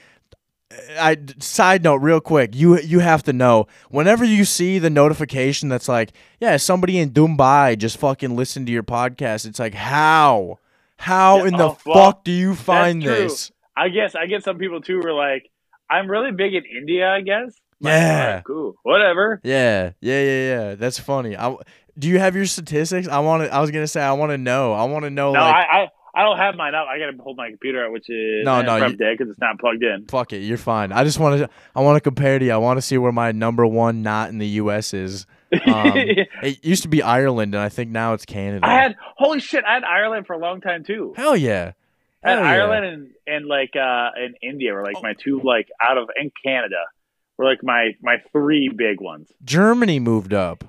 I 0.98 1.16
side 1.38 1.82
note 1.82 1.96
real 1.96 2.20
quick. 2.20 2.54
You 2.54 2.78
you 2.80 3.00
have 3.00 3.22
to 3.24 3.32
know 3.32 3.66
whenever 3.88 4.24
you 4.24 4.44
see 4.44 4.78
the 4.78 4.90
notification 4.90 5.68
that's 5.68 5.88
like, 5.88 6.12
yeah, 6.40 6.56
somebody 6.56 6.98
in 6.98 7.10
Dubai 7.10 7.76
just 7.78 7.98
fucking 7.98 8.36
listened 8.36 8.66
to 8.66 8.72
your 8.72 8.82
podcast. 8.82 9.46
It's 9.46 9.58
like, 9.58 9.74
how, 9.74 10.58
how 11.00 11.38
Yeah, 11.38 11.46
in 11.48 11.56
the 11.56 11.64
oh, 11.70 11.78
well, 11.86 12.10
fuck 12.12 12.24
do 12.24 12.30
you 12.30 12.54
find 12.54 13.02
this? 13.02 13.50
I 13.76 13.88
guess 13.88 14.14
I 14.14 14.26
get 14.26 14.44
some 14.44 14.58
people 14.58 14.80
too 14.80 15.00
were 15.00 15.12
like, 15.12 15.50
I'm 15.88 16.08
really 16.10 16.30
big 16.32 16.54
in 16.54 16.64
India, 16.64 17.08
I 17.08 17.20
guess. 17.22 17.54
Like, 17.80 17.92
Yeah. 17.92 18.26
alright, 18.26 18.44
cool. 18.44 18.74
Whatever. 18.82 19.40
Yeah, 19.42 19.92
yeah, 20.00 20.22
yeah, 20.22 20.48
yeah. 20.68 20.74
That's 20.74 20.98
funny. 20.98 21.36
I, 21.36 21.56
do 21.98 22.08
you 22.08 22.18
have 22.18 22.36
your 22.36 22.46
statistics? 22.46 23.08
I 23.08 23.18
want 23.20 23.44
to. 23.44 23.52
I 23.54 23.60
was 23.60 23.70
gonna 23.70 23.86
say 23.86 24.00
I 24.02 24.12
want 24.12 24.30
to 24.30 24.38
know. 24.38 24.72
I 24.74 24.84
want 24.84 25.04
to 25.04 25.10
know. 25.10 25.32
No, 25.32 25.40
like, 25.40 25.54
I, 25.54 25.82
I 25.82 25.88
I 26.14 26.22
don't 26.24 26.36
have 26.38 26.54
mine 26.56 26.74
up. 26.74 26.86
I 26.88 26.98
gotta 26.98 27.16
hold 27.22 27.36
my 27.36 27.48
computer 27.50 27.84
out, 27.86 27.92
which 27.92 28.08
is 28.10 28.44
No, 28.44 28.60
no, 28.62 28.76
you- 28.76 28.96
dead 28.96 29.16
because 29.16 29.30
it's 29.30 29.40
not 29.40 29.58
plugged 29.58 29.82
in. 29.82 30.06
fuck 30.08 30.32
it. 30.32 30.38
You're 30.40 30.58
fine. 30.58 30.92
I 30.92 31.04
just 31.04 31.18
want 31.18 31.40
to. 31.40 31.48
I 31.74 31.80
want 31.80 31.96
to 31.96 32.00
compare 32.00 32.38
to 32.38 32.44
you. 32.44 32.52
I 32.52 32.56
want 32.58 32.76
to 32.78 32.82
see 32.82 32.98
where 32.98 33.12
my 33.12 33.32
number 33.32 33.66
one 33.66 34.02
not 34.02 34.28
in 34.28 34.38
the 34.38 34.46
U.S. 34.48 34.92
is. 34.92 35.26
Um, 35.52 35.92
it 36.42 36.64
used 36.64 36.82
to 36.82 36.88
be 36.88 37.02
Ireland, 37.02 37.54
and 37.54 37.62
I 37.62 37.68
think 37.68 37.90
now 37.90 38.14
it's 38.14 38.24
Canada. 38.24 38.66
I 38.66 38.74
had 38.74 38.96
holy 39.16 39.40
shit. 39.40 39.64
I 39.64 39.74
had 39.74 39.84
Ireland 39.84 40.26
for 40.26 40.34
a 40.34 40.38
long 40.38 40.60
time 40.60 40.84
too. 40.84 41.12
Hell 41.16 41.36
yeah. 41.36 41.72
I 42.22 42.30
had 42.30 42.38
Hell 42.38 42.44
yeah. 42.44 42.50
Ireland 42.52 42.86
and 42.86 43.10
and 43.26 43.46
like 43.46 43.70
uh 43.76 44.10
and 44.16 44.36
India 44.42 44.72
were 44.72 44.84
like 44.84 45.02
my 45.02 45.14
two 45.14 45.40
like 45.42 45.68
out 45.80 45.98
of 45.98 46.08
and 46.16 46.30
Canada 46.44 46.84
were 47.36 47.46
like 47.46 47.62
my 47.62 47.96
my 48.02 48.16
three 48.32 48.68
big 48.68 49.00
ones. 49.00 49.32
Germany 49.44 49.98
moved 49.98 50.34
up. 50.34 50.64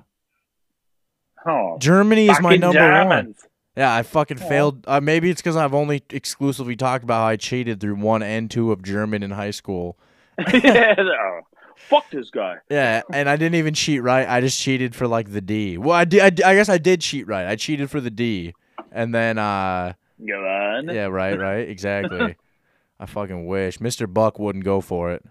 Oh, 1.46 1.76
Germany 1.80 2.28
is 2.28 2.40
my 2.40 2.56
number 2.56 3.04
one. 3.04 3.34
Yeah, 3.76 3.94
I 3.94 4.02
fucking 4.02 4.36
failed. 4.36 4.84
Uh, 4.86 5.00
maybe 5.00 5.30
it's 5.30 5.40
because 5.40 5.56
I've 5.56 5.72
only 5.72 6.02
exclusively 6.10 6.76
talked 6.76 7.04
about 7.04 7.22
how 7.22 7.26
I 7.28 7.36
cheated 7.36 7.80
through 7.80 7.96
one 7.96 8.22
and 8.22 8.50
two 8.50 8.70
of 8.70 8.82
German 8.82 9.22
in 9.22 9.30
high 9.30 9.50
school. 9.50 9.98
Oh, 10.54 11.40
fuck 11.76 12.10
this 12.10 12.30
guy. 12.30 12.56
Yeah, 12.70 13.02
and 13.12 13.28
I 13.28 13.36
didn't 13.36 13.56
even 13.56 13.74
cheat 13.74 14.02
right. 14.02 14.28
I 14.28 14.40
just 14.40 14.60
cheated 14.60 14.94
for 14.94 15.06
like 15.06 15.32
the 15.32 15.40
D. 15.40 15.78
Well, 15.78 15.96
I 15.96 16.04
did. 16.04 16.42
I, 16.42 16.50
I 16.50 16.54
guess 16.54 16.68
I 16.68 16.78
did 16.78 17.00
cheat 17.00 17.26
right. 17.26 17.46
I 17.46 17.56
cheated 17.56 17.90
for 17.90 18.00
the 18.00 18.10
D, 18.10 18.54
and 18.90 19.14
then 19.14 19.38
uh, 19.38 19.94
Go 20.26 20.34
on. 20.34 20.88
yeah, 20.88 21.06
right, 21.06 21.38
right, 21.38 21.68
exactly. 21.68 22.36
I 23.00 23.06
fucking 23.06 23.46
wish 23.46 23.78
Mr. 23.78 24.12
Buck 24.12 24.38
wouldn't 24.38 24.64
go 24.64 24.80
for 24.80 25.12
it. 25.12 25.24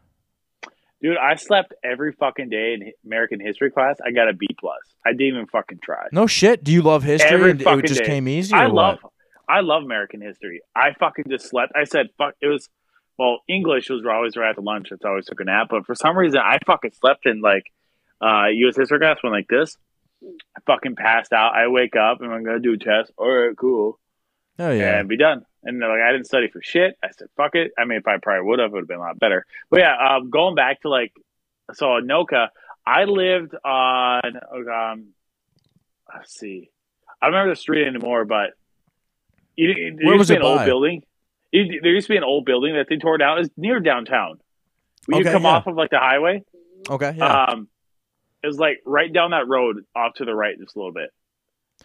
Dude, 1.01 1.17
I 1.17 1.35
slept 1.35 1.73
every 1.83 2.11
fucking 2.11 2.49
day 2.49 2.73
in 2.73 2.91
American 3.05 3.39
history 3.39 3.71
class. 3.71 3.97
I 4.05 4.11
got 4.11 4.29
a 4.29 4.33
B 4.33 4.47
plus. 4.59 4.77
I 5.05 5.11
didn't 5.11 5.27
even 5.35 5.47
fucking 5.47 5.79
try. 5.83 6.07
No 6.11 6.27
shit. 6.27 6.63
Do 6.63 6.71
you 6.71 6.83
love 6.83 7.01
history? 7.01 7.31
Every 7.31 7.51
and 7.51 7.61
it 7.61 7.87
just 7.87 8.01
day. 8.01 8.05
came 8.05 8.27
easy. 8.27 8.53
I 8.53 8.67
love 8.67 8.99
what? 9.01 9.11
I 9.49 9.61
love 9.61 9.83
American 9.83 10.21
history. 10.21 10.61
I 10.75 10.93
fucking 10.99 11.25
just 11.29 11.49
slept. 11.49 11.73
I 11.75 11.85
said 11.85 12.09
fuck. 12.17 12.35
It 12.41 12.47
was 12.47 12.69
well 13.21 13.39
English 13.47 13.89
was 13.89 14.03
always 14.05 14.35
right 14.35 14.49
after 14.49 14.61
lunch. 14.61 14.87
That's 14.89 15.05
always 15.05 15.25
took 15.27 15.39
a 15.39 15.43
nap. 15.43 15.67
But 15.69 15.85
for 15.85 15.95
some 15.95 16.17
reason, 16.17 16.39
I 16.39 16.57
fucking 16.65 16.93
slept 16.99 17.25
in 17.25 17.41
like 17.41 17.71
uh 18.19 18.47
U.S. 18.47 18.75
history 18.75 18.99
class 18.99 19.17
went 19.23 19.35
like 19.35 19.47
this. 19.47 19.77
I 20.57 20.61
fucking 20.65 20.95
passed 20.95 21.33
out. 21.33 21.53
I 21.55 21.67
wake 21.67 21.95
up 21.95 22.21
and 22.21 22.33
I'm 22.33 22.43
gonna 22.43 22.59
do 22.59 22.73
a 22.73 22.77
test. 22.77 23.11
All 23.17 23.29
right, 23.29 23.55
cool, 23.55 23.99
Oh 24.59 24.71
yeah. 24.71 24.99
and 24.99 25.07
be 25.07 25.17
done. 25.17 25.45
And 25.63 25.79
they're 25.79 25.89
like, 25.89 26.01
I 26.01 26.11
didn't 26.11 26.25
study 26.25 26.47
for 26.47 26.61
shit. 26.63 26.97
I 27.03 27.09
said, 27.15 27.27
fuck 27.37 27.53
it. 27.53 27.71
I 27.77 27.85
mean, 27.85 27.99
if 27.99 28.07
I 28.07 28.17
probably 28.17 28.47
would 28.47 28.59
have, 28.59 28.71
it 28.71 28.73
would 28.73 28.81
have 28.81 28.87
been 28.87 28.97
a 28.97 29.01
lot 29.01 29.19
better. 29.19 29.45
But 29.69 29.81
yeah, 29.81 29.95
um, 29.95 30.31
going 30.31 30.55
back 30.55 30.81
to 30.81 30.89
like, 30.89 31.13
so 31.73 31.85
Anoka, 31.85 32.47
I 32.85 33.03
lived 33.03 33.53
on, 33.63 34.21
um, 34.73 35.07
let's 36.11 36.33
see, 36.33 36.71
I 37.21 37.27
don't 37.27 37.33
remember 37.33 37.53
the 37.53 37.61
street 37.61 37.85
anymore, 37.85 38.25
but 38.25 38.51
it, 39.55 39.77
it, 39.77 39.97
there 39.97 40.07
Where 40.07 40.17
was 40.17 40.31
it 40.31 40.37
an 40.37 40.43
old 40.43 40.65
building. 40.65 41.03
It, 41.51 41.81
there 41.83 41.91
used 41.91 42.07
to 42.07 42.13
be 42.13 42.17
an 42.17 42.23
old 42.23 42.45
building 42.45 42.75
that 42.75 42.87
they 42.89 42.97
tore 42.97 43.17
down. 43.17 43.39
It's 43.39 43.49
near 43.57 43.79
downtown. 43.79 44.39
When 45.07 45.19
you 45.19 45.25
Okay, 45.25 45.33
come 45.33 45.43
yeah. 45.43 45.49
off 45.49 45.67
of 45.67 45.75
like 45.75 45.89
the 45.89 45.99
highway, 45.99 46.43
Okay. 46.89 47.13
Yeah. 47.17 47.45
um, 47.45 47.67
it 48.43 48.47
was 48.47 48.57
like 48.57 48.81
right 48.85 49.11
down 49.11 49.31
that 49.31 49.47
road 49.47 49.77
off 49.95 50.13
to 50.15 50.25
the 50.25 50.33
right 50.33 50.57
just 50.59 50.75
a 50.75 50.79
little 50.79 50.93
bit. 50.93 51.09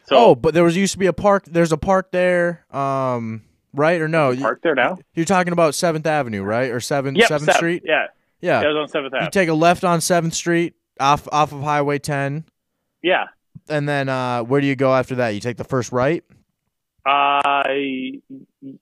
So, 0.06 0.16
oh, 0.16 0.34
but 0.34 0.54
there 0.54 0.62
was 0.64 0.76
used 0.76 0.92
to 0.92 0.98
be 0.98 1.06
a 1.06 1.12
park. 1.12 1.44
There's 1.46 1.72
a 1.72 1.76
park 1.78 2.12
there. 2.12 2.64
Um, 2.70 3.42
right 3.72 4.00
or 4.00 4.08
no? 4.08 4.36
Park 4.36 4.60
there 4.62 4.74
now? 4.74 4.98
You're 5.14 5.24
talking 5.26 5.52
about 5.52 5.74
Seventh 5.74 6.06
Avenue, 6.06 6.42
right? 6.42 6.70
Or 6.70 6.80
Seventh 6.80 7.16
Yep, 7.18 7.28
Seventh 7.28 7.52
Street? 7.54 7.82
Yeah, 7.84 8.06
Yeah. 8.40 8.60
that 8.60 8.68
was 8.68 8.90
on 8.94 9.02
7th 9.04 9.22
You 9.22 9.30
take 9.30 9.48
a 9.48 9.54
left 9.54 9.84
on 9.84 10.00
Seventh 10.00 10.34
Street 10.34 10.74
off 11.00 11.26
off 11.32 11.52
of 11.52 11.62
Highway 11.62 11.98
10, 11.98 12.44
yeah. 13.02 13.24
and 13.68 13.86
then 13.88 14.08
uh, 14.08 14.42
where 14.44 14.60
do 14.60 14.66
you 14.66 14.76
go 14.76 14.94
after 14.94 15.16
that? 15.16 15.30
You 15.30 15.40
take 15.40 15.56
the 15.58 15.64
first 15.64 15.92
right. 15.92 16.22
Uh, 17.07 17.62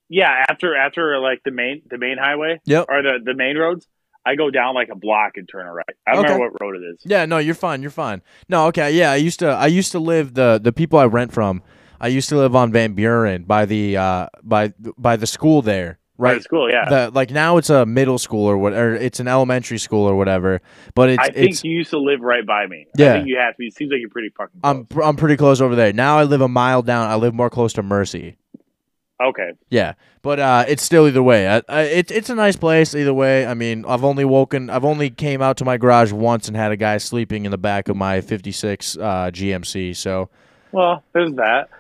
yeah. 0.09 0.45
After 0.49 0.75
after 0.77 1.19
like 1.19 1.43
the 1.45 1.51
main 1.51 1.83
the 1.91 1.99
main 1.99 2.17
highway 2.19 2.61
Yep. 2.65 2.87
or 2.89 3.03
the 3.03 3.19
the 3.25 3.35
main 3.35 3.57
roads, 3.57 3.87
I 4.25 4.35
go 4.37 4.51
down 4.51 4.75
like 4.75 4.89
a 4.91 4.95
block 4.97 5.33
and 5.37 5.49
turn 5.49 5.67
a 5.67 5.73
right. 5.73 5.87
I 6.07 6.13
don't 6.15 6.25
Okay. 6.25 6.33
remember 6.35 6.53
what 6.55 6.61
road 6.63 6.77
it 6.83 6.87
is. 6.95 6.99
Yeah, 7.05 7.27
no, 7.27 7.39
you're 7.39 7.55
fine. 7.55 7.83
You're 7.83 7.91
fine. 7.91 8.23
No, 8.49 8.67
okay. 8.69 8.93
Yeah, 8.93 9.11
I 9.13 9.17
used 9.17 9.41
to 9.41 9.49
I 9.49 9.67
used 9.67 9.93
to 9.93 9.99
live 9.99 10.35
the 10.35 10.59
the 10.63 10.73
people 10.73 10.99
I 10.99 11.05
rent 11.05 11.33
from. 11.33 11.63
I 12.01 12.09
used 12.09 12.29
to 12.31 12.37
live 12.37 12.57
on 12.57 12.73
Van 12.73 12.95
Buren 12.95 13.45
by 13.45 13.67
the 13.67 13.97
uh 13.97 14.27
by 14.43 14.73
by 14.97 15.17
the 15.17 15.27
school 15.27 15.61
there. 15.63 15.99
Right. 16.17 16.43
school, 16.43 16.71
yeah. 16.71 16.89
The 16.89 17.11
like 17.13 17.31
now 17.31 17.57
it's 17.57 17.71
a 17.71 17.85
middle 17.85 18.19
school 18.19 18.47
or 18.47 18.57
whatever. 18.57 18.95
it's 18.95 19.19
an 19.19 19.27
elementary 19.27 19.79
school 19.79 20.07
or 20.09 20.15
whatever. 20.15 20.61
But 20.95 21.11
it's 21.11 21.19
I 21.19 21.31
think 21.31 21.51
it's 21.51 21.65
you 21.65 21.73
used 21.73 21.91
to 21.91 21.99
live 21.99 22.21
right 22.21 22.47
by 22.47 22.67
me. 22.67 22.87
Yeah. 22.97 23.11
I 23.11 23.17
think 23.17 23.29
you 23.29 23.37
have 23.39 23.55
to. 23.55 23.59
Be. 23.59 23.67
It 23.67 23.75
seems 23.75 23.91
like 23.91 24.01
you're 24.01 24.11
pretty 24.11 24.29
fucking. 24.37 24.61
Close. 24.61 24.87
I'm 24.93 25.03
I'm 25.03 25.17
pretty 25.17 25.37
close 25.37 25.61
over 25.61 25.75
there. 25.75 25.93
Now 25.93 26.19
I 26.19 26.23
live 26.25 26.41
a 26.41 26.49
mile 26.49 26.83
down. 26.83 27.11
I 27.11 27.17
live 27.17 27.35
more 27.35 27.51
close 27.51 27.73
to 27.75 27.83
Mercy. 27.83 28.37
okay. 29.21 29.53
Yeah, 29.71 29.95
but 30.23 30.39
uh, 30.39 30.65
it's 30.69 30.83
still 30.83 31.09
either 31.09 31.23
way. 31.23 31.49
I, 31.49 31.63
I, 31.69 31.81
it's 31.83 32.13
it's 32.13 32.31
a 32.31 32.35
nice 32.37 32.57
place 32.57 32.95
either 32.95 33.15
way. 33.15 33.47
I 33.47 33.55
mean, 33.55 33.85
I've 33.87 34.05
only 34.05 34.25
woken, 34.25 34.71
I've 34.71 34.85
only 34.85 35.11
came 35.11 35.43
out 35.43 35.57
to 35.59 35.65
my 35.65 35.77
garage 35.79 36.13
once 36.13 36.47
and 36.47 36.57
had 36.57 36.71
a 36.73 36.77
guy 36.77 36.99
sleeping 36.99 37.45
in 37.45 37.51
the 37.51 37.59
back 37.59 37.89
of 37.89 37.97
my 37.97 38.21
'56 38.21 38.97
uh, 38.97 39.01
GMC. 39.33 39.97
So 39.97 40.31
Well, 40.73 41.03
there's 41.13 41.33
that. 41.35 41.71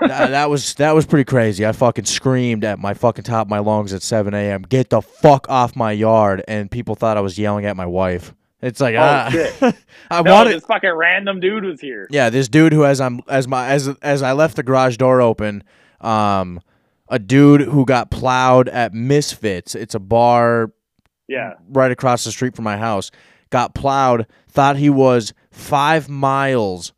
That, 0.00 0.30
that 0.30 0.50
was 0.50 0.74
that 0.74 0.94
was 0.94 1.06
pretty 1.06 1.24
crazy. 1.24 1.66
I 1.66 1.72
fucking 1.72 2.04
screamed 2.04 2.64
at 2.64 2.78
my 2.78 2.94
fucking 2.94 3.24
top 3.24 3.46
of 3.46 3.50
my 3.50 3.58
lungs 3.58 3.92
at 3.92 4.02
7 4.02 4.34
a.m. 4.34 4.62
Get 4.62 4.90
the 4.90 5.00
fuck 5.02 5.48
off 5.48 5.74
my 5.76 5.92
yard! 5.92 6.42
And 6.46 6.70
people 6.70 6.94
thought 6.94 7.16
I 7.16 7.20
was 7.20 7.38
yelling 7.38 7.64
at 7.66 7.76
my 7.76 7.86
wife. 7.86 8.34
It's 8.60 8.80
like 8.80 8.96
Oh, 8.96 9.00
ah, 9.00 9.28
shit. 9.30 9.54
I 10.10 10.22
No, 10.22 10.32
wanted. 10.34 10.54
this 10.54 10.64
fucking 10.64 10.92
random 10.92 11.38
dude 11.40 11.64
was 11.64 11.80
here. 11.80 12.06
Yeah, 12.10 12.28
this 12.30 12.48
dude 12.48 12.72
who 12.72 12.84
as 12.84 13.00
I'm 13.00 13.20
as 13.28 13.46
my 13.48 13.68
as 13.68 13.88
as 14.02 14.22
I 14.22 14.32
left 14.32 14.56
the 14.56 14.62
garage 14.62 14.96
door 14.96 15.20
open, 15.20 15.62
um, 16.00 16.60
a 17.08 17.18
dude 17.18 17.60
who 17.62 17.84
got 17.84 18.10
plowed 18.10 18.68
at 18.68 18.92
Misfits. 18.92 19.74
It's 19.74 19.94
a 19.94 20.00
bar 20.00 20.72
Yeah. 21.28 21.54
right 21.70 21.90
across 21.90 22.24
the 22.24 22.32
street 22.32 22.54
from 22.56 22.64
my 22.64 22.76
house. 22.76 23.10
Got 23.50 23.74
plowed. 23.74 24.26
Thought 24.50 24.76
he 24.76 24.90
was 24.90 25.32
five 25.50 26.08
miles 26.08 26.92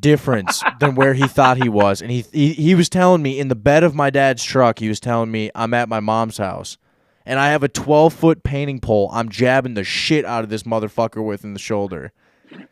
difference 0.00 0.62
than 0.80 0.94
where 0.94 1.14
he 1.14 1.26
thought 1.26 1.62
he 1.62 1.68
was, 1.68 2.00
and 2.02 2.10
he, 2.10 2.24
he 2.32 2.52
he 2.52 2.74
was 2.74 2.88
telling 2.88 3.22
me 3.22 3.38
in 3.38 3.48
the 3.48 3.54
bed 3.54 3.82
of 3.84 3.94
my 3.94 4.10
dad's 4.10 4.42
truck. 4.44 4.78
He 4.78 4.88
was 4.88 5.00
telling 5.00 5.30
me 5.30 5.50
I'm 5.54 5.74
at 5.74 5.88
my 5.88 6.00
mom's 6.00 6.38
house. 6.38 6.78
And 7.26 7.40
I 7.40 7.48
have 7.48 7.62
a 7.62 7.68
12 7.68 8.12
foot 8.12 8.42
painting 8.42 8.80
pole. 8.80 9.08
I'm 9.10 9.30
jabbing 9.30 9.72
the 9.72 9.82
shit 9.82 10.26
out 10.26 10.44
of 10.44 10.50
this 10.50 10.64
motherfucker 10.64 11.24
with 11.24 11.42
in 11.42 11.54
the 11.54 11.58
shoulder. 11.58 12.12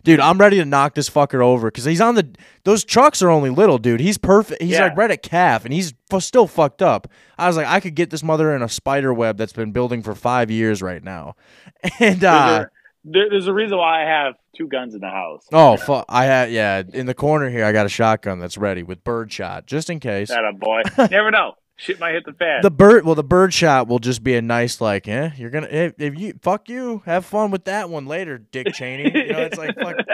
Dude, 0.05 0.21
I'm 0.21 0.37
ready 0.37 0.59
to 0.59 0.67
knock 0.67 0.95
this 0.95 1.09
fucker 1.09 1.43
over 1.43 1.69
because 1.71 1.87
he's 1.87 2.03
on 2.03 2.17
the. 2.17 2.29
Those 2.65 2.85
trucks 2.85 3.23
are 3.23 3.31
only 3.31 3.49
little, 3.49 3.79
dude. 3.79 4.01
He's 4.01 4.19
perfect. 4.19 4.61
He's 4.61 4.73
Yeah. 4.73 4.83
like 4.89 4.97
right 4.99 5.11
at 5.11 5.23
calf, 5.23 5.65
and 5.65 5.73
he's 5.73 5.95
fu- 6.11 6.21
still 6.21 6.47
fucked 6.47 6.83
up. 6.83 7.09
I 7.39 7.47
was 7.47 7.57
like, 7.57 7.67
I 7.67 7.81
could 7.81 7.95
get 7.95 8.11
this 8.11 8.23
mother 8.23 8.55
in 8.55 8.61
a 8.61 8.69
spider 8.69 9.15
web 9.15 9.39
that's 9.39 9.55
been 9.55 9.73
building 9.73 10.03
for 10.03 10.15
five 10.15 10.51
years 10.51 10.83
right 10.83 11.03
now. 11.03 11.35
And 11.99 12.23
uh, 12.23 12.67
a, 12.67 12.71
there, 13.05 13.31
there's 13.31 13.47
a 13.49 13.53
reason 13.53 13.79
why 13.79 14.03
I 14.03 14.07
have 14.09 14.35
two 14.57 14.69
guns 14.69 14.95
in 14.95 15.01
the 15.01 15.09
house. 15.09 15.47
oh 15.53 15.77
fuck, 15.77 16.05
I 16.09 16.25
had 16.25 16.51
yeah 16.53 16.83
in 16.93 17.07
the 17.07 17.15
corner 17.15 17.51
here. 17.51 17.65
I 17.65 17.73
got 17.73 17.87
a 17.87 17.89
shotgun 17.89 18.39
that's 18.39 18.57
ready 18.59 18.83
with 18.83 19.03
bird 19.05 19.33
shot 19.33 19.67
just 19.67 19.91
in 19.91 20.01
case. 20.01 20.29
That 20.29 20.45
a 20.45 20.53
boy. 20.53 20.83
Never 21.11 21.31
know. 21.31 21.55
Shit 21.77 21.99
might 21.99 22.13
hit 22.13 22.25
the 22.25 22.33
fan. 22.33 22.63
The 22.63 22.71
bird, 22.71 23.05
well, 23.05 23.15
the 23.17 23.25
bird 23.25 23.53
shot 23.53 23.89
will 23.89 23.99
just 23.99 24.23
be 24.23 24.37
a 24.37 24.43
nice 24.43 24.81
like, 24.81 25.09
eh, 25.09 25.31
you're 25.37 25.51
gonna 25.51 25.69
if, 25.69 25.95
if 25.99 26.17
you 26.19 26.35
fuck 26.41 26.69
you, 26.69 27.03
have 27.07 27.25
fun 27.25 27.51
with 27.51 27.65
that 27.65 27.91
one 27.91 28.07
later, 28.07 28.39
Dick 28.39 28.73
Cheney. 28.73 29.11
You 29.13 29.33
know, 29.33 29.41
it's 29.41 29.59
like 29.59 29.75
fuck. 29.77 29.97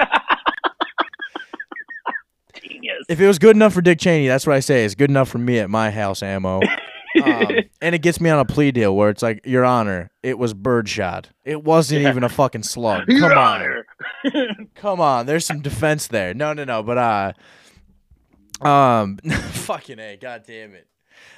Genius. 2.62 3.04
If 3.08 3.20
it 3.20 3.26
was 3.26 3.38
good 3.38 3.54
enough 3.56 3.74
for 3.74 3.82
Dick 3.82 3.98
Cheney, 3.98 4.28
that's 4.28 4.46
what 4.46 4.56
I 4.56 4.60
say. 4.60 4.84
It's 4.84 4.94
good 4.94 5.10
enough 5.10 5.28
for 5.28 5.38
me 5.38 5.58
at 5.58 5.68
my 5.68 5.90
house 5.90 6.22
ammo. 6.22 6.60
um, 7.22 7.48
and 7.80 7.94
it 7.94 8.02
gets 8.02 8.20
me 8.20 8.30
on 8.30 8.38
a 8.38 8.44
plea 8.44 8.70
deal 8.70 8.94
where 8.94 9.10
it's 9.10 9.22
like, 9.22 9.44
Your 9.44 9.64
Honor, 9.64 10.10
it 10.22 10.38
was 10.38 10.54
birdshot. 10.54 11.28
It 11.44 11.64
wasn't 11.64 12.06
even 12.06 12.24
a 12.24 12.28
fucking 12.28 12.62
slug. 12.62 13.06
Come 13.06 13.16
Your 13.16 13.36
on, 13.36 13.84
come 14.74 15.00
on. 15.00 15.26
There's 15.26 15.44
some 15.44 15.60
defense 15.60 16.06
there. 16.08 16.34
No, 16.34 16.52
no, 16.52 16.64
no. 16.64 16.82
But 16.82 16.98
uh, 18.62 18.66
um, 18.66 19.18
fucking 19.52 19.98
a, 19.98 20.16
god 20.16 20.44
damn 20.46 20.74
it. 20.74 20.86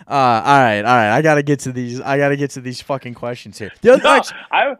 Uh, 0.06 0.12
all 0.44 0.58
right, 0.58 0.78
all 0.78 0.84
right. 0.84 1.16
I 1.16 1.22
gotta 1.22 1.42
get 1.42 1.60
to 1.60 1.72
these. 1.72 2.00
I 2.00 2.18
gotta 2.18 2.36
get 2.36 2.50
to 2.52 2.60
these 2.60 2.80
fucking 2.80 3.14
questions 3.14 3.58
here. 3.58 3.70
The 3.82 3.94
other, 3.94 4.02
No, 4.02 4.22
I 4.50 4.74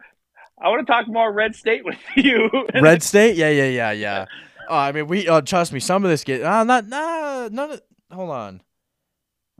I 0.61 0.69
want 0.69 0.85
to 0.85 0.91
talk 0.91 1.07
more 1.07 1.31
Red 1.31 1.55
State 1.55 1.83
with 1.83 1.97
you. 2.15 2.49
Red 2.79 3.01
State? 3.01 3.35
Yeah, 3.35 3.49
yeah, 3.49 3.65
yeah, 3.65 3.91
yeah. 3.91 4.25
Oh, 4.69 4.77
I 4.77 4.91
mean, 4.91 5.07
we 5.07 5.27
uh, 5.27 5.41
trust 5.41 5.73
me. 5.73 5.79
Some 5.79 6.03
of 6.03 6.09
this 6.09 6.23
get 6.23 6.43
uh, 6.43 6.63
not 6.63 6.87
nah, 6.87 7.49
none 7.51 7.71
of. 7.71 7.81
Hold 8.11 8.29
on. 8.29 8.61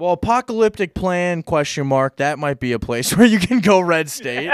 Well, 0.02 0.14
apocalyptic 0.14 0.96
plan 0.96 1.44
question 1.44 1.86
mark. 1.86 2.18
That 2.18 2.40
might 2.40 2.60
be 2.60 2.72
a 2.72 2.80
place 2.80 3.16
where 3.16 3.28
you 3.28 3.38
can 3.38 3.60
go 3.60 3.80
Red 3.80 4.10
State. 4.10 4.50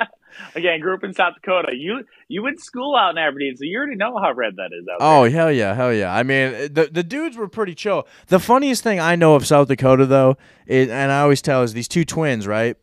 Again, 0.54 0.80
grew 0.80 0.94
up 0.94 1.04
in 1.04 1.12
South 1.12 1.34
Dakota. 1.34 1.74
You 1.76 2.02
you 2.28 2.42
went 2.42 2.56
to 2.56 2.64
school 2.64 2.96
out 2.96 3.10
in 3.10 3.18
Aberdeen, 3.18 3.58
so 3.58 3.64
you 3.64 3.76
already 3.76 3.96
know 3.96 4.16
how 4.16 4.32
red 4.32 4.56
that 4.56 4.70
is 4.72 4.86
out 4.90 4.96
Oh 5.00 5.28
hell 5.28 5.52
yeah, 5.52 5.74
hell 5.74 5.92
yeah! 5.92 6.14
I 6.14 6.22
mean, 6.22 6.72
the 6.72 6.88
the 6.90 7.02
dudes 7.02 7.36
were 7.36 7.46
pretty 7.46 7.74
chill. 7.74 8.06
The 8.28 8.38
funniest 8.38 8.82
thing 8.82 8.98
I 8.98 9.16
know 9.16 9.34
of 9.34 9.46
South 9.46 9.68
Dakota 9.68 10.06
though, 10.06 10.38
is, 10.66 10.88
and 10.88 11.12
I 11.12 11.20
always 11.20 11.42
tell 11.42 11.62
is 11.62 11.74
these 11.74 11.88
two 11.88 12.06
twins, 12.06 12.46
right? 12.46 12.78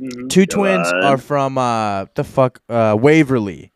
there. 0.00 0.10
Mhm. 0.10 0.28
Two 0.28 0.46
twins 0.46 0.92
are 0.92 1.16
from 1.16 1.58
uh 1.58 2.06
the 2.16 2.24
fuck 2.24 2.60
uh 2.68 2.96
Waverly. 2.98 3.72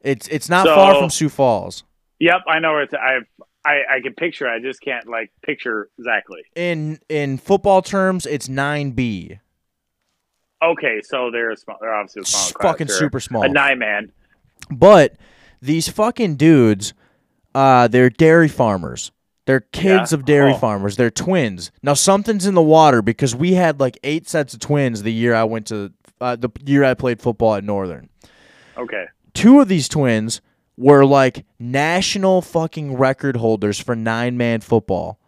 It's 0.00 0.26
it's 0.26 0.48
not 0.48 0.66
far 0.66 0.96
from 0.96 1.10
Sioux 1.10 1.28
Falls. 1.28 1.84
Yep, 2.20 2.42
I 2.48 2.58
know 2.58 2.72
where 2.72 2.82
it's. 2.82 2.94
I 2.94 3.20
I 3.64 3.80
I 3.96 4.00
can 4.02 4.14
picture. 4.14 4.48
I 4.48 4.58
just 4.60 4.80
can't 4.80 5.06
like 5.08 5.30
picture 5.42 5.90
exactly. 5.98 6.40
In 6.54 6.98
in 7.08 7.38
football 7.38 7.82
terms, 7.82 8.26
it's 8.26 8.48
nine 8.48 8.92
B. 8.92 9.38
Okay, 10.62 11.00
so 11.02 11.30
they're 11.30 11.50
a 11.50 11.56
small. 11.56 11.78
They're 11.80 11.94
obviously 11.94 12.22
a 12.22 12.24
small. 12.26 12.42
S- 12.42 12.52
fucking 12.60 12.86
They're 12.88 12.96
super 12.96 13.20
small. 13.20 13.42
A 13.42 13.48
nine 13.48 13.78
man. 13.78 14.12
But 14.70 15.16
these 15.62 15.88
fucking 15.88 16.36
dudes, 16.36 16.92
uh, 17.54 17.88
they're 17.88 18.10
dairy 18.10 18.48
farmers. 18.48 19.10
They're 19.46 19.60
kids 19.60 20.12
Yeah? 20.12 20.18
of 20.18 20.24
dairy 20.26 20.52
Oh. 20.52 20.58
farmers. 20.58 20.96
They're 20.96 21.10
twins. 21.10 21.72
Now 21.82 21.94
something's 21.94 22.46
in 22.46 22.54
the 22.54 22.62
water 22.62 23.00
because 23.02 23.34
we 23.34 23.54
had 23.54 23.80
like 23.80 23.98
eight 24.04 24.28
sets 24.28 24.52
of 24.54 24.60
twins 24.60 25.02
the 25.02 25.12
year 25.12 25.34
I 25.34 25.44
went 25.44 25.66
to 25.68 25.92
uh, 26.20 26.36
the 26.36 26.50
year 26.64 26.84
I 26.84 26.92
played 26.94 27.20
football 27.22 27.54
at 27.54 27.64
Northern. 27.64 28.10
Okay. 28.76 29.06
Two 29.32 29.60
of 29.60 29.68
these 29.68 29.88
twins 29.88 30.40
were 30.80 31.04
like 31.04 31.44
national 31.58 32.40
fucking 32.42 32.96
record 32.96 33.36
holders 33.36 33.78
for 33.78 33.94
nine 33.94 34.36
man 34.36 34.60
football. 34.60 35.18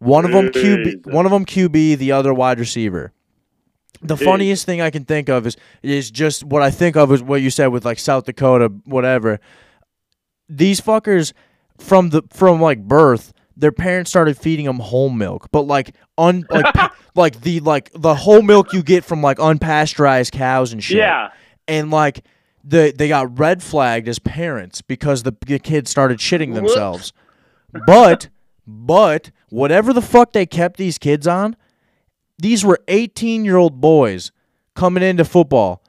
One 0.00 0.24
of 0.24 0.30
them 0.32 0.48
QB, 0.50 1.12
one 1.12 1.24
of 1.26 1.32
them 1.32 1.44
QB, 1.44 1.96
the 1.98 2.12
other 2.12 2.32
wide 2.34 2.60
receiver. 2.60 3.12
The 4.02 4.16
funniest 4.16 4.64
thing 4.66 4.80
I 4.80 4.90
can 4.90 5.04
think 5.04 5.28
of 5.28 5.46
is 5.46 5.56
is 5.82 6.10
just 6.10 6.44
what 6.44 6.62
I 6.62 6.70
think 6.70 6.96
of 6.96 7.10
is 7.10 7.22
what 7.22 7.40
you 7.40 7.50
said 7.50 7.68
with 7.68 7.84
like 7.84 7.98
South 7.98 8.26
Dakota, 8.26 8.68
whatever. 8.84 9.40
These 10.48 10.80
fuckers 10.80 11.32
from 11.78 12.10
the 12.10 12.22
from 12.30 12.60
like 12.60 12.86
birth, 12.86 13.32
their 13.56 13.72
parents 13.72 14.10
started 14.10 14.38
feeding 14.38 14.66
them 14.66 14.78
whole 14.78 15.10
milk, 15.10 15.48
but 15.50 15.62
like 15.62 15.96
un 16.16 16.44
like 16.50 16.72
pa- 16.74 16.94
like 17.16 17.40
the 17.40 17.60
like 17.60 17.90
the 17.94 18.14
whole 18.14 18.42
milk 18.42 18.72
you 18.72 18.82
get 18.82 19.04
from 19.04 19.20
like 19.22 19.38
unpasteurized 19.38 20.30
cows 20.32 20.72
and 20.72 20.84
shit 20.84 20.98
Yeah. 20.98 21.30
and 21.66 21.90
like 21.90 22.24
the 22.68 22.92
they 22.96 23.08
got 23.08 23.38
red 23.38 23.62
flagged 23.62 24.08
as 24.08 24.18
parents 24.18 24.82
because 24.82 25.22
the, 25.22 25.32
the 25.46 25.58
kids 25.58 25.90
started 25.90 26.18
shitting 26.18 26.54
themselves. 26.54 27.12
but 27.86 28.28
but 28.66 29.30
whatever 29.48 29.92
the 29.92 30.02
fuck 30.02 30.32
they 30.32 30.44
kept 30.46 30.76
these 30.76 30.98
kids 30.98 31.26
on, 31.26 31.56
these 32.38 32.64
were 32.64 32.78
18 32.88 33.44
year 33.44 33.56
old 33.56 33.80
boys 33.80 34.30
coming 34.74 35.02
into 35.02 35.24
football, 35.24 35.82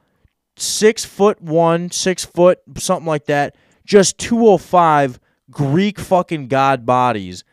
six 0.56 1.04
foot 1.04 1.40
one, 1.42 1.90
six 1.90 2.24
foot 2.24 2.58
something 2.78 3.06
like 3.06 3.26
that, 3.26 3.54
just 3.84 4.16
205 4.18 5.20
Greek 5.50 5.98
fucking 5.98 6.48
god 6.48 6.86
bodies, 6.86 7.44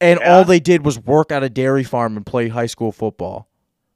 and 0.00 0.18
Yeah. 0.20 0.32
all 0.38 0.44
they 0.44 0.60
did 0.60 0.84
was 0.84 0.98
work 0.98 1.30
at 1.30 1.42
a 1.42 1.50
dairy 1.50 1.84
farm 1.84 2.16
and 2.16 2.24
play 2.24 2.48
high 2.48 2.66
school 2.66 2.92
football. 2.92 3.48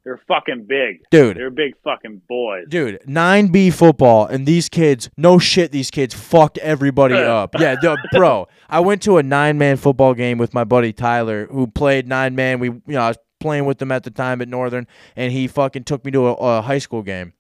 They're 0.07 0.21
fucking 0.29 0.67
big. 0.69 1.03
Dude. 1.11 1.37
They're 1.37 1.51
big 1.51 1.75
fucking 1.83 2.23
boys. 2.29 2.67
Dude, 2.69 3.01
9B 3.09 3.73
football, 3.73 4.27
and 4.27 4.47
these 4.47 4.69
kids, 4.69 5.11
no 5.17 5.41
shit, 5.41 5.73
these 5.73 5.91
kids 5.91 6.15
fucked 6.15 6.59
everybody 6.59 7.15
up. 7.17 7.57
Yeah, 7.59 7.75
dude, 7.75 7.99
bro. 8.13 8.47
I 8.71 8.79
went 8.79 9.03
to 9.03 9.19
a 9.19 9.25
nine 9.25 9.59
man 9.59 9.77
football 9.77 10.15
game 10.15 10.39
with 10.39 10.55
my 10.55 10.63
buddy 10.63 10.93
Tyler, 10.93 11.49
who 11.51 11.67
played 11.67 12.07
nine 12.07 12.37
man. 12.37 12.61
We, 12.61 12.69
you 12.69 12.83
know, 12.87 13.01
I 13.01 13.09
was 13.09 13.17
playing 13.41 13.65
with 13.65 13.79
them 13.79 13.91
at 13.91 14.05
the 14.05 14.13
time 14.13 14.41
at 14.41 14.47
Northern, 14.47 14.87
and 15.17 15.33
he 15.33 15.49
fucking 15.49 15.83
took 15.83 16.05
me 16.05 16.13
to 16.13 16.29
a, 16.29 16.33
a 16.35 16.63
high 16.63 16.79
school 16.79 17.03
game. 17.03 17.33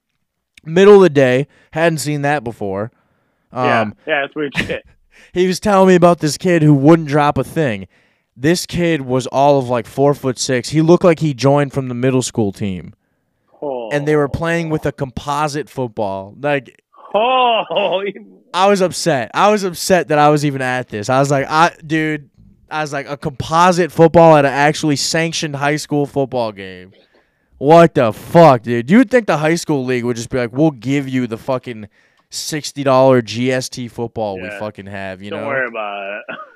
Middle 0.64 0.96
of 0.96 1.02
the 1.02 1.10
day, 1.10 1.46
hadn't 1.70 1.98
seen 1.98 2.22
that 2.22 2.42
before. 2.42 2.90
yeah. 3.52 3.82
Um, 3.82 3.94
Yeah, 4.08 4.22
that's 4.22 4.34
weird 4.34 4.56
shit. 4.58 4.84
he 5.32 5.46
was 5.46 5.60
telling 5.60 5.86
me 5.86 5.94
about 5.94 6.18
this 6.18 6.36
kid 6.36 6.62
who 6.62 6.74
wouldn't 6.74 7.06
drop 7.06 7.38
a 7.38 7.44
thing. 7.44 7.86
This 8.36 8.66
kid 8.66 9.00
was 9.02 9.26
all 9.28 9.58
of 9.58 9.68
like 9.68 9.86
four 9.86 10.12
foot 10.14 10.38
six. 10.38 10.68
He 10.68 10.82
looked 10.82 11.04
like 11.04 11.20
he 11.20 11.32
joined 11.34 11.72
from 11.72 11.88
the 11.88 11.94
middle 11.94 12.22
school 12.22 12.52
team, 12.52 12.94
Oh. 13.62 13.88
and 13.90 14.06
they 14.06 14.14
were 14.16 14.28
playing 14.28 14.68
with 14.68 14.84
a 14.84 14.92
composite 14.92 15.68
football. 15.70 16.34
Like 16.40 16.82
Oh, 17.14 18.02
I 18.52 18.68
was 18.68 18.82
upset. 18.82 19.30
I 19.32 19.50
was 19.50 19.64
upset 19.64 20.08
that 20.08 20.18
I 20.18 20.28
was 20.28 20.44
even 20.44 20.60
at 20.60 20.88
this. 20.88 21.08
I 21.08 21.18
was 21.18 21.30
like, 21.30 21.46
I 21.48 21.74
dude, 21.86 22.28
as 22.70 22.92
like 22.92 23.08
a 23.08 23.16
composite 23.16 23.90
football 23.90 24.36
at 24.36 24.44
an 24.44 24.52
actually 24.52 24.96
sanctioned 24.96 25.56
high 25.56 25.76
school 25.76 26.04
football 26.04 26.52
game. 26.52 26.92
What 27.58 27.94
the 27.94 28.12
fuck, 28.12 28.62
dude? 28.62 28.90
You'd 28.90 29.10
think 29.10 29.26
the 29.26 29.38
high 29.38 29.54
school 29.54 29.82
league 29.86 30.04
would 30.04 30.16
just 30.16 30.28
be 30.28 30.36
like, 30.36 30.52
"We'll 30.52 30.72
give 30.72 31.08
you 31.08 31.26
the 31.26 31.38
fucking 31.38 31.88
sixty 32.28 32.82
dollar 32.84 33.22
GST 33.22 33.90
football 33.90 34.38
we 34.38 34.50
fucking 34.50 34.86
have," 34.86 35.22
you 35.22 35.30
Don't 35.30 35.40
know? 35.40 35.46
worry 35.48 35.66
about 35.68 36.18
it. 36.28 36.36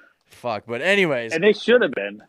Fuck. 0.41 0.65
But 0.67 0.81
anyways, 0.83 1.33
And 1.33 1.45
they 1.45 1.53
should 1.53 1.83
have 1.83 1.93
been. 1.93 2.23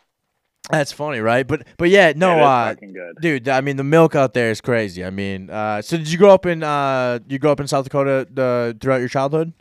that's 0.69 0.91
funny, 0.91 1.19
right? 1.19 1.47
But 1.47 1.65
but 1.77 1.89
yeah, 1.89 2.13
no, 2.15 2.39
uh, 2.39 2.75
dude. 3.21 3.47
I 3.47 3.61
mean, 3.61 3.77
the 3.77 3.83
milk 3.83 4.15
out 4.15 4.33
there 4.33 4.51
is 4.51 4.61
crazy. 4.61 5.03
I 5.03 5.09
mean, 5.09 5.49
uh, 5.49 5.81
so 5.81 5.97
did 5.97 6.11
you 6.11 6.17
grow 6.17 6.33
up 6.33 6.45
in 6.45 6.61
uh, 6.61 7.19
you 7.27 7.39
grew 7.39 7.51
up 7.51 7.59
in 7.59 7.67
South 7.67 7.85
Dakota 7.85 8.27
uh, 8.37 8.73
throughout 8.79 8.97
your 8.97 9.09
childhood? 9.09 9.53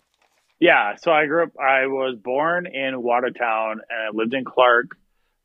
Yeah, 0.59 0.97
so 0.97 1.10
I 1.10 1.27
grew 1.27 1.44
up. 1.44 1.52
I 1.59 1.86
was 1.86 2.16
born 2.22 2.66
in 2.66 3.01
Watertown 3.02 3.81
and 3.89 4.01
I 4.06 4.10
lived 4.12 4.35
in 4.35 4.44
Clark 4.44 4.89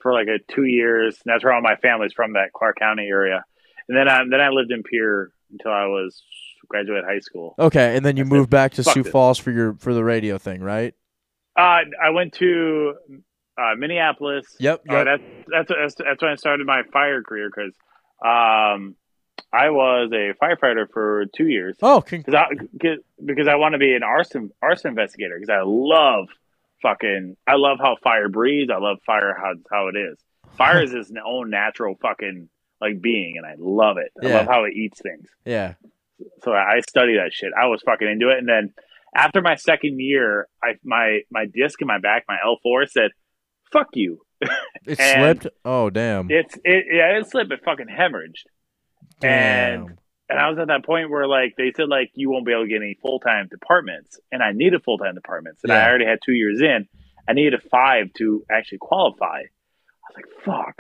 for 0.02 0.12
like 0.12 0.28
a 0.28 0.40
two 0.54 0.66
years. 0.66 1.16
And 1.26 1.34
that's 1.34 1.44
where 1.44 1.54
all 1.54 1.62
my 1.62 1.78
family's 1.78 2.12
from, 2.14 2.34
that 2.34 2.52
Clark 2.54 2.78
County 2.80 3.08
area. 3.08 3.44
And 3.88 3.98
then 3.98 4.10
I 4.10 4.24
then 4.30 4.42
I 4.42 4.50
lived 4.50 4.72
in 4.72 4.84
Pierre 4.84 5.32
until 5.52 5.72
I 5.72 5.86
was 5.86 6.22
graduated 6.68 7.06
high 7.06 7.20
school. 7.20 7.56
Okay, 7.58 7.96
and 7.96 8.06
then 8.06 8.18
you 8.18 8.26
moved 8.26 8.50
back 8.50 8.74
to 8.74 8.84
Sioux 8.84 9.02
it. 9.02 9.08
Falls 9.08 9.38
for 9.40 9.52
your 9.52 9.76
for 9.76 9.94
the 9.94 10.04
radio 10.04 10.38
thing, 10.38 10.62
right? 10.62 10.94
Uh, 11.56 11.82
I 12.04 12.10
went 12.12 12.34
to 12.36 12.96
uh, 13.58 13.76
Minneapolis. 13.78 14.46
Yep, 14.60 14.82
Uh, 14.90 14.94
yep. 14.94 15.06
that's, 15.06 15.24
that's 15.48 15.70
that's 15.70 15.96
that's 15.96 16.22
when 16.22 16.32
I 16.32 16.36
started 16.36 16.66
my 16.68 16.84
fire 16.92 17.22
career 17.24 17.50
because 17.50 17.74
um, 18.24 18.96
I 19.54 19.70
was 19.70 20.12
a 20.12 20.34
firefighter 20.44 20.86
for 20.92 21.26
two 21.36 21.48
years. 21.48 21.78
Oh, 21.82 22.02
con- 22.02 22.24
Cause 22.24 22.34
I, 22.36 22.46
cause, 22.82 23.48
I 23.48 23.56
want 23.56 23.74
to 23.74 23.80
be 23.80 23.94
an 23.94 24.04
arson 24.04 24.52
arson 24.62 24.90
investigator 24.90 25.36
because 25.40 25.50
I 25.50 25.62
love 25.64 26.28
fucking 26.82 27.38
I 27.48 27.56
love 27.56 27.78
how 27.80 27.96
fire 28.04 28.28
breathes. 28.30 28.70
I 28.74 28.78
love 28.80 28.98
fire 29.06 29.34
how 29.40 29.54
how 29.72 29.88
it 29.88 29.96
is. 29.98 30.18
Fire 30.58 30.82
is 30.82 30.94
its 30.94 31.12
own 31.26 31.50
natural 31.50 31.96
fucking 32.02 32.48
like 32.80 33.02
being, 33.02 33.36
and 33.38 33.46
I 33.46 33.56
love 33.58 33.98
it. 33.98 34.12
I 34.22 34.28
Yeah. 34.28 34.38
love 34.38 34.48
how 34.48 34.64
it 34.64 34.74
eats 34.74 35.02
things. 35.02 35.28
yeah. 35.44 35.74
So 36.44 36.54
I 36.54 36.76
I 36.76 36.80
study 36.80 37.18
that 37.18 37.34
shit. 37.34 37.52
I 37.60 37.66
was 37.68 37.82
fucking 37.86 38.08
into 38.08 38.30
it, 38.30 38.38
and 38.38 38.48
then 38.48 38.74
after 39.16 39.42
my 39.42 39.56
second 39.56 40.00
year, 40.00 40.48
I 40.64 40.74
my 40.84 41.22
my 41.32 41.46
disc 41.46 41.82
in 41.82 41.88
my 41.88 42.00
back, 42.00 42.26
my 42.28 42.38
L 42.44 42.58
four 42.62 42.86
said, 42.86 43.12
"Fuck 43.72 43.88
you." 43.94 44.22
It 44.88 44.98
slipped. 45.00 45.48
Oh 45.64 45.90
damn. 45.90 46.30
It's 46.30 46.56
it 46.64 46.86
yeah 46.92 47.18
it 47.18 47.28
slipped. 47.28 47.52
It 47.52 47.62
fucking 47.66 47.88
hemorrhaged. 47.88 48.44
damn. 49.20 49.82
And 49.88 49.98
and 50.30 50.40
I 50.40 50.50
was 50.50 50.60
at 50.60 50.68
that 50.68 50.86
point 50.86 51.10
where 51.10 51.28
like 51.28 51.56
they 51.58 51.72
said 51.76 51.88
like 51.90 52.12
you 52.14 52.30
won't 52.30 52.46
be 52.46 52.52
able 52.52 52.64
to 52.66 52.70
get 52.70 52.82
any 52.84 52.98
full 53.02 53.20
time 53.20 53.48
departments, 53.50 54.20
and 54.32 54.44
I 54.44 54.52
needed 54.52 54.84
full 54.84 54.98
time 55.00 55.16
departments, 55.16 55.64
and 55.64 55.72
I 55.72 55.88
already 55.88 56.06
had 56.06 56.20
two 56.24 56.34
years 56.34 56.62
in. 56.62 56.88
I 57.28 57.34
needed 57.34 57.56
a 57.56 57.70
five 57.70 58.14
to 58.18 58.44
actually 58.52 58.78
qualify. 58.80 59.40
I 59.40 60.08
was 60.10 60.16
like, 60.16 60.44
fuck. 60.46 60.76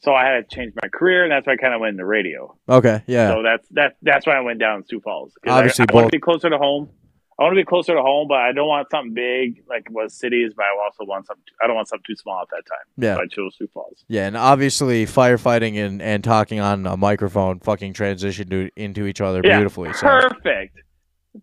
So 0.00 0.12
I 0.12 0.26
had 0.26 0.48
to 0.48 0.54
change 0.56 0.74
my 0.82 0.88
career, 0.88 1.22
and 1.22 1.32
that's 1.32 1.46
why 1.46 1.52
I 1.54 1.56
kind 1.56 1.72
of 1.74 1.80
went 1.80 1.92
into 1.92 2.04
radio. 2.04 2.56
okay. 2.68 3.02
Yeah. 3.06 3.28
So 3.28 3.42
that's 3.42 3.68
that 3.70 3.96
that's 4.02 4.26
why 4.26 4.36
I 4.36 4.40
went 4.40 4.58
down 4.58 4.82
to 4.82 4.88
Sioux 4.88 5.00
Falls. 5.00 5.32
Obviously, 5.46 5.86
I, 5.88 5.94
want 5.94 6.04
both- 6.06 6.10
to 6.10 6.16
be 6.16 6.20
closer 6.20 6.50
to 6.50 6.58
home. 6.58 6.90
I 7.38 7.42
want 7.42 7.52
to 7.52 7.60
be 7.60 7.64
closer 7.64 7.94
to 7.94 8.00
home, 8.02 8.28
but 8.28 8.38
I 8.38 8.52
don't 8.52 8.68
want 8.68 8.88
something 8.90 9.12
big 9.12 9.64
like 9.68 9.88
what 9.90 10.12
cities. 10.12 10.52
But 10.56 10.64
I 10.64 10.84
also 10.84 11.04
want 11.04 11.26
something. 11.26 11.44
I 11.62 11.66
don't 11.66 11.74
want 11.74 11.88
something 11.88 12.04
too 12.06 12.16
small 12.16 12.40
at 12.42 12.48
that 12.50 12.62
time. 12.68 12.86
Yeah. 12.96 13.14
So 13.16 13.22
I 13.22 13.26
chose 13.26 13.56
Sioux 13.58 13.68
Falls. 13.74 14.04
Yeah, 14.08 14.26
and 14.26 14.36
obviously 14.36 15.04
firefighting 15.04 15.76
and, 15.84 16.00
and 16.00 16.22
talking 16.22 16.60
on 16.60 16.86
a 16.86 16.96
microphone 16.96 17.58
fucking 17.60 17.94
transition 17.94 18.48
to, 18.50 18.70
into 18.76 19.06
each 19.06 19.20
other 19.20 19.40
Yeah, 19.44 19.58
beautifully. 19.58 19.92
So 19.94 20.06
Perfect. 20.06 20.78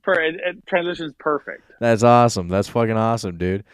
Per, 0.03 0.13
it, 0.13 0.35
it 0.35 0.65
transitions 0.67 1.13
perfect. 1.19 1.63
that's 1.81 2.03
awesome. 2.03 2.47
That's 2.47 2.69
fucking 2.69 2.95
awesome, 2.95 3.37
dude. 3.37 3.65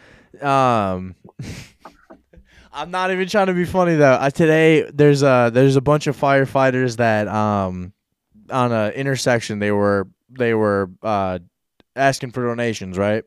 Um, 0.42 1.14
I'm 2.72 2.90
not 2.90 3.10
even 3.12 3.28
trying 3.28 3.46
to 3.46 3.54
be 3.54 3.64
funny 3.64 3.94
though. 3.94 4.18
I, 4.20 4.30
today 4.30 4.88
there's 4.92 5.22
a 5.22 5.50
there's 5.52 5.76
a 5.76 5.80
bunch 5.80 6.06
of 6.08 6.20
firefighters 6.20 6.96
that 6.96 7.28
um 7.28 7.92
on 8.50 8.72
a 8.72 8.88
intersection 8.90 9.58
they 9.58 9.72
were 9.72 10.08
they 10.28 10.54
were 10.54 10.90
uh 11.02 11.38
asking 11.98 12.30
for 12.32 12.46
donations, 12.46 12.96
right? 12.96 13.24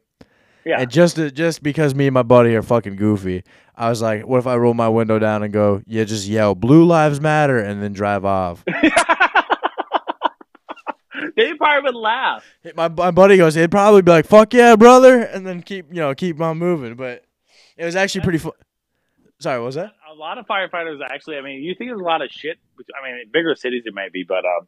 Yeah. 0.65 0.79
And 0.81 0.89
just 0.91 1.15
to, 1.15 1.31
just 1.31 1.63
because 1.63 1.95
me 1.95 2.07
and 2.07 2.13
my 2.13 2.23
buddy 2.23 2.55
are 2.55 2.61
fucking 2.61 2.95
goofy, 2.95 3.43
I 3.75 3.89
was 3.89 4.01
like, 4.01 4.27
what 4.27 4.37
if 4.37 4.47
I 4.47 4.55
roll 4.57 4.73
my 4.75 4.89
window 4.89 5.17
down 5.19 5.43
and 5.43 5.51
go, 5.51 5.81
yeah, 5.87 6.03
just 6.03 6.27
yell 6.27 6.53
"Blue 6.55 6.85
Lives 6.85 7.19
Matter" 7.19 7.57
and 7.57 7.81
then 7.81 7.93
drive 7.93 8.25
off. 8.25 8.63
they 11.35 11.53
probably 11.55 11.83
would 11.91 11.95
laugh. 11.95 12.45
my 12.75 12.87
my 12.89 13.11
buddy 13.11 13.37
goes, 13.37 13.55
it'd 13.55 13.71
probably 13.71 14.01
be 14.01 14.11
like, 14.11 14.25
"Fuck 14.25 14.53
yeah, 14.53 14.75
brother," 14.75 15.21
and 15.21 15.45
then 15.45 15.61
keep 15.61 15.87
you 15.89 15.95
know 16.01 16.13
keep 16.15 16.39
on 16.41 16.57
moving. 16.57 16.95
But 16.95 17.23
it 17.77 17.85
was 17.85 17.95
actually 17.95 18.21
pretty 18.21 18.37
fun. 18.39 18.53
Sorry, 19.39 19.59
what 19.59 19.65
was 19.67 19.75
that? 19.75 19.91
A 20.11 20.13
lot 20.13 20.37
of 20.37 20.45
firefighters 20.45 20.99
actually. 21.03 21.37
I 21.37 21.41
mean, 21.41 21.63
you 21.63 21.73
think 21.75 21.89
there's 21.89 21.99
a 22.01 22.03
lot 22.03 22.21
of 22.21 22.29
shit. 22.29 22.57
which- 22.75 22.87
I 23.01 23.03
mean, 23.11 23.23
bigger 23.33 23.55
cities 23.55 23.83
it 23.85 23.93
might 23.93 24.13
be, 24.13 24.23
but 24.27 24.45
um, 24.45 24.67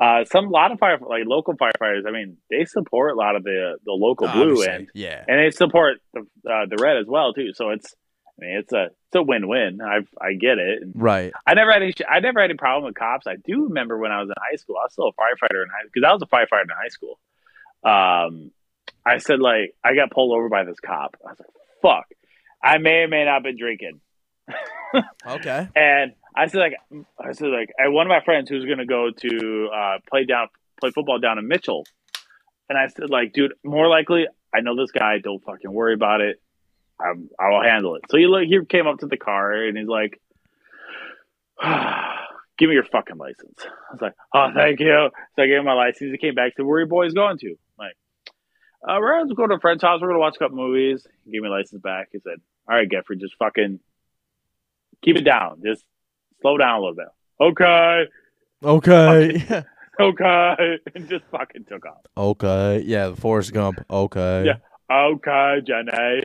uh, 0.00 0.24
some 0.24 0.46
a 0.46 0.50
lot 0.50 0.72
of 0.72 0.78
fire 0.78 0.98
like 0.98 1.22
local 1.26 1.54
firefighters. 1.54 2.06
I 2.06 2.10
mean, 2.10 2.36
they 2.50 2.64
support 2.64 3.12
a 3.12 3.16
lot 3.16 3.36
of 3.36 3.44
the 3.44 3.78
the 3.84 3.92
local 3.92 4.28
blue 4.28 4.52
Obviously, 4.52 4.74
and 4.74 4.88
yeah, 4.94 5.24
and 5.26 5.38
they 5.38 5.50
support 5.50 5.98
the 6.12 6.20
uh, 6.20 6.66
the 6.68 6.76
red 6.80 6.96
as 6.98 7.06
well 7.06 7.32
too. 7.32 7.52
So 7.54 7.70
it's. 7.70 7.94
I 8.36 8.44
mean, 8.44 8.56
it's 8.58 8.72
a 8.72 8.86
it's 8.86 9.14
a 9.14 9.22
win 9.22 9.46
win. 9.46 9.78
I 9.80 9.98
I 10.20 10.32
get 10.32 10.58
it. 10.58 10.82
And 10.82 10.92
right. 10.96 11.32
I 11.46 11.54
never 11.54 11.70
had 11.70 11.82
any. 11.82 11.94
I 12.10 12.18
never 12.18 12.40
had 12.40 12.50
any 12.50 12.56
problem 12.56 12.84
with 12.86 12.96
cops. 12.96 13.28
I 13.28 13.36
do 13.36 13.66
remember 13.68 13.96
when 13.96 14.10
I 14.10 14.18
was 14.18 14.28
in 14.28 14.34
high 14.36 14.56
school. 14.56 14.74
I 14.76 14.86
was 14.86 14.92
still 14.92 15.06
a 15.06 15.12
firefighter 15.12 15.62
in 15.62 15.68
high 15.68 15.84
because 15.84 16.04
I 16.04 16.12
was 16.12 16.22
a 16.22 16.26
firefighter 16.26 16.64
in 16.64 16.70
high 16.70 16.88
school. 16.88 17.20
Um, 17.84 18.50
I 19.06 19.18
said 19.18 19.38
like 19.38 19.76
I 19.84 19.94
got 19.94 20.10
pulled 20.10 20.36
over 20.36 20.48
by 20.48 20.64
this 20.64 20.80
cop. 20.80 21.14
I 21.24 21.30
was 21.30 21.38
like, 21.38 21.48
"Fuck!" 21.80 22.06
I 22.60 22.78
may 22.78 23.02
or 23.02 23.08
may 23.08 23.24
not 23.24 23.34
have 23.34 23.42
been 23.44 23.56
drinking, 23.56 24.00
Okay. 25.26 25.68
and 25.76 26.14
I 26.34 26.46
said 26.46 26.58
like 26.58 26.74
I 27.18 27.32
said 27.32 27.48
like 27.48 27.70
I, 27.82 27.88
one 27.88 28.06
of 28.06 28.10
my 28.10 28.24
friends 28.24 28.48
who's 28.48 28.64
gonna 28.64 28.86
go 28.86 29.10
to 29.10 29.70
uh, 29.74 29.98
play 30.08 30.24
down 30.24 30.48
play 30.80 30.90
football 30.90 31.18
down 31.18 31.38
in 31.38 31.46
Mitchell, 31.46 31.84
and 32.68 32.76
I 32.78 32.88
said 32.88 33.10
like, 33.10 33.32
dude, 33.32 33.54
more 33.64 33.88
likely 33.88 34.26
I 34.54 34.60
know 34.60 34.76
this 34.76 34.90
guy. 34.90 35.18
Don't 35.18 35.42
fucking 35.44 35.72
worry 35.72 35.94
about 35.94 36.20
it. 36.20 36.40
I'm, 37.00 37.28
I 37.38 37.50
will 37.50 37.62
handle 37.62 37.96
it. 37.96 38.02
So 38.10 38.16
he 38.16 38.26
look, 38.26 38.44
he 38.44 38.58
came 38.68 38.86
up 38.86 38.98
to 39.00 39.06
the 39.06 39.16
car 39.16 39.52
and 39.52 39.76
he's 39.76 39.88
like, 39.88 40.20
"Give 42.58 42.68
me 42.68 42.74
your 42.74 42.84
fucking 42.84 43.16
license." 43.16 43.58
I 43.64 43.92
was 43.92 44.00
like, 44.00 44.14
"Oh, 44.32 44.48
thank 44.54 44.80
you." 44.80 45.10
So 45.36 45.42
I 45.42 45.46
gave 45.46 45.58
him 45.58 45.64
my 45.64 45.74
license. 45.74 46.12
He 46.12 46.18
came 46.18 46.34
back 46.34 46.52
said, 46.56 46.64
"Where 46.64 46.78
are 46.78 46.82
you 46.82 46.86
boys 46.86 47.14
going 47.14 47.38
to?" 47.38 47.50
I'm 47.50 47.56
like, 47.78 47.96
uh, 48.88 48.98
"We're 49.00 49.18
going 49.18 49.28
to 49.28 49.34
go 49.34 49.46
to 49.46 49.54
a 49.54 49.60
friend's 49.60 49.82
house. 49.82 50.00
We're 50.00 50.08
going 50.08 50.16
to 50.16 50.20
watch 50.20 50.36
a 50.36 50.38
couple 50.38 50.56
movies." 50.56 51.06
He 51.24 51.32
gave 51.32 51.42
me 51.42 51.48
license 51.48 51.80
back. 51.80 52.08
He 52.12 52.20
said, 52.20 52.40
"All 52.68 52.76
right, 52.76 52.88
Geoffrey, 52.88 53.16
just 53.16 53.34
fucking 53.38 53.80
keep 55.02 55.16
it 55.16 55.24
down. 55.24 55.62
Just 55.64 55.84
slow 56.40 56.56
down 56.58 56.76
a 56.76 56.80
little 56.80 56.94
bit." 56.96 57.06
Okay, 57.40 58.04
Okay. 58.62 59.62
okay, 60.00 60.78
and 60.94 61.08
just 61.08 61.24
fucking 61.30 61.64
took 61.64 61.84
off. 61.86 61.98
okay. 62.16 62.82
Yeah, 62.84 63.08
the 63.08 63.16
Forrest 63.16 63.52
Gump. 63.52 63.84
Okay. 63.90 64.44
Yeah. 64.46 64.56
Okay, 64.90 65.60
Jenny, 65.66 66.22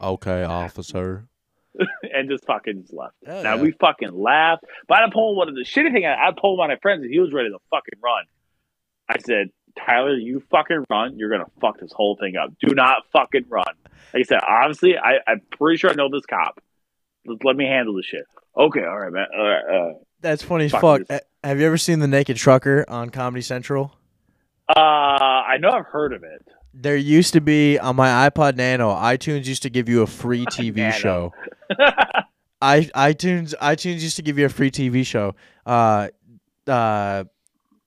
Okay, 0.00 0.42
officer. 0.44 1.26
and 2.14 2.28
just 2.28 2.44
fucking 2.46 2.82
just 2.82 2.92
left. 2.92 3.14
Oh, 3.26 3.42
Now 3.42 3.54
yeah. 3.56 3.62
we 3.62 3.72
fucking 3.72 4.12
laughed. 4.12 4.64
But 4.88 5.02
I 5.02 5.08
told 5.10 5.36
one 5.36 5.48
of 5.48 5.54
the 5.54 5.62
shitty 5.62 5.92
thing. 5.92 6.04
I, 6.04 6.28
I 6.28 6.30
told 6.38 6.58
one 6.58 6.70
of 6.70 6.76
my 6.76 6.80
friends 6.80 7.02
that 7.02 7.10
he 7.10 7.18
was 7.18 7.32
ready 7.32 7.48
to 7.50 7.58
fucking 7.70 7.98
run. 8.02 8.24
I 9.08 9.18
said, 9.18 9.48
Tyler, 9.78 10.14
you 10.14 10.42
fucking 10.50 10.84
run. 10.90 11.18
You're 11.18 11.30
gonna 11.30 11.50
fuck 11.60 11.78
this 11.80 11.92
whole 11.94 12.16
thing 12.16 12.36
up. 12.36 12.50
Do 12.60 12.74
not 12.74 13.04
fucking 13.12 13.46
run. 13.48 13.64
Like 14.12 14.20
I 14.20 14.22
said, 14.22 14.40
honestly, 14.48 14.96
I, 14.98 15.18
I'm 15.26 15.40
pretty 15.50 15.78
sure 15.78 15.90
I 15.90 15.94
know 15.94 16.08
this 16.10 16.26
cop. 16.26 16.60
Let, 17.26 17.44
let 17.44 17.56
me 17.56 17.64
handle 17.66 17.94
this 17.94 18.06
shit. 18.06 18.24
Okay, 18.56 18.84
all 18.84 18.98
right, 18.98 19.12
man. 19.12 19.26
All 19.36 19.44
right. 19.44 19.64
Uh, 19.64 19.94
That's 20.20 20.42
funny 20.42 20.66
as 20.66 20.72
Fuck 20.72 20.80
fuck. 20.80 21.06
this. 21.08 21.20
Have 21.44 21.58
you 21.60 21.66
ever 21.66 21.78
seen 21.78 21.98
the 21.98 22.08
Naked 22.08 22.36
Trucker 22.36 22.84
on 22.88 23.10
Comedy 23.10 23.42
Central? 23.42 23.96
uh, 24.68 24.78
I 24.80 25.56
know 25.58 25.70
I've 25.70 25.86
heard 25.86 26.12
of 26.12 26.22
it. 26.22 26.46
There 26.74 26.96
used 26.96 27.32
to 27.34 27.40
be 27.40 27.78
on 27.78 27.96
my 27.96 28.28
iPod 28.30 28.56
Nano, 28.56 28.94
iTunes 28.94 29.46
used 29.46 29.62
to 29.62 29.70
give 29.70 29.88
you 29.88 30.02
a 30.02 30.06
free 30.06 30.46
TV 30.50 30.92
show. 30.92 31.32
I 32.62 32.82
iTunes 32.94 33.54
iTunes 33.60 34.00
used 34.02 34.16
to 34.16 34.22
give 34.22 34.38
you 34.38 34.46
a 34.46 34.48
free 34.48 34.70
TV 34.70 35.04
show. 35.04 35.34
Uh, 35.66 36.08
uh, 36.66 37.24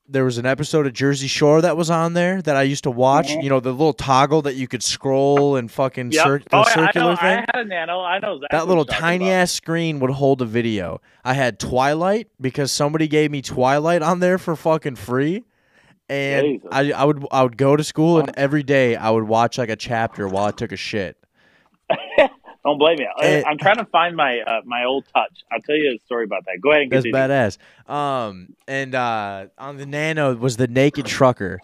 there 0.08 0.24
was 0.24 0.38
an 0.38 0.46
episode 0.46 0.86
of 0.86 0.92
Jersey 0.92 1.26
Shore 1.26 1.60
that 1.62 1.76
was 1.76 1.90
on 1.90 2.12
there 2.14 2.40
that 2.42 2.56
I 2.56 2.62
used 2.62 2.84
to 2.84 2.90
watch. 2.90 3.28
Mhm. 3.28 3.42
You 3.42 3.48
know, 3.50 3.60
the 3.60 3.72
little 3.72 3.92
toggle 3.92 4.42
that 4.42 4.54
you 4.54 4.68
could 4.68 4.82
scroll 4.82 5.56
and 5.56 5.70
fucking 5.70 6.12
Yep. 6.12 6.24
cir- 6.24 6.38
the 6.38 6.44
oh, 6.52 6.58
yeah, 6.58 6.64
I, 6.66 6.74
circular 6.86 7.10
know, 7.10 7.16
thing. 7.16 7.26
I 7.26 7.40
had 7.40 7.56
a 7.56 7.64
nano. 7.64 8.00
I 8.00 8.18
know 8.20 8.34
exactly 8.36 8.48
that 8.58 8.68
little 8.68 8.84
tiny 8.84 9.30
ass 9.30 9.50
screen 9.52 9.98
would 10.00 10.10
hold 10.12 10.40
a 10.42 10.44
video. 10.44 11.00
I 11.24 11.34
had 11.34 11.58
Twilight 11.58 12.28
because 12.40 12.70
somebody 12.70 13.08
gave 13.08 13.30
me 13.30 13.42
Twilight 13.42 14.02
on 14.02 14.20
there 14.20 14.38
for 14.38 14.54
fucking 14.54 14.96
free. 14.96 15.44
And 16.08 16.46
Jesus. 16.62 16.68
I, 16.70 16.92
I 16.92 17.04
would 17.04 17.26
I 17.32 17.42
would 17.42 17.56
go 17.56 17.74
to 17.74 17.82
school 17.82 18.20
and 18.20 18.30
every 18.36 18.62
day 18.62 18.94
I 18.94 19.10
would 19.10 19.24
watch 19.24 19.58
like 19.58 19.70
a 19.70 19.76
chapter 19.76 20.28
while 20.28 20.44
I 20.44 20.52
took 20.52 20.70
a 20.70 20.76
shit. 20.76 21.16
Don't 22.66 22.78
blame 22.78 22.98
me. 22.98 23.06
I- 23.18 23.24
Eh. 23.24 23.42
I'm 23.46 23.58
trying 23.58 23.76
to 23.76 23.84
find 23.86 24.16
my 24.16 24.40
uh, 24.40 24.60
my 24.64 24.84
old 24.84 25.04
touch. 25.14 25.44
I'll 25.52 25.60
tell 25.60 25.76
you 25.76 25.94
a 25.96 25.98
story 26.04 26.24
about 26.24 26.44
that. 26.46 26.58
Go 26.60 26.70
ahead 26.72 26.82
and 26.82 26.90
That's 26.92 27.06
badass. 27.06 27.58
Um, 27.90 28.54
and 28.66 28.94
uh, 28.94 29.46
on 29.56 29.76
the 29.76 29.86
Nano 29.86 30.34
was 30.34 30.56
the 30.56 30.66
Naked 30.66 31.06
Trucker, 31.06 31.60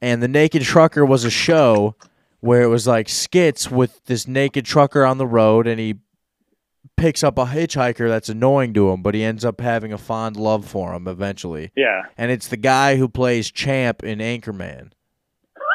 and 0.00 0.20
the 0.22 0.26
Naked 0.28 0.62
Trucker 0.62 1.06
was 1.06 1.24
a 1.24 1.30
show 1.30 1.94
where 2.40 2.62
it 2.62 2.66
was 2.66 2.88
like 2.88 3.08
skits 3.08 3.70
with 3.70 4.04
this 4.06 4.26
naked 4.26 4.64
trucker 4.64 5.04
on 5.06 5.16
the 5.18 5.26
road, 5.28 5.68
and 5.68 5.78
he 5.78 5.94
picks 6.96 7.22
up 7.22 7.38
a 7.38 7.44
hitchhiker 7.44 8.08
that's 8.08 8.28
annoying 8.28 8.74
to 8.74 8.90
him, 8.90 9.00
but 9.00 9.14
he 9.14 9.22
ends 9.22 9.44
up 9.44 9.60
having 9.60 9.92
a 9.92 9.98
fond 9.98 10.36
love 10.36 10.66
for 10.66 10.92
him 10.92 11.06
eventually. 11.06 11.70
Yeah. 11.76 12.02
And 12.18 12.32
it's 12.32 12.48
the 12.48 12.56
guy 12.56 12.96
who 12.96 13.08
plays 13.08 13.48
Champ 13.50 14.02
in 14.02 14.18
Anchorman. 14.18 14.90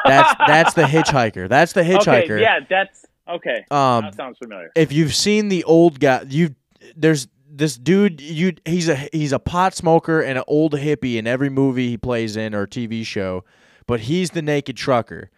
That's 0.04 0.34
that's 0.46 0.74
the 0.74 0.82
hitchhiker. 0.82 1.48
That's 1.48 1.72
the 1.72 1.82
hitchhiker. 1.90 2.24
Okay, 2.30 2.40
yeah, 2.42 2.60
that's 2.68 3.06
okay. 3.28 3.64
Um, 3.70 4.04
that 4.04 4.14
sounds 4.14 4.38
familiar. 4.38 4.70
if 4.76 4.92
you've 4.92 5.14
seen 5.14 5.48
the 5.48 5.64
old 5.64 6.00
guy, 6.00 6.24
you 6.28 6.54
there's 6.96 7.28
this 7.50 7.76
dude. 7.76 8.20
You 8.20 8.54
he's 8.64 8.88
a 8.88 8.96
he's 9.12 9.32
a 9.32 9.38
pot 9.38 9.74
smoker 9.74 10.20
and 10.20 10.38
an 10.38 10.44
old 10.46 10.74
hippie 10.74 11.16
in 11.16 11.26
every 11.26 11.50
movie 11.50 11.88
he 11.88 11.96
plays 11.96 12.36
in 12.36 12.54
or 12.54 12.66
TV 12.66 13.04
show, 13.04 13.44
but 13.86 14.00
he's 14.00 14.30
the 14.30 14.42
naked 14.42 14.76
trucker. 14.76 15.30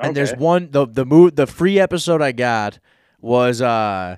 And 0.00 0.14
there's 0.16 0.32
one 0.34 0.70
the 0.70 0.86
the 0.86 1.04
mo- 1.04 1.30
the 1.30 1.46
free 1.46 1.80
episode 1.80 2.22
I 2.22 2.32
got 2.32 2.78
was 3.20 3.60
uh 3.60 4.16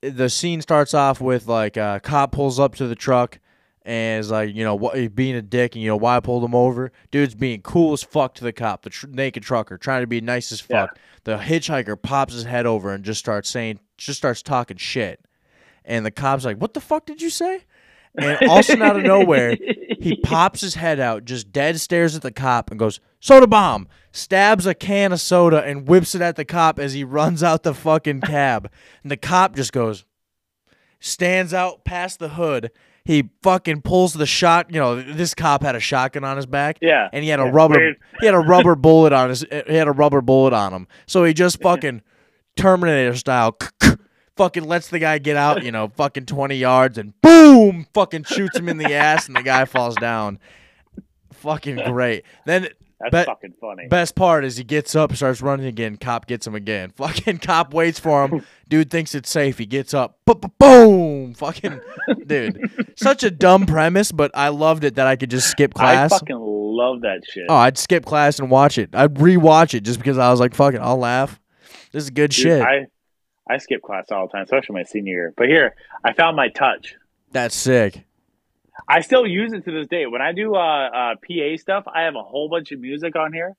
the 0.00 0.28
scene 0.28 0.62
starts 0.62 0.94
off 0.94 1.20
with 1.20 1.48
like 1.48 1.76
a 1.76 2.00
cop 2.02 2.30
pulls 2.32 2.60
up 2.60 2.76
to 2.76 2.86
the 2.86 2.94
truck 2.94 3.40
and 3.82 4.20
it's 4.20 4.30
like 4.30 4.54
you 4.54 4.64
know 4.64 4.74
what 4.74 4.96
he's 4.96 5.06
eh, 5.06 5.12
being 5.14 5.34
a 5.36 5.42
dick 5.42 5.74
and 5.74 5.82
you 5.82 5.88
know 5.88 5.96
why 5.96 6.16
I 6.16 6.20
pulled 6.20 6.44
him 6.44 6.54
over. 6.54 6.92
Dude's 7.10 7.34
being 7.34 7.62
cool 7.62 7.92
as 7.92 8.02
fuck 8.02 8.34
to 8.34 8.44
the 8.44 8.52
cop, 8.52 8.82
the 8.82 8.90
tr- 8.90 9.06
naked 9.08 9.42
trucker, 9.42 9.78
trying 9.78 10.02
to 10.02 10.06
be 10.06 10.20
nice 10.20 10.52
as 10.52 10.62
Yeah. 10.68 10.86
fuck. 10.86 10.98
The 11.24 11.36
hitchhiker 11.38 12.00
pops 12.00 12.34
his 12.34 12.44
head 12.44 12.64
over 12.66 12.92
and 12.92 13.04
just 13.04 13.20
starts 13.20 13.48
saying, 13.50 13.80
just 13.96 14.18
starts 14.18 14.42
talking 14.42 14.76
shit. 14.76 15.20
And 15.84 16.04
the 16.04 16.10
cop's 16.10 16.44
like, 16.44 16.58
"What 16.58 16.74
the 16.74 16.80
fuck 16.80 17.06
did 17.06 17.20
you 17.22 17.30
say?" 17.30 17.64
And 18.14 18.48
also 18.48 18.80
out 18.82 18.96
of 18.96 19.02
nowhere, 19.04 19.56
he 20.00 20.16
pops 20.24 20.60
his 20.62 20.74
head 20.74 20.98
out, 20.98 21.24
just 21.24 21.52
dead 21.52 21.78
stares 21.80 22.16
at 22.16 22.22
the 22.22 22.32
cop, 22.32 22.70
and 22.70 22.78
goes, 22.78 23.00
"Soda 23.20 23.46
bomb!" 23.46 23.88
Stabs 24.10 24.66
a 24.66 24.74
can 24.74 25.12
of 25.12 25.20
soda 25.20 25.62
and 25.62 25.86
whips 25.86 26.14
it 26.14 26.22
at 26.22 26.36
the 26.36 26.44
cop 26.44 26.78
as 26.78 26.94
he 26.94 27.04
runs 27.04 27.42
out 27.42 27.62
the 27.62 27.74
fucking 27.74 28.22
cab. 28.22 28.70
And 29.02 29.10
the 29.12 29.16
cop 29.16 29.54
just 29.54 29.72
goes, 29.72 30.04
stands 31.00 31.54
out 31.54 31.84
past 31.84 32.18
the 32.18 32.30
hood. 32.30 32.70
He 33.08 33.30
fucking 33.42 33.80
pulls 33.80 34.12
the 34.12 34.26
shot. 34.26 34.70
You 34.72 34.78
know, 34.80 35.00
this 35.02 35.34
cop 35.34 35.62
had 35.62 35.74
a 35.74 35.80
shotgun 35.80 36.24
on 36.24 36.36
his 36.36 36.44
back. 36.44 36.76
Yeah. 36.82 37.08
and 37.10 37.24
he 37.24 37.30
had 37.30 37.40
a 37.40 37.44
Yeah, 37.44 37.50
rubber. 37.52 37.78
weird. 37.78 37.96
He 38.20 38.26
had 38.26 38.34
a 38.34 38.38
rubber 38.38 38.74
bullet 38.76 39.14
on 39.14 39.30
his. 39.30 39.44
He 39.50 39.74
had 39.74 39.88
a 39.88 39.92
rubber 39.92 40.20
bullet 40.20 40.52
on 40.52 40.72
him. 40.74 40.86
So 41.06 41.24
he 41.24 41.32
just 41.32 41.60
fucking 41.62 42.02
Terminator 42.56 43.16
style. 43.16 43.56
Fucking 44.36 44.62
lets 44.64 44.86
the 44.88 45.00
guy 45.00 45.18
get 45.18 45.36
out, 45.36 45.64
you 45.64 45.72
know, 45.72 45.88
fucking 45.96 46.26
20 46.26 46.54
yards 46.54 46.96
and 46.96 47.12
boom, 47.22 47.88
fucking 47.92 48.22
shoots 48.22 48.56
him 48.56 48.68
in 48.68 48.78
the 48.78 48.94
ass 48.94 49.26
and 49.26 49.34
the 49.34 49.42
guy 49.42 49.64
falls 49.64 49.96
down. 49.96 50.38
Fucking 51.32 51.76
great. 51.86 52.24
Then 52.46 52.68
That's 53.00 53.12
bet- 53.12 53.26
fucking 53.26 53.54
funny. 53.60 53.86
Best 53.86 54.16
part 54.16 54.44
is 54.44 54.56
he 54.56 54.64
gets 54.64 54.96
up, 54.96 55.14
starts 55.14 55.40
running 55.40 55.66
again. 55.66 55.96
Cop 55.96 56.26
gets 56.26 56.46
him 56.46 56.56
again. 56.56 56.90
Fucking 56.96 57.38
cop 57.38 57.72
waits 57.72 58.00
for 58.00 58.26
him. 58.26 58.44
Dude 58.66 58.90
thinks 58.90 59.14
it's 59.14 59.30
safe. 59.30 59.56
He 59.58 59.66
gets 59.66 59.94
up. 59.94 60.18
Bo- 60.24 60.34
bo- 60.34 60.52
Boom! 60.58 61.34
Fucking 61.34 61.80
dude. 62.26 62.58
Such 62.96 63.22
a 63.22 63.30
dumb 63.30 63.66
premise, 63.66 64.10
but 64.10 64.32
I 64.34 64.48
loved 64.48 64.82
it 64.82 64.96
that 64.96 65.06
I 65.06 65.14
could 65.14 65.30
just 65.30 65.48
skip 65.48 65.74
class. 65.74 66.12
I 66.12 66.18
fucking 66.18 66.36
love 66.38 67.02
that 67.02 67.20
shit. 67.24 67.46
oh, 67.48 67.54
I'd 67.54 67.78
skip 67.78 68.04
class 68.04 68.40
and 68.40 68.50
watch 68.50 68.78
it. 68.78 68.90
I'd 68.94 69.14
rewatch 69.14 69.74
it 69.74 69.80
just 69.84 70.00
because 70.00 70.18
I 70.18 70.30
was 70.30 70.40
like, 70.40 70.54
"Fuck 70.54 70.74
it, 70.74 70.80
I'll 70.80 70.98
laugh." 70.98 71.38
This 71.92 72.02
is 72.02 72.10
good 72.10 72.30
Dude, 72.32 72.42
shit. 72.42 72.62
I 72.62 72.86
I 73.48 73.58
skip 73.58 73.80
class 73.82 74.06
all 74.10 74.26
the 74.26 74.32
time, 74.32 74.42
especially 74.42 74.74
my 74.74 74.82
senior 74.82 75.12
year. 75.14 75.34
But 75.36 75.46
here, 75.46 75.76
I 76.04 76.12
found 76.14 76.36
my 76.36 76.48
touch. 76.48 76.96
That's 77.30 77.54
sick. 77.54 78.04
I 78.86 79.00
still 79.00 79.26
use 79.26 79.52
it 79.52 79.64
to 79.64 79.72
this 79.72 79.88
day. 79.88 80.06
When 80.06 80.22
I 80.22 80.32
do 80.32 80.54
uh, 80.54 80.58
uh, 80.58 81.14
PA 81.16 81.56
stuff, 81.56 81.84
I 81.92 82.02
have 82.02 82.14
a 82.14 82.22
whole 82.22 82.48
bunch 82.48 82.72
of 82.72 82.80
music 82.80 83.16
on 83.16 83.32
here, 83.32 83.54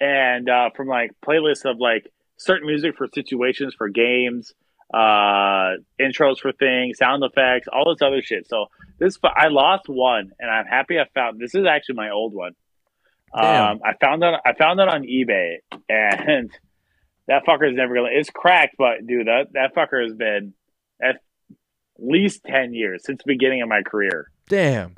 and 0.00 0.48
uh, 0.48 0.70
from 0.76 0.88
like 0.88 1.12
playlists 1.24 1.68
of 1.68 1.78
like 1.78 2.10
certain 2.36 2.66
music 2.66 2.96
for 2.96 3.08
situations, 3.12 3.74
for 3.76 3.88
games, 3.88 4.52
uh, 4.92 5.76
intros 6.00 6.38
for 6.40 6.52
things, 6.52 6.98
sound 6.98 7.22
effects, 7.24 7.68
all 7.72 7.94
this 7.94 8.02
other 8.02 8.22
shit. 8.22 8.46
So 8.48 8.66
this 8.98 9.18
I 9.24 9.48
lost 9.48 9.88
one, 9.88 10.32
and 10.38 10.50
I'm 10.50 10.66
happy 10.66 10.98
I 10.98 11.06
found. 11.14 11.40
This 11.40 11.54
is 11.54 11.66
actually 11.66 11.96
my 11.96 12.10
old 12.10 12.34
one. 12.34 12.52
Damn. 13.36 13.72
Um, 13.72 13.80
I 13.84 13.92
found 14.00 14.22
it. 14.22 14.34
I 14.44 14.54
found 14.54 14.80
it 14.80 14.88
on 14.88 15.02
eBay, 15.02 15.56
and 15.88 16.50
that 17.26 17.44
fucker 17.46 17.68
is 17.68 17.76
never 17.76 17.94
gonna. 17.94 18.08
It's 18.12 18.30
cracked, 18.30 18.76
but 18.78 19.06
dude, 19.06 19.26
that 19.26 19.52
that 19.52 19.74
fucker 19.74 20.02
has 20.02 20.14
been 20.14 20.54
least 21.98 22.44
ten 22.44 22.74
years 22.74 23.04
since 23.04 23.18
the 23.18 23.32
beginning 23.32 23.62
of 23.62 23.68
my 23.68 23.82
career. 23.82 24.30
Damn. 24.48 24.96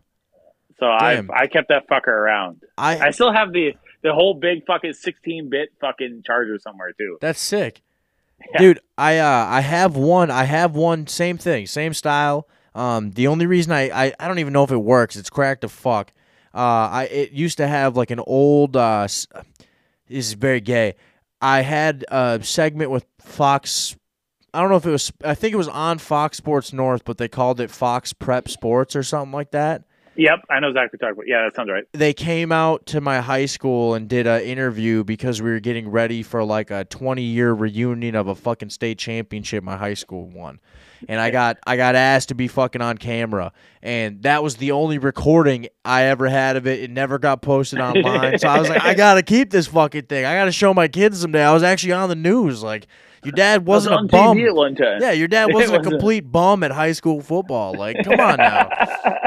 So 0.79 0.87
I 0.87 1.23
I 1.35 1.47
kept 1.47 1.69
that 1.69 1.89
fucker 1.89 2.09
around. 2.09 2.63
I, 2.79 2.99
I 2.99 3.11
still 3.11 3.33
have 3.33 3.53
the 3.53 3.75
the 4.03 4.15
whole 4.15 4.35
big 4.35 4.65
fucking 4.67 4.95
sixteen 4.95 5.51
bit 5.51 5.71
fucking 5.81 6.23
charger 6.25 6.59
somewhere 6.59 6.93
too. 6.93 7.19
That's 7.21 7.41
sick. 7.41 7.83
Yeah. 8.53 8.59
Dude, 8.59 8.81
I 8.97 9.19
uh 9.19 9.47
I 9.49 9.61
have 9.61 9.97
one 9.97 10.31
I 10.31 10.45
have 10.45 10.75
one 10.75 11.07
same 11.07 11.37
thing, 11.37 11.67
same 11.67 11.93
style. 11.93 12.49
Um 12.75 13.11
the 13.11 13.27
only 13.27 13.47
reason 13.47 13.73
I 13.73 13.91
I, 13.91 14.15
I 14.19 14.29
don't 14.29 14.39
even 14.39 14.53
know 14.53 14.65
if 14.65 14.71
it 14.71 14.79
works. 14.79 15.17
It's 15.17 15.29
cracked 15.29 15.61
to 15.63 15.69
fuck. 15.69 16.13
Uh 16.55 16.89
I 16.91 17.09
it 17.11 17.33
used 17.33 17.59
to 17.59 17.67
have 17.69 17.97
like 17.97 18.11
an 18.11 18.21
old 18.21 18.77
uh 18.77 19.03
this 19.07 19.29
is 20.09 20.33
very 20.33 20.61
gay. 20.61 20.95
I 21.43 21.61
had 21.61 22.05
a 22.09 22.41
segment 22.43 22.91
with 22.91 23.05
Fox 23.21 23.97
I 24.53 24.61
don't 24.61 24.71
know 24.71 24.77
if 24.77 24.87
it 24.87 24.91
was 24.91 25.13
I 25.25 25.35
think 25.35 25.53
it 25.55 25.57
was 25.57 25.69
on 25.69 25.99
Fox 25.99 26.37
Sports 26.37 26.73
North, 26.73 27.05
but 27.05 27.19
they 27.19 27.29
called 27.29 27.61
it 27.61 27.71
Fox 27.71 28.13
Prep 28.13 28.49
Sports 28.49 28.97
or 28.97 29.03
something 29.03 29.33
like 29.33 29.51
that 29.53 29.85
Yep, 30.21 30.45
I 30.51 30.61
know 30.61 30.69
exactly 30.69 30.99
what 30.99 31.01
you're 31.01 31.09
talking 31.09 31.13
about. 31.13 31.27
Yeah, 31.29 31.45
that 31.45 31.57
sounds 31.57 31.71
right. 31.71 31.85
they 31.93 32.13
came 32.13 32.53
out 32.53 32.85
to 32.87 33.01
my 33.01 33.21
high 33.21 33.47
school 33.47 33.95
and 33.95 34.09
did 34.09 34.27
an 34.27 34.43
interview 34.43 35.05
because 35.05 35.41
we 35.41 35.51
were 35.51 35.61
getting 35.61 35.89
ready 35.89 36.23
for 36.23 36.45
like 36.45 36.71
a 36.71 36.85
20 36.85 37.23
year 37.23 37.53
reunion 37.55 38.15
of 38.15 38.27
a 38.27 38.35
fucking 38.35 38.71
state 38.71 38.99
championship 38.99 39.63
my 39.65 39.77
high 39.77 39.95
school 39.95 40.27
won. 40.29 40.61
And 41.09 41.19
I 41.21 41.31
got 41.31 41.59
I 41.67 41.77
got 41.77 41.95
asked 41.95 42.29
to 42.29 42.35
be 42.35 42.49
fucking 42.49 42.83
on 42.83 42.99
camera 42.99 43.53
and 43.83 44.23
that 44.25 44.43
was 44.43 44.57
the 44.57 44.73
only 44.73 44.99
recording 44.99 45.69
I 45.87 46.05
ever 46.05 46.29
had 46.29 46.57
of 46.57 46.67
it. 46.67 46.81
It 46.81 46.91
never 46.91 47.19
got 47.19 47.41
posted 47.41 47.79
online. 47.79 48.39
so 48.39 48.49
I 48.49 48.59
was 48.59 48.69
like 48.69 48.83
I 48.83 48.93
got 49.07 49.15
to 49.15 49.23
keep 49.23 49.51
this 49.51 49.69
fucking 49.69 50.03
thing. 50.03 50.27
I 50.27 50.35
got 50.35 50.45
to 50.47 50.53
show 50.53 50.75
my 50.75 50.89
kids 50.89 51.21
someday. 51.21 51.45
I 51.45 51.55
was 51.55 51.63
actually 51.63 51.93
on 51.93 52.11
the 52.11 52.17
news 52.17 52.63
like 52.63 52.89
your 53.25 53.33
dad 53.33 53.67
wasn't 53.67 53.95
was 53.97 54.05
a 54.05 54.09
bum. 54.09 54.37
TV 54.37 54.49
at 54.49 54.55
one 54.55 54.75
time. 54.75 55.01
Yeah, 55.01 55.13
your 55.13 55.29
dad 55.29 55.47
wasn't 55.53 55.75
a 55.75 55.79
wasn't- 55.79 55.93
complete 55.95 56.31
bum 56.33 56.63
at 56.63 56.71
high 56.71 56.93
school 56.93 57.21
football. 57.21 57.75
Like, 57.75 57.97
come 58.05 58.19
on 58.21 58.37
now. 58.39 58.69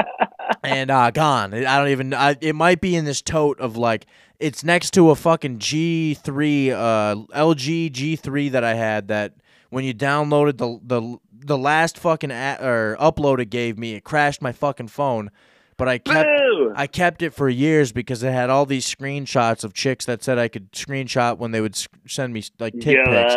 and 0.64 0.90
uh, 0.90 1.10
gone. 1.10 1.54
I 1.54 1.78
don't 1.78 1.88
even. 1.88 2.14
I, 2.14 2.36
it 2.40 2.54
might 2.54 2.80
be 2.80 2.96
in 2.96 3.04
this 3.04 3.22
tote 3.22 3.58
of 3.60 3.76
like. 3.76 4.06
It's 4.40 4.64
next 4.64 4.90
to 4.94 5.10
a 5.10 5.14
fucking 5.14 5.58
G 5.58 6.14
three, 6.14 6.70
uh, 6.72 7.14
LG 7.16 7.92
G 7.92 8.16
three 8.16 8.48
that 8.50 8.64
I 8.64 8.74
had. 8.74 9.08
That 9.08 9.34
when 9.70 9.84
you 9.84 9.94
downloaded 9.94 10.58
the 10.58 10.78
the 10.82 11.18
the 11.46 11.56
last 11.58 11.98
fucking 11.98 12.30
a- 12.30 12.58
or 12.60 12.96
upload 13.00 13.38
it 13.38 13.46
gave 13.46 13.78
me, 13.78 13.94
it 13.94 14.02
crashed 14.04 14.42
my 14.42 14.52
fucking 14.52 14.88
phone. 14.88 15.30
But 15.76 15.88
I 15.88 15.98
kept 15.98 16.28
Boo! 16.28 16.72
I 16.76 16.86
kept 16.86 17.22
it 17.22 17.30
for 17.34 17.48
years 17.48 17.90
because 17.92 18.22
it 18.22 18.32
had 18.32 18.48
all 18.50 18.64
these 18.64 18.86
screenshots 18.86 19.64
of 19.64 19.74
chicks 19.74 20.04
that 20.04 20.22
said 20.22 20.38
I 20.38 20.48
could 20.48 20.70
screenshot 20.72 21.38
when 21.38 21.50
they 21.50 21.60
would 21.60 21.76
send 22.06 22.32
me 22.32 22.44
like 22.60 22.74
tit 22.80 22.98
pics. 23.04 23.34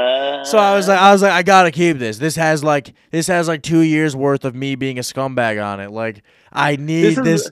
So 0.50 0.58
I 0.58 0.76
was 0.76 0.88
like, 0.88 1.00
I 1.00 1.12
was 1.12 1.22
like, 1.24 1.32
I 1.32 1.42
gotta 1.44 1.72
keep 1.72 1.98
this. 1.98 2.20
This 2.20 2.36
has 2.36 2.64
like, 2.64 2.94
this 3.12 3.28
has 3.28 3.48
like 3.48 3.64
two 3.64 3.82
years 3.82 4.16
worth 4.16 4.46
of 4.46 4.54
me 4.56 4.76
being 4.76 5.00
a 5.00 5.02
scumbag 5.02 5.64
on 5.64 5.80
it. 5.80 5.90
Like, 5.92 6.22
I 6.52 6.76
need 6.76 7.04
This 7.04 7.16
this. 7.16 7.42
is- 7.46 7.52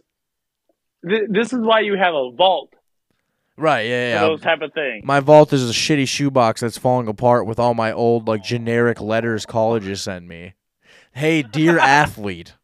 Th- 1.07 1.27
this 1.29 1.53
is 1.53 1.59
why 1.59 1.81
you 1.81 1.95
have 1.97 2.13
a 2.15 2.31
vault 2.31 2.73
right? 3.57 3.83
Yeah, 3.85 4.09
yeah. 4.15 4.21
those 4.21 4.41
type 4.41 4.61
of 4.61 4.73
things. 4.73 5.05
My 5.05 5.19
vault 5.19 5.53
is 5.53 5.69
a 5.69 5.73
shitty 5.73 6.07
shoebox 6.07 6.61
that's 6.61 6.77
falling 6.77 7.07
apart 7.07 7.45
with 7.45 7.59
all 7.59 7.73
my 7.73 7.91
old 7.91 8.27
like 8.27 8.43
generic 8.43 8.99
letters 9.01 9.45
colleges 9.45 10.01
send 10.01 10.27
me. 10.27 10.53
Hey, 11.13 11.41
dear 11.41 11.77
athlete. 11.79 12.55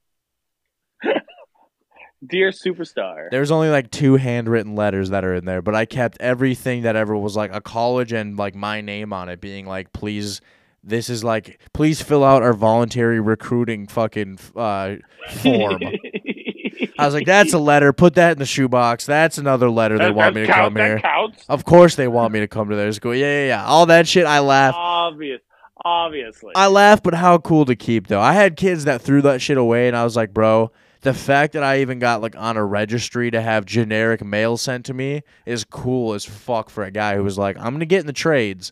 Dear 2.25 2.51
superstar. 2.51 3.29
There's 3.31 3.49
only 3.49 3.69
like 3.69 3.89
two 3.89 4.15
handwritten 4.15 4.75
letters 4.75 5.09
that 5.09 5.25
are 5.25 5.33
in 5.33 5.45
there, 5.45 5.61
but 5.63 5.73
I 5.73 5.85
kept 5.85 6.17
everything 6.19 6.83
that 6.83 6.95
ever 6.95 7.17
was 7.17 7.35
like 7.35 7.53
a 7.53 7.61
college 7.61 8.13
and 8.13 8.37
like 8.37 8.53
my 8.53 8.81
name 8.81 9.11
on 9.11 9.27
it, 9.29 9.41
being 9.41 9.65
like, 9.65 9.91
please, 9.91 10.39
this 10.83 11.09
is 11.09 11.23
like, 11.23 11.59
please 11.73 11.99
fill 12.01 12.23
out 12.23 12.43
our 12.43 12.53
voluntary 12.53 13.19
recruiting 13.19 13.87
fucking 13.87 14.37
uh, 14.55 14.97
form. 15.41 15.81
I 16.99 17.05
was 17.05 17.15
like, 17.15 17.25
that's 17.25 17.53
a 17.53 17.57
letter. 17.59 17.91
Put 17.93 18.13
that 18.15 18.33
in 18.33 18.37
the 18.37 18.45
shoebox. 18.45 19.07
That's 19.07 19.39
another 19.39 19.71
letter 19.71 19.97
they 19.97 20.05
That- 20.05 20.15
want 20.15 20.35
me 20.35 20.41
to 20.41 20.47
count- 20.47 20.59
come 20.65 20.73
that 20.75 20.87
here. 20.87 20.99
counts. 20.99 21.43
Of 21.49 21.65
course 21.65 21.95
they 21.95 22.07
want 22.07 22.33
me 22.33 22.41
to 22.41 22.47
come 22.47 22.69
to 22.69 22.75
their 22.75 22.91
school. 22.91 23.15
Yeah, 23.15 23.41
yeah, 23.41 23.47
yeah. 23.47 23.65
All 23.65 23.87
that 23.87 24.07
shit, 24.07 24.27
I 24.27 24.39
laugh. 24.41 24.75
Obvious, 24.77 25.41
obviously. 25.83 26.51
I 26.55 26.67
laugh, 26.67 27.01
but 27.01 27.15
how 27.15 27.39
cool 27.39 27.65
to 27.65 27.75
keep 27.75 28.05
though. 28.07 28.21
I 28.21 28.33
had 28.33 28.55
kids 28.57 28.85
that 28.85 29.01
threw 29.01 29.23
that 29.23 29.41
shit 29.41 29.57
away, 29.57 29.87
and 29.87 29.97
I 29.97 30.03
was 30.03 30.15
like, 30.15 30.31
bro, 30.35 30.71
the 31.01 31.13
fact 31.13 31.53
that 31.53 31.63
I 31.63 31.81
even 31.81 31.99
got 31.99 32.21
like 32.21 32.35
on 32.37 32.57
a 32.57 32.65
registry 32.65 33.31
to 33.31 33.41
have 33.41 33.65
generic 33.65 34.23
mail 34.23 34.57
sent 34.57 34.85
to 34.85 34.93
me 34.93 35.21
is 35.45 35.63
cool 35.63 36.13
as 36.13 36.25
fuck 36.25 36.69
for 36.69 36.83
a 36.83 36.91
guy 36.91 37.15
who 37.15 37.23
was 37.23 37.37
like, 37.37 37.57
I'm 37.57 37.73
gonna 37.73 37.85
get 37.85 38.01
in 38.01 38.07
the 38.07 38.13
trades. 38.13 38.71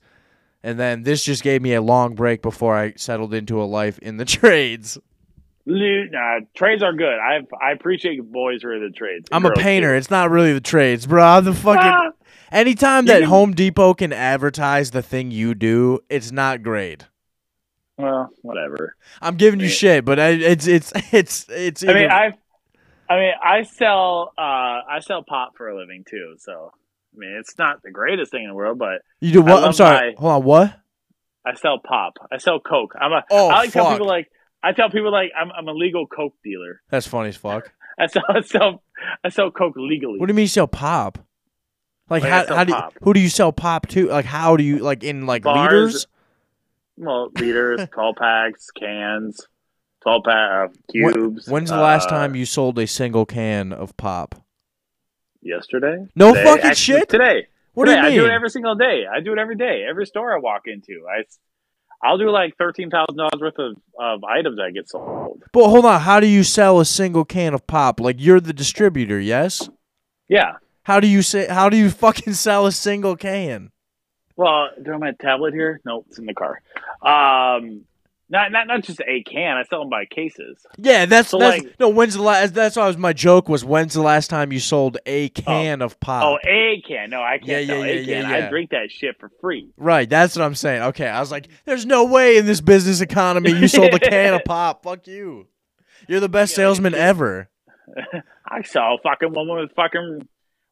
And 0.62 0.78
then 0.80 1.04
this 1.04 1.24
just 1.24 1.42
gave 1.42 1.62
me 1.62 1.74
a 1.74 1.82
long 1.82 2.16
break 2.16 2.42
before 2.42 2.76
I 2.78 2.94
settled 2.98 3.34
into 3.34 3.62
a 3.62 3.64
life 3.66 3.98
in 4.00 4.18
the 4.18 4.26
trades. 4.40 4.98
Nah, 5.66 6.40
trades 6.56 6.82
are 6.82 6.94
good. 6.94 7.18
I 7.20 7.40
I 7.62 7.72
appreciate 7.72 8.20
boys 8.32 8.64
who 8.64 8.70
are 8.70 8.76
in 8.76 8.84
the 8.84 8.90
trades. 8.90 9.28
I'm 9.32 9.46
a 9.46 9.52
painter. 9.52 9.94
too. 9.94 9.98
It's 9.98 10.10
not 10.10 10.32
really 10.32 10.54
the 10.54 10.62
trades, 10.62 11.06
bro. 11.06 11.24
I'm 11.24 11.46
the 11.46 11.54
fucking. 11.54 11.82
Ah, 11.84 12.10
Anytime 12.52 13.06
that 13.06 13.24
Home 13.24 13.54
Depot 13.54 13.94
can 13.94 14.12
advertise 14.12 14.90
the 14.90 15.04
thing 15.04 15.30
you 15.30 15.54
do, 15.54 16.00
it's 16.10 16.32
not 16.32 16.64
great. 16.64 17.06
Well, 18.00 18.30
whatever. 18.44 18.96
I'm 19.22 19.36
giving 19.36 19.60
you 19.60 19.68
shit, 19.68 20.06
but 20.06 20.22
I, 20.22 20.30
it's 20.30 20.68
it's 20.68 20.94
it's 21.12 21.46
it's. 21.50 21.84
I 21.84 21.94
mean, 21.94 22.10
I, 22.10 22.34
I 23.10 23.16
mean, 23.20 23.34
I 23.44 23.64
sell, 23.64 24.32
uh, 24.38 24.42
I 24.42 25.00
sell 25.02 25.22
pop 25.22 25.58
for 25.58 25.68
a 25.68 25.78
living 25.78 26.06
too. 26.10 26.36
So, 26.38 26.72
I 27.14 27.18
mean, 27.20 27.32
it's 27.38 27.58
not 27.58 27.84
the 27.84 27.92
greatest 27.92 28.32
thing 28.32 28.44
in 28.44 28.48
the 28.50 28.56
world, 28.56 28.80
but 28.80 29.02
you 29.20 29.34
do 29.34 29.42
what? 29.42 29.66
I'm 29.66 29.74
sorry. 29.74 30.16
my- 30.16 30.22
Hold 30.22 30.32
on. 30.32 30.44
What? 30.46 30.80
I 31.46 31.56
sell 31.56 31.78
pop. 31.80 32.14
I 32.32 32.38
sell 32.38 32.62
coke. 32.62 32.94
I'm 33.00 33.12
a. 33.12 33.24
Oh, 33.30 33.50
I 33.50 33.56
like 33.64 33.72
tell 33.74 33.92
people 33.92 34.08
like 34.08 34.30
I 34.64 34.72
tell 34.72 34.90
people 34.90 35.12
like 35.12 35.32
I'm 35.38 35.52
I'm 35.52 35.68
a 35.68 35.74
legal 35.74 36.08
coke 36.08 36.36
dealer. 36.42 36.82
That's 36.90 37.06
funny 37.08 37.30
as 37.30 37.36
fuck. 37.36 37.70
I 38.00 38.08
sell 38.08 38.24
I 38.30 38.42
sell 38.42 38.84
I 39.26 39.30
sell 39.30 39.52
coke 39.52 39.74
legally. 39.76 40.20
What 40.20 40.28
do 40.28 40.32
you 40.32 40.36
mean 40.36 40.44
you 40.44 40.48
sell 40.48 40.68
pop? 40.68 41.18
Like 42.10 42.24
Like, 42.24 42.48
how 42.48 42.56
how 42.56 42.64
do 42.64 42.74
you, 42.74 42.80
who 43.04 43.14
do 43.14 43.20
you 43.20 43.30
sell 43.30 43.52
pop 43.52 43.88
to? 43.90 44.08
Like 44.08 44.26
how 44.26 44.56
do 44.56 44.64
you 44.64 44.80
like 44.80 45.04
in 45.04 45.26
like 45.26 45.44
Bars. 45.44 45.74
liters? 45.74 46.08
Well, 47.00 47.30
liters, 47.40 47.88
tall 47.96 48.14
packs, 48.14 48.70
cans, 48.72 49.48
tall 50.04 50.22
pack, 50.24 50.36
uh, 50.36 50.68
When- 50.94 51.14
cubes. 51.14 51.48
When's 51.48 51.70
the 51.70 51.78
last 51.78 52.08
uh, 52.08 52.12
time 52.12 52.36
you 52.36 52.46
sold 52.46 52.78
a 52.78 52.86
single 52.86 53.26
can 53.26 53.72
of 53.74 53.96
pop? 53.98 54.36
Yesterday. 55.42 56.06
No 56.16 56.34
Today? 56.34 56.44
fucking 56.44 56.66
Actually, 56.66 57.00
shit? 57.00 57.10
Today. 57.10 57.48
What 57.74 57.86
do 57.86 57.96
Today. 57.96 58.14
you 58.16 58.22
I 58.22 58.26
do 58.26 58.32
it 58.32 58.36
every 58.36 58.50
single 58.50 58.76
day. 58.76 59.06
I 59.12 59.22
do 59.22 59.32
it 59.32 59.40
every 59.40 59.56
day. 59.56 59.86
Every 59.90 60.06
store 60.06 60.36
I 60.36 60.40
walk 60.40 60.64
into, 60.68 61.06
I. 61.10 61.24
I'll 62.02 62.18
do 62.18 62.30
like 62.30 62.56
thirteen 62.58 62.90
thousand 62.90 63.18
dollars 63.18 63.40
worth 63.42 63.60
of, 63.60 63.76
of 64.00 64.24
items 64.24 64.56
that 64.58 64.72
get 64.74 64.88
sold. 64.90 65.44
But 65.52 65.68
hold 65.68 65.86
on, 65.86 66.00
how 66.02 66.20
do 66.22 66.28
you 66.28 66.44
sell 66.44 66.80
a 66.80 66.86
single 66.86 67.26
can 67.26 67.54
of 67.54 67.68
pop? 67.68 68.00
Like 68.00 68.16
you're 68.20 68.40
the 68.40 68.54
distributor, 68.54 69.20
yes? 69.20 69.70
Yeah. 70.30 70.54
How 70.84 71.00
do 71.02 71.08
you 71.08 71.22
say? 71.22 71.48
How 71.48 71.68
do 71.70 71.76
you 71.76 71.90
fucking 71.90 72.34
sell 72.46 72.66
a 72.66 72.72
single 72.72 73.16
can? 73.18 73.72
Well, 74.40 74.70
do 74.82 74.92
I 74.92 74.94
have 74.94 75.02
my 75.02 75.12
tablet 75.12 75.54
here? 75.54 75.82
No, 75.84 76.06
it's 76.08 76.18
in 76.18 76.26
the 76.26 76.34
car. 76.34 76.62
Um, 77.02 77.82
not 78.30 78.52
not 78.54 78.68
not 78.68 78.84
just 78.84 79.02
a 79.06 79.22
can. 79.24 79.58
I 79.58 79.64
sell 79.64 79.80
them 79.82 79.90
by 79.90 80.06
cases. 80.06 80.66
Yeah, 80.78 81.06
that's 81.06 81.28
So, 81.28 81.40
that's 81.40 81.62
like- 81.64 81.78
no. 81.78 81.90
When's 81.90 82.14
the 82.14 82.22
last? 82.22 82.54
That's 82.54 82.78
why 82.78 82.88
was 82.88 82.96
my 82.98 83.12
joke 83.12 83.50
was 83.50 83.66
when's 83.66 83.96
the 83.96 84.02
last 84.02 84.30
time 84.30 84.54
you 84.54 84.60
sold 84.60 84.98
a 85.06 85.28
can 85.28 85.82
of 85.82 86.00
pop? 86.00 86.24
Oh, 86.24 86.40
a 86.48 86.82
can. 86.88 87.10
No, 87.10 87.22
I 87.22 87.40
can't 87.40 87.48
Yeah, 87.50 87.58
yeah, 87.60 87.68
sell 87.68 87.78
yeah, 87.86 87.92
a 87.92 87.96
yeah, 87.96 88.22
can. 88.22 88.30
yeah. 88.32 88.46
I 88.46 88.50
drink 88.50 88.70
that 88.70 88.92
shit 88.92 89.20
for 89.20 89.30
free. 89.42 89.72
Right, 89.76 90.10
that's 90.10 90.38
what 90.38 90.46
I'm 90.46 90.56
saying. 90.56 90.84
Okay, 90.84 91.08
I 91.08 91.20
was 91.20 91.32
like, 91.32 91.50
there's 91.66 91.86
no 91.86 92.06
way 92.06 92.38
in 92.38 92.46
this 92.46 92.62
business 92.62 93.02
economy 93.02 93.52
you 93.52 93.68
sold 93.68 93.94
a 93.94 94.00
can 94.00 94.34
of 94.36 94.44
pop. 94.46 94.84
Fuck 94.84 95.06
you. 95.08 95.48
You're 96.08 96.22
the 96.22 96.30
best 96.30 96.56
salesman 96.56 96.96
ever. 96.96 97.50
I 98.48 98.62
saw 98.62 98.96
a 98.96 98.98
fucking 99.00 99.34
woman 99.34 99.58
with 99.58 99.74
fucking 99.76 100.28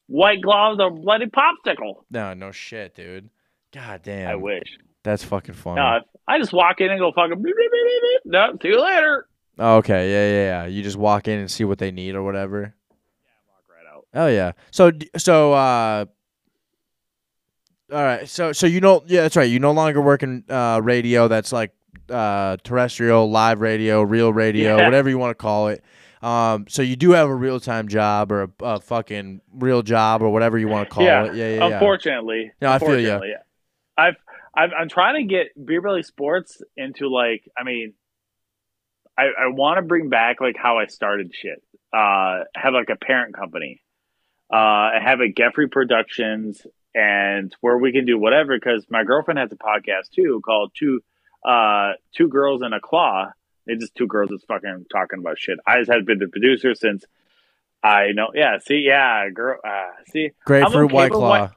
white 0.06 0.41
gloves 0.41 0.80
or 0.80 0.89
bloody 0.91 1.26
popsicle. 1.26 2.03
No, 2.10 2.34
no 2.34 2.52
shit, 2.52 2.95
dude. 2.95 3.30
God 3.73 4.02
damn. 4.03 4.30
I 4.30 4.35
wish. 4.35 4.64
That's 5.03 5.23
fucking 5.23 5.56
funny. 5.56 5.77
No, 5.77 5.99
I 6.27 6.38
just 6.39 6.52
walk 6.53 6.81
in 6.81 6.89
and 6.89 6.99
go 6.99 7.11
fucking. 7.14 7.41
Beep, 7.41 7.56
beep, 7.56 7.72
beep, 7.72 7.85
beep, 7.85 8.02
beep. 8.02 8.31
No, 8.31 8.57
see 8.61 8.68
you 8.69 8.81
later. 8.81 9.27
Oh, 9.60 9.77
okay, 9.77 10.11
yeah, 10.11 10.30
yeah, 10.30 10.64
yeah. 10.64 10.68
You 10.68 10.84
just 10.84 10.98
walk 10.98 11.27
in 11.27 11.39
and 11.39 11.49
see 11.49 11.64
what 11.64 11.77
they 11.80 11.91
need 11.91 12.15
or 12.15 12.23
whatever. 12.23 12.76
Yeah, 13.22 13.34
walk 13.48 13.64
right 13.69 13.95
out. 13.95 14.06
Oh 14.14 14.27
yeah. 14.27 14.52
So 14.72 14.91
so 15.18 15.53
uh 15.53 16.06
all 17.91 18.03
right. 18.03 18.27
So 18.27 18.52
so 18.52 18.68
you 18.68 18.81
know 18.81 19.03
yeah, 19.07 19.22
that's 19.22 19.35
right. 19.35 19.49
You 19.49 19.60
no 19.60 19.72
longer 19.72 20.02
work 20.02 20.23
in 20.23 20.44
uh 20.49 20.81
radio 20.84 21.27
that's 21.27 21.52
like 21.52 21.72
uh 22.10 22.57
terrestrial, 22.64 23.30
live 23.31 23.61
radio, 23.61 24.02
real 24.02 24.31
radio, 24.31 24.77
Yeah. 24.77 24.85
whatever 24.85 25.10
you 25.10 25.18
want 25.18 25.31
to 25.31 25.41
call 25.41 25.69
it. 25.69 25.84
Um 26.22 26.65
so 26.68 26.81
you 26.81 26.95
do 26.95 27.11
have 27.11 27.30
a 27.30 27.35
real-time 27.35 27.88
job 27.88 28.31
or 28.31 28.44
a, 28.44 28.49
a 28.61 28.80
fucking 28.80 29.41
real 29.53 29.81
job 29.81 30.22
or 30.22 30.30
whatever 30.30 30.57
you 30.60 30.68
want 30.68 30.88
to 30.89 30.94
call 30.94 31.03
yeah. 31.03 31.23
it. 31.26 31.35
Yeah, 31.35 31.49
yeah, 31.49 31.56
yeah. 31.56 31.73
Unfortunately. 31.73 32.52
No, 32.61 32.72
I 32.72 32.80
feel 32.80 32.99
ya. 32.99 33.14
unfortunately, 33.15 33.34
I've, 33.98 34.15
I've, 34.56 34.72
I'm 34.78 34.90
trying 34.90 35.15
to 35.15 35.34
get 35.34 35.48
Beer 35.64 35.82
Belly 35.82 36.03
Sports 36.03 36.61
into 36.76 37.10
like, 37.10 37.49
I 37.57 37.64
mean, 37.64 37.94
I, 39.18 39.24
I 39.24 39.48
want 39.48 39.78
to 39.78 39.82
bring 39.82 40.10
back 40.10 40.40
like 40.41 40.56
how 40.57 40.78
I 40.78 40.86
started 40.86 41.34
shit. 41.34 41.64
Uh, 41.91 42.44
have 42.56 42.74
like 42.74 42.90
a 42.90 42.95
parent 42.95 43.36
company. 43.36 43.82
Uh, 44.52 44.91
have 45.03 45.19
a 45.19 45.32
Geoffrey 45.32 45.68
Productions 45.68 46.65
and 46.94 47.53
where 47.61 47.78
we 47.78 47.91
can 47.91 48.06
do 48.06 48.18
whatever 48.18 48.57
because 48.57 48.86
my 48.90 49.03
girlfriend 49.03 49.40
has 49.40 49.52
a 49.52 49.56
podcast 49.56 50.10
too 50.14 50.41
called 50.45 50.72
Two, 50.78 51.02
uh, 51.45 51.94
Two 52.15 52.28
Girls 52.28 52.61
and 52.61 52.74
a 52.74 52.80
Claw. 52.80 53.32
It's 53.65 53.82
just 53.82 53.95
two 53.95 54.07
girls 54.07 54.30
that's 54.30 54.45
fucking 54.45 54.86
talking 54.91 55.19
about 55.19 55.38
shit. 55.38 55.60
I 55.68 55.80
just 55.80 55.91
had 55.91 56.06
been 56.06 56.19
the 56.19 56.28
producer 56.28 56.74
since 56.76 57.03
I 57.84 58.11
know. 58.14 58.30
Yeah. 58.34 58.60
See, 58.60 58.84
yeah, 58.88 59.30
girl. 59.34 59.60
Uh, 59.68 59.91
see, 60.11 60.32
Grapefruit 60.45 60.91
White 60.91 61.11
Claw. 61.11 61.30
White- 61.30 61.52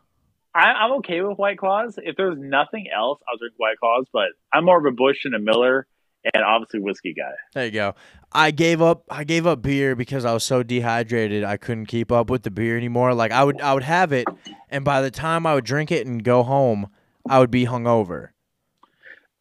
I, 0.55 0.72
I'm 0.72 0.93
okay 0.98 1.20
with 1.20 1.39
White 1.39 1.59
Claws. 1.59 1.98
If 2.02 2.16
there's 2.16 2.39
nothing 2.39 2.86
else, 2.94 3.20
I'll 3.28 3.39
drink 3.39 3.55
White 3.56 3.78
Claws. 3.78 4.06
But 4.12 4.28
I'm 4.52 4.64
more 4.64 4.78
of 4.78 4.85
a 4.85 4.94
Busch 4.94 5.24
and 5.24 5.35
a 5.35 5.39
Miller, 5.39 5.86
and 6.35 6.43
obviously 6.43 6.81
whiskey 6.81 7.14
guy. 7.14 7.32
There 7.55 7.66
you 7.66 7.70
go. 7.70 7.94
I 8.32 8.51
gave 8.51 8.82
up. 8.82 9.05
I 9.10 9.24
gave 9.24 9.47
up 9.47 9.62
beer 9.62 9.94
because 9.94 10.24
I 10.24 10.32
was 10.32 10.44
so 10.44 10.62
dehydrated. 10.62 11.44
I 11.44 11.56
couldn't 11.56 11.86
keep 11.86 12.10
up 12.10 12.31
with 12.31 12.43
the 12.43 12.51
beer 12.51 12.77
anymore. 12.77 13.14
Like 13.14 13.32
I 13.32 13.44
would, 13.44 13.60
I 13.60 13.74
would 13.74 13.85
have 13.85 14.12
it, 14.12 14.27
and 14.68 14.85
by 14.85 15.01
the 15.02 15.10
time 15.10 15.47
I 15.47 15.55
would 15.55 15.64
drink 15.64 15.90
it 15.90 16.06
and 16.06 16.22
go 16.22 16.43
home, 16.43 16.89
I 17.28 17.39
would 17.39 17.51
be 17.51 17.66
hungover. 17.66 18.31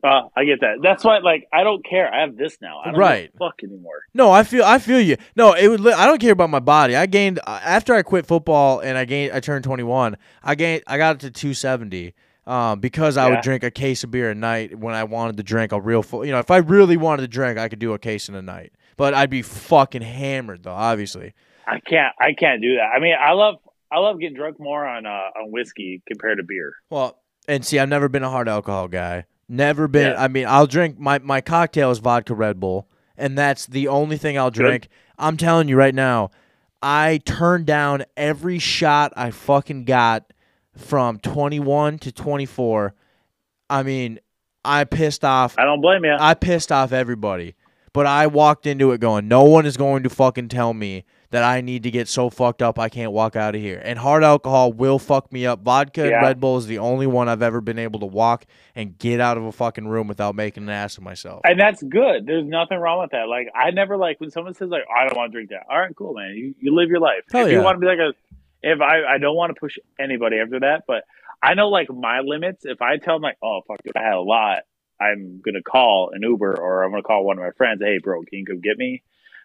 Uh, 0.04 0.22
I 0.36 0.46
get 0.46 0.62
that. 0.62 0.78
That's 0.82 1.04
why, 1.04 1.18
like, 1.18 1.48
I 1.52 1.64
don't 1.64 1.86
care. 1.86 2.14
I 2.14 2.22
have 2.22 2.38
this 2.38 2.58
now. 2.62 2.80
I 2.80 2.92
don't 2.92 3.00
Right. 3.00 3.32
fuck 3.38 3.56
anymore. 3.64 4.00
No, 4.14 4.32
I 4.32 4.44
feel, 4.44 4.64
I 4.64 4.80
feel 4.80 5.02
you. 5.02 5.18
No, 5.36 5.54
it 5.54 5.68
would. 5.68 5.82
li- 5.82 5.92
I 5.94 6.06
don't 6.06 6.22
care 6.22 6.32
about 6.32 6.50
my 6.50 6.60
body. 6.62 6.96
I 6.96 7.06
gained 7.06 7.40
uh, 7.46 7.60
after 7.64 7.94
I 7.94 8.02
quit 8.02 8.26
football 8.26 8.80
and 8.80 8.98
I 8.98 9.04
gained. 9.06 9.34
I 9.34 9.42
turned 9.42 9.66
twenty 9.66 9.84
one. 9.84 10.16
I 10.42 10.56
gained. 10.56 10.84
I 10.88 10.98
got 10.98 11.16
it 11.16 11.20
to 11.22 11.32
two 11.32 11.54
seventy. 11.54 12.14
Um, 12.48 12.80
because 12.80 13.16
I 13.18 13.28
Yeah. 13.28 13.36
would 13.36 13.42
drink 13.44 13.64
a 13.64 13.70
case 13.70 14.04
of 14.04 14.10
beer 14.10 14.32
a 14.32 14.36
night 14.36 14.76
when 14.80 14.96
I 14.96 15.04
wanted 15.04 15.38
to 15.38 15.44
drink 15.44 15.72
a 15.72 15.80
real 15.80 16.02
full. 16.02 16.26
You 16.26 16.32
know, 16.32 16.40
if 16.40 16.50
I 16.50 16.58
really 16.58 16.98
wanted 16.98 17.22
to 17.24 17.28
drink, 17.28 17.60
I 17.60 17.68
could 17.70 17.78
do 17.80 17.94
a 17.94 18.00
case 18.00 18.28
in 18.28 18.34
a 18.36 18.42
night. 18.42 18.72
But 18.98 19.14
I'd 19.14 19.30
be 19.30 19.42
fucking 19.44 20.02
hammered 20.02 20.64
though. 20.64 20.72
Obviously. 20.72 21.34
I 21.68 21.80
can't. 21.82 22.16
I 22.20 22.34
can't 22.34 22.62
do 22.62 22.76
that. 22.78 22.90
I 22.96 23.00
mean, 23.00 23.16
I 23.20 23.34
love. 23.34 23.56
I 23.92 24.00
love 24.00 24.20
getting 24.20 24.36
drunk 24.38 24.60
more 24.60 24.88
on 24.88 25.06
uh, 25.06 25.10
on 25.10 25.52
whiskey 25.52 26.02
compared 26.08 26.38
to 26.38 26.44
beer. 26.44 26.74
Well, 26.90 27.20
and 27.48 27.66
see, 27.66 27.78
I've 27.80 27.90
never 27.90 28.08
been 28.08 28.24
a 28.24 28.30
hard 28.30 28.48
alcohol 28.48 28.88
guy. 28.88 29.26
Never 29.50 29.88
been. 29.88 30.12
Yeah. 30.12 30.24
I 30.24 30.28
mean, 30.28 30.46
I'll 30.48 30.68
drink 30.68 31.00
my 31.00 31.18
my 31.20 31.42
cocktail 31.42 31.90
is 31.90 31.98
vodka 31.98 32.36
Red 32.36 32.60
Bull, 32.60 32.88
and 33.18 33.36
that's 33.36 33.66
the 33.66 33.88
only 33.88 34.18
thing 34.18 34.38
I'll 34.38 34.52
drink. 34.52 34.88
I'm 35.18 35.36
telling 35.38 35.68
you 35.68 35.76
right 35.76 35.96
now, 35.96 36.30
I 36.84 37.20
turned 37.26 37.66
down 37.66 38.06
every 38.16 38.60
shot 38.60 39.12
I 39.18 39.32
fucking 39.32 39.86
got 39.86 40.32
from 40.78 41.20
21 41.20 41.98
to 42.00 42.12
24. 42.12 42.94
I 43.72 43.84
mean, 43.84 44.20
I 44.64 44.84
pissed 44.84 45.26
off. 45.26 45.56
I 45.58 45.66
don't 45.66 45.82
blame 45.82 46.06
you. 46.06 46.16
I 46.18 46.36
pissed 46.36 46.72
off 46.72 46.92
everybody. 46.92 47.56
But 47.92 48.06
I 48.06 48.28
walked 48.28 48.68
into 48.68 48.92
it 48.92 49.02
going, 49.02 49.28
no 49.28 49.44
one 49.44 49.66
is 49.66 49.76
going 49.76 50.04
to 50.04 50.10
fucking 50.10 50.50
tell 50.50 50.76
me 50.76 51.06
that 51.32 51.44
I 51.44 51.62
need 51.62 51.84
to 51.84 51.92
get 51.92 52.08
so 52.08 52.30
fucked 52.30 52.62
up 52.62 52.80
I 52.80 52.90
can't 52.90 53.12
walk 53.12 53.36
out 53.36 53.56
of 53.56 53.62
here. 53.62 53.82
And 53.84 54.00
hard 54.00 54.24
alcohol 54.24 54.74
will 54.74 54.98
fuck 54.98 55.32
me 55.32 55.46
up. 55.46 55.62
Vodka 55.62 56.04
and 56.04 56.24
Red 56.24 56.40
Bull 56.40 56.58
is 56.58 56.66
the 56.66 56.80
only 56.80 57.08
one 57.08 57.30
I've 57.30 57.42
ever 57.42 57.62
been 57.62 57.80
able 57.80 58.00
to 58.00 58.06
walk 58.06 58.46
and 58.76 58.98
get 58.98 59.20
out 59.20 59.38
of 59.38 59.44
a 59.44 59.52
fucking 59.52 59.88
room 59.88 60.08
without 60.08 60.36
making 60.36 60.64
an 60.64 60.70
ass 60.70 60.98
of 60.98 61.04
myself. 61.04 61.42
and 61.44 61.60
that's 61.60 61.84
good. 61.84 62.26
There's 62.26 62.46
nothing 62.46 62.78
wrong 62.78 63.00
with 63.02 63.12
that. 63.12 63.28
Like, 63.28 63.48
I 63.54 63.72
never 63.72 63.98
like 63.98 64.20
when 64.20 64.32
someone 64.32 64.54
says 64.54 64.70
like, 64.70 64.84
"I 64.90 65.08
don't 65.08 65.18
want 65.18 65.32
to 65.32 65.36
drink 65.36 65.50
that." 65.52 65.66
All 65.70 65.80
right, 65.80 65.96
cool, 65.96 66.14
man. 66.14 66.34
You 66.36 66.56
you 66.60 66.76
live 66.76 66.90
your 66.90 67.00
life. 67.00 67.24
Hell 67.32 67.46
if 67.46 67.52
yeah. 67.52 67.60
you 67.60 67.64
want 67.64 67.76
to 67.76 67.80
be 67.80 67.88
like 67.88 68.00
a, 68.00 68.14
if 68.64 68.82
I 68.82 69.16
I 69.16 69.18
don't 69.20 69.36
want 69.36 69.54
to 69.54 69.60
push 69.60 69.78
anybody 70.00 70.38
after 70.38 70.60
that, 70.62 70.84
but 70.88 71.04
I 71.42 71.54
know 71.54 71.70
like 71.70 71.90
my 71.90 72.22
limits. 72.22 72.66
If 72.66 72.82
I 72.82 72.98
tell 72.98 73.16
them 73.16 73.22
like, 73.22 73.38
"Oh 73.44 73.62
fuck, 73.68 73.84
dude, 73.84 73.96
I 73.96 74.04
had 74.04 74.16
a 74.16 74.22
lot," 74.22 74.64
I'm 75.00 75.42
gonna 75.44 75.62
call 75.62 76.12
an 76.14 76.22
Uber 76.22 76.60
or 76.60 76.84
I'm 76.84 76.92
gonna 76.92 77.04
call 77.04 77.24
one 77.24 77.38
of 77.38 77.44
my 77.44 77.52
friends. 77.52 77.82
Hey, 77.82 78.00
bro, 78.02 78.22
can 78.22 78.40
you 78.40 78.46
come 78.46 78.62
get 78.62 78.78
me? 78.78 79.04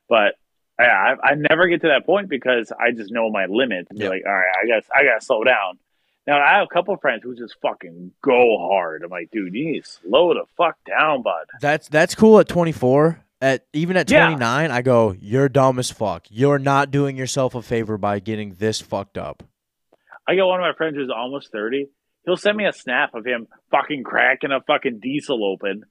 But 0.09 0.35
yeah, 0.79 1.15
I, 1.23 1.31
I 1.31 1.35
never 1.35 1.69
get 1.69 1.83
to 1.83 1.89
that 1.89 2.05
point 2.07 2.29
because 2.29 2.73
I 2.79 2.91
just 2.93 3.13
know 3.13 3.31
my 3.31 3.47
be 3.47 4.05
Yeah. 4.05 4.09
like, 4.09 4.23
all 4.27 4.33
right, 4.33 4.53
I 4.63 4.67
guess 4.67 4.85
I 4.95 5.05
gotta 5.05 5.25
slow 5.25 5.45
down. 5.45 5.79
Now 6.27 6.41
I 6.41 6.55
have 6.59 6.67
a 6.71 6.75
couple 6.75 6.97
friends 6.97 7.23
who 7.23 7.37
just 7.37 7.57
fucking 7.61 8.13
go 8.23 8.57
hard. 8.59 9.03
I'm 9.05 9.11
like, 9.11 9.31
dude, 9.31 9.55
you 9.55 9.73
need 9.73 9.85
to 9.85 9.91
slow 9.91 10.33
the 10.35 10.45
fuck 10.57 10.77
down, 10.87 11.23
bud. 11.23 11.47
That's 11.61 11.89
that's 11.89 12.15
cool 12.15 12.39
at 12.41 12.49
24. 12.49 13.21
At 13.41 13.67
even 13.75 13.97
at 13.99 14.11
Yeah. 14.11 14.25
29, 14.27 14.71
I 14.71 14.81
go, 14.81 15.15
"You're 15.21 15.51
dumb 15.51 15.79
as 15.79 15.91
fuck. 15.91 16.27
You're 16.31 16.59
not 16.59 16.91
doing 16.91 17.17
yourself 17.17 17.55
a 17.55 17.61
favor 17.61 17.99
by 17.99 18.19
getting 18.21 18.55
this 18.55 18.81
fucked 18.81 19.19
up." 19.19 19.43
I 20.27 20.35
got 20.37 20.47
one 20.47 20.61
of 20.61 20.65
my 20.65 20.73
friends 20.75 20.97
who's 20.97 21.11
almost 21.15 21.53
30. 21.53 21.89
He'll 22.25 22.39
send 22.39 22.57
me 22.57 22.65
a 22.65 22.73
snap 22.73 23.15
of 23.15 23.27
him 23.27 23.47
fucking 23.71 24.03
cracking 24.05 24.51
a 24.51 24.63
fucking 24.63 25.01
diesel 25.01 25.45
open 25.45 25.85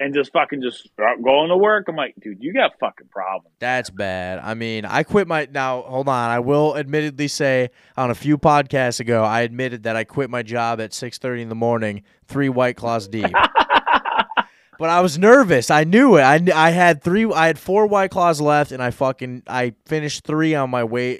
and 0.00 0.14
just 0.14 0.32
fucking 0.32 0.62
just 0.62 0.88
going 0.96 1.48
to 1.48 1.56
work. 1.56 1.86
I'm 1.88 1.96
like, 1.96 2.14
dude, 2.20 2.42
you 2.42 2.52
got 2.52 2.78
fucking 2.78 3.08
problems. 3.08 3.54
That's 3.58 3.90
bad. 3.90 4.38
I 4.38 4.54
mean, 4.54 4.84
I 4.84 5.02
quit 5.02 5.26
my 5.26 5.48
now. 5.50 5.82
Hold 5.82 6.08
on, 6.08 6.30
I 6.30 6.38
will 6.38 6.76
admittedly 6.76 7.28
say 7.28 7.70
on 7.96 8.10
a 8.10 8.14
few 8.14 8.38
podcasts 8.38 9.00
ago, 9.00 9.24
I 9.24 9.40
admitted 9.42 9.82
that 9.84 9.96
I 9.96 10.04
quit 10.04 10.30
my 10.30 10.42
job 10.42 10.80
at 10.80 10.92
six 10.92 11.18
thirty 11.18 11.42
in 11.42 11.48
the 11.48 11.54
morning, 11.54 12.02
three 12.26 12.48
white 12.48 12.76
claws 12.76 13.08
deep. 13.08 13.32
but 14.78 14.90
I 14.90 15.00
was 15.00 15.18
nervous. 15.18 15.70
I 15.70 15.84
knew 15.84 16.16
it. 16.16 16.22
I, 16.22 16.40
I 16.54 16.70
had 16.70 17.02
three. 17.02 17.30
I 17.32 17.46
had 17.48 17.58
four 17.58 17.86
white 17.86 18.10
claws 18.10 18.40
left, 18.40 18.72
and 18.72 18.82
I 18.82 18.90
fucking 18.90 19.42
I 19.46 19.74
finished 19.86 20.24
three 20.24 20.54
on 20.54 20.70
my 20.70 20.84
way. 20.84 21.18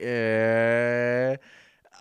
Uh, 1.32 1.36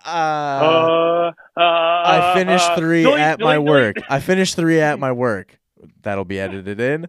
uh, 0.08 0.10
Uh, 0.10 1.32
uh, 1.56 1.60
I 1.60 2.32
finished 2.34 2.70
uh, 2.70 2.76
three 2.76 3.02
doink, 3.04 3.18
at 3.18 3.40
my 3.40 3.58
work. 3.58 3.96
I 4.08 4.20
finished 4.20 4.56
three 4.56 4.80
at 4.80 4.98
my 4.98 5.12
work. 5.12 5.58
That'll 6.02 6.24
be 6.24 6.40
edited 6.40 6.80
in. 6.80 7.04
Uh, 7.04 7.08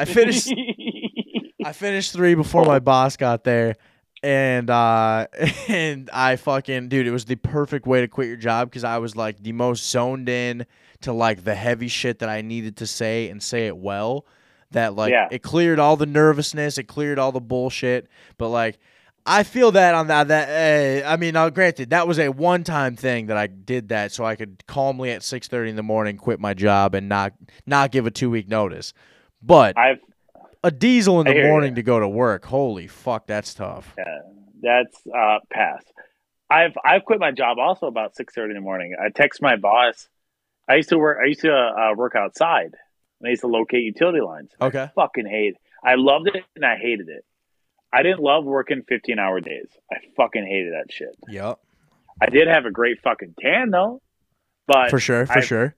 I 0.00 0.04
finished. 0.04 0.52
I 1.64 1.72
finished 1.72 2.12
three 2.12 2.34
before 2.34 2.64
my 2.64 2.78
boss 2.78 3.16
got 3.16 3.44
there, 3.44 3.76
and 4.22 4.70
uh, 4.70 5.26
and 5.68 6.08
I 6.12 6.36
fucking 6.36 6.88
dude, 6.88 7.06
it 7.06 7.10
was 7.10 7.24
the 7.24 7.36
perfect 7.36 7.86
way 7.86 8.00
to 8.00 8.08
quit 8.08 8.28
your 8.28 8.36
job 8.36 8.70
because 8.70 8.84
I 8.84 8.98
was 8.98 9.16
like 9.16 9.42
the 9.42 9.52
most 9.52 9.90
zoned 9.90 10.28
in 10.28 10.66
to 11.02 11.12
like 11.12 11.44
the 11.44 11.54
heavy 11.54 11.88
shit 11.88 12.20
that 12.20 12.28
I 12.28 12.40
needed 12.42 12.76
to 12.78 12.86
say 12.86 13.28
and 13.28 13.42
say 13.42 13.66
it 13.66 13.76
well. 13.76 14.24
That 14.72 14.94
like 14.94 15.10
Yeah. 15.12 15.28
it 15.30 15.42
cleared 15.42 15.78
all 15.78 15.96
the 15.96 16.06
nervousness, 16.06 16.76
it 16.78 16.84
cleared 16.84 17.18
all 17.18 17.32
the 17.32 17.40
bullshit. 17.40 18.06
But 18.36 18.48
like, 18.50 18.78
I 19.28 19.42
feel 19.42 19.72
that 19.72 19.94
on 19.94 20.06
that 20.08 20.28
that 20.28 21.04
uh, 21.04 21.08
I 21.08 21.16
mean, 21.16 21.34
now 21.34 21.48
granted, 21.50 21.90
that 21.90 22.08
was 22.08 22.18
a 22.18 22.30
one 22.30 22.64
time 22.64 22.96
thing 22.96 23.26
that 23.26 23.36
I 23.36 23.46
did 23.46 23.90
that 23.90 24.12
so 24.12 24.24
I 24.24 24.36
could 24.36 24.64
calmly 24.66 25.10
at 25.10 25.22
six 25.22 25.48
thirty 25.48 25.70
in 25.70 25.76
the 25.76 25.82
morning 25.82 26.16
quit 26.16 26.40
my 26.40 26.54
job 26.54 26.94
and 26.94 27.08
not 27.08 27.34
not 27.66 27.92
give 27.92 28.06
a 28.06 28.10
two 28.10 28.30
week 28.30 28.48
notice. 28.48 28.94
But 29.42 29.76
I've 29.76 29.98
a 30.64 30.70
diesel 30.70 31.20
in 31.20 31.26
the 31.26 31.42
morning 31.44 31.76
to 31.76 31.82
go 31.82 32.00
to 32.00 32.08
work. 32.08 32.44
Holy 32.44 32.86
fuck, 32.86 33.26
that's 33.26 33.54
tough. 33.54 33.94
Yeah, 33.98 34.04
that's 34.60 34.96
uh 35.06 35.38
pass. 35.50 35.84
I've 36.50 36.72
I've 36.84 37.04
quit 37.04 37.20
my 37.20 37.30
job 37.30 37.58
also 37.58 37.86
about 37.86 38.16
six 38.16 38.34
thirty 38.34 38.50
in 38.50 38.56
the 38.56 38.62
morning. 38.62 38.96
I 39.00 39.10
text 39.10 39.42
my 39.42 39.56
boss. 39.56 40.08
I 40.68 40.76
used 40.76 40.88
to 40.90 40.98
work. 40.98 41.18
I 41.22 41.26
used 41.28 41.40
to 41.40 41.52
uh, 41.52 41.94
work 41.96 42.14
outside. 42.16 42.74
And 43.20 43.26
I 43.26 43.30
used 43.30 43.40
to 43.42 43.48
locate 43.48 43.82
utility 43.82 44.20
lines. 44.20 44.50
Okay. 44.60 44.82
I 44.82 44.90
fucking 44.94 45.26
hate. 45.26 45.56
I 45.82 45.94
loved 45.94 46.28
it 46.28 46.44
and 46.54 46.64
I 46.64 46.76
hated 46.76 47.08
it. 47.08 47.24
I 47.92 48.02
didn't 48.02 48.20
love 48.20 48.44
working 48.44 48.82
fifteen 48.88 49.18
hour 49.18 49.40
days. 49.40 49.68
I 49.90 49.96
fucking 50.16 50.46
hated 50.46 50.72
that 50.74 50.92
shit. 50.92 51.16
Yep. 51.28 51.58
I 52.20 52.26
did 52.30 52.48
have 52.48 52.66
a 52.66 52.70
great 52.70 53.00
fucking 53.02 53.34
tan 53.40 53.70
though, 53.70 54.00
but 54.66 54.90
For 54.90 54.98
sure, 55.00 55.26
for 55.26 55.38
I- 55.38 55.42
sure. 55.42 55.74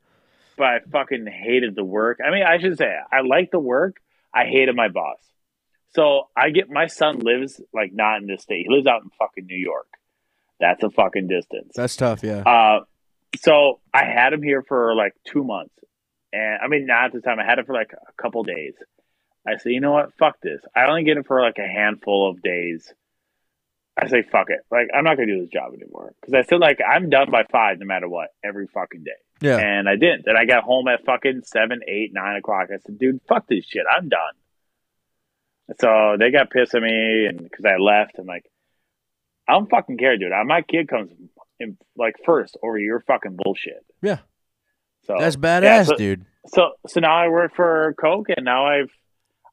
But 0.57 0.66
I 0.66 0.78
fucking 0.93 1.27
hated 1.27 1.74
the 1.74 1.85
work. 1.85 2.19
I 2.27 2.31
mean, 2.31 2.43
I 2.43 2.59
should 2.59 2.77
say 2.77 2.93
I 3.11 3.20
liked 3.23 3.53
the 3.53 3.59
work. 3.61 3.97
I 4.35 4.45
hated 4.45 4.77
my 4.77 4.89
boss. 4.89 5.19
So 5.95 6.28
I 6.37 6.51
get 6.51 6.69
my 6.69 6.87
son 6.87 7.19
lives 7.20 7.61
like 7.73 7.93
not 7.95 8.20
in 8.20 8.27
this 8.27 8.43
state. 8.43 8.66
He 8.69 8.74
lives 8.74 8.87
out 8.87 9.03
in 9.03 9.09
fucking 9.19 9.47
New 9.47 9.57
York. 9.57 9.89
That's 10.61 10.82
a 10.82 10.91
fucking 10.91 11.28
distance. 11.28 11.73
That's 11.74 11.97
tough, 11.97 12.23
yeah. 12.23 12.41
Uh, 12.43 12.81
so 13.41 13.81
I 13.95 14.05
had 14.05 14.32
him 14.35 14.43
here 14.43 14.62
for 14.62 14.95
like 14.95 15.15
two 15.27 15.43
months, 15.45 15.74
and 16.32 16.59
I 16.62 16.69
mean 16.69 16.87
not 16.87 17.07
at 17.07 17.12
the 17.12 17.20
time. 17.23 17.39
I 17.41 17.45
had 17.45 17.59
him 17.59 17.65
for 17.65 17.74
like 17.74 17.93
a 17.95 18.23
couple 18.23 18.43
days. 18.43 18.74
I 19.47 19.57
say, 19.57 19.71
you 19.71 19.81
know 19.81 19.93
what? 19.93 20.12
Fuck 20.19 20.41
this. 20.43 20.61
I 20.77 20.87
only 20.87 21.05
get 21.05 21.17
it 21.17 21.27
for 21.27 21.41
like 21.41 21.59
a 21.59 21.67
handful 21.67 22.31
of 22.31 22.43
days. 22.43 22.93
I 24.01 24.07
say, 24.09 24.23
fuck 24.23 24.51
it. 24.51 24.61
Like 24.71 24.89
I'm 24.95 25.05
not 25.05 25.17
gonna 25.17 25.27
do 25.27 25.41
this 25.41 25.51
job 25.51 25.73
anymore 25.75 26.15
because 26.21 26.35
I 26.35 26.43
feel 26.43 26.59
like 26.59 26.79
I'm 26.87 27.11
done 27.11 27.31
by 27.31 27.45
five, 27.51 27.79
no 27.79 27.87
matter 27.87 28.09
what, 28.09 28.29
every 28.45 28.67
fucking 28.67 29.05
day. 29.05 29.11
Yeah. 29.41 29.57
And 29.59 29.89
I 29.89 29.97
didn't. 29.97 30.25
Then 30.27 30.37
I 30.37 30.45
got 30.45 30.65
home 30.65 30.87
at 30.89 31.05
fucking 31.05 31.43
seven, 31.45 31.81
eight, 31.89 32.11
nine 32.12 32.37
o'clock. 32.37 32.69
I 32.73 32.79
said, 32.85 32.99
dude, 32.99 33.21
fuck 33.29 33.47
this 33.49 33.65
shit. 33.67 33.85
I'm 33.91 34.09
done. 34.09 34.35
So 35.81 36.17
they 36.19 36.31
got 36.31 36.51
pissed 36.51 36.75
at 36.75 36.83
me, 36.83 37.27
and 37.27 37.43
because 37.43 37.65
I 37.65 37.77
left, 37.77 38.19
and 38.19 38.27
like, 38.27 38.45
I 39.49 39.53
don't 39.53 39.71
fucking 39.71 39.99
care, 39.99 40.17
dude. 40.17 40.33
My 40.45 40.62
kid 40.62 40.89
comes 40.89 41.11
in 41.59 41.77
like 41.97 42.17
first 42.25 42.57
over 42.62 42.79
your 42.79 43.01
fucking 43.01 43.37
bullshit. 43.37 43.85
Yeah. 44.03 44.19
So 45.05 45.17
That's 45.19 45.37
yeah, 45.37 45.61
badass, 45.61 45.87
so- 45.87 45.97
dude. 45.97 46.27
So 46.47 46.71
so 46.87 47.01
now 47.01 47.15
I 47.17 47.29
work 47.29 47.55
for 47.55 47.95
Coke, 48.01 48.29
and 48.35 48.45
now 48.45 48.67
I've 48.67 48.91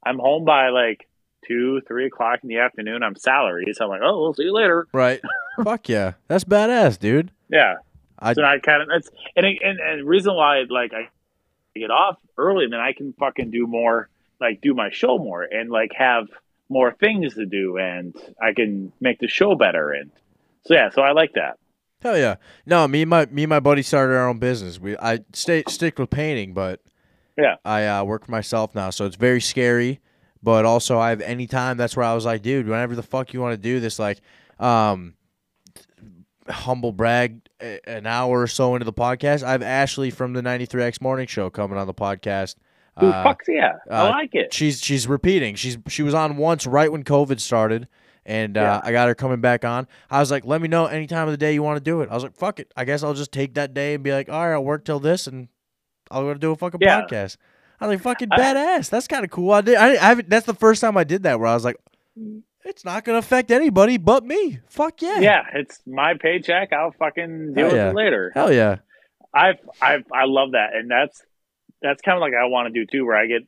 I'm 0.04 0.20
home 0.20 0.46
by 0.46 0.70
like 0.70 1.08
two, 1.48 1.82
three 1.88 2.08
o'clock 2.08 2.40
in 2.44 2.50
the 2.50 2.60
afternoon. 2.60 3.04
I'm 3.04 3.16
salary, 3.16 3.66
so 3.74 3.86
I'm 3.86 3.90
like, 3.90 4.02
oh, 4.04 4.20
we'll 4.22 4.34
see 4.34 4.44
you 4.44 4.54
later. 4.54 4.88
Right. 4.94 5.22
Fuck 5.64 5.90
yeah. 5.90 6.14
That's 6.28 6.44
badass, 6.44 7.00
dude. 7.00 7.32
Yeah. 7.50 7.76
I 8.20 8.34
so 8.34 8.44
I 8.44 8.60
kind 8.60 8.82
of 8.82 8.88
that's 8.88 9.10
and 9.36 9.46
and 9.46 9.80
and 9.80 10.00
the 10.02 10.06
reason 10.06 10.34
why 10.34 10.64
like 10.70 10.94
I 10.94 11.10
get 11.76 11.92
off 11.92 12.18
early, 12.38 12.66
then 12.68 12.80
I 12.80 12.94
can 12.94 13.14
fucking 13.14 13.52
do 13.52 13.68
more, 13.68 14.10
like 14.42 14.62
do 14.62 14.74
my 14.74 14.90
show 14.90 15.18
more, 15.18 15.44
and 15.44 15.70
like 15.70 15.92
have 15.96 16.28
more 16.70 16.92
things 16.92 17.36
to 17.36 17.46
do, 17.46 17.78
and 17.78 18.16
I 18.42 18.54
can 18.54 18.92
make 19.00 19.20
the 19.20 19.28
show 19.28 19.56
better, 19.56 19.92
and 19.92 20.12
so 20.66 20.74
yeah, 20.74 20.90
so 20.90 21.02
I 21.02 21.12
like 21.12 21.34
that. 21.34 21.60
Hell 22.02 22.18
yeah. 22.18 22.36
No, 22.66 22.88
me 22.88 23.04
and 23.04 23.10
my 23.10 23.26
me 23.28 23.44
and 23.44 23.50
my 23.50 23.60
buddy 23.60 23.82
started 23.82 24.16
our 24.16 24.28
own 24.28 24.40
business. 24.40 24.80
We 24.80 24.98
I 24.98 25.20
stay 25.34 25.64
stick 25.68 25.98
with 26.00 26.10
painting, 26.10 26.54
but 26.54 26.82
Yeah. 27.38 27.56
I 27.66 27.86
uh, 27.86 28.04
work 28.04 28.26
for 28.26 28.32
myself 28.32 28.74
now, 28.76 28.90
so 28.90 29.06
it's 29.06 29.16
very 29.16 29.42
scary. 29.42 30.00
But 30.44 30.66
also, 30.66 31.00
I 31.00 31.10
have 31.10 31.22
any 31.22 31.48
time. 31.48 31.78
That's 31.78 31.96
where 31.98 32.06
I 32.06 32.14
was 32.14 32.26
like, 32.26 32.42
dude, 32.42 32.68
whenever 32.68 32.96
the 32.96 33.04
fuck 33.04 33.34
you 33.34 33.42
want 33.42 33.54
to 33.54 33.58
do 33.58 33.80
this, 33.80 33.98
like, 34.00 34.22
um, 34.60 35.16
humble 36.48 36.92
brag, 36.92 37.42
an 37.86 38.06
hour 38.06 38.42
or 38.42 38.48
so 38.48 38.76
into 38.76 38.86
the 38.86 38.94
podcast, 38.94 39.44
I 39.44 39.52
have 39.52 39.62
Ashley 39.64 40.10
from 40.12 40.34
the 40.34 40.42
93X 40.42 41.02
Morning 41.02 41.28
Show 41.28 41.50
coming 41.50 41.78
on 41.78 41.88
the 41.88 41.94
podcast. 41.94 42.56
Dude, 43.00 43.12
Uh, 43.12 43.24
fucks 43.26 43.48
yeah, 43.48 43.74
I 43.90 44.08
uh, 44.08 44.10
like 44.10 44.34
it. 44.34 44.54
She's 44.54 44.82
she's 44.82 45.08
repeating. 45.08 45.56
She's 45.56 45.78
she 45.88 46.02
was 46.04 46.14
on 46.14 46.38
once 46.38 46.66
right 46.66 46.92
when 46.92 47.04
COVID 47.04 47.40
started, 47.40 47.88
and 48.26 48.58
uh, 48.58 48.62
Yeah. 48.62 48.82
I 48.84 48.92
got 48.92 49.08
her 49.08 49.16
coming 49.16 49.42
back 49.42 49.64
on. 49.66 49.88
I 50.10 50.20
was 50.20 50.32
like, 50.32 50.46
let 50.46 50.62
me 50.62 50.68
know 50.68 50.86
any 50.88 51.06
time 51.08 51.28
of 51.28 51.32
the 51.32 51.38
day 51.38 51.54
you 51.54 51.62
want 51.64 51.78
to 51.78 51.84
do 51.84 52.02
it. 52.02 52.10
I 52.10 52.14
was 52.16 52.24
like, 52.24 52.36
fuck 52.36 52.60
it. 52.60 52.72
I 52.76 52.86
guess 52.86 53.04
I'll 53.04 53.14
just 53.14 53.32
take 53.32 53.54
that 53.56 53.74
day 53.74 53.94
and 53.96 54.04
be 54.04 54.12
like, 54.12 54.30
all 54.30 54.48
right, 54.48 54.54
I'll 54.54 54.64
work 54.64 54.84
till 54.86 55.00
this, 55.00 55.28
and 55.28 55.48
I'll 56.12 56.24
go 56.24 56.34
do 56.34 56.52
a 56.52 56.56
fucking 56.56 56.80
Yeah. 56.82 57.02
podcast. 57.02 57.38
I 57.80 57.88
was 57.88 57.96
like, 57.96 58.02
fucking 58.02 58.30
I- 58.32 58.38
badass. 58.38 58.90
That's 58.90 59.08
kind 59.08 59.24
of 59.24 59.32
cool. 59.32 59.52
I 59.52 59.62
did. 59.62 59.76
I, 59.76 59.92
I 59.92 59.96
haven't. 59.96 60.30
That's 60.30 60.46
the 60.46 60.54
first 60.54 60.82
time 60.82 60.98
I 60.98 61.04
did 61.04 61.24
that 61.24 61.40
where 61.40 61.48
I 61.48 61.54
was 61.54 61.64
like, 61.64 61.78
mm. 62.18 62.42
it's 62.66 62.84
not 62.84 63.04
gonna 63.06 63.20
affect 63.20 63.52
anybody 63.52 63.98
but 63.98 64.26
me. 64.26 64.60
Fuck 64.68 65.02
yeah. 65.02 65.20
Yeah, 65.20 65.44
it's 65.54 65.80
my 65.86 66.16
paycheck. 66.16 66.74
I'll 66.74 66.92
fucking 66.92 67.54
deal 67.54 67.66
Hell 67.66 67.74
with 67.74 67.76
yeah. 67.76 67.90
it 67.90 67.96
later. 67.96 68.32
Hell 68.34 68.52
yeah. 68.54 68.78
I 69.34 69.54
I 69.82 70.04
I 70.12 70.26
love 70.26 70.52
that, 70.52 70.76
and 70.76 70.90
that's 70.90 71.22
that's 71.82 72.02
kind 72.02 72.18
of 72.18 72.22
like 72.22 72.34
I 72.34 72.46
want 72.46 72.74
to 72.74 72.80
do 72.80 72.86
too, 72.90 73.06
where 73.06 73.16
I 73.16 73.28
get 73.28 73.44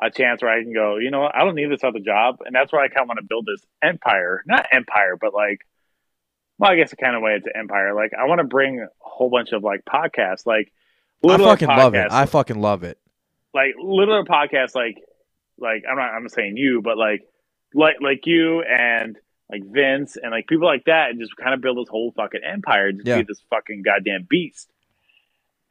a 0.00 0.10
chance 0.10 0.42
where 0.42 0.50
I 0.50 0.62
can 0.62 0.72
go, 0.72 0.96
you 0.96 1.10
know, 1.10 1.28
I 1.32 1.44
don't 1.44 1.54
need 1.54 1.70
this 1.70 1.84
other 1.84 1.98
job, 1.98 2.38
and 2.44 2.54
that's 2.54 2.72
where 2.72 2.82
I 2.82 2.88
kind 2.88 3.02
of 3.02 3.08
want 3.08 3.18
to 3.18 3.26
build 3.28 3.46
this 3.46 3.64
empire, 3.82 4.42
not 4.46 4.66
empire, 4.70 5.16
but 5.20 5.34
like, 5.34 5.60
well, 6.58 6.70
I 6.70 6.76
guess 6.76 6.90
the 6.90 6.96
kind 6.96 7.16
of 7.16 7.22
way 7.22 7.32
it's 7.32 7.46
an 7.46 7.52
empire. 7.56 7.94
Like, 7.94 8.12
I 8.14 8.26
want 8.26 8.38
to 8.38 8.44
bring 8.44 8.80
a 8.80 8.88
whole 8.98 9.30
bunch 9.30 9.52
of 9.52 9.62
like 9.64 9.84
podcasts, 9.84 10.46
like 10.46 10.72
I 11.26 11.36
fucking 11.38 11.68
love 11.68 11.94
it. 11.94 12.08
I 12.10 12.26
fucking 12.26 12.60
love 12.60 12.82
it. 12.84 12.98
like 13.54 13.74
little 13.82 14.24
podcasts, 14.24 14.74
like 14.74 14.96
like 15.58 15.82
I'm 15.90 15.96
not 15.96 16.10
I'm 16.14 16.28
saying 16.28 16.56
you, 16.56 16.80
but 16.82 16.96
like 16.98 17.22
like 17.74 17.96
like 18.00 18.20
you 18.26 18.62
and 18.62 19.16
like 19.50 19.62
Vince 19.64 20.16
and 20.22 20.30
like 20.30 20.46
people 20.46 20.66
like 20.66 20.84
that, 20.84 21.10
and 21.10 21.18
just 21.20 21.34
kind 21.36 21.54
of 21.54 21.60
build 21.60 21.78
this 21.78 21.88
whole 21.90 22.12
fucking 22.16 22.42
empire, 22.44 22.92
just 22.92 23.06
Yeah. 23.06 23.16
be 23.18 23.24
this 23.24 23.42
fucking 23.50 23.82
goddamn 23.82 24.26
beast. 24.28 24.70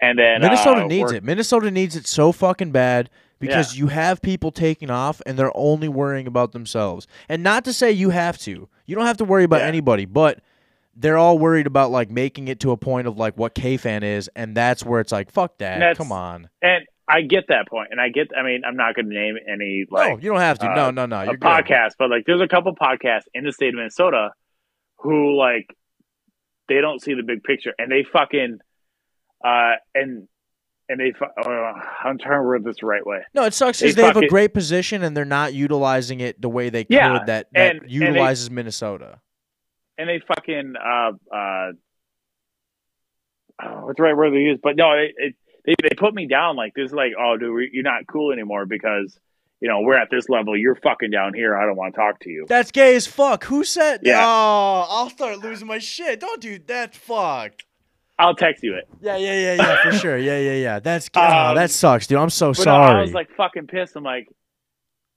And 0.01 0.17
then 0.19 0.41
Minnesota 0.41 0.81
uh, 0.83 0.87
needs 0.87 1.11
it. 1.11 1.23
Minnesota 1.23 1.71
needs 1.71 1.95
it 1.95 2.05
so 2.07 2.31
fucking 2.31 2.71
bad 2.71 3.09
because 3.39 3.75
Yeah. 3.75 3.79
you 3.83 3.87
have 3.87 4.21
people 4.21 4.51
taking 4.51 4.89
off 4.91 5.21
and 5.25 5.37
they're 5.39 5.55
only 5.55 5.87
worrying 5.87 6.27
about 6.27 6.51
themselves. 6.51 7.07
And 7.29 7.41
not 7.41 7.63
to 7.65 7.73
say 7.73 7.91
you 7.91 8.09
have 8.11 8.37
to. 8.39 8.67
You 8.85 8.95
don't 8.95 9.05
have 9.05 9.17
to 9.17 9.25
worry 9.25 9.43
about 9.43 9.61
Yeah. 9.61 9.67
anybody, 9.67 10.05
but 10.05 10.39
they're 10.99 11.17
all 11.17 11.37
worried 11.37 11.67
about 11.67 11.91
like 11.91 12.09
making 12.09 12.47
it 12.47 12.59
to 12.61 12.71
a 12.71 12.77
point 12.77 13.07
of 13.07 13.17
like 13.17 13.37
what 13.37 13.53
KFAN 13.55 14.03
is, 14.03 14.29
and 14.35 14.55
that's 14.55 14.83
where 14.83 14.99
it's 14.99 15.11
like, 15.11 15.31
fuck 15.31 15.57
that. 15.59 15.95
Come 15.97 16.11
on. 16.11 16.49
And 16.61 16.83
I 17.07 17.21
get 17.21 17.45
that 17.49 17.67
point, 17.69 17.89
and 17.91 18.01
I 18.01 18.09
get. 18.09 18.27
I 18.37 18.43
mean, 18.43 18.63
I'm 18.67 18.75
not 18.75 18.95
going 18.95 19.07
to 19.09 19.13
name 19.13 19.35
any 19.51 19.85
like 19.89 20.09
no, 20.11 20.17
you 20.17 20.29
don't 20.31 20.39
have 20.41 20.59
to. 20.59 20.65
no, 20.75 20.87
uh, 20.87 20.91
no, 20.91 21.05
no. 21.05 21.19
a 21.21 21.25
You're 21.25 21.37
podcast, 21.37 21.91
but 21.99 22.09
like 22.09 22.23
there's 22.25 22.41
a 22.41 22.47
couple 22.47 22.75
podcasts 22.75 23.25
in 23.33 23.45
the 23.45 23.53
state 23.53 23.69
of 23.69 23.75
Minnesota 23.75 24.31
who 24.97 25.37
like 25.37 25.67
they 26.67 26.81
don't 26.81 27.01
see 27.01 27.13
the 27.13 27.23
big 27.23 27.43
picture, 27.43 27.73
and 27.77 27.91
they 27.91 28.03
fucking 28.11 28.57
uh 29.45 29.73
and 29.93 30.27
and 30.89 30.99
they 30.99 31.13
uh, 31.21 31.47
I'm 32.03 32.17
trying 32.17 32.39
to 32.39 32.43
word 32.43 32.63
this 32.63 32.77
the 32.81 32.87
right 32.87 33.05
way. 33.05 33.19
No, 33.33 33.43
it 33.43 33.53
sucks 33.53 33.79
They 33.79 33.87
because 33.87 33.95
they 33.95 34.03
have 34.05 34.17
a 34.17 34.27
great 34.27 34.53
position 34.53 35.03
and 35.03 35.15
they're 35.15 35.25
not 35.25 35.53
utilizing 35.53 36.21
it 36.21 36.41
the 36.41 36.49
way 36.49 36.69
they 36.69 36.85
Yeah, 36.89 37.19
could 37.19 37.27
that, 37.27 37.47
that 37.53 37.61
and- 37.75 37.81
and 37.83 37.89
they- 37.89 37.93
utilizes 37.93 38.49
Minnesota. 38.49 39.19
And 39.97 40.09
they 40.09 40.19
fucking 40.19 40.73
uh 40.77 41.11
uh 41.33 41.71
oh, 43.63 43.85
what's 43.85 43.97
the 43.97 44.03
right 44.03 44.15
word 44.15 44.31
to 44.31 44.37
use? 44.39 44.59
But 44.61 44.75
no, 44.75 44.93
it, 44.93 45.13
it 45.17 45.35
they 45.65 45.75
they 45.81 45.95
put 45.95 46.13
me 46.13 46.27
down 46.27 46.55
like 46.55 46.73
this, 46.75 46.91
like 46.91 47.13
oh 47.19 47.37
dude, 47.37 47.69
you're 47.73 47.83
not 47.83 48.07
cool 48.07 48.31
anymore 48.31 48.65
because 48.65 49.17
you 49.59 49.67
know 49.67 49.81
we're 49.81 49.99
at 49.99 50.09
this 50.09 50.29
level. 50.29 50.55
You're 50.55 50.75
fucking 50.75 51.11
down 51.11 51.33
here. 51.33 51.57
I 51.57 51.65
don't 51.65 51.75
want 51.75 51.93
to 51.93 51.99
talk 51.99 52.19
to 52.21 52.29
you. 52.29 52.45
That's 52.47 52.71
gay 52.71 52.95
as 52.95 53.07
fuck. 53.07 53.43
Who 53.45 53.63
said? 53.63 54.01
Yeah. 54.03 54.23
Oh, 54.23 54.85
I'll 54.89 55.09
start 55.09 55.39
losing 55.39 55.67
my 55.67 55.79
shit. 55.79 56.19
Don't 56.19 56.41
do 56.41 56.59
that. 56.67 56.95
Fuck. 56.95 57.63
I'll 58.19 58.35
text 58.35 58.63
you 58.63 58.73
it. 58.75 58.87
Yeah, 58.99 59.17
yeah, 59.17 59.33
yeah, 59.33 59.53
yeah, 59.53 59.83
for 59.83 59.91
sure. 59.91 60.17
Yeah, 60.17 60.39
yeah, 60.39 60.53
yeah. 60.53 60.79
That's 60.79 61.07
oh, 61.15 61.49
Um, 61.49 61.55
that 61.55 61.69
sucks, 61.69 62.07
dude. 62.07 62.17
I'm 62.17 62.31
so 62.31 62.47
no, 62.47 62.53
sorry. 62.53 62.95
I 62.95 63.01
was 63.01 63.13
like 63.13 63.29
fucking 63.35 63.67
pissed. 63.67 63.95
I'm 63.95 64.03
like, 64.03 64.27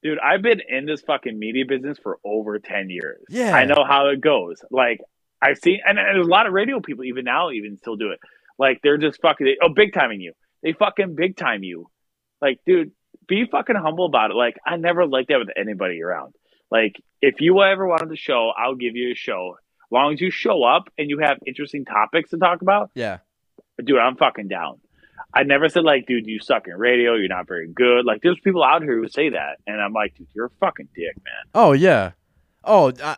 dude, 0.03 0.19
I've 0.19 0.43
been 0.43 0.61
in 0.67 0.87
this 0.87 1.03
fucking 1.03 1.39
media 1.39 1.65
business 1.67 1.99
for 2.03 2.19
over 2.25 2.59
ten 2.59 2.91
years. 2.91 3.23
Yeah. 3.29 3.55
I 3.55 3.65
know 3.65 3.85
how 3.87 4.09
it 4.09 4.21
goes. 4.21 4.63
Like 4.71 5.01
I've 5.43 5.59
seen, 5.59 5.81
and, 5.87 5.99
there's 5.99 6.27
a 6.27 6.31
lot 6.31 6.47
of 6.47 6.53
radio 6.53 6.81
people 6.81 7.05
even 7.05 7.25
now 7.25 7.51
even 7.51 7.77
still 7.79 7.97
do 7.97 8.11
it. 8.11 8.21
Like 8.59 8.81
they're 8.83 8.99
just 8.99 9.21
fucking 9.23 9.47
they, 9.47 9.57
oh 9.63 9.73
big 9.75 9.93
timing 9.93 10.21
you. 10.21 10.33
They 10.63 10.73
fucking 10.73 11.15
big 11.15 11.37
time 11.37 11.63
you. 11.63 11.87
Like, 12.43 12.59
dude, 12.67 12.93
be 13.27 13.47
fucking 13.51 13.77
humble 13.77 14.07
about 14.07 14.31
it. 14.31 14.35
Like 14.35 14.57
I 14.67 14.77
never 14.77 15.07
liked 15.07 15.29
that 15.29 15.39
with 15.39 15.49
anybody 15.57 16.03
around. 16.03 16.35
Like 16.71 17.01
if 17.23 17.41
you 17.41 17.63
ever 17.63 17.87
wanted 17.87 18.11
to 18.11 18.17
show, 18.17 18.51
I'll 18.57 18.77
give 18.77 18.97
you 18.97 19.13
a 19.13 19.15
show. 19.15 19.57
As 19.59 19.93
long 19.93 20.13
as 20.13 20.21
you 20.21 20.31
show 20.31 20.63
up 20.63 20.89
and 20.99 21.11
you 21.11 21.19
have 21.19 21.39
interesting 21.47 21.85
topics 21.85 22.31
to 22.31 22.39
talk 22.39 22.63
about, 22.63 22.91
yeah. 22.95 23.19
dude, 23.83 23.99
I'm 23.99 24.17
fucking 24.17 24.49
down. 24.49 24.81
I 25.35 25.43
never 25.45 25.69
said 25.69 25.85
like, 25.85 26.07
dude, 26.07 26.27
you 26.27 26.41
suck 26.41 26.67
in 26.67 26.75
radio. 26.75 27.15
You're 27.15 27.29
not 27.29 27.47
very 27.47 27.69
good. 27.69 28.05
Like, 28.05 28.21
there's 28.23 28.39
people 28.41 28.63
out 28.65 28.83
here 28.83 28.95
who 28.95 29.01
would 29.03 29.13
say 29.13 29.31
that, 29.31 29.59
and 29.67 29.81
I'm 29.81 29.93
like, 29.93 30.15
dude, 30.17 30.29
you're 30.35 30.47
a 30.47 30.51
fucking 30.61 30.89
dick, 30.95 31.17
man. 31.25 31.45
Oh 31.55 31.73
yeah. 31.73 32.13
Oh, 32.63 32.93
I, 33.03 33.17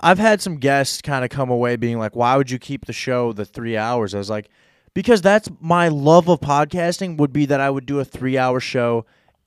I've 0.00 0.18
had 0.18 0.42
some 0.42 0.56
guests 0.58 1.00
kind 1.00 1.24
of 1.24 1.30
come 1.30 1.48
away 1.50 1.76
being 1.76 1.98
like, 1.98 2.14
"Why 2.14 2.36
would 2.36 2.50
you 2.50 2.58
keep 2.58 2.84
the 2.84 2.92
show 2.92 3.32
the 3.32 3.44
three 3.46 3.76
hours?" 3.76 4.14
I 4.14 4.18
was 4.18 4.28
like, 4.28 4.50
"Because 4.92 5.22
that's 5.22 5.48
my 5.60 5.88
love 5.88 6.28
of 6.28 6.40
podcasting. 6.40 7.16
Would 7.16 7.32
be 7.32 7.46
that 7.46 7.58
I 7.60 7.70
would 7.70 7.86
do 7.86 8.00
a 8.00 8.04
three-hour 8.04 8.60
show, 8.60 9.06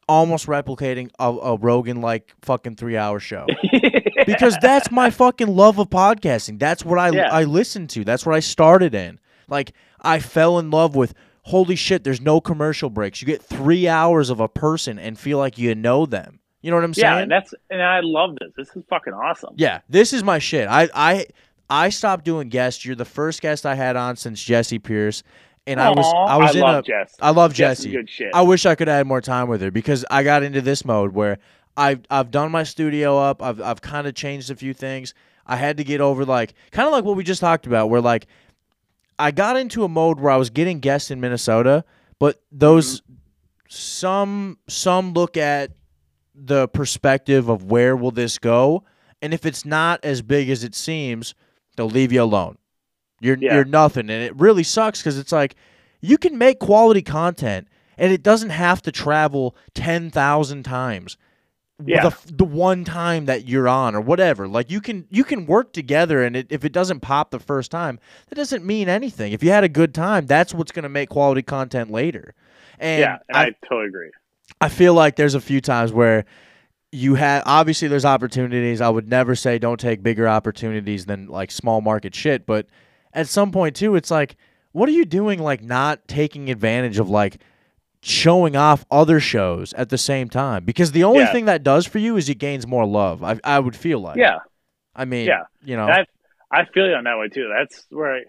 almost 0.09 0.47
replicating 0.47 1.11
a, 1.19 1.29
a 1.29 1.57
Rogan 1.57 2.01
like 2.01 2.33
fucking 2.41 2.75
three-hour 2.75 3.19
show. 3.19 3.45
because 4.25 4.57
that's 4.61 4.89
my 4.91 5.09
fucking 5.11 5.47
love 5.47 5.77
of 5.77 5.89
podcasting. 5.89 6.57
That's 6.57 6.83
what 6.83 6.97
I 6.97 7.09
Yeah. 7.11 7.29
I 7.31 7.43
listen 7.43 7.87
to. 7.89 8.03
That's 8.03 8.25
what 8.25 8.35
I 8.35 8.39
started 8.39 8.95
in. 8.95 9.19
Like 9.47 9.73
I 10.01 10.19
fell 10.19 10.57
in 10.59 10.71
love 10.71 10.95
with. 10.95 11.13
Holy 11.45 11.75
shit! 11.75 12.03
There's 12.03 12.21
no 12.21 12.41
commercial 12.41 12.89
breaks. 12.89 13.21
You 13.21 13.27
get 13.27 13.41
three 13.41 13.87
hours 13.87 14.31
of 14.31 14.39
a 14.39 14.47
person 14.47 14.97
and 14.97 15.17
feel 15.17 15.37
like 15.37 15.59
you 15.59 15.75
know 15.75 16.07
them. 16.07 16.39
You 16.63 16.71
know 16.71 16.77
what 16.77 16.83
I'm 16.83 16.93
saying? 16.95 17.13
Yeah, 17.13 17.19
and 17.19 17.31
that's 17.31 17.53
and 17.69 17.83
I 17.83 17.99
love 18.01 18.35
this. 18.41 18.51
This 18.57 18.75
is 18.75 18.83
fucking 18.89 19.13
awesome. 19.13 19.53
Yeah, 19.55 19.81
this 19.87 20.11
is 20.11 20.23
my 20.23 20.39
shit. 20.39 20.67
I 20.67 20.89
I 20.95 21.27
I 21.69 21.89
stopped 21.89 22.25
doing 22.25 22.49
guests. 22.49 22.83
You're 22.83 22.95
the 22.95 23.05
first 23.05 23.43
guest 23.43 23.67
I 23.67 23.75
had 23.75 23.95
on 23.95 24.15
since 24.15 24.43
Jesse 24.43 24.79
Pierce, 24.79 25.21
and 25.67 25.79
I 25.79 25.91
was 25.91 26.11
I 26.27 26.37
was 26.37 26.55
I 26.55 26.59
in 26.59 26.65
love 26.65 26.83
a 26.83 26.87
Jess. 26.87 27.15
I 27.21 27.29
love 27.29 27.53
Jess 27.53 27.77
Jesse. 27.77 27.91
good 27.91 28.09
shit. 28.09 28.31
I 28.33 28.41
wish 28.41 28.65
I 28.65 28.73
could 28.73 28.89
add 28.89 29.05
more 29.05 29.21
time 29.21 29.47
with 29.47 29.61
her 29.61 29.69
because 29.69 30.03
I 30.09 30.23
got 30.23 30.41
into 30.41 30.61
this 30.61 30.83
mode 30.83 31.13
where 31.13 31.37
I've 31.77 32.01
I've 32.09 32.31
done 32.31 32.51
my 32.51 32.63
studio 32.63 33.19
up. 33.19 33.43
I've 33.43 33.61
I've 33.61 33.81
kind 33.81 34.07
of 34.07 34.15
changed 34.15 34.49
a 34.49 34.55
few 34.55 34.73
things. 34.73 35.13
I 35.45 35.57
had 35.57 35.77
to 35.77 35.83
get 35.83 36.01
over 36.01 36.25
like 36.25 36.55
kind 36.71 36.87
of 36.87 36.91
like 36.91 37.03
what 37.03 37.15
we 37.15 37.23
just 37.23 37.41
talked 37.41 37.67
about, 37.67 37.91
where 37.91 38.01
like 38.01 38.25
I 39.17 39.31
got 39.31 39.57
into 39.57 39.83
a 39.83 39.87
mode 39.87 40.19
where 40.19 40.31
I 40.31 40.37
was 40.37 40.49
getting 40.49 40.79
guests 40.79 41.09
in 41.11 41.19
Minnesota, 41.21 41.83
but 42.19 42.41
those 42.51 43.01
Mm-hmm. 43.01 43.13
some 43.69 44.57
some 44.67 45.13
look 45.13 45.37
at 45.37 45.71
the 46.33 46.67
perspective 46.67 47.49
of 47.49 47.63
where 47.65 47.95
will 47.95 48.11
this 48.11 48.37
go, 48.37 48.83
and 49.21 49.33
if 49.33 49.45
it's 49.45 49.65
not 49.65 50.03
as 50.03 50.21
big 50.21 50.49
as 50.49 50.63
it 50.63 50.75
seems, 50.75 51.33
they'll 51.75 51.89
leave 51.89 52.11
you 52.11 52.21
alone. 52.21 52.57
You're 53.21 53.37
Yeah. 53.39 53.55
you're 53.55 53.65
nothing, 53.65 54.09
and 54.09 54.21
it 54.23 54.35
really 54.35 54.63
sucks 54.63 54.99
because 55.01 55.17
it's 55.17 55.31
like 55.31 55.55
you 56.01 56.17
can 56.17 56.37
make 56.37 56.59
quality 56.59 57.01
content, 57.01 57.67
and 57.97 58.11
it 58.11 58.21
doesn't 58.21 58.49
have 58.49 58.81
to 58.83 58.91
travel 58.91 59.55
ten 59.73 60.11
thousand 60.11 60.63
times. 60.63 61.17
Yeah. 61.83 62.07
The, 62.09 62.33
the 62.33 62.45
one 62.45 62.85
time 62.85 63.25
that 63.25 63.49
you're 63.49 63.67
on 63.67 63.95
or 63.95 64.01
whatever 64.01 64.47
like 64.47 64.71
you 64.71 64.79
can 64.79 65.07
you 65.09 65.25
can 65.25 65.45
work 65.45 65.73
together 65.73 66.23
and 66.23 66.37
it, 66.37 66.47
if 66.49 66.63
it 66.63 66.71
doesn't 66.71 67.01
pop 67.01 67.31
the 67.31 67.39
first 67.39 67.69
time 67.69 67.99
that 68.29 68.35
doesn't 68.35 68.63
mean 68.63 68.87
anything 68.87 69.33
if 69.33 69.43
you 69.43 69.49
had 69.49 69.65
a 69.65 69.69
good 69.69 69.93
time 69.93 70.25
that's 70.25 70.53
what's 70.53 70.71
going 70.71 70.83
to 70.83 70.89
make 70.89 71.09
quality 71.09 71.41
content 71.41 71.91
later 71.91 72.33
and 72.79 72.99
yeah, 72.99 73.17
and 73.29 73.37
I, 73.37 73.51
totally 73.67 73.87
agree. 73.87 74.11
I 74.61 74.69
feel 74.69 74.93
like 74.93 75.15
there's 75.15 75.35
a 75.35 75.41
few 75.41 75.61
times 75.61 75.91
where 75.91 76.25
you 76.91 77.15
have 77.15 77.43
obviously 77.45 77.87
there's 77.87 78.05
opportunities. 78.05 78.81
I 78.81 78.89
would 78.89 79.07
never 79.07 79.35
say 79.35 79.59
don't 79.59 79.79
take 79.79 80.03
bigger 80.03 80.27
opportunities 80.27 81.05
than 81.05 81.27
like 81.27 81.51
small 81.51 81.81
market 81.81 82.15
shit, 82.15 82.45
but 82.45 82.67
at 83.13 83.27
some 83.27 83.51
point 83.51 83.75
too, 83.75 83.95
it's 83.95 84.11
like, 84.11 84.35
what 84.71 84.89
are 84.89 84.93
you 84.93 85.05
doing 85.05 85.39
like 85.39 85.63
not 85.63 86.07
taking 86.07 86.49
advantage 86.49 86.99
of 86.99 87.09
like 87.09 87.41
showing 88.05 88.55
off 88.55 88.85
other 88.91 89.19
shows 89.19 89.73
at 89.73 89.89
the 89.89 89.97
same 89.97 90.29
time? 90.29 90.63
Because 90.63 90.91
the 90.91 91.03
only 91.03 91.21
Yeah. 91.21 91.31
thing 91.31 91.45
that 91.45 91.63
does 91.63 91.85
for 91.87 91.97
you 91.99 92.17
is 92.17 92.29
it 92.29 92.35
gains 92.35 92.67
more 92.67 92.85
love. 92.85 93.23
I 93.23 93.39
I 93.43 93.59
would 93.59 93.75
feel 93.75 93.99
like. 93.99 94.17
Yeah, 94.17 94.39
I 94.95 95.05
mean, 95.05 95.25
yeah. 95.27 95.43
you 95.63 95.75
know, 95.75 95.87
I 95.87 96.05
I 96.51 96.65
feel 96.65 96.87
you 96.87 96.93
on 96.93 97.03
that 97.05 97.17
way 97.17 97.27
too. 97.29 97.49
That's 97.55 97.85
where 97.89 98.15
I, 98.15 98.21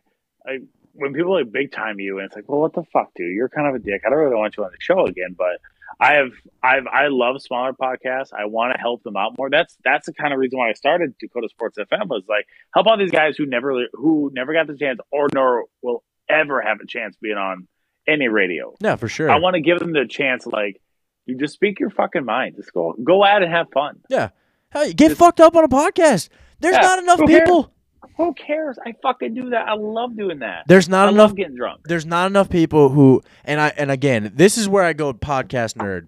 I 0.51 0.59
when 0.95 1.13
people 1.13 1.35
like 1.35 1.53
big 1.53 1.73
time 1.73 2.01
you 2.01 2.19
and 2.19 2.27
it's 2.27 2.35
like, 2.35 2.49
well, 2.49 2.61
what 2.61 2.73
the 2.73 2.83
fuck, 2.93 3.13
dude? 3.15 3.35
You're 3.35 3.51
kind 3.51 3.69
of 3.69 3.75
a 3.75 3.79
dick. 3.79 4.03
I 4.07 4.11
don't 4.11 4.19
really 4.19 4.35
want 4.37 4.57
you 4.57 4.65
on 4.65 4.71
the 4.71 4.79
show 4.81 5.05
again, 5.07 5.35
but 5.37 5.61
I 6.01 6.15
have 6.15 6.31
I've 6.63 6.87
I 6.87 7.09
love 7.09 7.43
smaller 7.43 7.73
podcasts. 7.75 8.33
I 8.33 8.47
want 8.47 8.75
to 8.75 8.81
help 8.81 9.03
them 9.03 9.17
out 9.17 9.37
more. 9.37 9.51
That's 9.51 9.77
that's 9.85 10.07
the 10.07 10.15
kind 10.15 10.33
of 10.33 10.39
reason 10.39 10.59
why 10.59 10.71
I 10.71 10.73
started 10.73 11.15
Dakota 11.19 11.49
Sports 11.51 11.77
FM 11.79 12.09
was 12.09 12.23
like 12.29 12.47
help 12.75 12.87
all 12.87 12.97
these 12.97 13.11
guys 13.11 13.37
who 13.37 13.45
never 13.45 13.87
who 13.93 14.31
never 14.35 14.55
got 14.55 14.67
the 14.69 14.77
chance 14.77 14.99
or 15.13 15.27
nor 15.35 15.65
will 15.83 16.03
ever 16.29 16.63
have 16.63 16.81
a 16.81 16.87
chance 16.87 17.15
being 17.21 17.37
on 17.37 17.69
any 18.07 18.29
radio. 18.29 18.75
yeah, 18.81 18.97
for 18.97 19.09
sure. 19.09 19.31
I 19.31 19.39
want 19.39 19.55
to 19.55 19.61
give 19.61 19.79
them 19.79 19.93
the 19.93 20.07
chance, 20.09 20.47
like 20.47 20.81
you 21.27 21.37
just 21.37 21.55
speak 21.55 21.81
your 21.81 21.91
fucking 21.91 22.25
mind. 22.25 22.57
Just 22.57 22.73
go 22.73 22.95
go 23.03 23.25
out 23.25 23.43
and 23.43 23.51
have 23.53 23.67
fun. 23.73 23.99
yeah, 24.09 24.31
Hell, 24.71 24.91
get 24.93 25.17
fucked 25.17 25.41
up 25.41 25.57
on 25.57 25.65
a 25.65 25.69
podcast. 25.69 26.29
There's 26.61 26.75
Yeah, 26.77 26.81
not 26.83 26.99
enough 27.01 27.19
who 27.21 27.27
cares? 27.27 27.41
people. 27.41 27.73
Who 28.17 28.33
cares? 28.35 28.79
I 28.87 28.95
fucking 29.03 29.35
do 29.35 29.51
that. 29.51 29.69
I 29.69 29.75
love 29.75 30.17
doing 30.17 30.39
that. 30.39 30.65
There's 30.69 30.89
not 30.89 31.09
I 31.09 31.11
enough 31.11 31.19
love 31.31 31.37
getting 31.37 31.55
drunk. 31.57 31.81
there's 31.85 32.07
not 32.07 32.29
enough 32.31 32.49
people 32.49 32.89
who 32.89 33.21
and 33.45 33.61
I 33.61 33.73
and 33.77 33.91
again, 33.91 34.33
this 34.35 34.57
is 34.57 34.69
where 34.69 34.85
I 34.85 34.93
go 34.95 35.13
podcast 35.13 35.75
nerd. 35.77 36.07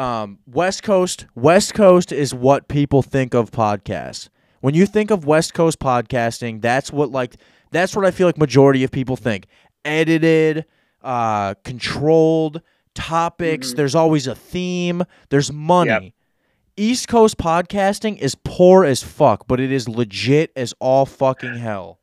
Um, 0.00 0.38
West 0.46 0.82
Coast 0.82 1.26
West 1.34 1.72
Coast 1.74 2.10
is 2.10 2.34
what 2.34 2.66
people 2.68 3.02
think 3.02 3.32
of 3.34 3.50
podcasts. 3.50 4.28
When 4.60 4.74
you 4.74 4.86
think 4.86 5.10
of 5.10 5.24
West 5.26 5.54
Coast 5.54 5.78
podcasting, 5.78 6.60
that's 6.62 6.92
what 6.92 7.10
like 7.10 7.36
that's 7.70 7.94
what 7.94 8.04
I 8.04 8.10
feel 8.10 8.26
like 8.26 8.38
majority 8.38 8.82
of 8.82 8.90
people 8.90 9.16
think. 9.16 9.46
Edited, 9.84 10.64
uh, 11.06 11.54
controlled 11.64 12.60
topics, 12.94 13.74
there's 13.74 13.94
always 13.94 14.26
a 14.26 14.34
theme, 14.34 15.02
there's 15.30 15.52
money. 15.52 15.90
Mm-hmm. 15.90 16.04
Yep. 16.04 16.12
East 16.78 17.08
Coast 17.08 17.38
podcasting 17.38 18.18
is 18.18 18.34
poor 18.44 18.84
as 18.84 19.02
fuck, 19.02 19.46
but 19.46 19.60
it 19.60 19.72
is 19.72 19.88
legit 19.88 20.52
as 20.56 20.74
all 20.78 21.06
fucking 21.06 21.54
hell. 21.56 21.98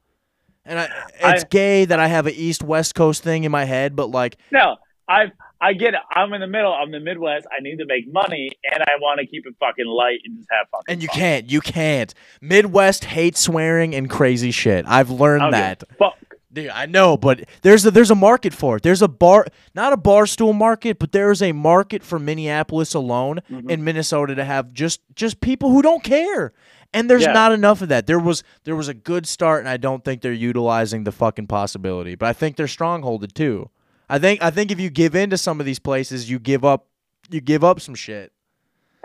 And 0.66 0.80
I, 0.80 0.86
it's 1.22 1.44
I- 1.44 1.48
gay 1.50 1.86
that 1.86 2.00
I 2.00 2.08
have 2.08 2.26
an 2.26 2.34
East 2.36 2.64
West 2.64 2.96
Coast 2.96 3.22
thing 3.22 3.44
in 3.44 3.52
my 3.52 3.66
head, 3.66 3.96
but 3.96 4.10
like, 4.10 4.38
No, 4.52 4.78
I 5.08 5.32
I 5.62 5.74
get 5.74 5.94
it. 5.94 6.00
I'm 6.12 6.34
in 6.34 6.42
the 6.42 6.48
middle. 6.48 6.74
I'm 6.74 6.92
the 6.92 7.00
Midwest. 7.00 7.46
I 7.56 7.62
need 7.62 7.78
to 7.78 7.86
make 7.86 8.12
money, 8.12 8.50
and 8.70 8.84
I 8.84 8.96
want 9.00 9.20
to 9.20 9.26
keep 9.28 9.46
it 9.46 9.56
fucking 9.60 9.86
light 9.86 10.20
and 10.26 10.38
just 10.38 10.50
have 10.52 10.68
fun. 10.70 10.82
and 10.90 11.02
you 11.02 11.08
can't, 11.08 11.50
you 11.50 11.62
can't. 11.62 12.14
Midwest 12.42 13.06
hates 13.06 13.40
swearing 13.40 13.94
and 13.96 14.10
crazy 14.10 14.52
shit. 14.52 14.86
I've 14.88 15.10
learned 15.10 15.54
that. 15.54 15.84
Fuck. 15.98 16.18
Dude, 16.54 16.70
I 16.70 16.86
know, 16.86 17.18
but 17.18 17.46
there's 17.64 17.86
a 17.86 17.92
there's 17.92 18.12
a 18.12 18.16
market 18.16 18.54
for 18.54 18.78
it. 18.78 18.84
There's 18.84 19.02
a 19.02 19.08
bar, 19.08 19.48
not 19.74 19.92
a 19.94 19.98
bar 19.98 20.28
stool 20.28 20.54
market, 20.54 21.00
but 21.00 21.12
there 21.12 21.32
is 21.32 21.42
a 21.42 21.52
market 21.52 22.04
for 22.04 22.20
Minneapolis 22.20 22.94
alone 22.94 23.40
Mm-hmm. 23.50 23.70
in 23.72 23.84
Minnesota 23.84 24.36
to 24.36 24.44
have 24.46 24.74
just 24.74 25.00
just 25.16 25.42
people 25.42 25.72
who 25.72 25.82
don't 25.82 26.04
care. 26.04 26.54
And 26.94 27.10
there's 27.10 27.24
Yeah. 27.24 27.34
not 27.34 27.52
enough 27.54 27.82
of 27.82 27.90
that. 27.90 28.06
There 28.06 28.20
was 28.20 28.44
there 28.66 28.76
was 28.76 28.88
a 28.88 28.94
good 28.94 29.26
start, 29.26 29.62
and 29.62 29.70
I 29.70 29.78
don't 29.78 30.04
think 30.04 30.22
they're 30.22 30.32
utilizing 30.34 31.06
the 31.06 31.12
fucking 31.12 31.48
possibility. 31.48 32.14
But 32.16 32.28
I 32.28 32.34
think 32.34 32.56
they're 32.58 32.68
strongholded 32.68 33.34
too. 33.34 33.70
I 34.10 34.20
think 34.20 34.44
I 34.44 34.52
think 34.52 34.70
if 34.70 34.80
you 34.80 34.90
give 34.92 35.16
in 35.16 35.30
to 35.32 35.38
some 35.38 35.60
of 35.60 35.66
these 35.66 35.80
places, 35.80 36.30
you 36.30 36.38
give 36.38 36.64
up 36.66 36.86
you 37.32 37.40
give 37.42 37.64
up 37.64 37.80
some 37.80 37.96
shit. 37.96 38.33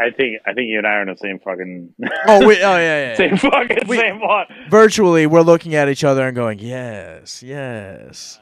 I 0.01 0.11
think 0.11 0.41
I 0.47 0.53
think 0.53 0.69
you 0.69 0.79
and 0.79 0.87
I 0.87 0.93
are 0.95 1.03
in 1.03 1.09
the 1.09 1.16
same 1.16 1.39
fucking 1.41 1.95
Oh 2.29 2.47
wait, 2.47 2.59
oh 2.62 2.77
yeah, 2.77 2.79
yeah. 2.79 3.09
yeah. 3.11 3.15
same 3.16 3.37
fucking 3.37 3.89
We- 3.89 3.97
same 3.97 4.20
one. 4.20 4.47
Virtually, 4.70 5.27
we're 5.27 5.41
looking 5.43 5.75
at 5.75 5.89
each 5.89 6.05
other 6.05 6.27
and 6.27 6.37
going, 6.37 6.59
yes, 6.61 7.43
yes. 7.43 8.39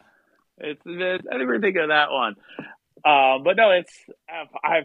It's, 0.59 0.81
it's 0.85 1.25
I 1.33 1.37
never 1.39 1.59
think 1.61 1.77
of 1.77 1.89
that 1.89 2.11
one. 2.11 2.35
Um, 3.05 3.43
but 3.45 3.57
no, 3.57 3.71
it's 3.71 3.93
I've, 4.29 4.49
I've 4.65 4.71
I 4.73 4.77
love 4.77 4.85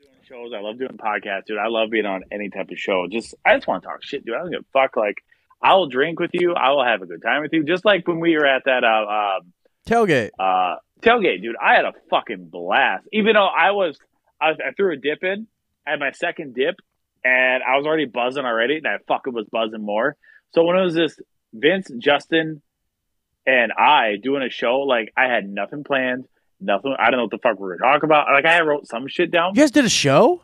doing 0.00 0.12
shows. 0.28 0.52
I 0.56 0.60
love 0.60 0.78
doing 0.78 0.96
podcasts, 0.98 1.46
dude. 1.46 1.58
I 1.58 1.68
love 1.68 1.90
being 1.90 2.06
on 2.06 2.22
any 2.32 2.50
type 2.50 2.70
of 2.70 2.78
show. 2.78 3.06
Just 3.10 3.34
I 3.44 3.54
just 3.54 3.66
want 3.66 3.82
to 3.82 3.88
talk 3.88 4.02
shit, 4.02 4.24
dude. 4.24 4.34
I 4.34 4.38
don't 4.38 4.50
give 4.50 4.60
a 4.60 4.64
fuck. 4.72 4.96
Like 4.96 5.16
I 5.62 5.74
will 5.74 5.88
drink 5.88 6.20
with 6.20 6.30
you. 6.34 6.54
I 6.54 6.70
will 6.70 6.84
have 6.84 7.02
a 7.02 7.06
good 7.06 7.22
time 7.22 7.42
with 7.42 7.52
you. 7.52 7.64
Just 7.64 7.84
like 7.84 8.06
when 8.06 8.20
we 8.20 8.36
were 8.36 8.46
at 8.46 8.62
that 8.66 8.84
uh, 8.84 9.38
um, 9.38 9.52
Tailgate. 9.88 10.30
uh, 10.38 10.76
tailgate, 11.00 11.40
dude. 11.42 11.56
I 11.62 11.74
had 11.74 11.84
a 11.84 11.92
fucking 12.10 12.48
blast. 12.48 13.06
Even 13.12 13.34
though 13.34 13.46
I 13.46 13.70
was, 13.70 13.96
I, 14.40 14.50
was, 14.50 14.58
I 14.66 14.72
threw 14.72 14.92
a 14.92 14.96
dip 14.96 15.22
in, 15.22 15.46
I 15.86 15.90
had 15.92 16.00
my 16.00 16.12
second 16.12 16.54
dip, 16.54 16.76
and 17.24 17.62
I 17.62 17.76
was 17.76 17.86
already 17.86 18.06
buzzing 18.06 18.44
already, 18.44 18.76
and 18.78 18.86
I 18.86 18.96
fucking 19.08 19.32
was 19.34 19.46
buzzing 19.50 19.82
more. 19.84 20.16
So 20.52 20.64
when 20.64 20.76
it 20.76 20.82
was 20.82 20.94
this 20.94 21.18
Vince, 21.52 21.90
Justin, 21.98 22.62
and 23.46 23.72
I 23.72 24.16
doing 24.22 24.42
a 24.42 24.50
show, 24.50 24.80
like 24.80 25.12
I 25.16 25.24
had 25.26 25.48
nothing 25.48 25.84
planned, 25.84 26.24
nothing. 26.60 26.94
I 26.98 27.10
don't 27.10 27.18
know 27.18 27.24
what 27.24 27.30
the 27.30 27.38
fuck 27.38 27.58
we 27.58 27.66
were 27.66 27.76
talking 27.78 28.04
about. 28.04 28.26
Like 28.32 28.46
I 28.46 28.60
wrote 28.62 28.86
some 28.86 29.06
shit 29.08 29.30
down. 29.30 29.54
You 29.54 29.62
guys 29.62 29.70
did 29.70 29.84
a 29.84 29.88
show? 29.90 30.42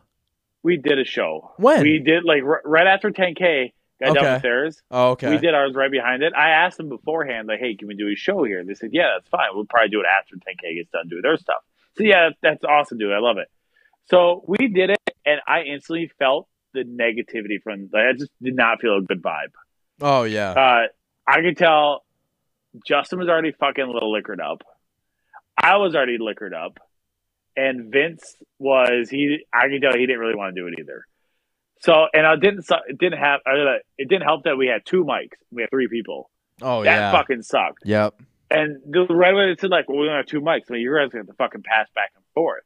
We 0.63 0.77
did 0.77 0.99
a 0.99 1.05
show. 1.05 1.53
When? 1.57 1.83
We 1.83 2.01
did 2.01 2.25
like 2.25 2.43
r- 2.43 2.61
right 2.65 2.87
after 2.87 3.11
10K. 3.11 3.73
Got 4.03 4.17
Okay. 4.17 4.39
theirs. 4.43 4.81
Oh, 4.91 5.11
okay. 5.11 5.29
We 5.31 5.37
did 5.39 5.55
ours 5.55 5.75
right 5.75 5.91
behind 5.91 6.23
it. 6.23 6.33
I 6.35 6.51
asked 6.51 6.79
them 6.79 6.89
beforehand, 6.89 7.49
like, 7.49 7.61
"Hey, 7.61 7.75
can 7.75 7.87
we 7.87 7.95
do 7.95 8.09
a 8.09 8.15
show 8.15 8.45
here?" 8.45 8.65
They 8.65 8.73
said, 8.73 8.91
"Yeah, 8.95 9.11
that's 9.15 9.29
fine. 9.29 9.49
We'll 9.53 9.67
probably 9.67 9.91
do 9.91 10.01
it 10.01 10.07
after 10.07 10.37
10K 10.37 10.75
gets 10.77 10.91
done 10.91 11.09
doing 11.09 11.21
their 11.23 11.37
stuff." 11.37 11.63
So 11.99 12.05
yeah, 12.05 12.31
that's 12.43 12.65
awesome, 12.65 12.97
dude. 12.97 13.13
I 13.13 13.19
love 13.19 13.37
it. 13.37 13.49
So 14.07 14.43
we 14.47 14.69
did 14.69 14.89
it, 14.91 15.00
and 15.25 15.41
I 15.47 15.63
instantly 15.63 16.11
felt 16.19 16.49
the 16.73 16.85
negativity 16.85 17.63
from. 17.63 17.89
Like, 17.93 18.03
I 18.09 18.13
just 18.19 18.31
did 18.43 18.57
not 18.57 18.81
feel 18.81 18.99
a 18.99 19.03
good 19.03 19.23
vibe. 19.23 19.53
Oh 20.01 20.25
yeah. 20.25 20.51
Uh, 20.51 20.87
I 21.27 21.41
could 21.43 21.57
tell 21.57 22.05
Justin 22.87 23.19
was 23.19 23.29
already 23.29 23.53
fucking 23.53 23.85
a 23.85 23.91
little 23.91 24.13
liquored 24.13 24.41
up. 24.41 24.63
I 25.57 25.77
was 25.77 25.95
already 25.95 26.17
liquored 26.19 26.55
up, 26.55 26.79
and 27.57 27.93
Vince 27.93 28.37
was 28.59 29.11
he. 29.11 29.41
I 29.53 29.69
could 29.69 29.83
tell 29.83 29.93
he 29.93 30.07
didn't 30.07 30.21
really 30.21 30.37
want 30.37 30.55
to 30.55 30.61
do 30.61 30.67
it 30.69 30.75
either. 30.81 31.05
So, 31.83 32.07
and 32.13 32.27
I 32.27 32.37
didn't. 32.37 32.65
It 32.89 32.99
didn't 32.99 33.19
have. 33.19 33.41
It 33.99 34.09
didn't 34.09 34.25
help 34.25 34.45
that 34.45 34.57
we 34.57 34.67
had 34.67 34.85
two 34.85 35.05
mics. 35.05 35.37
We 35.51 35.63
had 35.63 35.71
three 35.71 35.89
people. 35.89 36.31
oh 36.63 36.85
that 36.85 36.91
yeah. 36.91 36.99
That 37.01 37.13
fucking 37.13 37.43
sucked. 37.43 37.83
Yep. 37.85 38.21
And 38.51 38.81
the 38.85 39.07
right 39.09 39.33
away 39.33 39.55
they 39.55 39.61
said 39.61 39.71
like, 39.71 39.89
well, 39.89 39.99
we 39.99 40.09
only 40.09 40.17
have 40.17 40.27
two 40.27 40.41
mics. 40.41 40.63
I 40.71 40.75
mean, 40.75 40.83
you 40.83 40.97
guys 40.97 41.13
have 41.17 41.27
to 41.27 41.33
fucking 41.35 41.63
pass 41.63 41.87
back 41.95 42.11
and 42.17 42.25
forth. 42.35 42.65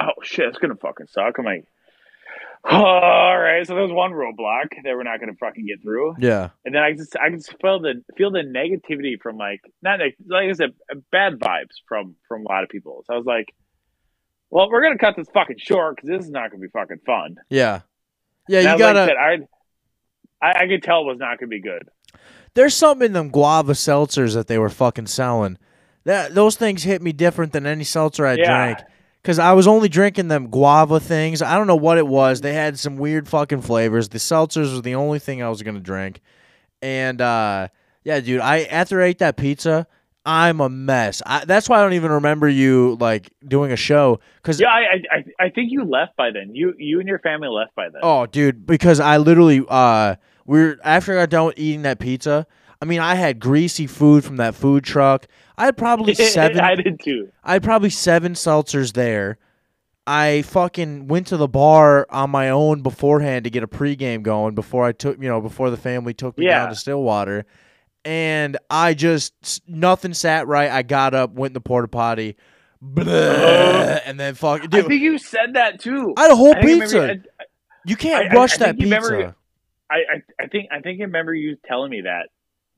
Oh 0.00 0.10
shit, 0.22 0.46
it's 0.48 0.58
gonna 0.58 0.76
fucking 0.76 1.06
suck. 1.08 1.38
I'm 1.38 1.44
like, 1.44 1.66
all 2.64 3.38
right. 3.38 3.66
So 3.66 3.74
there's 3.74 3.92
one 3.92 4.12
roadblock 4.12 4.70
that 4.84 4.94
we're 4.96 5.02
not 5.02 5.20
gonna 5.20 5.34
fucking 5.38 5.66
get 5.66 5.82
through. 5.82 6.14
Yeah. 6.18 6.50
And 6.64 6.74
then 6.74 6.82
I 6.82 6.92
just 6.92 7.16
I 7.16 7.30
just 7.30 7.54
feel 7.60 7.80
the 7.80 8.02
feel 8.16 8.30
the 8.30 8.40
negativity 8.40 9.20
from 9.20 9.36
like 9.36 9.60
not 9.82 9.98
neg- 9.98 10.14
like 10.26 10.48
I 10.48 10.52
said 10.52 10.70
bad 11.12 11.38
vibes 11.38 11.76
from 11.88 12.16
from 12.28 12.44
a 12.46 12.48
lot 12.48 12.62
of 12.64 12.70
people. 12.70 13.04
So 13.06 13.14
I 13.14 13.16
was 13.16 13.26
like, 13.26 13.54
well, 14.50 14.70
we're 14.70 14.82
gonna 14.82 14.98
cut 14.98 15.14
this 15.16 15.28
fucking 15.34 15.58
short 15.58 15.96
because 15.96 16.08
this 16.08 16.24
is 16.24 16.30
not 16.30 16.50
gonna 16.50 16.62
be 16.62 16.68
fucking 16.68 17.00
fun. 17.06 17.36
Yeah. 17.50 17.80
Yeah, 18.48 18.62
Now, 18.62 18.72
you 18.74 18.78
gotta. 18.78 19.00
Like 19.00 19.10
I, 19.10 19.36
said, 19.38 19.46
I 20.42 20.46
I 20.60 20.64
I 20.64 20.68
could 20.68 20.82
tell 20.82 21.02
it 21.02 21.06
was 21.06 21.18
not 21.18 21.38
gonna 21.38 21.48
be 21.48 21.60
good. 21.60 21.88
There's 22.54 22.74
something 22.74 23.06
in 23.06 23.12
them 23.12 23.30
guava 23.30 23.72
seltzers 23.72 24.34
that 24.34 24.46
they 24.46 24.58
were 24.58 24.68
fucking 24.70 25.06
selling. 25.06 25.58
That 26.04 26.34
those 26.34 26.56
things 26.56 26.82
hit 26.82 27.02
me 27.02 27.12
different 27.12 27.52
than 27.52 27.66
any 27.66 27.84
seltzer 27.84 28.26
I 28.26 28.34
Yeah. 28.34 28.44
drank. 28.44 28.78
Cause 29.24 29.38
I 29.38 29.52
was 29.54 29.66
only 29.66 29.88
drinking 29.88 30.28
them 30.28 30.48
guava 30.50 31.00
things. 31.00 31.40
I 31.40 31.56
don't 31.56 31.66
know 31.66 31.76
what 31.76 31.96
it 31.96 32.06
was. 32.06 32.42
They 32.42 32.52
had 32.52 32.78
some 32.78 32.96
weird 32.98 33.26
fucking 33.26 33.62
flavors. 33.62 34.10
The 34.10 34.18
seltzers 34.18 34.70
was 34.70 34.82
the 34.82 34.94
only 34.96 35.18
thing 35.18 35.42
I 35.42 35.48
was 35.48 35.62
gonna 35.62 35.80
drink. 35.80 36.20
And 36.82 37.20
uh, 37.22 37.68
yeah, 38.04 38.20
dude, 38.20 38.40
I 38.42 38.64
after 38.64 39.00
I 39.00 39.06
ate 39.06 39.18
that 39.20 39.38
pizza, 39.38 39.86
I'm 40.26 40.60
a 40.60 40.68
mess. 40.68 41.22
I, 41.24 41.46
that's 41.46 41.70
why 41.70 41.78
I 41.78 41.82
don't 41.82 41.94
even 41.94 42.10
remember 42.10 42.48
you 42.48 42.98
like 43.00 43.30
doing 43.48 43.72
a 43.72 43.76
show. 43.76 44.20
Cause 44.42 44.60
Yeah, 44.60 44.68
I, 44.68 44.80
I 44.80 45.00
I- 45.10 45.44
I 45.46 45.48
think 45.48 45.72
you 45.72 45.84
left 45.84 46.16
by 46.18 46.30
then. 46.30 46.54
You 46.54 46.74
you 46.78 47.00
and 47.00 47.08
your 47.08 47.18
family 47.20 47.48
left 47.48 47.74
by 47.74 47.88
then. 47.88 48.00
Oh, 48.02 48.26
dude, 48.26 48.66
because 48.66 49.00
I 49.00 49.16
literally 49.16 49.64
uh 49.68 50.16
we're 50.44 50.78
after 50.84 51.12
I 51.18 51.22
got 51.22 51.30
done 51.30 51.52
eating 51.56 51.82
that 51.82 51.98
pizza. 51.98 52.46
I 52.84 52.86
mean, 52.86 53.00
I 53.00 53.14
had 53.14 53.40
greasy 53.40 53.86
food 53.86 54.24
from 54.24 54.36
that 54.36 54.54
food 54.54 54.84
truck. 54.84 55.26
I 55.56 55.64
had 55.64 55.76
probably 55.78 56.12
seven. 56.14 56.60
I 56.60 56.74
did 56.74 57.00
too. 57.02 57.30
I 57.42 57.54
had 57.54 57.62
probably 57.62 57.88
seven 57.88 58.34
seltzers 58.34 58.92
there. 58.92 59.38
I 60.06 60.42
fucking 60.42 61.06
went 61.08 61.28
to 61.28 61.38
the 61.38 61.48
bar 61.48 62.06
on 62.10 62.28
my 62.28 62.50
own 62.50 62.82
beforehand 62.82 63.44
to 63.44 63.50
get 63.50 63.62
a 63.62 63.66
pregame 63.66 64.22
going 64.22 64.54
before 64.54 64.84
I 64.84 64.92
took 64.92 65.16
you 65.16 65.30
know 65.30 65.40
before 65.40 65.70
the 65.70 65.78
family 65.78 66.12
took 66.12 66.36
me 66.36 66.44
Yeah. 66.44 66.58
down 66.58 66.68
to 66.68 66.74
Stillwater, 66.74 67.46
and 68.04 68.58
I 68.68 68.92
just 68.92 69.62
nothing 69.66 70.12
sat 70.12 70.46
right. 70.46 70.70
I 70.70 70.82
got 70.82 71.14
up, 71.14 71.32
went 71.32 71.52
in 71.52 71.54
the 71.54 71.62
porta 71.62 71.88
potty, 71.88 72.36
bleh, 72.84 73.00
uh-huh. 73.06 74.00
and 74.04 74.20
then 74.20 74.34
fuck, 74.34 74.60
I 74.62 74.66
dude, 74.66 74.88
think 74.88 75.00
you 75.00 75.16
said 75.16 75.54
that 75.54 75.80
too. 75.80 76.12
I 76.18 76.22
had 76.24 76.30
a 76.32 76.36
whole 76.36 76.54
I 76.54 76.58
I 76.58 76.62
pizza. 76.62 77.00
remember- 77.00 77.24
I- 77.40 77.44
you 77.86 77.96
can't 77.96 78.26
I- 78.30 78.34
I- 78.34 78.38
rush 78.38 78.54
I 78.56 78.58
that 78.58 78.76
pizza. 78.78 78.94
remember- 78.94 79.36
I, 79.90 79.94
I 79.96 80.44
I 80.44 80.46
think 80.48 80.68
I 80.70 80.80
think 80.80 81.00
I 81.00 81.04
remember 81.04 81.32
you 81.34 81.56
telling 81.66 81.90
me 81.90 82.02
that. 82.02 82.28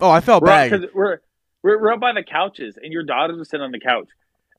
Oh, 0.01 0.11
I 0.11 0.21
felt 0.21 0.43
We're 0.43 0.49
bad. 0.49 0.71
because 0.71 0.87
we're, 0.95 1.19
we're 1.63 1.81
we're 1.81 1.93
up 1.93 2.01
by 2.01 2.13
the 2.13 2.23
couches, 2.23 2.79
and 2.83 2.93
your 2.93 3.03
daughters 3.03 3.39
were 3.39 3.45
sitting 3.45 3.65
on 3.65 3.73
the 3.73 3.81
couch, 3.81 4.09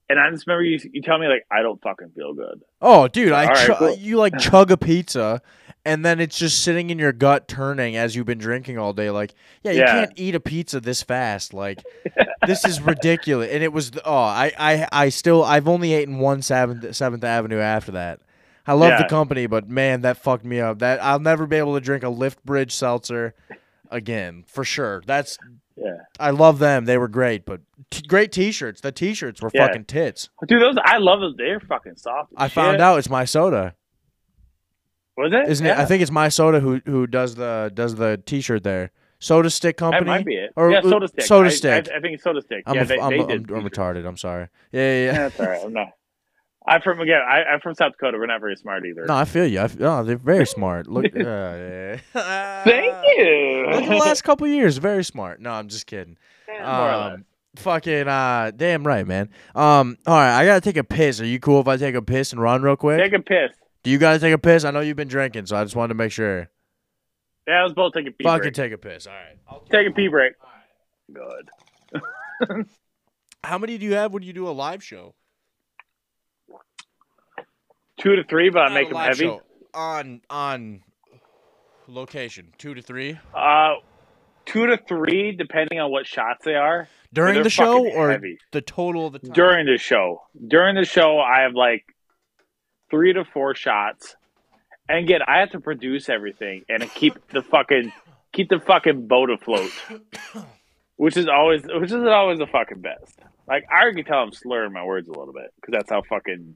and 0.10 0.20
I 0.20 0.30
just 0.32 0.48
remember 0.48 0.64
you 0.64 0.80
you 0.94 1.02
tell 1.02 1.18
me 1.18 1.28
like 1.28 1.46
I 1.52 1.62
don't 1.62 1.82
fucking 1.82 2.12
feel 2.16 2.34
good. 2.34 2.62
Oh, 2.82 3.08
dude, 3.08 3.32
I 3.32 3.46
right, 3.48 3.78
cool. 3.78 3.96
you 3.96 4.18
like 4.18 4.38
chug 4.40 4.72
a 4.72 4.78
pizza, 4.78 5.42
and 5.86 6.04
then 6.06 6.20
it's 6.20 6.38
just 6.38 6.64
sitting 6.64 6.90
in 6.90 7.00
your 7.00 7.14
gut, 7.14 7.48
turning 7.48 7.96
as 7.96 8.16
you've 8.16 8.26
been 8.26 8.38
drinking 8.40 8.78
all 8.78 8.92
day. 8.94 9.10
Like, 9.10 9.34
yeah, 9.64 9.72
you 9.72 9.80
Yeah. 9.80 9.86
can't 10.06 10.12
eat 10.16 10.36
a 10.36 10.40
pizza 10.40 10.80
this 10.82 11.02
fast. 11.04 11.54
Like, 11.54 11.82
this 12.46 12.66
is 12.66 12.82
ridiculous. 12.82 13.50
And 13.52 13.64
it 13.64 13.72
was, 13.72 13.92
oh, 14.04 14.14
I, 14.14 14.52
I, 14.60 14.88
I 14.92 15.10
still, 15.10 15.44
I've 15.46 15.68
only 15.68 15.94
eaten 15.96 16.20
one 16.20 16.42
Seventh 16.42 16.94
Seventh 16.96 17.24
Avenue 17.24 17.60
after 17.60 17.94
that. 17.94 18.20
I 18.70 18.74
love 18.74 18.98
the 18.98 19.08
company, 19.08 19.48
but 19.48 19.70
man, 19.70 20.02
that 20.02 20.18
fucked 20.18 20.44
me 20.44 20.60
up. 20.60 20.80
That 20.80 21.02
I'll 21.02 21.20
never 21.22 21.48
be 21.48 21.56
able 21.56 21.76
to 21.76 21.80
drink 21.80 22.04
a 22.04 22.10
Lift 22.10 22.44
Bridge 22.46 22.76
seltzer 22.76 23.34
again 23.92 24.44
for 24.48 24.64
sure. 24.64 25.02
That's 25.06 25.38
Yeah, 25.76 25.98
I 26.20 26.32
love 26.32 26.60
them. 26.60 26.86
They 26.86 26.98
were 26.98 27.08
great, 27.08 27.46
but 27.46 27.62
t- 27.92 28.02
great 28.08 28.32
T-shirts. 28.32 28.82
The 28.82 28.92
T-shirts 28.92 29.42
were 29.42 29.52
Yeah. 29.54 29.68
fucking 29.68 29.86
tits. 29.86 30.30
dude, 30.48 30.62
those 30.62 30.76
I 30.84 30.98
love 30.98 31.20
those. 31.20 31.36
They're 31.38 31.60
fucking 31.60 31.98
soft. 31.98 32.34
I 32.38 32.48
found 32.48 32.82
out 32.82 32.98
it's 33.00 33.10
my 33.10 33.26
soda. 33.26 33.76
Was 35.18 35.34
it? 35.34 35.50
Isn't 35.50 35.66
it? 35.66 35.78
I 35.78 35.86
think 35.86 36.02
it's 36.02 36.12
my 36.12 36.30
soda 36.30 36.60
who 36.60 36.82
who 36.86 37.08
does 37.08 37.36
the 37.36 37.72
does 37.74 37.96
the 37.96 38.22
T-shirt 38.26 38.64
there. 38.64 38.92
Soda 39.20 39.50
Stick 39.50 39.78
Company. 39.78 40.06
that 40.06 40.12
might 40.12 40.26
be 40.26 40.36
it. 40.36 40.52
Or, 40.56 40.70
yeah, 40.72 40.82
soda 40.82 41.08
stick. 41.08 41.26
Soda 41.26 41.48
I, 41.48 41.52
Stick. 41.52 41.90
I, 41.92 41.98
I 41.98 42.00
think 42.02 42.14
it's 42.14 42.24
soda 42.24 42.40
stick. 42.40 42.62
I'm, 42.68 42.76
yeah, 42.76 42.82
a, 42.84 42.86
they, 42.86 43.00
I'm, 43.00 43.10
they 43.10 43.26
did. 43.26 43.50
I'm, 43.50 43.58
I'm 43.58 43.68
retarded. 43.68 44.06
I'm 44.08 44.16
sorry. 44.18 44.48
Yeah, 44.72 44.82
yeah, 44.82 44.88
yeah. 44.94 45.06
Yeah, 45.06 45.18
that's 45.30 45.40
all 45.40 45.48
right. 45.48 45.62
I'm 45.64 45.74
not. 45.74 45.88
I'm 46.68 46.82
from 46.82 47.00
again. 47.00 47.22
I, 47.28 47.44
I'm 47.44 47.60
from 47.62 47.76
South 47.76 47.94
Dakota. 47.94 48.18
We're 48.18 48.26
not 48.26 48.42
very 48.42 48.56
smart 48.58 48.86
either. 48.86 49.06
No, 49.06 49.16
I 49.16 49.24
feel 49.26 49.48
you. 49.48 49.60
I 49.60 49.70
oh, 49.80 50.04
they're 50.04 50.18
very 50.18 50.46
smart. 50.46 50.88
Look, 50.88 51.06
uh, 51.16 51.20
yeah. 51.20 51.98
Thank 52.64 52.94
you. 53.18 53.66
Look 53.72 53.84
at 53.84 53.90
the 53.90 53.96
last 53.96 54.24
couple 54.24 54.48
years, 54.48 54.78
very 54.78 55.04
smart. 55.04 55.40
No, 55.40 55.52
I'm 55.52 55.70
just 55.70 55.86
kidding. 55.88 56.18
More 56.48 56.58
or 56.62 56.98
less. 56.98 57.14
Um, 57.16 57.26
fucking 57.56 58.08
uh, 58.08 58.52
damn 58.56 58.86
right, 58.86 59.08
man. 59.08 59.30
Um, 59.56 59.98
all 60.06 60.16
right, 60.16 60.38
I 60.40 60.46
gotta 60.46 60.62
take 60.62 60.78
a 60.78 60.84
piss. 60.84 61.22
Are 61.22 61.26
you 61.26 61.40
cool 61.40 61.62
if 61.62 61.68
I 61.68 61.78
take 61.78 61.96
a 61.96 62.02
piss 62.02 62.34
and 62.34 62.42
run 62.42 62.62
real 62.62 62.76
quick? 62.76 63.00
Take 63.00 63.14
a 63.14 63.22
piss. 63.24 63.52
Do 63.84 63.92
you 63.92 63.98
gotta 63.98 64.20
take 64.20 64.34
a 64.34 64.38
piss? 64.38 64.66
I 64.66 64.72
know 64.72 64.82
you've 64.82 64.98
been 64.98 65.08
drinking, 65.08 65.46
so 65.46 65.56
I 65.56 65.64
just 65.64 65.76
wanted 65.76 65.90
to 65.90 65.96
make 65.96 66.12
sure. 66.12 66.50
Yeah, 67.48 67.62
let's 67.64 67.74
both 67.76 67.94
take 67.94 68.08
a 68.08 68.12
pee 68.12 68.26
Fucking 68.26 68.42
break. 68.42 68.54
take 68.56 68.74
a 68.74 68.78
piss. 68.78 69.08
All 69.08 69.14
right. 69.14 69.38
I'll- 69.48 69.64
Take 69.72 69.88
a 69.88 69.92
pee 69.92 70.10
break. 70.10 70.34
Good. 71.14 72.66
How 73.44 73.58
many 73.58 73.78
do 73.78 73.86
you 73.86 73.94
have 73.94 74.12
when 74.12 74.24
you 74.24 74.34
do 74.34 74.50
a 74.50 74.52
live 74.52 74.84
show? 74.84 75.16
Two 78.00 78.16
to 78.16 78.24
three, 78.24 78.50
but 78.50 78.60
I 78.72 78.74
make 78.74 78.90
them 78.90 78.98
heavy. 78.98 79.40
on 79.74 80.22
on 80.30 80.82
location, 81.88 82.54
two 82.58 82.74
to 82.74 82.82
three 82.82 83.18
Uh, 83.34 83.76
two 84.46 84.68
to 84.68 84.78
three, 84.78 85.32
depending 85.32 85.80
on 85.80 85.92
what 85.92 86.06
shots 86.06 86.46
they 86.46 86.56
are. 86.56 86.88
during 87.14 87.42
the 87.44 87.50
show 87.50 87.88
or 87.88 88.12
heavy. 88.12 88.38
the 88.52 88.62
total 88.62 89.08
of 89.08 89.14
the 89.14 89.20
time. 89.20 89.32
During 89.34 89.66
the 89.66 89.78
show, 89.78 90.22
during 90.48 90.76
the 90.76 90.86
show, 90.86 91.20
I 91.20 91.42
have 91.42 91.54
like 91.54 91.86
three 92.92 93.14
to 93.14 93.24
four 93.26 93.56
shots, 93.56 94.16
and 94.88 95.00
again, 95.00 95.22
I 95.28 95.40
have 95.40 95.52
to 95.52 95.60
produce 95.60 96.08
everything 96.10 96.64
and 96.70 96.84
keep 96.94 97.16
the 97.30 97.42
fucking 97.42 97.92
keep 98.34 98.50
the 98.50 98.60
fucking 98.60 99.08
boat 99.08 99.30
afloat, 99.32 99.72
which 100.98 101.18
is 101.18 101.28
always 101.28 101.64
which 101.66 101.92
is 101.92 102.04
always 102.06 102.38
the 102.40 102.48
fucking 102.48 102.82
best. 102.82 103.20
Like 103.48 103.66
I 103.72 103.92
can 103.94 104.04
tell 104.06 104.20
I'm 104.20 104.34
slurring 104.34 104.74
my 104.74 104.84
words 104.84 105.08
a 105.08 105.12
little 105.12 105.34
bit 105.34 105.52
because 105.56 105.72
that's 105.72 105.90
how 105.90 106.02
fucking 106.04 106.56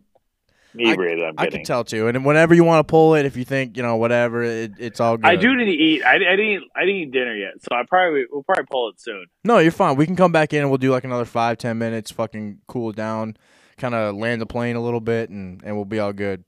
inebriated 0.73 1.23
I'm 1.25 1.33
I 1.37 1.47
can 1.47 1.63
tell 1.63 1.83
too, 1.83 2.07
and 2.07 2.25
whenever 2.25 2.53
you 2.53 2.63
want 2.63 2.85
to 2.85 2.89
pull 2.89 3.15
it, 3.15 3.25
if 3.25 3.35
you 3.37 3.43
think 3.45 3.77
you 3.77 3.83
know 3.83 3.95
whatever, 3.97 4.43
it, 4.43 4.73
it's 4.77 4.99
all 4.99 5.17
good. 5.17 5.25
I 5.25 5.35
do 5.35 5.55
need 5.55 5.65
to 5.65 5.71
eat. 5.71 6.03
I, 6.03 6.15
I 6.15 6.35
didn't. 6.35 6.63
I 6.75 6.81
didn't 6.81 6.95
eat 6.95 7.11
dinner 7.11 7.35
yet, 7.35 7.53
so 7.61 7.69
I 7.75 7.83
probably 7.87 8.25
we'll 8.31 8.43
probably 8.43 8.65
pull 8.71 8.89
it 8.89 8.99
soon. 8.99 9.25
No, 9.43 9.57
you're 9.59 9.71
fine. 9.71 9.95
We 9.95 10.05
can 10.05 10.15
come 10.15 10.31
back 10.31 10.53
in 10.53 10.61
and 10.61 10.69
we'll 10.69 10.77
do 10.77 10.91
like 10.91 11.03
another 11.03 11.25
five, 11.25 11.57
ten 11.57 11.77
minutes, 11.77 12.11
fucking 12.11 12.59
cool 12.67 12.91
down, 12.91 13.37
kind 13.77 13.93
of 13.95 14.15
land 14.15 14.41
the 14.41 14.45
plane 14.45 14.75
a 14.75 14.81
little 14.81 15.01
bit, 15.01 15.29
and 15.29 15.61
and 15.63 15.75
we'll 15.75 15.85
be 15.85 15.99
all 15.99 16.13
good. 16.13 16.43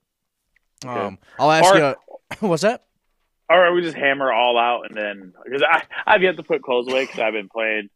Um, 0.86 1.18
I'll 1.38 1.50
ask 1.50 1.74
Or- 1.74 1.78
you. 1.78 1.94
What's 2.48 2.62
that? 2.62 2.84
All 3.50 3.60
right, 3.60 3.70
we 3.72 3.82
just 3.82 3.96
hammer 3.96 4.32
all 4.32 4.58
out 4.58 4.86
and 4.88 4.96
then 4.96 5.32
because 5.44 5.62
I 5.62 5.82
I've 6.06 6.22
yet 6.22 6.36
to 6.38 6.42
put 6.42 6.62
clothes 6.62 6.88
away 6.90 7.04
because 7.04 7.20
I've 7.20 7.34
been 7.34 7.48
playing 7.50 7.90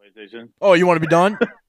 PlayStation. 0.00 0.50
Oh, 0.60 0.74
you 0.74 0.86
want 0.86 0.96
to 1.02 1.06
be 1.06 1.10
done? 1.10 1.38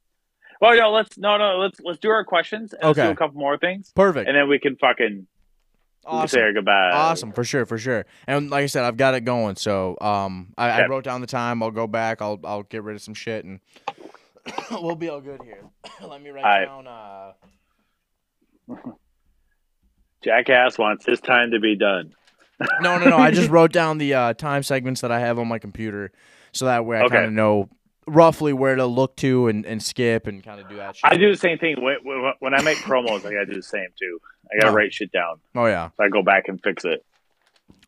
Well, 0.63 0.77
no, 0.77 0.91
let's 0.91 1.17
no 1.17 1.37
no 1.37 1.57
let's 1.57 1.79
let's 1.81 1.99
do 1.99 2.09
our 2.09 2.23
questions 2.23 2.71
and 2.73 2.83
let's 2.83 2.97
do 2.97 3.09
a 3.09 3.15
couple 3.15 3.37
more 3.39 3.57
things 3.57 3.91
Perfect. 3.93 4.27
and 4.29 4.37
then 4.37 4.47
we 4.47 4.59
can 4.59 4.77
fucking 4.77 5.27
say 6.05 6.07
Awesome. 6.09 6.41
our 6.41 6.53
goodbye. 6.53 6.91
Awesome 6.91 7.31
for 7.33 7.43
sure, 7.43 7.65
for 7.65 7.77
sure. 7.77 8.05
And 8.27 8.49
like 8.49 8.63
I 8.63 8.67
said, 8.67 8.83
I've 8.85 8.95
got 8.97 9.13
it 9.13 9.21
going. 9.25 9.57
So 9.57 9.97
um, 10.01 10.53
I, 10.57 10.69
I 10.69 10.87
wrote 10.87 11.03
down 11.03 11.19
the 11.21 11.27
time. 11.27 11.61
I'll 11.61 11.71
go 11.71 11.85
back. 11.87 12.21
I'll 12.21 12.39
I'll 12.45 12.63
get 12.63 12.83
rid 12.83 12.95
of 12.95 13.01
some 13.01 13.13
shit, 13.13 13.43
and 13.45 13.59
we'll 14.71 14.95
be 14.95 15.09
all 15.09 15.19
good 15.21 15.41
here. 15.43 15.63
Let 16.07 16.21
me 16.21 16.29
write 16.29 16.65
down. 16.65 16.87
Uh, 16.87 17.33
Jackass 20.23 20.77
wants 20.77 21.05
his 21.05 21.19
time 21.19 21.51
to 21.51 21.59
be 21.59 21.75
done. 21.75 22.13
no, 22.81 22.97
no, 22.97 23.09
no. 23.09 23.17
I 23.17 23.31
just 23.31 23.49
wrote 23.51 23.73
down 23.73 23.97
the 23.97 24.13
uh, 24.13 24.33
time 24.33 24.63
segments 24.63 25.01
that 25.01 25.11
I 25.11 25.19
have 25.19 25.37
on 25.39 25.47
my 25.47 25.59
computer, 25.59 26.11
so 26.53 26.65
that 26.65 26.85
way 26.85 26.97
I 26.99 27.03
Okay. 27.03 27.15
kind 27.15 27.25
of 27.25 27.33
know 27.33 27.69
roughly 28.07 28.53
where 28.53 28.75
to 28.75 28.85
look 28.85 29.15
to 29.17 29.47
and, 29.47 29.65
and 29.65 29.81
skip 29.81 30.27
and 30.27 30.43
kind 30.43 30.59
of 30.59 30.67
do 30.69 30.75
that 30.77 30.95
shit. 30.95 31.11
I 31.11 31.17
do 31.17 31.31
the 31.31 31.37
same 31.37 31.57
thing 31.57 31.81
when, 31.81 31.97
when, 32.39 32.53
I 32.53 32.61
make 32.61 32.77
promos. 32.79 33.25
I 33.25 33.31
gotta 33.33 33.45
do 33.45 33.53
the 33.55 33.61
same 33.63 33.87
too. 33.99 34.19
I 34.51 34.59
gotta 34.59 34.71
Oh. 34.71 34.75
write 34.75 34.93
shit 34.93 35.11
down. 35.11 35.39
Oh 35.55 35.65
yeah. 35.65 35.89
So 35.97 36.03
I 36.03 36.09
go 36.09 36.21
back 36.23 36.47
and 36.47 36.61
fix 36.61 36.85
it. 36.85 37.03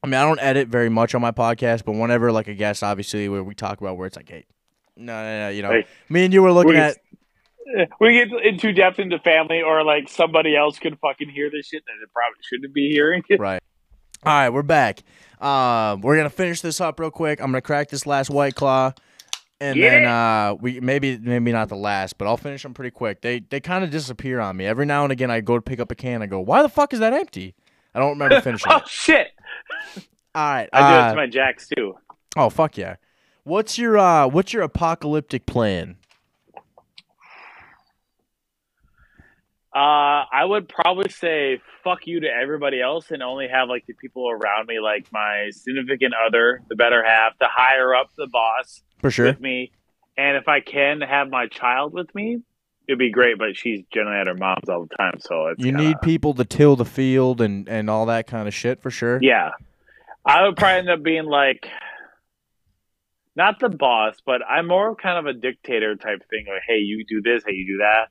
I 0.04 0.08
mean, 0.08 0.16
I 0.16 0.24
don't 0.24 0.40
edit 0.42 0.68
very 0.68 0.90
much 0.90 1.16
on 1.16 1.22
my 1.22 1.32
podcast, 1.32 1.84
but 1.86 1.94
whenever 1.94 2.32
like 2.32 2.48
a 2.48 2.54
guest, 2.54 2.84
obviously, 2.84 3.28
where 3.30 3.44
we 3.44 3.56
talk 3.56 3.82
about 3.82 3.98
where 3.98 4.06
it's 4.08 4.16
like, 4.16 4.30
hey, 4.30 4.46
no, 4.96 5.14
no, 5.24 5.40
no, 5.46 5.50
you 5.50 5.62
know, 5.64 5.72
Hey, 5.72 5.86
me 6.10 6.26
and 6.26 6.34
you 6.34 6.44
were 6.44 6.52
looking 6.52 6.74
we- 6.74 6.78
at. 6.78 6.98
We 8.00 8.14
get 8.14 8.28
in 8.46 8.60
too 8.60 8.74
depth 8.74 9.00
into 9.00 9.18
family, 9.18 9.64
or 9.64 9.84
like 9.84 10.08
somebody 10.08 10.56
else 10.56 10.78
could 10.78 11.00
fucking 11.00 11.30
hear 11.30 11.50
this 11.50 11.66
shit 11.66 11.84
that 11.88 11.94
it 12.04 12.10
probably 12.14 12.38
shouldn't 12.44 12.74
be 12.74 12.92
hearing. 12.92 13.24
Right. 13.40 13.62
All 14.24 14.32
right, 14.34 14.50
we're 14.50 14.62
back. 14.64 15.02
Um, 15.42 16.02
we're 16.02 16.16
gonna 16.16 16.30
finish 16.30 16.62
this 16.62 16.80
up 16.80 17.00
real 17.00 17.10
quick. 17.12 17.40
I'm 17.40 17.48
gonna 17.48 17.62
crack 17.62 17.90
this 17.90 18.06
last 18.06 18.30
white 18.30 18.54
claw, 18.56 18.92
and 19.62 19.78
Get 19.78 19.90
then 19.90 20.06
uh, 20.06 20.56
we 20.60 20.80
maybe 20.82 21.18
maybe 21.18 21.52
not 21.52 21.70
the 21.70 21.78
last, 21.78 22.18
but 22.18 22.28
I'll 22.28 22.38
finish 22.38 22.64
them 22.64 22.74
pretty 22.74 22.92
quick. 22.92 23.22
They 23.22 23.40
they 23.40 23.60
kind 23.60 23.84
of 23.84 23.90
disappear 23.90 24.40
on 24.40 24.58
me 24.58 24.66
every 24.66 24.86
now 24.86 25.04
and 25.04 25.12
again. 25.12 25.32
I 25.32 25.42
go 25.42 25.56
to 25.56 25.62
pick 25.62 25.80
up 25.80 25.92
a 25.92 25.96
can, 25.96 26.22
I 26.22 26.26
go, 26.26 26.40
why 26.40 26.62
the 26.62 26.70
fuck 26.70 26.94
is 26.94 27.00
that 27.00 27.14
empty? 27.14 27.56
I 27.94 28.00
don't 28.00 28.12
remember 28.12 28.42
finishing. 28.42 28.72
oh 28.72 28.78
it. 28.78 28.88
shit! 28.88 29.28
All 30.34 30.44
right, 30.44 30.70
I 30.74 30.80
do 30.92 31.00
it 31.00 31.04
to 31.08 31.12
uh, 31.12 31.16
my 31.16 31.28
jacks 31.28 31.70
too. 31.70 31.96
Oh 32.36 32.50
fuck 32.50 32.78
yeah! 32.78 32.96
What's 33.44 33.78
your 33.78 33.98
uh, 33.98 34.28
what's 34.28 34.52
your 34.52 34.64
apocalyptic 34.64 35.46
plan? 35.46 35.98
Uh, 39.74 40.24
I 40.32 40.46
would 40.46 40.70
probably 40.70 41.10
say 41.10 41.60
fuck 41.84 42.08
you 42.08 42.22
to 42.22 42.28
everybody 42.28 42.82
else 42.82 43.12
and 43.12 43.22
only 43.22 43.50
have 43.50 43.68
like 43.68 43.86
the 43.86 43.94
people 43.94 44.30
around 44.30 44.68
me, 44.68 44.80
like 44.80 45.06
my 45.12 45.50
significant 45.52 46.14
other, 46.26 46.62
the 46.70 46.78
better 46.78 47.04
half, 47.06 47.38
the 47.40 47.50
higher 47.52 47.94
up, 47.94 48.10
the 48.18 48.28
boss 48.28 48.84
for 49.10 49.12
sure. 49.12 49.26
with 49.28 49.40
me. 49.40 49.72
And 50.18 50.38
if 50.38 50.48
I 50.48 50.60
can 50.62 51.02
have 51.02 51.30
my 51.30 51.48
child 51.48 51.94
with 51.94 52.14
me, 52.16 52.42
it'd 52.88 53.00
be 53.00 53.12
great, 53.12 53.38
but 53.38 53.56
she's 53.58 53.82
generally 53.94 54.18
at 54.20 54.28
her 54.28 54.34
mom's 54.36 54.70
all 54.70 54.86
the 54.86 54.96
time. 54.96 55.20
So 55.20 55.48
it's 55.48 55.60
You 55.60 55.72
kinda- 55.72 55.84
need 55.84 56.02
people 56.02 56.34
to 56.36 56.46
till 56.46 56.76
the 56.76 56.86
field 56.86 57.42
and 57.42 57.68
and 57.68 57.90
all 57.90 58.06
that 58.08 58.28
kind 58.28 58.48
of 58.48 58.54
shit 58.54 58.82
for 58.82 58.90
sure. 58.92 59.20
Yeah. 59.22 59.52
I 60.26 60.44
would 60.46 60.56
probably 60.58 60.80
end 60.80 60.90
up 60.90 61.04
being 61.04 61.26
like, 61.26 61.68
not 63.36 63.60
the 63.60 63.70
boss, 63.70 64.16
but 64.26 64.42
I'm 64.48 64.68
more 64.68 64.96
kind 64.96 65.20
of 65.20 65.26
a 65.36 65.38
dictator 65.38 65.96
type 65.96 66.24
thing. 66.30 66.46
Like, 66.48 66.62
hey, 66.68 66.78
you 66.78 67.04
do 67.08 67.22
this, 67.22 67.44
hey, 67.46 67.54
you 67.54 67.68
do 67.68 67.78
that. 67.80 68.08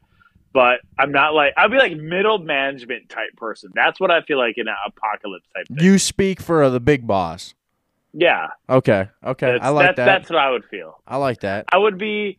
But 0.52 0.80
I'm 0.98 1.10
not 1.10 1.34
like, 1.34 1.54
I'd 1.56 1.70
be 1.70 1.78
like 1.78 1.96
middle 1.96 2.38
management 2.38 3.08
type 3.08 3.34
person. 3.36 3.70
That's 3.74 3.98
what 3.98 4.10
I 4.12 4.20
feel 4.22 4.38
like 4.38 4.56
in 4.58 4.68
an 4.68 4.74
apocalypse 4.86 5.48
type 5.56 5.66
thing. 5.66 5.78
You 5.84 5.98
speak 5.98 6.40
for 6.40 6.68
the 6.70 6.78
big 6.78 7.06
boss. 7.06 7.54
Yeah. 8.14 8.48
Okay. 8.68 9.08
Okay. 9.24 9.52
That's, 9.52 9.64
I 9.64 9.68
like 9.68 9.86
that's, 9.86 9.96
that. 9.96 10.04
That's 10.04 10.30
what 10.30 10.38
I 10.38 10.50
would 10.50 10.64
feel. 10.66 11.00
I 11.06 11.16
like 11.16 11.40
that. 11.40 11.66
I 11.72 11.78
would 11.78 11.98
be 11.98 12.38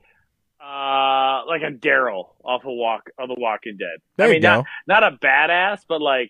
uh 0.62 1.46
like 1.48 1.62
a 1.62 1.72
Daryl 1.72 2.30
off 2.44 2.62
of 2.62 2.72
Walk 2.72 3.10
of 3.20 3.28
The 3.28 3.36
Walking 3.38 3.78
Dead. 3.78 4.00
There 4.18 4.26
I 4.26 4.30
you 4.30 4.34
mean, 4.36 4.42
go. 4.42 4.64
not 4.88 5.02
not 5.02 5.14
a 5.14 5.18
badass, 5.18 5.82
but 5.88 6.02
like, 6.02 6.30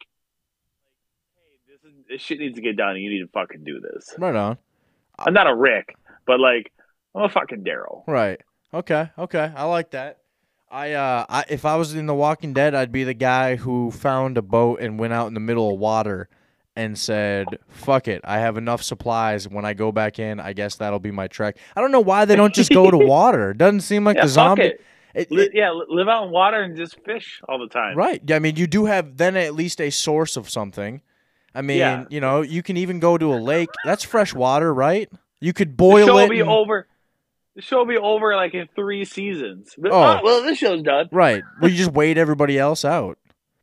hey, 1.36 1.74
this 1.74 1.84
is 1.92 1.98
this 2.10 2.22
shit 2.22 2.40
needs 2.40 2.56
to 2.56 2.62
get 2.62 2.76
done. 2.76 2.96
and 2.96 3.02
You 3.02 3.10
need 3.12 3.22
to 3.22 3.28
fucking 3.28 3.64
do 3.64 3.80
this. 3.80 4.14
Right 4.18 4.36
on. 4.36 4.58
I'm 5.18 5.34
not 5.34 5.48
a 5.48 5.56
Rick, 5.56 5.96
but 6.26 6.40
like 6.40 6.72
I'm 7.14 7.24
a 7.24 7.30
fucking 7.30 7.64
Daryl. 7.64 8.04
Right. 8.08 8.42
Okay. 8.74 9.10
Okay. 9.18 9.52
I 9.56 9.64
like 9.66 9.92
that. 9.92 10.20
I 10.72 10.94
uh 10.94 11.26
I 11.30 11.46
if 11.50 11.64
I 11.64 11.76
was 11.76 11.94
in 11.94 12.08
The 12.08 12.16
Walking 12.16 12.54
Dead, 12.54 12.74
I'd 12.74 12.92
be 12.92 13.04
the 13.04 13.14
guy 13.14 13.56
who 13.56 13.92
found 13.92 14.38
a 14.38 14.42
boat 14.42 14.82
and 14.82 14.98
went 15.00 15.14
out 15.14 15.28
in 15.28 15.36
the 15.36 15.40
middle 15.40 15.72
of 15.72 15.80
water 15.80 16.28
and 16.76 16.98
said, 16.98 17.48
"Fuck 17.70 18.08
it. 18.08 18.22
I 18.24 18.40
have 18.40 18.58
enough 18.58 18.84
supplies. 18.84 19.48
When 19.48 19.64
I 19.66 19.74
go 19.74 19.92
back 19.92 20.20
in, 20.20 20.40
I 20.40 20.54
guess 20.54 20.76
that'll 20.76 21.00
be 21.00 21.12
my 21.12 21.28
trek." 21.28 21.58
I 21.76 21.82
don't 21.82 21.92
know 21.92 22.02
why 22.02 22.26
they 22.26 22.36
don't 22.36 22.54
just 22.54 22.72
go 22.72 22.92
to 22.92 22.98
water. 23.16 23.52
It 23.52 23.58
doesn't 23.58 23.82
seem 23.82 24.04
like 24.04 24.18
Yeah, 24.18 24.24
the 24.24 24.30
zombie 24.30 24.64
it. 24.64 24.82
it- 25.14 25.32
it- 25.32 25.52
yeah, 25.54 25.72
live 25.72 26.08
out 26.10 26.26
in 26.26 26.32
water 26.32 26.62
and 26.62 26.76
just 26.76 27.00
fish 27.06 27.42
all 27.48 27.58
the 27.60 27.68
time. 27.70 27.96
Right. 27.98 28.22
Yeah, 28.26 28.36
I 28.36 28.40
mean, 28.40 28.56
you 28.58 28.68
do 28.68 28.86
have 28.86 29.18
then 29.18 29.38
at 29.38 29.54
least 29.56 29.80
a 29.80 29.90
source 29.90 30.36
of 30.36 30.50
something. 30.50 31.02
I 31.54 31.62
mean, 31.62 31.78
Yeah. 31.78 32.04
you 32.10 32.20
know, 32.20 32.42
you 32.42 32.62
can 32.62 32.76
even 32.76 33.00
go 33.00 33.18
to 33.18 33.34
a 33.34 33.40
lake. 33.40 33.70
That's 33.86 34.04
fresh 34.04 34.34
water, 34.34 34.74
right? 34.74 35.10
You 35.40 35.54
could 35.54 35.70
The 35.70 35.76
boil 35.76 36.06
show 36.08 36.18
it. 36.20 36.30
be 36.30 36.42
and- 36.42 36.50
over. 36.50 36.88
The 37.56 37.62
show 37.62 37.78
will 37.78 37.86
be 37.86 37.98
over 37.98 38.36
like 38.36 38.54
in 38.54 38.68
three 38.76 39.06
seasons. 39.06 39.74
But, 39.78 39.94
Oh. 39.94 39.96
oh, 39.96 40.20
well, 40.22 40.44
this 40.44 40.58
show's 40.58 40.82
done. 40.82 41.08
Right. 41.14 41.42
Well, 41.62 41.72
you 41.72 41.78
just 41.78 41.94
wait 41.94 42.18
everybody 42.18 42.60
else 42.60 42.84
out. 42.84 43.18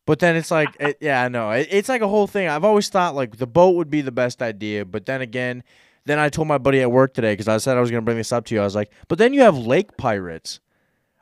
But 0.07 0.19
then 0.19 0.35
it's 0.37 0.51
like, 0.51 0.69
it, 0.81 0.99
yeah, 1.01 1.23
I 1.23 1.29
know. 1.29 1.51
It, 1.53 1.69
it's 1.71 1.89
like 1.89 2.03
a 2.03 2.09
whole 2.09 2.27
thing. 2.27 2.49
I've 2.49 2.65
always 2.65 2.89
thought 2.89 3.15
like 3.15 3.37
the 3.37 3.47
boat 3.47 3.77
would 3.77 3.91
be 3.91 4.01
the 4.01 4.11
best 4.13 4.43
idea. 4.43 4.85
But 4.85 5.07
then 5.07 5.21
again, 5.21 5.63
then 6.05 6.19
I 6.19 6.29
told 6.29 6.49
my 6.49 6.59
buddy 6.59 6.81
at 6.81 6.91
work 6.91 7.15
today 7.15 7.33
because 7.35 7.47
I 7.49 7.59
said 7.59 7.77
I 7.77 7.81
was 7.81 7.91
going 7.91 8.01
to 8.03 8.05
bring 8.05 8.17
this 8.17 8.33
up 8.33 8.45
to 8.47 8.55
you. 8.55 8.61
I 8.61 8.65
was 8.65 8.75
like, 8.75 8.91
but 9.09 9.19
then 9.19 9.33
you 9.33 9.43
have 9.43 9.57
lake 9.57 9.97
pirates. 9.97 10.59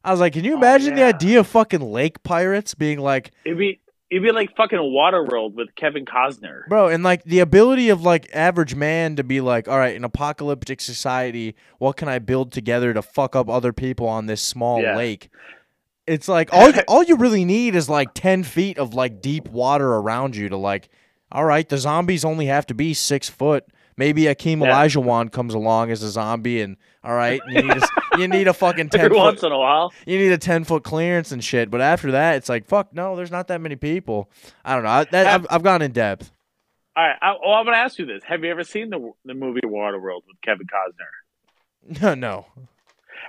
I 0.03 0.13
was 0.13 0.21
like, 0.21 0.33
can 0.33 0.45
you 0.45 0.55
oh, 0.55 0.57
imagine 0.57 0.95
the 0.95 1.03
Oh, 1.03 1.09
yeah. 1.09 1.15
idea 1.15 1.41
of 1.41 1.47
fucking 1.47 1.83
lake 1.83 2.23
pirates 2.23 2.75
being 2.75 2.99
like, 3.01 3.33
It'd 3.45 3.59
be 3.59 3.81
it'd 4.11 4.23
be 4.23 4.33
like 4.33 4.57
fucking 4.57 4.79
Waterworld 4.79 5.53
with 5.55 5.69
Kevin 5.77 6.07
Costner. 6.07 6.67
Bro, 6.67 6.89
and 6.89 7.03
like 7.05 7.23
the 7.25 7.41
ability 7.41 7.91
of 7.91 8.03
like 8.03 8.31
average 8.33 8.75
man 8.75 9.15
to 9.17 9.23
be 9.25 9.43
like, 9.43 9.69
all 9.69 9.77
right, 9.79 9.95
in 9.95 10.03
apocalyptic 10.05 10.81
society, 10.81 11.55
what 11.79 11.99
can 11.99 12.09
I 12.09 12.19
build 12.19 12.51
together 12.51 12.95
to 12.95 13.03
fuck 13.03 13.37
up 13.37 13.51
other 13.51 13.75
people 13.75 14.09
on 14.09 14.25
this 14.25 14.41
small 14.41 14.81
Yeah. 14.81 14.97
lake? 14.97 15.29
It's 16.11 16.29
like 16.29 16.53
all 16.53 16.71
you, 16.71 16.81
all 16.89 17.03
you 17.05 17.17
really 17.17 17.45
need 17.45 17.75
is 17.75 17.89
like 17.89 18.15
ten 18.15 18.43
feet 18.43 18.79
of 18.79 18.95
like 18.95 19.21
deep 19.23 19.49
water 19.49 19.87
around 19.95 20.35
you 20.37 20.49
to 20.49 20.57
like, 20.57 20.89
all 21.31 21.45
right, 21.45 21.69
the 21.69 21.79
zombies 21.79 22.25
only 22.25 22.47
have 22.47 22.67
to 22.67 22.75
be 22.75 22.95
six 22.95 23.29
foot. 23.29 23.65
Maybe 23.97 24.23
Akeem 24.23 24.63
Yeah. 24.65 24.73
Olajuwon 24.73 25.31
comes 25.31 25.53
along 25.53 25.91
as 25.91 26.03
a 26.03 26.09
zombie, 26.11 26.63
and 26.63 26.77
all 27.05 27.15
right, 27.15 27.41
you 27.49 27.63
need 27.63 27.77
a, 27.77 27.89
you 28.19 28.29
need 28.29 28.49
a 28.49 28.55
fucking 28.55 28.89
ten 28.89 29.03
Every 29.03 29.17
foot 29.17 29.23
once 29.23 29.43
in 29.43 29.53
a 29.53 29.59
while. 29.59 29.93
you 30.07 30.19
need 30.19 30.33
a 30.33 30.39
10 30.39 30.65
foot 30.65 30.85
clearance 30.85 31.33
and 31.33 31.45
shit. 31.45 31.71
But 31.71 31.83
after 31.83 32.11
that, 32.13 32.37
it's 32.37 32.49
like, 32.49 32.65
fuck, 32.67 32.95
no, 32.95 33.15
there's 33.15 33.31
not 33.31 33.49
that 33.49 33.61
many 33.61 33.77
people. 33.77 34.31
I 34.65 34.75
don't 34.75 34.85
know. 34.85 34.91
I, 34.91 35.05
that, 35.05 35.27
I've, 35.27 35.47
I've 35.51 35.63
gone 35.63 35.83
in 35.83 35.93
depth. 35.93 36.33
All 36.97 37.05
right. 37.07 37.17
I, 37.21 37.33
well, 37.45 37.55
I'm 37.55 37.65
gonna 37.67 37.77
ask 37.77 37.99
you 37.99 38.07
this: 38.07 38.23
Have 38.25 38.43
you 38.43 38.51
ever 38.51 38.65
seen 38.65 38.89
the 38.91 39.13
the 39.27 39.35
movie 39.35 39.61
Waterworld 39.65 40.23
with 40.27 40.41
Kevin 40.43 40.67
Costner? 40.67 42.01
No, 42.03 42.15
no. 42.15 42.47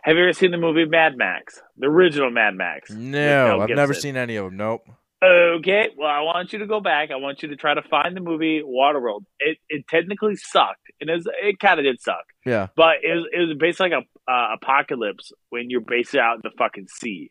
Have 0.03 0.15
you 0.15 0.23
ever 0.23 0.34
seen 0.34 0.52
the 0.52 0.57
movie 0.57 0.86
Mad 0.86 1.15
Max, 1.18 1.61
the 1.78 1.88
original 1.88 2.32
Mad 2.32 2.56
Max? 2.56 2.90
No. 2.90 3.61
I've 3.61 3.69
never 3.69 3.94
seen 3.94 4.18
any 4.18 4.36
of 4.36 4.45
them. 4.45 4.57
Nope. 4.57 4.82
Okay, 5.23 5.90
well, 5.95 6.10
I 6.10 6.22
want 6.22 6.52
you 6.52 6.57
to 6.60 6.65
go 6.65 6.80
back. 6.80 7.11
I 7.11 7.18
want 7.18 7.44
you 7.44 7.49
to 7.49 7.56
try 7.56 7.76
to 7.76 7.84
find 7.84 8.18
the 8.18 8.22
movie 8.22 8.64
Waterworld. 8.65 9.26
It 9.40 9.60
it 9.69 9.88
technically 9.88 10.36
sucked, 10.36 10.82
and 10.99 11.11
it, 11.11 11.14
was- 11.14 11.28
it 11.44 11.60
kind 11.60 11.80
of 11.80 11.84
did 11.86 12.02
suck, 12.02 12.23
Yeah. 12.44 12.69
but 12.76 12.95
it 13.03 13.14
was, 13.14 13.28
it 13.32 13.40
was 13.49 13.57
basically 13.60 13.91
like 13.91 14.03
a 14.28 14.32
uh, 14.32 14.56
apocalypse 14.56 15.32
when 15.52 15.69
you're 15.69 15.82
based 15.82 16.15
out 16.15 16.38
in 16.38 16.41
the 16.44 16.49
fucking 16.57 16.88
sea, 16.88 17.30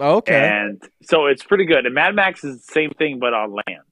Okay. 0.00 0.48
and 0.48 0.82
so 1.04 1.26
it's 1.26 1.44
pretty 1.44 1.66
good. 1.66 1.86
And 1.86 1.94
Mad 1.94 2.16
Max 2.16 2.42
is 2.42 2.56
the 2.66 2.72
same 2.72 2.90
thing, 2.98 3.20
but 3.20 3.32
on 3.32 3.52
land, 3.52 3.84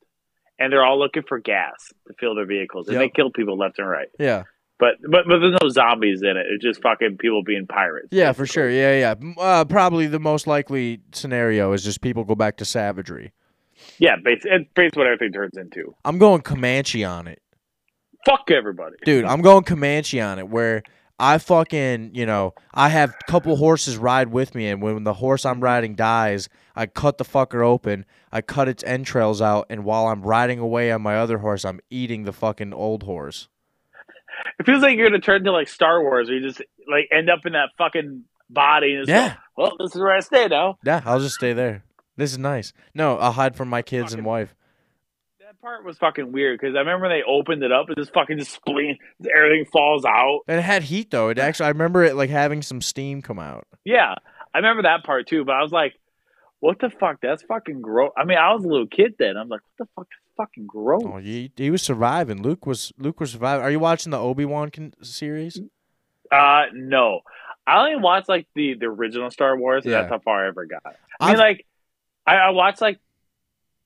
and 0.59 0.73
they're 0.73 0.85
all 0.85 0.99
looking 0.99 1.23
for 1.29 1.39
gas 1.39 1.93
to 2.09 2.15
fill 2.19 2.35
their 2.35 2.47
vehicles, 2.47 2.89
and 2.89 2.95
Yep. 2.95 3.03
they 3.03 3.09
kill 3.15 3.31
people 3.31 3.57
left 3.57 3.79
and 3.79 3.89
right. 3.89 4.09
yeah. 4.19 4.43
But 4.79 4.97
but 5.03 5.25
but 5.27 5.39
there's 5.39 5.57
no 5.63 5.69
zombies 5.71 6.23
in 6.23 6.37
it. 6.37 6.47
It's 6.51 6.63
just 6.63 6.83
fucking 6.83 7.17
people 7.19 7.43
being 7.43 7.67
pirates. 7.67 8.09
Yeah, 8.11 8.33
for 8.33 8.45
sure. 8.47 8.69
Yeah, 8.71 9.15
yeah. 9.17 9.33
Uh, 9.43 9.65
probably 9.65 10.07
the 10.07 10.21
most 10.21 10.47
likely 10.47 11.01
scenario 11.13 11.73
is 11.73 11.83
just 11.83 12.03
people 12.03 12.25
go 12.25 12.35
back 12.35 12.59
to 12.59 12.65
savagery. 12.65 13.33
Yeah, 13.99 14.17
basically, 14.23 14.69
basically 14.75 15.01
what 15.01 15.07
everything 15.07 15.33
turns 15.33 15.57
into. 15.57 15.95
I'm 16.05 16.19
going 16.19 16.43
Comanche 16.43 17.05
on 17.05 17.27
it. 17.27 17.41
Fuck 18.27 18.51
everybody. 18.51 18.97
Dude, 19.05 19.25
I'm 19.25 19.41
going 19.41 19.65
Comanche 19.65 20.21
on 20.21 20.39
it 20.39 20.49
where 20.49 20.83
I 21.19 21.39
fucking, 21.39 22.11
you 22.15 22.27
know, 22.27 22.55
I 22.75 22.91
have 22.91 23.11
a 23.11 23.31
couple 23.31 23.57
horses 23.57 23.97
ride 23.97 24.29
with 24.29 24.55
me, 24.55 24.69
and 24.69 24.83
when 24.83 25.05
the 25.05 25.15
horse 25.15 25.47
I'm 25.47 25.61
riding 25.61 25.95
dies, 25.95 26.49
I 26.75 26.87
cut 26.87 27.17
the 27.17 27.25
fucker 27.25 27.65
open, 27.65 28.05
I 28.33 28.43
cut 28.43 28.69
its 28.69 28.85
entrails 28.85 29.41
out, 29.41 29.67
and 29.71 29.85
while 29.85 30.09
I'm 30.09 30.23
riding 30.23 30.59
away 30.59 30.93
on 30.93 31.01
my 31.01 31.17
other 31.17 31.39
horse, 31.39 31.65
I'm 31.65 31.81
eating 31.89 32.25
the 32.25 32.33
fucking 32.33 32.75
old 32.75 33.05
horse. 33.05 33.49
It 34.59 34.67
feels 34.67 34.83
like 34.83 34.97
you're 34.97 35.09
gonna 35.09 35.21
turn 35.21 35.45
to 35.45 35.53
like 35.53 35.69
Star 35.69 36.03
Wars, 36.03 36.29
where 36.29 36.37
you 36.39 36.47
just 36.47 36.63
like 36.91 37.09
end 37.13 37.31
up 37.31 37.41
in 37.47 37.53
that 37.55 37.71
fucking 37.79 38.25
body. 38.51 38.93
And 38.93 39.01
it's 39.03 39.09
Yeah. 39.11 39.23
like, 39.25 39.37
well, 39.57 39.77
this 39.79 39.95
is 39.95 40.01
where 40.01 40.15
I 40.15 40.21
stay 40.21 40.47
now. 40.49 40.79
Yeah, 40.85 41.03
I'll 41.05 41.21
just 41.21 41.35
stay 41.37 41.53
there. 41.53 41.83
This 42.17 42.33
is 42.33 42.39
nice. 42.39 42.73
No, 42.95 43.17
I'll 43.19 43.33
hide 43.33 43.57
from 43.57 43.69
my 43.69 43.83
kids 43.83 44.13
and 44.13 44.25
wife. 44.25 44.55
That 45.41 45.61
part 45.61 45.85
was 45.85 45.99
fucking 45.99 46.33
weird 46.33 46.59
because 46.61 46.75
I 46.75 46.79
remember 46.81 47.09
they 47.09 47.23
opened 47.23 47.63
it 47.63 47.73
up, 47.73 47.87
and 47.89 47.97
just 47.97 48.13
fucking 48.15 48.39
just 48.39 48.53
spleen, 48.53 48.99
everything 49.37 49.65
falls 49.73 50.05
out. 50.05 50.41
And 50.49 50.59
it 50.59 50.63
had 50.63 50.83
heat 50.85 51.11
though. 51.11 51.29
It 51.29 51.39
actually, 51.39 51.67
I 51.67 51.71
remember 51.71 52.05
it 52.05 52.15
like 52.17 52.31
having 52.31 52.63
some 52.63 52.81
steam 52.81 53.23
come 53.23 53.39
out. 53.39 53.67
Yeah, 53.85 54.15
I 54.55 54.59
remember 54.59 54.83
that 54.85 55.05
part 55.05 55.27
too. 55.27 55.45
But 55.45 55.57
I 55.57 55.63
was 55.63 55.73
like, 55.73 55.95
what 56.61 56.79
the 56.81 56.89
fuck? 56.91 57.19
That's 57.21 57.43
fucking 57.43 57.81
gross. 57.83 58.13
I 58.17 58.25
mean, 58.25 58.39
I 58.39 58.53
was 58.55 58.65
a 58.65 58.69
little 58.69 58.87
kid 58.87 59.15
then. 59.19 59.37
I'm 59.37 59.49
like, 59.49 59.61
what 59.77 59.87
the 59.87 59.93
fuck? 59.95 60.09
That's 60.37 60.49
fucking 60.49 60.67
gross. 60.67 61.03
Oh, 61.05 61.17
he, 61.19 61.51
he 61.57 61.71
was 61.71 61.83
surviving. 61.83 62.43
Luke 62.43 62.67
was 62.67 62.93
Luke 62.99 63.21
was 63.21 63.33
surviving. 63.33 63.65
Are 63.65 63.71
you 63.71 63.79
watching 63.79 64.11
the 64.11 64.19
Obi 64.19 64.45
Wan 64.45 64.71
con- 64.71 64.95
series? 65.03 65.61
Uh, 66.31 66.65
no. 66.73 67.21
I 67.67 67.79
only 67.81 67.97
watched 67.97 68.29
like 68.29 68.47
the 68.55 68.75
the 68.75 68.87
original 68.87 69.31
Star 69.31 69.57
Wars, 69.59 69.85
and 69.85 69.93
Yeah. 69.93 70.03
that's 70.03 70.11
how 70.13 70.19
far 70.21 70.45
I 70.45 70.49
ever 70.49 70.67
got. 70.67 70.83
I 70.85 71.27
mean, 71.27 71.31
I've- 71.35 71.39
like, 71.39 71.67
I, 72.27 72.37
I 72.37 72.51
watched 72.51 72.81
like 72.81 72.99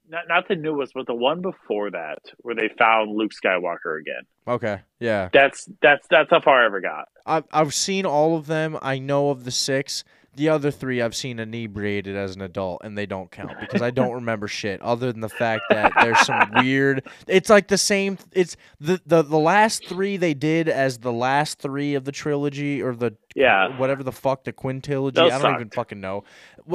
not 0.09 0.25
not 0.29 0.49
the 0.49 0.57
newest, 0.57 0.93
but 0.95 1.07
the 1.07 1.15
one 1.15 1.41
before 1.41 1.91
that, 1.93 2.19
where 2.39 2.55
they 2.55 2.69
found 2.79 3.11
Luke 3.17 3.33
Skywalker 3.33 4.01
again. 4.01 4.23
Okay, 4.49 4.81
yeah. 4.99 5.29
That's 5.33 5.69
that's 5.81 6.07
that's 6.11 6.31
how 6.31 6.41
far 6.41 6.63
I 6.63 6.67
ever 6.67 6.81
got. 6.81 7.09
I've 7.25 7.45
I've 7.53 7.75
seen 7.75 8.07
all 8.07 8.37
of 8.37 8.47
them. 8.47 8.77
I 8.83 8.99
know 8.99 9.31
of 9.31 9.45
the 9.45 9.51
six. 9.53 10.05
The 10.37 10.49
other 10.49 10.71
three 10.71 11.03
I've 11.03 11.15
seen 11.17 11.41
inebriated 11.41 12.15
as 12.15 12.37
an 12.37 12.43
adult, 12.43 12.83
and 12.85 12.97
they 12.97 13.05
don't 13.05 13.31
count 13.31 13.53
because 13.61 13.83
I 13.83 13.91
don't 13.91 14.13
remember 14.23 14.47
shit 14.47 14.81
other 14.81 15.11
than 15.11 15.21
the 15.21 15.29
fact 15.29 15.63
that 15.71 15.93
there's 16.01 16.21
some 16.21 16.51
weird. 16.57 17.05
It's 17.27 17.51
like 17.51 17.67
the 17.69 17.77
same. 17.79 18.17
It's 18.33 18.57
the 18.79 19.01
the 19.05 19.23
the 19.23 19.39
last 19.39 19.87
three 19.87 20.17
they 20.17 20.35
did 20.35 20.69
as 20.69 20.99
the 20.99 21.13
last 21.13 21.59
three 21.59 21.95
of 21.95 22.05
the 22.05 22.13
trilogy 22.13 22.81
or 22.81 22.95
the 22.95 23.17
Yeah. 23.35 23.77
whatever 23.77 24.03
the 24.05 24.13
fuck 24.13 24.45
the 24.45 24.53
quintilogy. 24.53 25.15
Those 25.15 25.33
I 25.33 25.39
don't 25.43 25.55
even 25.57 25.71
fucking 25.71 26.01
know. 26.01 26.23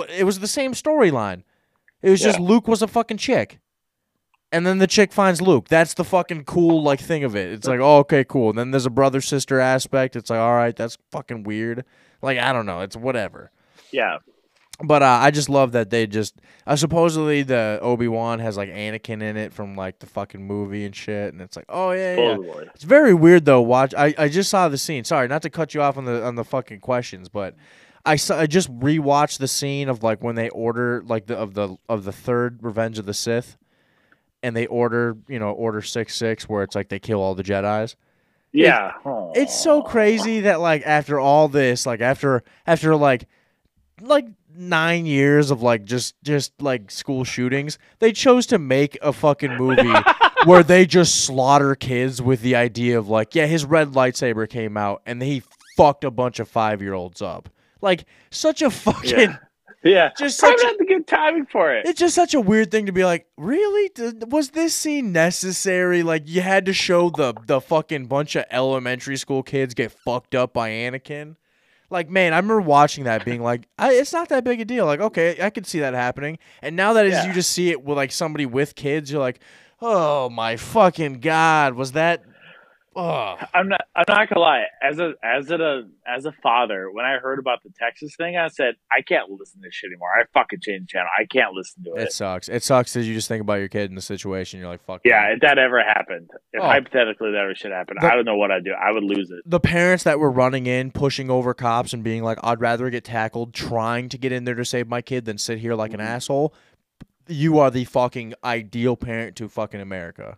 It 0.10 0.26
was 0.26 0.40
the 0.40 0.48
same 0.48 0.74
storyline. 0.74 1.44
It 2.02 2.10
was 2.10 2.22
just 2.22 2.40
Luke 2.40 2.68
was 2.68 2.82
a 2.82 2.88
fucking 2.88 3.18
chick. 3.18 3.60
And 4.52 4.66
then 4.66 4.78
the 4.78 4.88
chick 4.88 5.12
finds 5.12 5.42
Luke. 5.42 5.68
That's 5.70 5.96
the 5.96 6.04
fucking 6.04 6.44
cool 6.44 6.84
like 6.84 7.00
thing 7.00 7.24
of 7.24 7.36
it. 7.36 7.52
It's 7.52 7.68
like, 7.68 7.80
oh, 7.80 7.98
okay, 8.00 8.24
cool. 8.24 8.50
And 8.52 8.60
then 8.60 8.72
there's 8.72 8.86
a 8.86 8.90
brother 8.92 9.20
sister 9.22 9.60
aspect. 9.60 10.16
It's 10.16 10.30
like, 10.30 10.40
all 10.40 10.54
right, 10.54 10.76
that's 10.76 10.98
fucking 11.12 11.44
weird. 11.44 11.84
Like, 12.22 12.38
I 12.38 12.54
don't 12.54 12.66
know. 12.66 12.82
It's 12.82 12.96
whatever. 12.96 13.52
Yeah, 13.92 14.18
But 14.84 15.04
uh, 15.04 15.20
I 15.22 15.32
just 15.32 15.48
love 15.48 15.72
that 15.74 15.90
they 15.90 16.06
just 16.08 16.36
uh, 16.68 16.76
supposedly 16.76 17.44
the 17.44 17.80
Obi 17.82 18.08
Wan 18.10 18.40
has 18.40 18.58
like 18.58 18.70
Anakin 18.70 19.22
in 19.22 19.38
it 19.38 19.54
from 19.54 19.76
like 19.76 20.00
the 20.00 20.06
fucking 20.06 20.46
movie 20.46 20.84
and 20.86 20.94
shit, 20.96 21.32
and 21.32 21.42
it's 21.42 21.56
like, 21.56 21.66
oh 21.70 21.92
yeah, 21.92 22.16
yeah. 22.16 22.36
totally. 22.36 22.68
It's 22.76 22.84
very 22.84 23.14
weird 23.14 23.46
though. 23.46 23.62
Watch, 23.62 23.94
I, 23.94 24.14
I 24.18 24.28
just 24.28 24.50
saw 24.50 24.68
the 24.68 24.78
scene. 24.78 25.04
Sorry, 25.06 25.28
not 25.30 25.44
to 25.44 25.50
cut 25.50 25.74
you 25.74 25.82
off 25.82 25.98
on 25.98 26.04
the 26.06 26.26
on 26.26 26.36
the 26.36 26.44
fucking 26.44 26.82
questions, 26.82 27.30
but 27.30 27.56
I 28.06 28.18
saw, 28.18 28.38
I 28.40 28.48
just 28.48 28.70
rewatched 28.80 29.38
the 29.38 29.48
scene 29.48 29.88
of 29.88 30.04
like 30.04 30.22
when 30.22 30.36
they 30.36 30.50
order 30.50 31.04
like 31.06 31.28
the 31.28 31.38
of 31.38 31.54
the 31.54 31.78
of 31.88 32.04
the 32.04 32.12
third 32.12 32.60
Revenge 32.62 33.00
of 33.00 33.06
the 33.06 33.14
Sith, 33.14 33.58
and 34.44 34.56
they 34.58 34.66
order 34.68 35.16
you 35.30 35.40
know 35.40 35.52
Order 35.52 35.82
six 35.84 36.16
six 36.16 36.50
where 36.50 36.64
it's 36.64 36.76
like 36.76 36.90
they 36.90 37.00
kill 37.00 37.22
all 37.22 37.36
the 37.36 37.44
Jedi's. 37.44 37.96
Yeah. 38.56 38.94
It's 39.36 39.60
so 39.60 39.82
crazy 39.82 40.42
that 40.42 40.60
like 40.60 40.84
after 40.86 41.20
all 41.20 41.48
this, 41.48 41.86
like 41.86 42.02
after 42.02 42.44
after 42.66 42.96
like 42.96 43.28
like 44.02 44.26
nine 44.58 45.06
years 45.06 45.52
of 45.52 45.62
like 45.62 45.84
just 45.86 46.16
just 46.24 46.54
like 46.62 46.90
school 46.92 47.24
shootings, 47.24 47.78
they 48.00 48.12
chose 48.12 48.46
to 48.48 48.58
make 48.60 48.98
a 49.02 49.12
fucking 49.14 49.56
movie 49.58 49.94
where 50.46 50.64
they 50.64 50.86
just 50.86 51.26
slaughter 51.26 51.76
kids 51.76 52.22
with 52.22 52.42
the 52.42 52.56
idea 52.56 52.98
of 52.98 53.10
like, 53.10 53.36
yeah, 53.36 53.46
his 53.46 53.66
red 53.66 53.90
lightsaber 53.92 54.48
came 54.50 54.78
out 54.78 55.02
and 55.06 55.22
he 55.22 55.44
fucked 55.78 56.04
a 56.04 56.12
bunch 56.12 56.40
of 56.40 56.48
five 56.48 56.82
year 56.82 56.94
olds 56.94 57.22
up. 57.22 57.50
Like 57.82 58.06
such 58.32 58.62
a 58.62 58.70
fucking 58.72 59.10
Yeah. 59.32 59.38
Yeah. 59.86 60.12
Just 60.18 60.40
Probably 60.40 60.58
such 60.58 60.64
a- 60.66 60.68
not 60.68 60.78
the 60.80 60.86
good 60.86 61.08
timing 61.08 61.46
for 61.46 61.74
it. 61.74 61.86
it's 61.86 62.00
just 62.00 62.16
such 62.16 62.34
a 62.34 62.42
weird 62.42 62.72
thing 62.72 62.88
to 62.88 62.92
be 62.92 63.06
like, 63.06 63.28
really? 63.38 63.92
Was 64.28 64.50
this 64.50 64.74
scene 64.74 65.12
necessary? 65.14 66.04
Like, 66.04 66.24
you 66.26 66.42
had 66.42 66.66
to 66.66 66.74
show 66.74 67.10
the 67.12 67.34
the 67.46 67.62
fucking 67.62 68.08
bunch 68.08 68.36
of 68.36 68.46
elementary 68.52 69.16
school 69.18 69.44
kids 69.44 69.74
get 69.74 69.92
fucked 69.92 70.36
up 70.36 70.52
by 70.54 70.70
Anakin. 70.72 71.36
Like, 71.92 72.10
man, 72.10 72.34
I 72.34 72.38
remember 72.38 72.62
watching 72.62 73.04
that, 73.04 73.24
being 73.24 73.44
like, 73.44 73.68
I, 73.78 73.94
it's 73.94 74.12
not 74.12 74.28
that 74.30 74.44
big 74.44 74.60
a 74.60 74.66
deal. 74.66 74.88
Like, 74.88 75.00
okay, 75.02 75.38
I 75.40 75.52
could 75.52 75.68
see 75.68 75.80
that 75.82 75.94
happening. 75.94 76.40
And 76.64 76.76
now 76.76 76.94
that 76.94 77.06
is 77.06 77.14
Yeah. 77.14 77.28
you 77.28 77.34
just 77.34 77.52
see 77.52 77.70
it 77.70 77.84
with 77.84 77.96
like 77.96 78.12
somebody 78.12 78.48
with 78.48 78.74
kids, 78.74 79.12
you're 79.12 79.22
like, 79.22 79.40
oh 79.82 80.30
my 80.32 80.56
fucking 80.58 81.20
god, 81.20 81.76
was 81.76 81.92
that? 81.92 82.24
Oh, 82.98 83.36
I'm 83.54 83.68
not. 83.68 83.82
I'm 83.94 84.06
not 84.08 84.30
gonna 84.30 84.40
lie. 84.40 84.64
As 84.82 85.00
a 85.00 85.14
as 85.22 85.52
a 85.52 85.84
as 86.08 86.26
a 86.26 86.32
father, 86.32 86.90
when 86.92 87.04
I 87.04 87.18
heard 87.18 87.40
about 87.40 87.62
the 87.62 87.70
Texas 87.78 88.16
thing, 88.16 88.38
I 88.38 88.48
said 88.48 88.76
I 88.90 89.02
can't 89.02 89.30
listen 89.30 89.62
to 89.62 89.68
this 89.68 89.74
shit 89.76 89.90
anymore. 89.90 90.10
I 90.18 90.24
fucking 90.34 90.60
changed 90.62 90.90
channel. 90.90 91.10
I 91.18 91.26
can't 91.26 91.54
listen 91.54 91.84
to 91.84 91.94
it. 91.96 92.04
it 92.04 92.14
sucks. 92.14 92.48
It 92.48 92.64
sucks 92.64 92.94
because 92.94 93.06
you 93.08 93.14
just 93.14 93.28
think 93.28 93.42
about 93.42 93.56
your 93.56 93.68
kid 93.68 93.90
in 93.90 93.96
the 93.96 94.02
situation. 94.02 94.62
You're 94.62 94.70
like, 94.70 94.84
fuck. 94.86 95.02
yeah, 95.04 95.22
man. 95.24 95.32
if 95.34 95.40
that 95.42 95.58
ever 95.58 95.84
happened, 95.84 96.30
if 96.54 96.62
Oh. 96.62 96.66
hypothetically 96.66 97.32
that 97.32 97.40
ever 97.42 97.56
should 97.56 97.72
happen, 97.72 97.98
The- 98.00 98.08
I 98.12 98.16
don't 98.16 98.26
know 98.26 98.38
what 98.38 98.52
I'd 98.52 98.64
do. 98.64 98.72
I 98.72 98.92
would 98.92 99.04
lose 99.04 99.30
it. 99.30 99.42
the 99.46 99.60
parents 99.60 100.06
that 100.06 100.18
were 100.18 100.32
running 100.32 100.66
in, 100.66 100.92
pushing 100.92 101.30
over 101.30 101.54
cops, 101.54 101.92
and 101.92 102.02
being 102.02 102.24
like, 102.24 102.38
"I'd 102.44 102.62
rather 102.62 102.90
get 102.90 103.04
tackled 103.04 103.54
trying 103.54 104.08
to 104.10 104.18
get 104.18 104.32
in 104.32 104.46
there 104.46 104.56
to 104.56 104.64
save 104.64 104.88
my 104.88 105.02
kid 105.02 105.26
than 105.26 105.38
sit 105.38 105.60
here 105.60 105.76
like 105.76 105.94
an 105.94 106.00
mm-hmm. 106.00 106.08
asshole." 106.08 106.54
You 107.28 107.60
are 107.60 107.72
the 107.72 107.84
fucking 107.86 108.36
ideal 108.44 108.96
parent 108.96 109.36
to 109.38 109.50
fucking 109.50 109.82
America. 109.82 110.38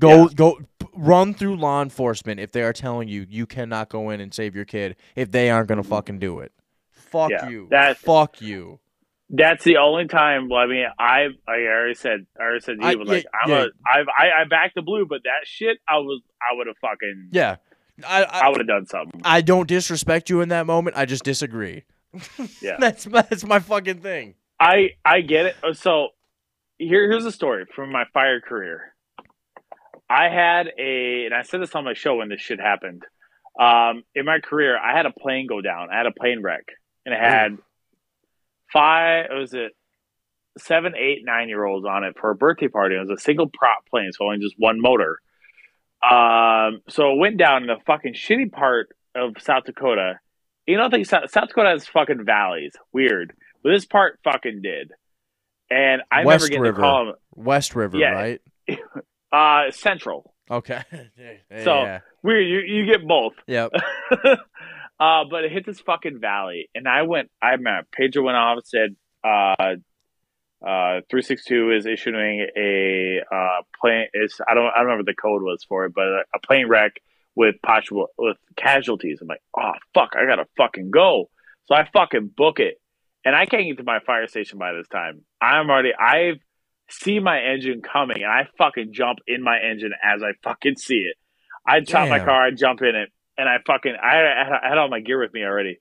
Go 0.00 0.22
Yeah. 0.22 0.28
go 0.34 0.58
run 0.94 1.34
through 1.34 1.56
law 1.56 1.82
enforcement 1.82 2.40
if 2.40 2.52
they 2.52 2.62
are 2.62 2.72
telling 2.72 3.08
you 3.08 3.26
you 3.28 3.46
cannot 3.46 3.88
go 3.88 4.10
in 4.10 4.20
and 4.20 4.32
save 4.32 4.54
your 4.54 4.64
kid 4.64 4.96
if 5.14 5.30
they 5.30 5.50
aren't 5.50 5.68
gonna 5.68 5.82
fucking 5.82 6.18
do 6.18 6.40
it. 6.40 6.52
Fuck 6.90 7.30
Yeah, 7.30 7.48
you. 7.48 7.68
that- 7.70 7.98
Fuck 7.98 8.40
you. 8.40 8.80
That's 9.28 9.64
the 9.64 9.78
only 9.78 10.06
time. 10.06 10.48
Well, 10.48 10.60
I 10.60 10.66
mean, 10.66 10.86
I 10.98 11.28
I 11.48 11.52
already 11.66 11.94
said 11.94 12.26
I 12.38 12.42
already 12.42 12.60
said 12.60 12.78
to 12.80 12.86
I- 12.86 12.90
you, 12.92 12.98
but 12.98 13.08
like 13.08 13.26
I'm 13.42 13.50
yeah. 13.50 13.56
a 13.64 13.66
I've, 13.98 14.06
I 14.08 14.42
I 14.42 14.44
backed 14.44 14.74
the 14.76 14.82
blue, 14.82 15.04
but 15.06 15.22
that 15.24 15.46
shit 15.46 15.78
I 15.88 15.96
was 15.98 16.20
I 16.40 16.54
would 16.56 16.66
have 16.68 16.76
fucking 16.78 17.30
Yeah. 17.32 17.56
I 18.06 18.24
I 18.24 18.40
I, 18.40 18.48
would 18.50 18.58
have 18.58 18.66
done 18.68 18.86
something. 18.86 19.20
I 19.24 19.40
don't 19.40 19.66
disrespect 19.66 20.28
you 20.30 20.42
in 20.42 20.50
that 20.50 20.66
moment. 20.66 20.96
I 20.96 21.06
just 21.06 21.24
disagree. 21.24 21.84
Yeah. 22.60 22.76
that's 22.80 23.04
that's 23.04 23.44
my 23.44 23.58
fucking 23.58 24.00
thing. 24.00 24.34
I 24.60 24.90
I 25.04 25.22
get 25.22 25.46
it. 25.46 25.56
So 25.76 26.10
here 26.78 27.10
here's 27.10 27.24
a 27.24 27.32
story 27.32 27.64
from 27.74 27.90
my 27.90 28.04
fire 28.14 28.40
career. 28.40 28.94
I 30.08 30.28
had 30.28 30.68
a, 30.78 31.24
and 31.26 31.34
I 31.34 31.42
said 31.42 31.60
this 31.60 31.74
on 31.74 31.84
my 31.84 31.94
show 31.94 32.16
when 32.16 32.28
this 32.28 32.40
shit 32.40 32.60
happened. 32.60 33.02
Um, 33.58 34.04
in 34.14 34.24
my 34.24 34.38
career, 34.40 34.78
I 34.78 34.96
had 34.96 35.06
a 35.06 35.10
plane 35.12 35.46
go 35.48 35.60
down. 35.60 35.88
I 35.92 35.96
had 35.96 36.06
a 36.06 36.12
plane 36.12 36.42
wreck, 36.42 36.64
and 37.04 37.14
it 37.14 37.20
had 37.20 37.58
five. 38.72 39.26
Was 39.30 39.54
it 39.54 39.72
seven, 40.58 40.94
eight, 40.96 41.22
nine 41.24 41.48
year 41.48 41.64
olds 41.64 41.86
on 41.86 42.04
it 42.04 42.16
for 42.20 42.30
a 42.30 42.34
birthday 42.34 42.68
party? 42.68 42.96
It 42.96 43.00
was 43.00 43.10
a 43.10 43.20
single 43.20 43.48
prop 43.48 43.86
plane, 43.90 44.10
so 44.12 44.24
only 44.26 44.38
just 44.38 44.54
one 44.58 44.80
motor. 44.80 45.18
Um, 46.08 46.82
so 46.88 47.12
it 47.12 47.18
went 47.18 47.36
down 47.38 47.62
in 47.62 47.66
the 47.68 47.76
fucking 47.86 48.14
shitty 48.14 48.52
part 48.52 48.88
of 49.14 49.34
South 49.40 49.64
Dakota. 49.64 50.20
You 50.66 50.76
don't 50.76 50.90
think 50.90 51.06
South, 51.06 51.30
South 51.30 51.48
Dakota 51.48 51.70
has 51.70 51.86
fucking 51.86 52.24
valleys? 52.24 52.72
Weird, 52.92 53.32
but 53.62 53.70
this 53.70 53.86
part 53.86 54.18
fucking 54.24 54.60
did. 54.62 54.92
And 55.70 56.02
I 56.12 56.24
West 56.24 56.44
remember 56.44 56.48
getting 56.48 56.62
River. 56.62 56.80
call 56.80 57.14
West 57.34 57.74
River, 57.74 57.96
Yeah. 57.98 58.10
right? 58.10 58.40
Uh, 59.36 59.70
Central. 59.70 60.34
Okay. 60.50 60.80
yeah. 61.18 61.64
So- 61.64 61.82
yeah. 61.82 62.00
Weird, 62.22 62.46
you 62.46 62.58
you 62.60 62.86
get 62.86 63.06
both. 63.06 63.34
Yep. 63.46 63.70
uh, 64.24 65.24
but 65.30 65.44
it 65.44 65.52
hit 65.52 65.64
this 65.66 65.80
fucking 65.80 66.18
valley, 66.20 66.68
and 66.74 66.88
I 66.88 67.02
went. 67.02 67.30
I 67.40 67.54
my 67.56 67.82
pager 67.98 68.22
went 68.24 68.36
off. 68.36 68.58
and 68.58 68.66
Said, 68.66 68.96
uh, 69.22 69.74
uh, 70.66 71.00
three 71.10 71.22
six 71.22 71.44
two 71.44 71.70
is 71.72 71.86
issuing 71.86 72.46
a 72.56 73.20
uh 73.32 73.62
plane. 73.80 74.06
Is 74.14 74.40
I 74.48 74.54
don't 74.54 74.66
I 74.66 74.78
don't 74.78 74.86
remember 74.86 75.02
what 75.02 75.06
the 75.06 75.14
code 75.14 75.42
was 75.42 75.64
for 75.68 75.84
it, 75.84 75.92
but 75.94 76.04
a, 76.04 76.22
a 76.34 76.40
plane 76.44 76.66
wreck 76.68 77.00
with 77.36 77.56
possible 77.62 78.08
with 78.18 78.38
casualties. 78.56 79.18
I'm 79.20 79.28
like, 79.28 79.42
oh 79.56 79.72
fuck, 79.94 80.14
I 80.16 80.26
gotta 80.26 80.46
fucking 80.56 80.90
go. 80.90 81.30
So 81.66 81.74
I 81.74 81.88
fucking 81.92 82.30
book 82.36 82.58
it, 82.58 82.80
and 83.24 83.36
I 83.36 83.46
can't 83.46 83.64
get 83.66 83.76
to 83.78 83.84
my 83.84 84.00
fire 84.00 84.26
station 84.26 84.58
by 84.58 84.72
this 84.72 84.88
time. 84.88 85.22
I'm 85.40 85.68
already. 85.70 85.92
I've 85.94 86.40
see 86.88 87.18
my 87.18 87.40
engine 87.40 87.82
coming, 87.82 88.22
and 88.22 88.30
I 88.30 88.48
fucking 88.58 88.92
jump 88.92 89.18
in 89.26 89.42
my 89.42 89.58
engine 89.58 89.92
as 90.02 90.22
I 90.22 90.32
fucking 90.42 90.76
see 90.76 91.06
it. 91.10 91.16
I 91.66 91.80
chop 91.80 92.08
my 92.08 92.18
car, 92.20 92.44
I 92.44 92.50
jump 92.52 92.80
in 92.82 92.94
it, 92.94 93.10
and 93.36 93.48
I 93.48 93.56
fucking 93.66 93.94
I, 94.00 94.18
I 94.64 94.68
had 94.68 94.78
all 94.78 94.88
my 94.88 95.00
gear 95.00 95.20
with 95.20 95.34
me 95.34 95.42
already, 95.42 95.80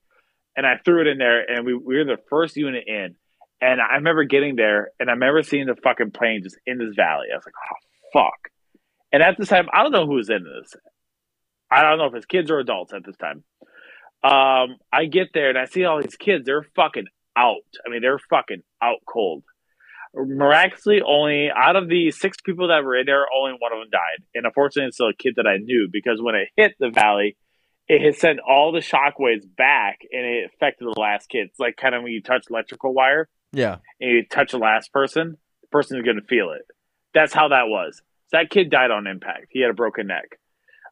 and 0.58 0.66
I 0.66 0.78
threw 0.84 1.02
it 1.02 1.08
in 1.08 1.18
there, 1.18 1.42
and 1.50 1.66
we, 1.66 1.76
we 1.76 1.98
were 1.98 2.06
the 2.06 2.18
first 2.30 2.58
unit 2.58 2.86
in, 2.88 3.16
and 3.62 3.80
I 3.80 3.96
remember 3.96 4.24
getting 4.24 4.56
there, 4.56 4.90
and 5.00 5.10
I 5.10 5.14
remember 5.14 5.44
seeing 5.44 5.68
the 5.68 5.76
fucking 5.76 6.12
plane 6.12 6.42
just 6.44 6.58
in 6.66 6.80
this 6.80 6.96
valley. 6.96 7.28
I 7.32 7.36
was 7.36 7.46
like, 7.46 7.54
oh 7.72 8.20
fuck, 8.20 8.50
and 9.12 9.22
at 9.22 9.38
this 9.38 9.50
time, 9.50 9.68
I 9.72 9.84
don't 9.84 9.92
know 9.92 10.08
who 10.08 10.16
was 10.16 10.30
in 10.30 10.44
this. 10.44 10.74
I 11.72 11.82
don't 11.82 11.98
know 11.98 12.06
if 12.06 12.16
it's 12.16 12.26
kids 12.26 12.50
or 12.50 12.60
adults 12.60 12.94
at 12.94 13.06
this 13.06 13.18
time. 13.18 13.44
Um, 14.24 14.78
I 14.92 15.06
get 15.06 15.30
there 15.34 15.50
and 15.50 15.58
I 15.58 15.66
see 15.66 15.86
all 15.86 16.02
these 16.02 16.16
kids. 16.16 16.46
They're 16.46 16.66
fucking 16.76 17.06
out. 17.36 17.58
I 17.86 17.92
mean, 17.92 18.02
they're 18.02 18.20
fucking 18.30 18.64
out 18.82 19.00
cold 19.08 19.44
miraculously 20.16 21.02
only 21.06 21.50
out 21.56 21.76
of 21.76 21.90
the 21.90 22.12
six 22.12 22.38
people 22.44 22.68
that 22.70 22.84
were 22.84 22.96
in 22.96 23.06
there 23.06 23.26
only 23.36 23.56
one 23.60 23.74
of 23.74 23.80
them 23.80 23.90
died. 23.92 24.24
And 24.34 24.46
unfortunately 24.46 24.88
it's 24.88 24.98
still 24.98 25.10
a 25.10 25.14
kid 25.14 25.34
that 25.38 25.48
i 25.48 25.58
knew 25.58 25.90
because 25.92 26.22
when 26.22 26.36
it 26.36 26.50
hit 26.56 26.76
the 26.80 26.90
valley 26.90 27.38
it 27.88 28.02
had 28.02 28.16
sent 28.16 28.40
all 28.40 28.72
the 28.72 28.80
shockwaves 28.80 29.44
back 29.58 30.00
and 30.12 30.26
it 30.26 30.52
affected 30.56 30.86
the 30.86 31.00
last 31.00 31.30
kid. 31.30 31.48
It's 31.50 31.60
like 31.60 31.78
kind 31.78 31.94
of 31.94 32.02
when 32.02 32.12
you 32.14 32.22
touch 32.22 32.46
electrical 32.50 32.94
wire 32.94 33.30
Yeah. 33.54 33.78
and 34.02 34.10
you 34.12 34.26
touch 34.26 34.52
the 34.52 34.58
last 34.58 34.92
person 34.92 35.38
the 35.62 35.68
person 35.68 35.98
is 35.98 36.04
going 36.04 36.18
to 36.20 36.26
feel 36.28 36.52
it. 36.52 36.66
That's 37.14 37.34
how 37.34 37.50
that 37.50 37.68
was. 37.68 38.02
So 38.30 38.38
that 38.38 38.50
kid 38.50 38.70
died 38.72 38.92
on 38.92 39.06
impact. 39.08 39.48
He 39.50 39.62
had 39.62 39.70
a 39.70 39.74
broken 39.76 40.08
neck. 40.08 40.40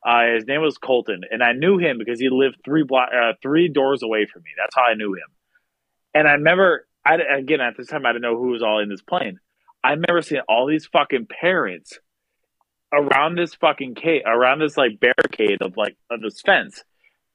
Uh, 0.05 0.33
his 0.35 0.45
name 0.45 0.61
was 0.61 0.77
colton 0.77 1.21
and 1.31 1.41
i 1.41 1.53
knew 1.53 1.77
him 1.77 1.97
because 1.97 2.19
he 2.19 2.27
lived 2.29 2.57
three 2.65 2.83
block 2.83 3.07
uh, 3.17 3.31
three 3.41 3.69
doors 3.69 4.03
away 4.03 4.25
from 4.31 4.43
me. 4.43 4.49
That's 4.57 4.75
how 4.75 4.83
i 4.83 4.95
knew 4.95 5.13
him. 5.13 5.29
And 6.13 6.27
i 6.27 6.33
remember 6.33 6.85
I, 7.05 7.15
again, 7.37 7.61
at 7.61 7.75
this 7.77 7.87
time, 7.87 8.05
I 8.05 8.09
didn't 8.13 8.21
know 8.23 8.37
who 8.37 8.49
was 8.49 8.63
all 8.63 8.79
in 8.79 8.89
this 8.89 9.01
plane. 9.01 9.39
I 9.83 9.91
remember 9.91 10.21
seeing 10.21 10.41
all 10.47 10.65
these 10.67 10.85
fucking 10.85 11.27
parents 11.27 11.99
around 12.93 13.35
this 13.35 13.53
fucking 13.55 13.95
cave, 13.95 14.21
around 14.25 14.59
this 14.59 14.77
like 14.77 14.99
barricade 14.99 15.61
of 15.61 15.75
like 15.77 15.97
of 16.09 16.21
this 16.21 16.41
fence, 16.41 16.83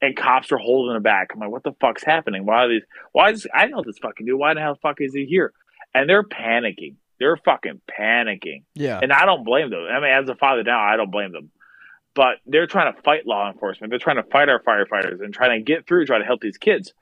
and 0.01 0.17
cops 0.17 0.51
are 0.53 0.59
holding 0.59 0.97
it 0.97 1.03
back. 1.03 1.29
I'm 1.35 1.41
like, 1.41 1.51
what 1.51 1.65
the 1.65 1.73
fuck's 1.81 2.05
happening? 2.05 2.47
Why 2.47 2.65
are 2.65 2.69
these? 2.69 2.85
Why 3.13 3.31
is 3.31 3.47
I 3.53 3.67
know 3.67 3.83
this 3.85 3.99
fucking 3.99 4.25
dude? 4.27 4.39
Why 4.39 4.55
the 4.55 4.61
hell 4.61 4.79
fuck 4.81 4.97
is 5.01 5.13
he 5.15 5.25
here? 5.27 5.53
And 5.95 6.09
they're 6.09 6.23
panicking. 6.23 6.95
They're 7.19 7.37
fucking 7.37 7.81
panicking, 7.99 8.63
Yeah. 8.75 9.01
and 9.03 9.13
I 9.13 9.25
don't 9.27 9.43
blame 9.45 9.71
them. 9.71 9.85
I 9.91 9.99
mean, 10.01 10.11
as 10.11 10.29
a 10.29 10.37
father 10.37 10.63
now, 10.63 10.81
I 10.81 10.97
don't 10.97 11.11
blame 11.11 11.33
them. 11.33 11.51
But 12.15 12.37
they're 12.47 12.69
trying 12.69 12.95
to 12.95 13.03
fight 13.03 13.27
law 13.27 13.51
enforcement. 13.51 13.91
They're 13.91 13.99
trying 13.99 14.17
to 14.17 14.23
fight 14.23 14.49
our 14.49 14.61
firefighters 14.63 15.21
and 15.21 15.35
trying 15.35 15.59
to 15.59 15.65
get 15.65 15.87
through, 15.87 16.07
trying 16.07 16.21
to 16.21 16.27
help 16.27 16.41
these 16.41 16.59
kids 16.59 16.93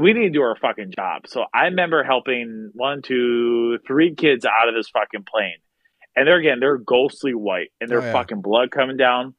we 0.00 0.12
need 0.12 0.24
to 0.24 0.30
do 0.30 0.42
our 0.42 0.56
fucking 0.56 0.92
job. 0.96 1.22
So 1.26 1.44
I 1.54 1.64
remember 1.66 2.02
helping 2.04 2.70
one, 2.74 3.02
two, 3.02 3.78
three 3.86 4.14
kids 4.14 4.44
out 4.44 4.68
of 4.68 4.74
this 4.74 4.88
fucking 4.90 5.24
plane. 5.30 5.56
And 6.14 6.26
they're 6.26 6.38
again, 6.38 6.60
they're 6.60 6.78
ghostly 6.78 7.34
white 7.34 7.72
and 7.80 7.90
their 7.90 8.00
Oh, 8.00 8.04
yeah. 8.04 8.12
fucking 8.12 8.40
blood 8.42 8.70
coming 8.70 8.96
down. 8.96 9.34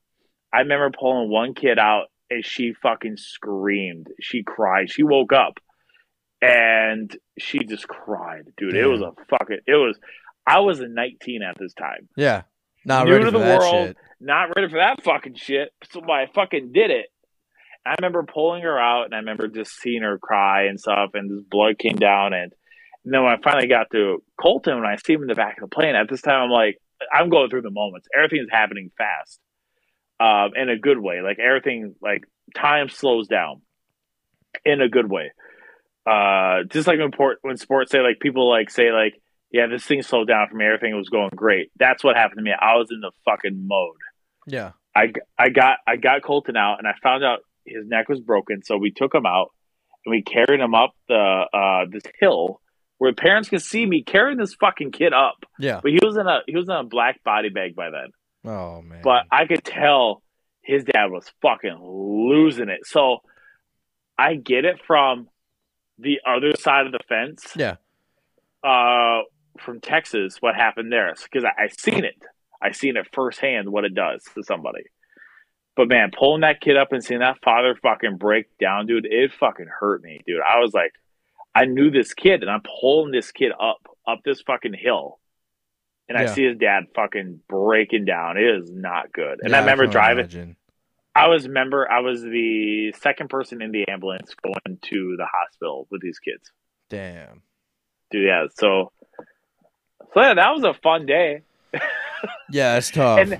I 0.53 0.59
remember 0.59 0.91
pulling 0.97 1.29
one 1.29 1.53
kid 1.53 1.79
out 1.79 2.05
and 2.29 2.45
she 2.45 2.73
fucking 2.81 3.17
screamed. 3.17 4.07
She 4.21 4.43
cried. 4.43 4.89
She 4.91 5.03
woke 5.03 5.33
up 5.33 5.59
and 6.41 7.15
she 7.39 7.59
just 7.59 7.87
cried, 7.87 8.43
dude. 8.57 8.75
It 8.75 8.85
was 8.85 9.01
a 9.01 9.11
fucking, 9.29 9.59
it 9.65 9.73
was, 9.75 9.97
I 10.45 10.59
was 10.59 10.79
a 10.79 10.87
19 10.87 11.41
at 11.41 11.57
this 11.57 11.73
time. 11.73 12.07
Yeah. 12.15 12.43
Not 12.85 13.05
New 13.05 13.13
ready 13.13 13.25
to 13.25 13.31
for 13.31 13.37
the 13.39 13.43
that 13.43 13.59
world. 13.59 13.87
shit. 13.87 13.97
Not 14.21 14.55
ready 14.55 14.69
for 14.69 14.77
that 14.77 15.03
fucking 15.03 15.35
shit. 15.35 15.71
So 15.91 16.01
I 16.09 16.27
fucking 16.33 16.71
did 16.73 16.91
it. 16.91 17.07
I 17.87 17.95
remember 17.99 18.23
pulling 18.23 18.63
her 18.63 18.79
out, 18.79 19.05
and 19.05 19.13
I 19.13 19.17
remember 19.17 19.47
just 19.47 19.79
seeing 19.79 20.03
her 20.03 20.17
cry 20.17 20.65
and 20.65 20.79
stuff, 20.79 21.11
and 21.13 21.29
this 21.31 21.45
blood 21.49 21.79
came 21.79 21.95
down, 21.95 22.33
and, 22.33 22.51
and 23.03 23.13
then 23.13 23.23
when 23.23 23.31
I 23.33 23.37
finally 23.43 23.67
got 23.67 23.87
to 23.91 24.21
Colton, 24.41 24.75
when 24.75 24.85
I 24.85 24.97
see 24.97 25.13
him 25.13 25.21
in 25.21 25.27
the 25.27 25.35
back 25.35 25.57
of 25.61 25.69
the 25.69 25.75
plane, 25.75 25.95
at 25.95 26.09
this 26.09 26.21
time 26.21 26.41
I'm 26.43 26.49
like, 26.49 26.77
I'm 27.13 27.29
going 27.29 27.49
through 27.49 27.61
the 27.61 27.71
moments. 27.71 28.07
Everything's 28.15 28.49
happening 28.51 28.91
fast, 28.97 29.39
um, 30.19 30.51
in 30.55 30.69
a 30.69 30.77
good 30.77 30.99
way. 30.99 31.21
Like 31.21 31.39
everything, 31.39 31.95
like 32.01 32.23
time 32.55 32.89
slows 32.89 33.27
down, 33.27 33.61
in 34.65 34.81
a 34.81 34.89
good 34.89 35.09
way. 35.09 35.31
uh, 36.07 36.63
just 36.69 36.87
like 36.87 36.99
when, 36.99 37.11
port, 37.11 37.39
when 37.41 37.57
sports 37.57 37.91
say 37.91 37.99
like 37.99 38.19
people 38.19 38.49
like 38.49 38.69
say 38.69 38.91
like, 38.91 39.21
yeah, 39.51 39.67
this 39.67 39.83
thing 39.83 40.01
slowed 40.01 40.27
down 40.27 40.47
for 40.49 40.55
me. 40.55 40.65
Everything 40.65 40.95
was 40.95 41.09
going 41.09 41.29
great. 41.35 41.69
That's 41.77 42.03
what 42.03 42.15
happened 42.15 42.37
to 42.37 42.43
me. 42.43 42.51
I 42.57 42.75
was 42.75 42.87
in 42.91 43.01
the 43.01 43.11
fucking 43.25 43.67
mode. 43.67 43.95
Yeah. 44.47 44.71
I, 44.95 45.11
I 45.37 45.49
got 45.49 45.77
I 45.85 45.97
got 45.97 46.23
Colton 46.23 46.57
out 46.57 46.79
and 46.79 46.87
I 46.87 46.93
found 47.03 47.23
out 47.23 47.39
his 47.67 47.87
neck 47.87 48.09
was 48.09 48.19
broken. 48.19 48.63
So 48.63 48.77
we 48.77 48.91
took 48.91 49.13
him 49.13 49.25
out 49.25 49.51
and 50.05 50.11
we 50.11 50.21
carried 50.21 50.59
him 50.59 50.73
up 50.73 50.95
the 51.07 51.45
uh, 51.53 51.85
this 51.91 52.03
hill 52.19 52.61
where 52.97 53.13
parents 53.13 53.49
could 53.49 53.61
see 53.61 53.85
me 53.85 54.03
carrying 54.03 54.37
this 54.37 54.55
fucking 54.55 54.91
kid 54.91 55.13
up. 55.13 55.45
Yeah. 55.59 55.79
But 55.81 55.91
he 55.91 55.99
was 56.01 56.17
in 56.17 56.27
a 56.27 56.39
he 56.47 56.55
was 56.55 56.67
in 56.67 56.75
a 56.75 56.83
black 56.83 57.23
body 57.23 57.49
bag 57.49 57.75
by 57.75 57.89
then. 57.89 58.51
Oh 58.51 58.81
man. 58.81 59.01
But 59.03 59.25
I 59.31 59.45
could 59.45 59.63
tell 59.63 60.23
his 60.61 60.83
dad 60.83 61.11
was 61.11 61.31
fucking 61.41 61.77
losing 61.81 62.69
it. 62.69 62.85
So 62.85 63.19
I 64.17 64.35
get 64.35 64.65
it 64.65 64.79
from 64.85 65.27
the 65.99 66.19
other 66.25 66.55
side 66.57 66.85
of 66.85 66.91
the 66.91 66.99
fence. 67.07 67.53
Yeah. 67.55 67.75
Uh, 68.63 69.21
from 69.59 69.79
Texas, 69.79 70.37
what 70.39 70.55
happened 70.55 70.91
there? 70.91 71.13
Because 71.23 71.45
I, 71.45 71.63
I 71.63 71.67
seen 71.67 72.03
it. 72.03 72.21
I 72.61 72.71
seen 72.71 72.97
it 72.97 73.07
firsthand 73.13 73.69
what 73.69 73.85
it 73.85 73.93
does 73.93 74.23
to 74.35 74.43
somebody. 74.43 74.83
But 75.77 75.87
man, 75.87 76.11
pulling 76.17 76.41
that 76.41 76.59
kid 76.59 76.75
up 76.75 76.91
and 76.91 77.03
seeing 77.03 77.19
that 77.21 77.37
father 77.45 77.75
fucking 77.81 78.17
break 78.17 78.47
down, 78.57 78.87
dude, 78.87 79.05
it 79.05 79.31
fucking 79.39 79.67
hurt 79.79 80.01
me, 80.03 80.21
dude. 80.27 80.41
I 80.41 80.59
was 80.59 80.73
like, 80.73 80.91
I 81.55 81.65
knew 81.65 81.91
this 81.91 82.13
kid, 82.13 82.41
and 82.41 82.49
I'm 82.51 82.61
pulling 82.81 83.11
this 83.11 83.31
kid 83.31 83.51
up 83.57 83.87
up 84.07 84.19
this 84.25 84.41
fucking 84.41 84.73
hill, 84.73 85.19
and 86.09 86.17
I 86.17 86.25
see 86.25 86.43
his 86.45 86.57
dad 86.57 86.85
fucking 86.95 87.41
breaking 87.47 88.05
down. 88.05 88.37
It 88.37 88.43
is 88.63 88.71
not 88.71 89.13
good. 89.13 89.39
And 89.41 89.51
Yeah, 89.51 89.57
I 89.57 89.59
remember 89.61 89.83
can 89.85 89.91
driving. 89.91 90.19
imagine. 90.25 90.55
I 91.15 91.27
was 91.29 91.47
member. 91.47 91.89
I 91.91 92.01
was 92.01 92.21
the 92.21 92.93
second 92.99 93.29
person 93.29 93.61
in 93.61 93.71
the 93.71 93.87
ambulance 93.89 94.35
going 94.43 94.77
to 94.81 95.15
the 95.17 95.25
hospital 95.31 95.87
with 95.89 96.01
these 96.01 96.19
kids. 96.19 96.51
Damn. 96.89 97.41
Dude, 98.11 98.25
yeah. 98.27 98.45
So, 98.55 98.91
so 100.13 100.21
yeah, 100.21 100.35
that 100.35 100.49
was 100.51 100.63
a 100.63 100.73
fun 100.75 101.05
day. 101.07 101.41
Yeah, 102.51 102.77
it's 102.77 102.91
tough. 102.91 103.19
And 103.19 103.39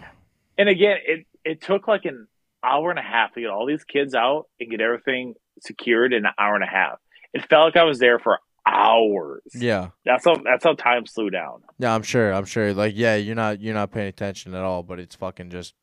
and 0.57 0.69
again, 0.69 0.97
it 1.05 1.26
it 1.51 1.61
took 1.61 1.87
like 1.87 2.05
an 2.05 2.27
hour 2.63 2.89
and 2.89 2.99
a 2.99 3.03
half 3.03 3.33
to 3.33 3.41
get 3.41 3.49
all 3.49 3.65
these 3.65 3.83
kids 3.83 4.13
out 4.15 4.47
and 4.59 4.69
get 4.69 4.81
everything 4.81 5.35
secured 5.61 6.13
in 6.13 6.25
an 6.25 6.31
hour 6.37 6.55
and 6.55 6.63
a 6.63 6.67
half. 6.67 6.99
It 7.33 7.47
felt 7.49 7.65
like 7.65 7.77
I 7.77 7.83
was 7.83 7.99
there 7.99 8.19
for 8.19 8.39
hours. 8.65 9.41
yeah. 9.53 9.89
That's 10.05 10.25
how 10.25 10.35
that's 10.37 10.63
how 10.63 10.73
time 10.73 11.05
slew 11.05 11.29
down. 11.29 11.61
Yeah, 11.79 11.93
I'm 11.95 12.03
sure. 12.03 12.33
I'm 12.33 12.45
sure. 12.45 12.73
Like, 12.73 12.93
yeah, 12.95 13.15
you're 13.15 13.35
not 13.35 13.61
you're 13.61 13.73
not 13.73 13.91
paying 13.91 14.07
attention 14.07 14.53
at 14.53 14.61
all, 14.63 14.83
but 14.83 14.99
it's 14.99 15.15
fucking 15.15 15.49
just 15.49 15.73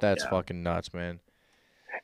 that's 0.00 0.24
Yeah. 0.24 0.30
fucking 0.30 0.62
nuts, 0.62 0.92
man. 0.92 1.20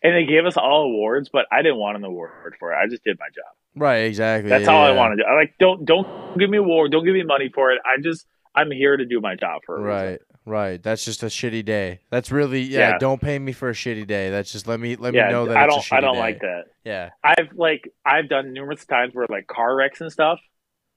And 0.02 0.14
they 0.14 0.24
gave 0.24 0.46
us 0.46 0.56
all 0.56 0.84
awards, 0.84 1.28
but 1.32 1.46
I 1.52 1.62
didn't 1.62 1.78
want 1.78 1.96
an 1.96 2.04
award 2.04 2.54
for 2.58 2.72
it. 2.72 2.76
I 2.76 2.86
just 2.88 3.02
did 3.04 3.18
my 3.18 3.26
job. 3.28 3.52
Right, 3.76 4.04
exactly. 4.04 4.48
That's 4.48 4.64
yeah, 4.64 4.72
all 4.72 4.84
I 4.84 4.90
yeah. 4.90 4.96
want 4.96 5.12
to 5.12 5.16
do. 5.16 5.28
I 5.28 5.34
like 5.34 5.54
don't 5.58 5.84
don't 5.84 6.38
give 6.38 6.48
me 6.50 6.58
a 6.58 6.62
award, 6.62 6.92
don't 6.92 7.04
give 7.04 7.14
me 7.14 7.22
money 7.22 7.50
for 7.54 7.72
it. 7.72 7.80
I 7.84 8.00
just 8.00 8.26
I'm 8.54 8.70
here 8.70 8.96
to 8.96 9.04
do 9.06 9.20
my 9.20 9.36
job 9.36 9.62
for 9.64 9.76
a 9.76 9.80
reason. 9.80 10.08
Right, 10.10 10.20
right. 10.44 10.82
That's 10.82 11.04
just 11.04 11.22
a 11.22 11.26
shitty 11.26 11.64
day. 11.64 12.00
That's 12.10 12.30
really 12.32 12.62
yeah, 12.62 12.90
Yeah. 12.90 12.98
Don't 12.98 13.20
pay 13.20 13.38
me 13.38 13.52
for 13.52 13.68
a 13.70 13.72
shitty 13.72 14.06
day. 14.06 14.30
That's 14.30 14.50
just 14.50 14.66
let 14.66 14.80
me 14.80 14.96
let 14.96 15.14
Yeah, 15.14 15.26
me 15.26 15.32
know 15.32 15.46
that 15.46 15.56
I 15.56 15.66
don't 15.66 15.92
I 15.92 16.00
don't 16.00 16.14
day. 16.14 16.20
like 16.20 16.40
that. 16.40 16.64
Yeah, 16.84 17.10
I've 17.22 17.52
like 17.54 17.88
I've 18.04 18.28
done 18.28 18.52
numerous 18.52 18.84
times 18.86 19.14
where 19.14 19.26
like 19.28 19.46
car 19.46 19.74
wrecks 19.76 20.00
and 20.00 20.10
stuff 20.10 20.40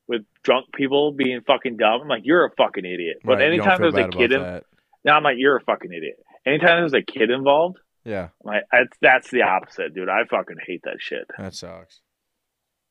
with 0.08 0.22
drunk 0.44 0.66
people 0.74 1.12
being 1.12 1.42
fucking 1.46 1.78
dumb. 1.78 2.02
I'm 2.02 2.08
like, 2.08 2.24
you're 2.26 2.46
a 2.46 2.52
fucking 2.58 2.86
idiot. 2.86 3.18
But 3.24 3.38
right. 3.38 3.48
anytime 3.48 3.80
there's 3.82 3.94
a 3.96 4.08
kid 4.10 4.32
in, 4.34 4.62
now 5.06 5.16
I'm 5.18 5.24
like, 5.24 5.36
you're 5.38 5.56
a 5.58 5.62
fucking 5.62 5.92
idiot. 5.94 6.16
Anytime 6.46 6.80
there's 6.82 6.94
a 6.94 7.02
kid 7.02 7.30
involved, 7.32 7.78
Yeah, 8.04 8.30
I'm 8.44 8.54
like 8.54 8.64
that's 8.72 8.98
that's 9.02 9.30
the 9.32 9.44
opposite, 9.44 9.94
dude. 9.94 10.10
I 10.10 10.24
fucking 10.30 10.58
hate 10.66 10.82
that 10.86 10.98
shit. 11.00 11.26
that 11.38 11.54
sucks. 11.54 12.02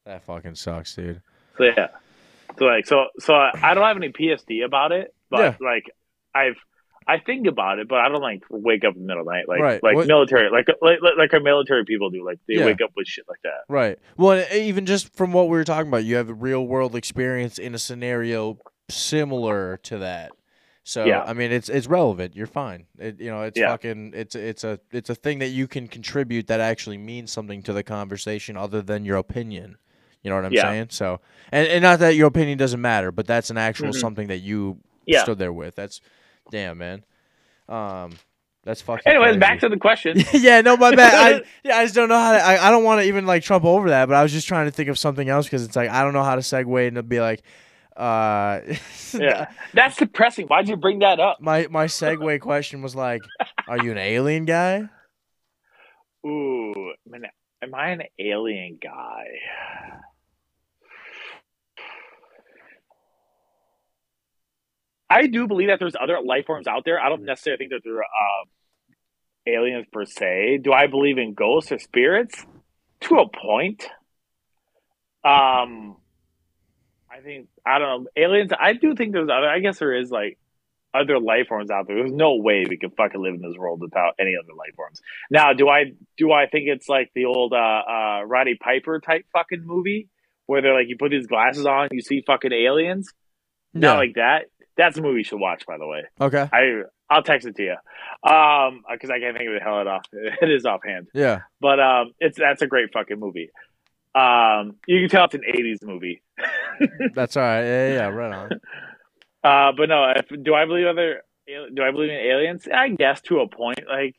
That 0.07 0.23
fucking 0.25 0.55
sucks, 0.55 0.95
dude. 0.95 1.21
So 1.59 1.65
yeah, 1.65 1.89
so 2.59 2.65
like 2.67 2.87
so 2.87 3.07
so 3.19 3.35
I 3.35 3.75
don't 3.75 3.85
have 3.85 3.97
any 3.97 4.11
PSD 4.11 4.65
about 4.65 4.93
it, 4.93 5.15
but 5.31 5.41
Yeah. 5.41 5.57
like 5.61 5.85
I've 6.35 6.57
I 7.05 7.19
think 7.19 7.49
about 7.49 7.81
it, 7.81 7.89
but 7.89 7.99
I 7.99 8.09
don't 8.09 8.23
like 8.23 8.43
wake 8.49 8.85
up 8.85 8.95
in 8.95 9.01
the 9.03 9.07
middle 9.09 9.23
of 9.23 9.27
the 9.27 9.33
night 9.33 9.49
like 9.49 9.61
Right. 9.61 9.83
like 9.83 9.97
What- 9.97 10.07
military 10.07 10.51
like 10.51 10.67
like 10.81 10.99
like 11.03 11.15
like 11.19 11.35
our 11.35 11.41
military 11.41 11.85
people 11.85 12.11
do. 12.11 12.25
Like 12.25 12.39
they 12.47 12.55
Yeah. 12.55 12.67
wake 12.67 12.81
up 12.81 12.91
with 12.97 13.07
shit 13.09 13.25
like 13.29 13.41
that. 13.43 13.65
Right. 13.69 13.99
Well, 14.17 14.45
even 14.53 14.87
just 14.87 15.15
from 15.17 15.33
what 15.33 15.45
we 15.49 15.57
were 15.57 15.65
talking 15.65 15.89
about, 15.89 16.05
you 16.05 16.15
have 16.17 16.29
a 16.29 16.35
real 16.35 16.65
world 16.67 16.95
experience 16.95 17.59
in 17.59 17.75
a 17.75 17.79
scenario 17.79 18.59
similar 18.89 19.79
to 19.79 19.99
that. 19.99 20.31
So 20.85 21.05
Yeah. 21.05 21.23
I 21.25 21.33
mean, 21.33 21.53
it's 21.53 21.69
it's 21.69 21.87
relevant. 21.87 22.35
You're 22.37 22.47
fine. 22.49 22.87
It, 22.99 23.21
you 23.21 23.31
know, 23.31 23.43
it's 23.43 23.59
Yeah. 23.59 23.69
fucking 23.69 24.13
it's 24.15 24.35
it's 24.35 24.65
a 24.65 24.79
it's 24.93 25.11
a 25.11 25.15
thing 25.15 25.39
that 25.41 25.49
you 25.49 25.67
can 25.69 25.87
contribute 25.89 26.47
that 26.49 26.61
actually 26.61 26.99
means 26.99 27.31
something 27.33 27.63
to 27.63 27.73
the 27.73 27.83
conversation 27.85 28.57
other 28.57 28.83
than 28.83 29.05
your 29.05 29.17
opinion. 29.17 29.77
You 30.23 30.31
know 30.31 30.37
what 30.37 30.45
I'm 30.45 30.53
Yeah. 30.53 30.63
saying? 30.63 30.87
So 30.91 31.21
and, 31.51 31.67
and 31.69 31.83
not 31.83 31.99
that 32.01 32.15
your 32.15 32.29
opinion 32.29 32.59
doesn't 32.59 32.81
matter, 32.81 33.11
but 33.13 33.27
that's 33.27 33.51
an 33.51 33.59
actual 33.59 33.89
Mhm. 33.89 33.95
something 34.01 34.29
that 34.29 34.39
you 34.39 34.79
Yeah. 35.07 35.23
stood 35.23 35.39
there 35.39 35.53
with. 35.53 35.75
That's 35.75 36.01
damn 36.51 36.79
man. 36.79 37.05
Um, 37.69 38.13
that's 38.65 38.81
fucking. 38.83 39.11
Anyways, 39.11 39.27
crazy. 39.31 39.39
back 39.41 39.61
to 39.61 39.69
the 39.69 39.77
question. 39.77 40.23
yeah, 40.33 40.61
no, 40.61 40.77
my 40.77 40.95
bad. 40.95 41.15
I, 41.15 41.43
yeah, 41.65 41.79
I 41.79 41.85
just 41.85 41.95
don't 41.97 42.09
know 42.09 42.19
how 42.19 42.33
to. 42.33 42.39
I, 42.39 42.69
I 42.69 42.71
don't 42.71 42.85
want 42.85 43.01
to 43.03 43.07
even 43.09 43.27
like 43.27 43.43
trump 43.43 43.65
over 43.65 43.89
that, 43.91 44.07
but 44.07 44.15
I 44.15 44.23
was 44.23 44.31
just 44.33 44.47
trying 44.47 44.67
to 44.67 44.71
think 44.71 44.89
of 44.89 44.99
something 44.99 45.29
else 45.29 45.47
because 45.47 45.65
it's 45.65 45.75
like 45.77 45.91
I 45.91 46.03
don't 46.05 46.13
know 46.13 46.23
how 46.23 46.37
to 46.37 46.41
segue 46.43 46.87
and 46.87 46.97
to 46.97 47.03
be 47.03 47.21
like, 47.21 47.43
uh, 47.97 48.61
yeah, 49.15 49.47
that's 49.75 49.97
depressing. 49.97 50.47
Why'd 50.47 50.69
you 50.69 50.77
bring 50.77 51.01
that 51.01 51.19
up? 51.19 51.41
my 51.41 51.67
my 51.71 51.87
segue 51.87 52.41
question 52.41 52.83
was 52.83 52.95
like, 52.95 53.25
are 53.67 53.83
you 53.83 53.91
an 53.91 53.99
alien 53.99 54.45
guy? 54.45 54.89
Ooh, 56.25 56.93
man, 57.09 57.23
am 57.63 57.75
I 57.75 57.89
an 57.91 58.03
alien 58.19 58.79
guy? 58.81 59.25
I 65.13 65.27
do 65.27 65.47
believe 65.47 65.69
that 65.69 65.79
there's 65.79 65.97
other 66.01 66.19
life 66.25 66.47
forms 66.47 66.67
out 66.67 66.85
there. 66.85 67.01
I 67.01 67.09
don't 67.09 67.25
necessarily 67.25 67.59
think 67.59 67.71
that 67.71 67.81
they're 67.85 68.03
uh, 68.03 68.45
aliens 69.47 69.87
per 69.93 70.05
se. 70.05 70.61
Do 70.63 70.73
I 70.73 70.87
believe 70.87 71.19
in 71.19 71.35
ghosts 71.35 71.73
or 71.73 71.79
spirits? 71.79 72.45
To 73.03 73.17
a 73.17 73.29
point. 73.29 73.89
Um, 75.25 75.97
I 77.11 77.21
think 77.23 77.49
I 77.67 77.79
don't 77.79 78.05
know 78.05 78.11
aliens. 78.17 78.53
I 78.59 78.73
do 78.73 78.95
think 78.95 79.13
there's 79.13 79.29
other. 79.29 79.49
I 79.49 79.59
guess 79.59 79.79
there 79.79 79.95
is 79.95 80.11
like 80.11 80.39
other 80.95 81.19
life 81.19 81.49
forms 81.49 81.71
out 81.71 81.87
there. 81.87 81.97
There's 81.97 82.13
no 82.13 82.37
way 82.37 82.65
we 82.69 82.77
could 82.77 82.95
fucking 82.97 83.21
live 83.21 83.35
in 83.35 83.41
this 83.43 83.57
world 83.57 83.81
without 83.81 84.15
any 84.19 84.33
other 84.43 84.55
life 84.55 84.75
forms. 84.77 85.01
Now, 85.31 85.53
do 85.53 85.69
I 85.69 85.93
do 86.17 86.33
I 86.33 86.47
think 86.47 86.69
it's 86.69 86.89
like 86.89 87.11
the 87.15 87.27
old 87.27 87.53
uh, 87.53 87.57
uh, 87.57 88.23
Roddy 88.25 88.55
Piper 88.55 89.01
type 89.01 89.27
fucking 89.33 89.63
movie 89.65 90.09
where 90.47 90.63
they're 90.63 90.75
like 90.75 90.89
you 90.89 90.97
put 90.99 91.11
these 91.11 91.27
glasses 91.27 91.67
on, 91.67 91.89
you 91.93 92.03
see 92.03 92.23
fucking 92.27 92.53
aliens? 92.53 93.13
Not 93.75 93.97
like 93.97 94.15
that. 94.17 94.47
That's 94.77 94.97
a 94.99 95.03
movie 95.03 95.19
you 95.19 95.25
should 95.25 95.41
watch, 95.41 95.65
by 95.67 95.79
the 95.79 95.87
way. 95.87 96.05
Okay. 96.21 96.49
I 96.53 96.83
I'll 97.11 97.23
text 97.23 97.47
it 97.47 97.57
to 97.57 97.63
you, 97.63 98.31
um, 98.31 98.83
because 98.91 99.11
I 99.11 99.19
can't 99.21 99.37
think 99.37 99.49
of 99.49 99.55
the 99.55 99.61
hell 99.63 99.81
it 99.81 99.87
off. 99.87 100.05
It 100.13 100.51
is 100.51 100.65
offhand, 100.65 101.09
Yeah. 101.15 101.41
but 101.61 101.79
um, 101.79 102.13
it's 102.21 102.39
that's 102.39 102.63
a 102.63 102.67
great 102.67 102.93
fucking 102.93 103.19
movie. 103.21 103.51
Um, 104.15 104.77
you 104.87 105.01
can 105.01 105.09
tell 105.09 105.25
it's 105.27 105.35
an 105.35 105.43
'80s 105.49 105.83
movie. 105.85 106.23
That's 107.15 107.37
all 107.37 107.43
right. 107.43 107.63
Yeah, 107.63 107.89
yeah, 107.89 107.95
yeah, 107.95 108.07
right 108.09 108.33
on. 108.33 108.51
Uh, 109.45 109.73
but 109.77 109.89
no, 109.89 110.13
if, 110.15 110.29
do 110.45 110.55
I 110.55 110.67
believe 110.67 110.87
other? 110.87 111.23
Do 111.49 111.83
I 111.83 111.91
believe 111.91 112.11
in 112.11 112.15
aliens? 112.17 112.69
I 112.73 112.91
guess 112.91 113.21
to 113.23 113.41
a 113.41 113.49
point. 113.49 113.81
Like, 113.89 114.15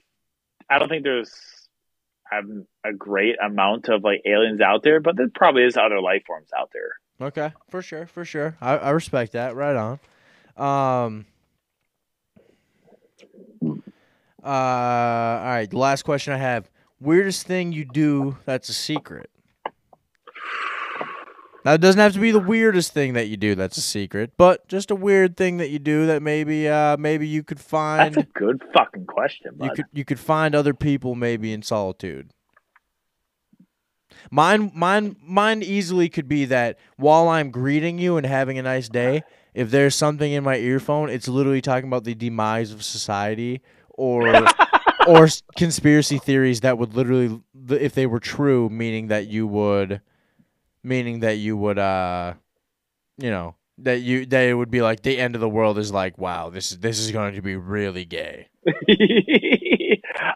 I 0.70 0.80
don't 0.80 0.90
think 0.90 1.04
there's 1.06 1.32
um, 2.30 2.66
a 2.86 2.92
great 2.92 3.38
amount 3.42 3.88
of 3.88 4.04
like 4.04 4.22
aliens 4.26 4.60
out 4.60 4.84
there, 4.84 5.00
but 5.00 5.16
there 5.16 5.30
probably 5.34 5.64
is 5.64 5.78
other 5.78 6.02
life 6.02 6.24
forms 6.28 6.50
out 6.60 6.72
there. 6.74 7.28
Okay, 7.28 7.54
for 7.70 7.82
sure, 7.82 8.06
for 8.06 8.26
sure. 8.26 8.58
I, 8.60 8.76
I 8.78 8.90
respect 8.90 9.32
that. 9.32 9.56
Right 9.56 9.78
on. 9.78 10.00
Um. 10.58 11.26
Uh. 14.44 14.48
All 14.48 15.46
right. 15.46 15.68
The 15.70 15.78
last 15.78 16.04
question 16.04 16.34
I 16.34 16.38
have: 16.38 16.70
Weirdest 17.00 17.48
thing 17.48 17.72
you 17.72 17.86
do 17.86 18.38
that's 18.46 18.70
a 18.70 18.74
secret. 18.74 19.30
Now 21.66 21.74
it 21.74 21.82
doesn't 21.82 22.00
have 22.00 22.14
to 22.14 22.20
be 22.20 22.32
the 22.32 22.40
weirdest 22.40 22.94
thing 22.94 23.14
that 23.14 23.28
you 23.28 23.38
do 23.38 23.56
that's 23.56 23.78
a 23.78 23.82
secret, 23.82 24.34
but 24.38 24.68
just 24.68 24.92
a 24.92 24.96
weird 24.96 25.38
thing 25.38 25.58
that 25.58 25.70
you 25.70 25.80
do 25.80 26.08
that 26.08 26.22
maybe 26.22 26.68
uh 26.68 26.98
maybe 26.98 27.26
you 27.28 27.42
could 27.42 27.60
find. 27.60 28.16
That's 28.16 28.28
a 28.28 28.40
good 28.40 28.62
fucking 28.74 29.06
question, 29.06 29.56
you 29.62 29.72
could 29.72 29.86
you 29.94 30.04
could 30.06 30.20
find 30.20 30.56
other 30.56 30.74
people 30.74 31.16
maybe 31.16 31.54
in 31.54 31.62
solitude. 31.62 32.32
Mine 34.30 34.72
mine 34.76 35.16
mine 35.22 35.64
easily 35.64 36.10
could 36.10 36.28
be 36.28 36.46
that 36.46 36.78
while 36.98 37.30
I'm 37.30 37.50
greeting 37.50 37.98
you 37.98 38.18
and 38.18 38.26
having 38.26 38.58
a 38.58 38.64
nice 38.64 38.90
day, 38.90 39.24
if 39.54 39.72
there's 39.72 39.96
something 39.96 40.32
in 40.32 40.44
my 40.44 40.58
earphone, 40.58 41.10
it's 41.10 41.28
literally 41.28 41.62
talking 41.62 41.88
about 41.88 42.04
the 42.04 42.16
demise 42.16 42.72
of 42.72 42.84
society 42.84 43.62
or 43.90 44.46
or 45.08 45.28
conspiracy 45.56 46.18
theories 46.18 46.62
that 46.62 46.78
would 46.78 46.96
literally 46.96 47.42
if 47.70 47.94
they 47.94 48.06
were 48.06 48.20
true 48.20 48.70
meaning 48.70 49.08
that 49.08 49.28
you 49.28 49.46
would 49.46 50.02
meaning 50.82 51.20
that 51.20 51.38
you 51.38 51.58
would 51.58 51.78
uh 51.78 52.34
you 53.18 53.30
know 53.30 53.54
that 53.78 54.00
you 54.00 54.26
that 54.26 54.44
it 54.44 54.54
would 54.54 54.72
be 54.72 54.82
like 54.82 55.02
the 55.02 55.18
end 55.18 55.36
of 55.36 55.42
the 55.42 55.50
world 55.50 55.78
is 55.78 55.92
like 55.92 56.18
wow 56.18 56.50
this 56.50 56.72
is 56.72 56.80
this 56.80 57.00
is 57.00 57.12
going 57.12 57.36
to 57.36 57.42
be 57.42 57.56
really 57.56 58.06
gay 58.06 58.48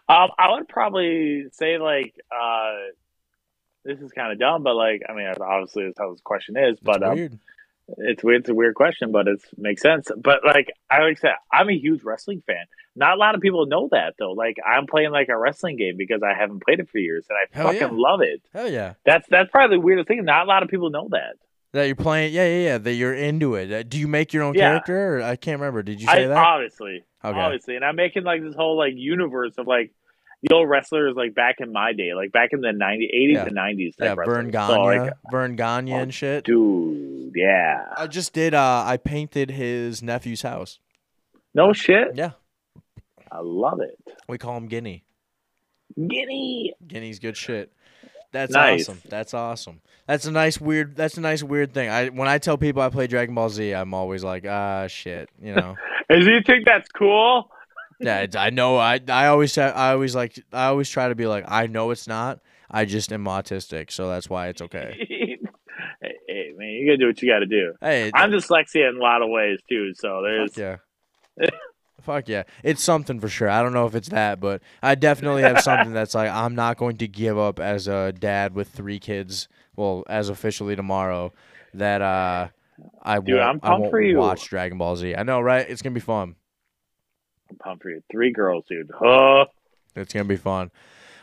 um, 0.10 0.30
I 0.38 0.52
would 0.52 0.68
probably 0.68 1.46
say 1.52 1.78
like 1.78 2.14
uh, 2.32 2.74
this 3.86 4.00
is 4.00 4.12
kind 4.12 4.32
of 4.32 4.40
dumb, 4.40 4.64
but 4.64 4.76
like, 4.76 5.04
I 5.08 5.14
mean, 5.14 5.28
obviously 5.28 5.86
that's 5.86 5.98
how 5.98 6.12
this 6.12 6.22
question 6.22 6.58
is, 6.58 6.80
but 6.80 7.04
um, 7.04 7.16
weird. 7.16 7.40
It's 7.98 8.24
weird. 8.24 8.42
It's 8.42 8.50
a 8.50 8.54
weird 8.54 8.76
question, 8.76 9.12
but 9.12 9.28
it 9.28 9.42
makes 9.58 9.82
sense. 9.82 10.10
But 10.18 10.40
like 10.46 10.72
I 10.90 11.02
like 11.04 11.18
said, 11.20 11.32
I'm 11.52 11.70
a 11.70 11.78
huge 11.78 12.04
wrestling 12.04 12.44
fan. 12.46 12.66
Not 12.96 13.14
a 13.14 13.20
lot 13.20 13.36
of 13.36 13.42
people 13.42 13.66
know 13.66 13.88
that 13.92 14.16
though. 14.20 14.32
Like 14.32 14.58
I'm 14.66 14.88
playing 14.88 15.12
like 15.12 15.30
a 15.30 15.38
wrestling 15.38 15.78
game 15.78 15.96
because 15.98 16.22
I 16.24 16.34
haven't 16.38 16.64
played 16.64 16.80
it 16.80 16.90
for 16.90 16.98
years, 16.98 17.26
and 17.30 17.38
I 17.38 17.58
Hell 17.58 17.68
fucking 17.68 17.98
yeah. 17.98 18.02
love 18.10 18.22
it. 18.22 18.42
Hell 18.54 18.70
yeah. 18.72 18.94
That's 19.06 19.28
that's 19.30 19.50
probably 19.52 19.78
the 19.78 19.82
weirdest 19.82 20.08
thing. 20.08 20.24
Not 20.26 20.46
a 20.46 20.50
lot 20.50 20.64
of 20.64 20.70
people 20.70 20.90
know 20.90 21.08
that. 21.12 21.36
That 21.74 21.86
you're 21.86 21.96
playing, 21.96 22.34
yeah, 22.34 22.48
yeah, 22.48 22.64
yeah. 22.64 22.78
That 22.78 22.94
you're 22.94 23.14
into 23.14 23.56
it. 23.56 23.72
Uh, 23.72 23.84
Do 23.84 24.00
you 24.00 24.08
make 24.08 24.34
your 24.34 24.44
own 24.44 24.54
Yeah. 24.56 24.70
character? 24.70 25.18
Or, 25.18 25.22
I 25.24 25.36
can't 25.36 25.60
remember. 25.60 25.84
Did 25.84 26.02
you 26.02 26.08
I 26.10 26.16
say 26.16 26.28
that? 26.28 26.38
obviously, 26.38 27.04
Okay. 27.24 27.38
obviously, 27.40 27.76
and 27.76 27.84
I'm 27.86 27.98
making 27.98 28.24
like 28.24 28.42
this 28.42 28.56
whole 28.56 28.78
like 28.78 28.94
universe 28.96 29.54
of 29.58 29.68
like 29.68 29.92
the 30.44 30.54
old 30.54 30.70
wrestlers 30.70 31.14
like 31.16 31.34
back 31.34 31.56
in 31.60 31.72
my 31.72 31.94
day, 31.94 32.14
like 32.16 32.32
back 32.32 32.50
in 32.54 32.62
the 32.62 32.68
90s, 32.70 33.10
80s 33.14 33.34
Yeah. 33.34 33.46
and 33.46 33.56
90s. 33.56 33.94
yeah, 34.00 34.16
Verne. 34.16 34.50
Gagne, 34.52 34.74
So, 34.74 34.82
like, 34.82 35.14
Verne 35.32 35.56
Gagne 35.56 35.92
and 35.92 36.14
shit. 36.14 36.44
dude, 36.44 37.32
yeah, 37.36 37.86
I 37.98 38.08
just 38.08 38.34
did. 38.34 38.54
Uh, 38.54 38.84
I 38.86 38.98
painted 38.98 39.52
his 39.52 40.02
nephew's 40.04 40.42
house. 40.44 40.80
no 41.54 41.74
shit. 41.74 42.10
Yeah, 42.16 42.32
I 43.32 43.40
love 43.42 43.80
it. 43.82 43.98
we 44.28 44.38
call 44.38 44.58
him 44.58 44.68
Guinea. 44.68 45.04
Guinea. 45.96 46.74
Guinea's 46.86 47.20
good 47.20 47.38
shit. 47.38 47.72
That's 48.32 48.54
Nice. 48.54 48.90
awesome. 48.90 49.02
That's 49.10 49.34
awesome. 49.34 49.82
That's 50.06 50.26
a 50.26 50.32
nice 50.32 50.60
weird. 50.60 50.96
That's 50.96 51.18
a 51.18 51.22
nice 51.22 51.42
weird 51.42 51.74
thing. 51.74 51.90
I 51.90 52.10
when 52.10 52.28
I 52.28 52.38
tell 52.38 52.58
people 52.58 52.82
I 52.82 52.90
play 52.90 53.08
Dragon 53.08 53.34
Ball 53.34 53.50
Z, 53.50 53.72
I'm 53.74 53.94
always 53.94 54.24
like, 54.24 54.46
ah, 54.48 54.88
shit. 54.88 55.30
You 55.42 55.56
know. 55.56 55.76
And 56.10 56.24
do 56.24 56.32
you 56.32 56.42
think 56.46 56.66
that's 56.66 56.88
cool? 56.90 57.50
Yeah, 58.00 58.20
it's, 58.20 58.36
I 58.36 58.50
know. 58.50 58.78
I 58.78 59.00
I 59.08 59.28
always 59.28 59.58
I 59.58 59.92
always 59.92 60.16
like. 60.16 60.40
I 60.54 60.66
always 60.66 60.90
try 60.90 61.10
to 61.10 61.16
be 61.16 61.28
like, 61.28 61.46
I 61.48 61.68
know 61.68 61.92
it's 61.92 62.08
not. 62.08 62.40
I 62.70 62.86
just 62.86 63.12
am 63.14 63.26
autistic, 63.26 63.92
so 63.92 64.10
that's 64.10 64.30
why 64.30 64.48
it's 64.50 64.62
okay. 64.62 64.96
hey, 65.10 65.38
hey, 66.28 66.54
man, 66.58 66.70
you 66.70 66.86
gotta 66.88 66.98
do 66.98 67.08
what 67.08 67.22
you 67.22 67.30
gotta 67.32 67.46
do. 67.46 67.74
Hey, 67.82 68.12
I'm 68.14 68.32
dyslexia 68.32 68.90
in 68.90 68.98
a 68.98 69.02
lot 69.02 69.22
of 69.22 69.30
ways 69.30 69.60
too, 69.70 69.94
so 69.96 70.22
there's 70.22 70.54
Fuck 70.54 70.58
yeah. 71.40 71.50
Fuck 72.02 72.30
yeah. 72.30 72.44
It's 72.64 72.82
something 72.84 73.20
for 73.20 73.28
sure. 73.28 73.50
I 73.50 73.62
don't 73.62 73.74
know 73.74 73.86
if 73.86 73.94
it's 73.96 74.10
that, 74.10 74.40
but 74.40 74.62
I 74.82 74.96
definitely 74.96 75.42
have 75.42 75.60
something 75.62 75.92
that's 75.94 76.16
like 76.16 76.30
I'm 76.30 76.56
not 76.56 76.78
going 76.78 76.98
to 76.98 77.08
give 77.08 77.38
up 77.38 77.60
as 77.60 77.88
a 77.88 78.14
dad 78.14 78.54
with 78.56 78.70
three 78.70 79.00
kids. 79.00 79.50
Well, 79.76 80.04
as 80.08 80.30
officially 80.30 80.76
tomorrow, 80.76 81.34
that 81.74 82.02
uh 82.02 82.48
I 83.04 83.20
Dude, 83.20 83.36
won't, 83.36 83.42
I'm 83.50 83.56
I 83.62 83.68
pumped 83.70 83.82
won't 83.82 83.92
for 83.92 84.02
you. 84.02 84.18
watch 84.18 84.48
Dragon 84.48 84.78
Ball 84.78 84.96
Z. 84.96 85.16
I 85.16 85.24
know, 85.24 85.42
right? 85.42 85.70
It's 85.70 85.82
gonna 85.82 85.94
be 85.96 86.00
fun. 86.00 86.36
I'm 87.50 87.58
pumped 87.58 87.84
for 87.84 87.90
you. 87.90 88.02
Three 88.12 88.32
girls, 88.32 88.66
dude. 88.70 88.92
Huh? 88.98 89.46
It's 89.96 90.14
gonna 90.14 90.26
be 90.26 90.38
fun. 90.38 90.72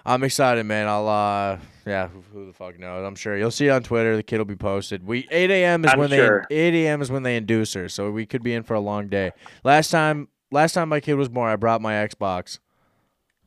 I'm 0.06 0.22
excited, 0.22 0.64
man. 0.66 0.86
I'll 0.86 1.08
uh 1.08 1.58
yeah, 1.86 2.08
who, 2.08 2.22
who 2.32 2.46
the 2.46 2.52
fuck 2.52 2.78
knows? 2.78 3.06
I'm 3.06 3.14
sure 3.14 3.36
you'll 3.36 3.50
see 3.50 3.66
it 3.66 3.70
on 3.70 3.82
Twitter. 3.82 4.16
The 4.16 4.22
kid 4.22 4.38
will 4.38 4.44
be 4.44 4.56
posted. 4.56 5.06
We 5.06 5.26
8 5.30 5.50
a.m. 5.50 5.84
is 5.84 5.92
I'm 5.92 5.98
when 5.98 6.10
sure. 6.10 6.46
they 6.48 6.56
8 6.56 6.86
a.m. 6.86 7.02
is 7.02 7.10
when 7.10 7.22
they 7.22 7.36
induce 7.36 7.74
her, 7.74 7.88
so 7.88 8.10
we 8.10 8.26
could 8.26 8.42
be 8.42 8.54
in 8.54 8.62
for 8.62 8.74
a 8.74 8.80
long 8.80 9.08
day. 9.08 9.32
Last 9.64 9.90
time, 9.90 10.28
last 10.50 10.72
time 10.72 10.88
my 10.88 11.00
kid 11.00 11.14
was 11.14 11.28
born, 11.28 11.50
I 11.50 11.56
brought 11.56 11.80
my 11.80 11.94
Xbox. 11.94 12.58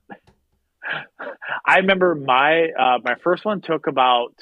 I 1.66 1.78
remember 1.78 2.16
my 2.16 2.70
uh, 2.80 3.00
my 3.04 3.16
first 3.24 3.44
one 3.44 3.62
took 3.62 3.88
about 3.88 4.34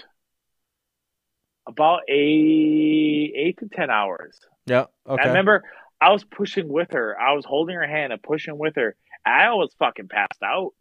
about 1.68 2.02
eight 2.08 3.34
eight 3.36 3.58
to 3.60 3.68
ten 3.74 3.90
hours. 3.90 4.40
Yeah. 4.66 4.86
Okay. 5.08 5.24
I 5.24 5.28
remember 5.28 5.64
I 6.06 6.12
was 6.12 6.24
pushing 6.24 6.68
with 6.68 6.92
her. 6.92 7.20
I 7.20 7.34
was 7.34 7.46
holding 7.46 7.76
her 7.76 7.88
hand 7.88 8.14
and 8.14 8.22
pushing 8.22 8.60
with 8.60 8.76
her. 8.76 8.96
I 9.26 9.50
was 9.54 9.74
fucking 9.80 10.08
passed 10.08 10.44
out. 10.44 10.74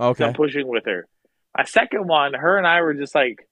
Okay. 0.00 0.24
I'm 0.24 0.32
pushing 0.32 0.66
with 0.66 0.86
her. 0.86 1.06
My 1.54 1.64
second 1.64 2.08
one, 2.08 2.32
her 2.32 2.56
and 2.56 2.66
I 2.66 2.80
were 2.80 2.94
just 2.94 3.14
like 3.14 3.46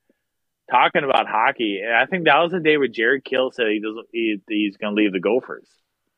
talking 0.70 1.05
about 1.05 1.27
hockey, 1.28 1.82
and 1.85 1.94
I 1.94 2.06
think 2.06 2.24
that 2.24 2.39
was 2.39 2.52
the 2.52 2.60
day 2.60 2.78
where 2.78 2.89
Jared 2.89 3.23
Kill 3.23 3.51
said 3.51 3.66
he 3.69 3.81
doesn't 3.81 4.06
he, 4.15 4.40
he's 4.48 4.78
going 4.78 4.97
to 4.97 5.02
leave 5.02 5.12
the 5.12 5.20
Gophers. 5.20 5.69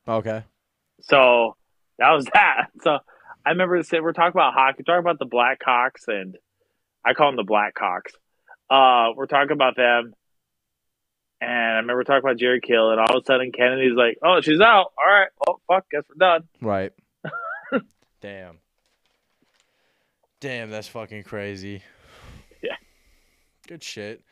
Okay. 0.07 0.45
So 1.01 1.57
that 1.99 2.11
was 2.11 2.25
that. 2.33 2.67
So 2.81 2.99
I 3.45 3.49
remember 3.49 3.81
we're 3.91 4.13
talking 4.13 4.31
about 4.39 4.53
hockey, 4.53 4.83
talking 4.83 4.99
about 4.99 5.19
the 5.19 5.25
Blackhawks, 5.25 6.07
and 6.07 6.37
I 7.03 7.13
call 7.13 7.27
them 7.27 7.35
the 7.35 7.43
Blackhawks. 7.43 8.13
Uh, 8.69 9.11
we're 9.17 9.25
talking 9.25 9.51
about 9.51 9.75
them, 9.75 10.13
and 11.41 11.49
I 11.51 11.77
remember 11.77 12.03
talking 12.03 12.23
about 12.23 12.37
Jared 12.37 12.63
Kill, 12.63 12.91
and 12.91 12.99
all 12.99 13.17
of 13.17 13.23
a 13.23 13.25
sudden 13.25 13.51
Kennedy's 13.51 13.95
like, 13.95 14.17
"Oh, 14.23 14.39
she's 14.41 14.61
out. 14.61 14.91
All 14.97 15.05
right, 15.11 15.29
well, 15.45 15.61
fuck, 15.67 15.89
guess 15.89 16.03
we're 16.09 16.15
done." 16.25 16.47
Right. 16.61 16.91
Damn. 18.21 18.59
Damn, 20.39 20.69
that's 20.71 20.87
fucking 20.87 21.23
crazy. 21.23 21.83
Yeah. 22.63 22.75
Good 23.67 23.83
shit. 23.83 24.23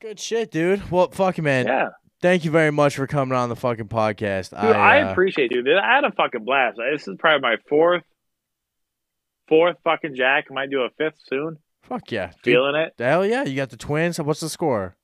Good 0.00 0.20
shit, 0.20 0.50
dude. 0.50 0.90
Well, 0.90 1.10
fuck 1.10 1.36
you, 1.38 1.42
man. 1.42 1.66
Yeah, 1.66 1.88
Thank 2.22 2.44
you 2.44 2.50
very 2.50 2.70
much 2.72 2.96
for 2.96 3.06
coming 3.06 3.36
on 3.36 3.48
the 3.48 3.56
fucking 3.56 3.88
podcast. 3.88 4.50
dude, 4.50 4.74
I, 4.76 5.02
uh, 5.02 5.12
appreciate 5.12 5.52
you. 5.52 5.62
Dude. 5.62 5.76
I 5.76 5.94
had 5.96 6.04
a 6.04 6.12
fucking 6.12 6.44
blast. 6.44 6.78
This 6.92 7.06
is 7.06 7.16
probably 7.18 7.42
my 7.42 7.56
fourth, 7.68 8.04
fourth 9.48 9.76
fucking 9.84 10.14
Jack. 10.14 10.46
I 10.50 10.54
might 10.54 10.70
do 10.70 10.82
a 10.82 10.90
fifth 10.96 11.18
soon. 11.28 11.58
Fuck 11.82 12.10
yeah. 12.10 12.32
Dude, 12.42 12.54
Feeling 12.54 12.74
it. 12.74 12.94
hell 12.98 13.24
yeah. 13.24 13.44
You 13.44 13.54
got 13.54 13.70
the 13.70 13.76
twins. 13.76 14.18
What's 14.18 14.40
the 14.40 14.48
score? 14.48 14.96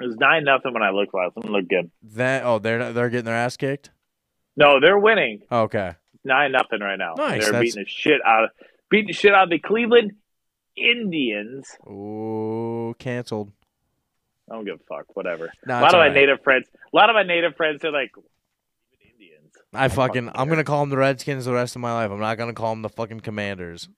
It 0.00 0.06
was 0.06 0.16
nine 0.16 0.44
nothing 0.44 0.72
when 0.72 0.82
I 0.82 0.90
looked 0.90 1.14
last. 1.14 1.36
It 1.36 1.44
looked 1.50 1.68
good. 1.68 1.90
That 2.14 2.44
oh, 2.44 2.58
they're 2.58 2.92
they're 2.92 3.10
getting 3.10 3.24
their 3.26 3.34
ass 3.36 3.56
kicked. 3.56 3.90
No, 4.56 4.80
they're 4.80 4.98
winning. 4.98 5.40
Oh, 5.50 5.62
okay. 5.62 5.94
nine 6.24 6.52
nothing 6.52 6.80
right 6.80 6.96
now. 6.98 7.14
Nice, 7.16 7.42
They're 7.42 7.52
that's- 7.52 7.62
beating 7.62 7.84
the 7.84 7.88
shit 7.88 8.20
out 8.26 8.44
of 8.44 8.50
beating 8.90 9.08
the 9.08 9.12
shit 9.12 9.34
out 9.34 9.44
of 9.44 9.50
the 9.50 9.58
Cleveland 9.58 10.12
Indians. 10.76 11.66
Ooh, 11.86 12.94
canceled. 12.98 13.52
I 14.50 14.54
don't 14.56 14.64
give 14.64 14.74
a 14.80 14.84
fuck. 14.96 15.16
Whatever. 15.16 15.50
A 15.66 15.80
lot 15.80 15.94
of 15.94 15.98
my 15.98 16.08
native 16.12 16.42
friends. 16.42 16.66
A 16.92 16.96
lot 16.96 17.08
of 17.08 17.14
my 17.14 17.22
native 17.22 17.56
friends 17.56 17.84
are 17.84 17.90
like 17.92 18.10
Indians. 19.00 19.52
I 19.72 19.88
fucking. 19.88 20.30
I'm 20.34 20.48
gonna 20.48 20.64
call 20.64 20.80
them 20.80 20.90
the 20.90 20.98
Redskins 20.98 21.44
the 21.46 21.52
rest 21.52 21.76
of 21.76 21.80
my 21.82 21.92
life. 21.92 22.10
I'm 22.10 22.20
not 22.20 22.36
gonna 22.36 22.52
call 22.52 22.70
them 22.70 22.82
the 22.82 22.88
fucking 22.90 23.20
Commanders. 23.20 23.88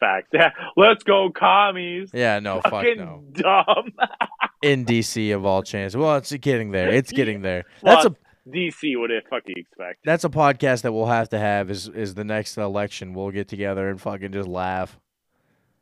Fact. 0.00 0.28
Yeah. 0.32 0.50
Let's 0.76 1.04
go 1.04 1.30
commies. 1.30 2.10
Yeah, 2.12 2.40
no, 2.40 2.60
fuck 2.60 2.72
Fucking 2.72 2.96
no. 2.98 3.22
dumb. 3.32 3.90
In 4.64 4.84
DC 4.84 5.34
of 5.34 5.44
all 5.44 5.62
chances. 5.62 5.96
Well, 5.96 6.16
it's 6.16 6.32
getting 6.32 6.70
there. 6.70 6.90
It's 6.90 7.12
getting 7.20 7.42
there. 7.42 7.64
That's 7.82 8.06
a 8.06 8.16
DC. 8.48 8.98
What 8.98 9.08
the 9.08 9.20
fuck 9.28 9.44
do 9.44 9.52
you 9.54 9.60
expect? 9.62 10.00
that's 10.04 10.24
a 10.24 10.28
podcast 10.28 10.82
that 10.82 10.92
we'll 10.92 11.06
have 11.06 11.28
to 11.30 11.38
have 11.38 11.70
is 11.70 11.88
is 11.88 12.14
the 12.14 12.24
next 12.24 12.56
election. 12.56 13.14
We'll 13.14 13.30
get 13.30 13.48
together 13.48 13.88
and 13.88 14.00
fucking 14.00 14.32
just 14.32 14.48
laugh. 14.48 14.98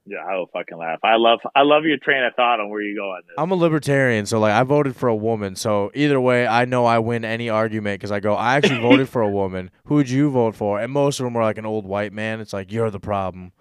Yeah, 0.04 0.18
I 0.28 0.36
will 0.36 0.48
fucking 0.52 0.76
laugh. 0.76 0.98
I 1.04 1.14
love. 1.16 1.38
I 1.54 1.62
love 1.62 1.84
your 1.84 1.96
train 1.98 2.24
of 2.24 2.34
thought 2.34 2.59
on 2.59 2.70
where 2.70 2.82
you 2.82 2.96
go 2.96 3.10
on 3.10 3.22
this. 3.24 3.34
I'm 3.38 3.52
a 3.52 3.54
libertarian, 3.54 4.26
so 4.26 4.40
like 4.40 4.52
I 4.52 4.64
voted 4.64 4.96
for 4.96 5.09
a 5.09 5.14
woman. 5.14 5.54
So 5.54 5.92
either 5.94 6.20
way, 6.20 6.44
I 6.44 6.64
know 6.64 6.84
I 6.86 6.98
win 6.98 7.24
any 7.24 7.48
argument 7.48 8.00
because 8.00 8.10
I 8.10 8.18
go, 8.18 8.34
I 8.34 8.56
actually 8.56 8.80
voted 8.88 9.09
for 9.09 9.22
a 9.22 9.30
woman. 9.30 9.70
Who'd 9.84 10.10
you 10.10 10.28
vote 10.30 10.56
for? 10.56 10.80
And 10.80 10.92
most 10.92 11.20
of 11.20 11.24
them 11.24 11.34
were 11.34 11.42
like 11.42 11.59
an 11.59 11.66
old 11.66 11.86
white 11.86 12.12
man. 12.12 12.40
It's 12.40 12.52
like 12.52 12.72
you're 12.72 12.90
the 12.90 12.98
problem. 12.98 13.52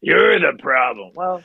You're 0.00 0.38
the 0.38 0.56
problem. 0.62 1.10
Well, 1.16 1.42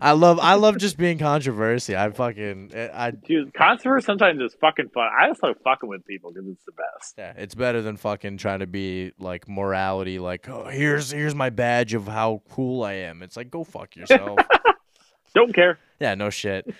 I 0.00 0.12
love 0.12 0.38
I 0.40 0.54
love 0.54 0.78
just 0.78 0.96
being 0.96 1.18
controversy. 1.18 1.96
I 1.96 2.10
fucking 2.10 2.72
I 2.74 3.10
dude, 3.12 3.52
controversy 3.54 4.04
sometimes 4.04 4.40
is 4.40 4.54
fucking 4.60 4.88
fun. 4.90 5.08
I 5.18 5.28
just 5.28 5.42
like 5.42 5.62
fucking 5.62 5.88
with 5.88 6.04
people 6.06 6.32
because 6.32 6.48
it's 6.48 6.64
the 6.64 6.72
best. 6.72 7.14
yeah, 7.18 7.32
it's 7.36 7.54
better 7.54 7.82
than 7.82 7.96
fucking 7.96 8.36
trying 8.38 8.60
to 8.60 8.66
be 8.66 9.12
like 9.18 9.48
morality. 9.48 10.18
Like 10.18 10.48
oh, 10.48 10.64
here's 10.68 11.10
here's 11.10 11.34
my 11.34 11.50
badge 11.50 11.94
of 11.94 12.06
how 12.06 12.42
cool 12.50 12.82
I 12.84 12.92
am. 12.94 13.22
It's 13.22 13.36
like 13.36 13.50
go 13.50 13.64
fuck 13.64 13.96
yourself. 13.96 14.38
Don't 15.34 15.52
care. 15.52 15.78
yeah, 15.98 16.14
no 16.14 16.30
shit, 16.30 16.72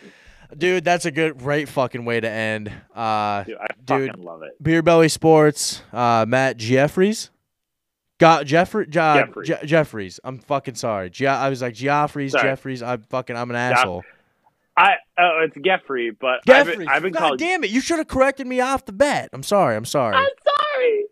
dude. 0.57 0.85
That's 0.85 1.07
a 1.07 1.11
good 1.11 1.39
great 1.39 1.69
fucking 1.69 2.05
way 2.05 2.21
to 2.21 2.29
end. 2.31 2.71
Uh, 2.95 3.43
Dude, 3.45 3.57
I 3.59 3.67
Dude. 3.85 4.17
love 4.19 4.43
it. 4.43 4.53
Beer 4.63 4.81
Belly 4.81 5.09
Sports, 5.09 5.83
uh, 5.93 6.25
Matt 6.29 6.57
Jeffries. 6.57 7.31
Got 8.19 8.47
Jeffrey, 8.47 8.87
Je- 8.87 8.93
Jeffries. 8.93 9.49
Je- 9.49 9.67
Jeffries. 9.67 10.21
I'm 10.23 10.39
fucking 10.39 10.77
sorry. 10.77 11.11
Ge- 11.11 11.23
I 11.25 11.49
was 11.49 11.63
like 11.63 11.75
Geoffreys, 11.75 12.31
Sorry. 12.31 12.45
Jeffries. 12.45 12.83
I'm 12.83 13.03
fucking. 13.03 13.37
I'm 13.37 13.51
an 13.51 13.57
asshole. 13.57 14.05
I 14.77 14.95
oh, 15.19 15.45
it's 15.45 15.57
Geoffrey, 15.65 16.11
but 16.11 16.49
I've 16.49 16.67
been, 16.67 16.89
I've 16.89 17.03
been 17.03 17.13
God 17.13 17.21
called. 17.21 17.39
damn 17.39 17.65
it! 17.65 17.71
You 17.71 17.81
should 17.81 17.99
have 17.99 18.09
corrected 18.09 18.47
me 18.47 18.61
off 18.61 18.85
the 18.85 18.93
bat. 18.93 19.31
I'm 19.33 19.43
sorry. 19.43 19.77
I'm 19.77 19.85
sorry. 19.85 20.17
I'm 20.17 20.27
sorry. 20.45 21.05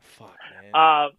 Fuck, 0.00 0.36
man. 0.62 0.74
Um, 0.74 1.10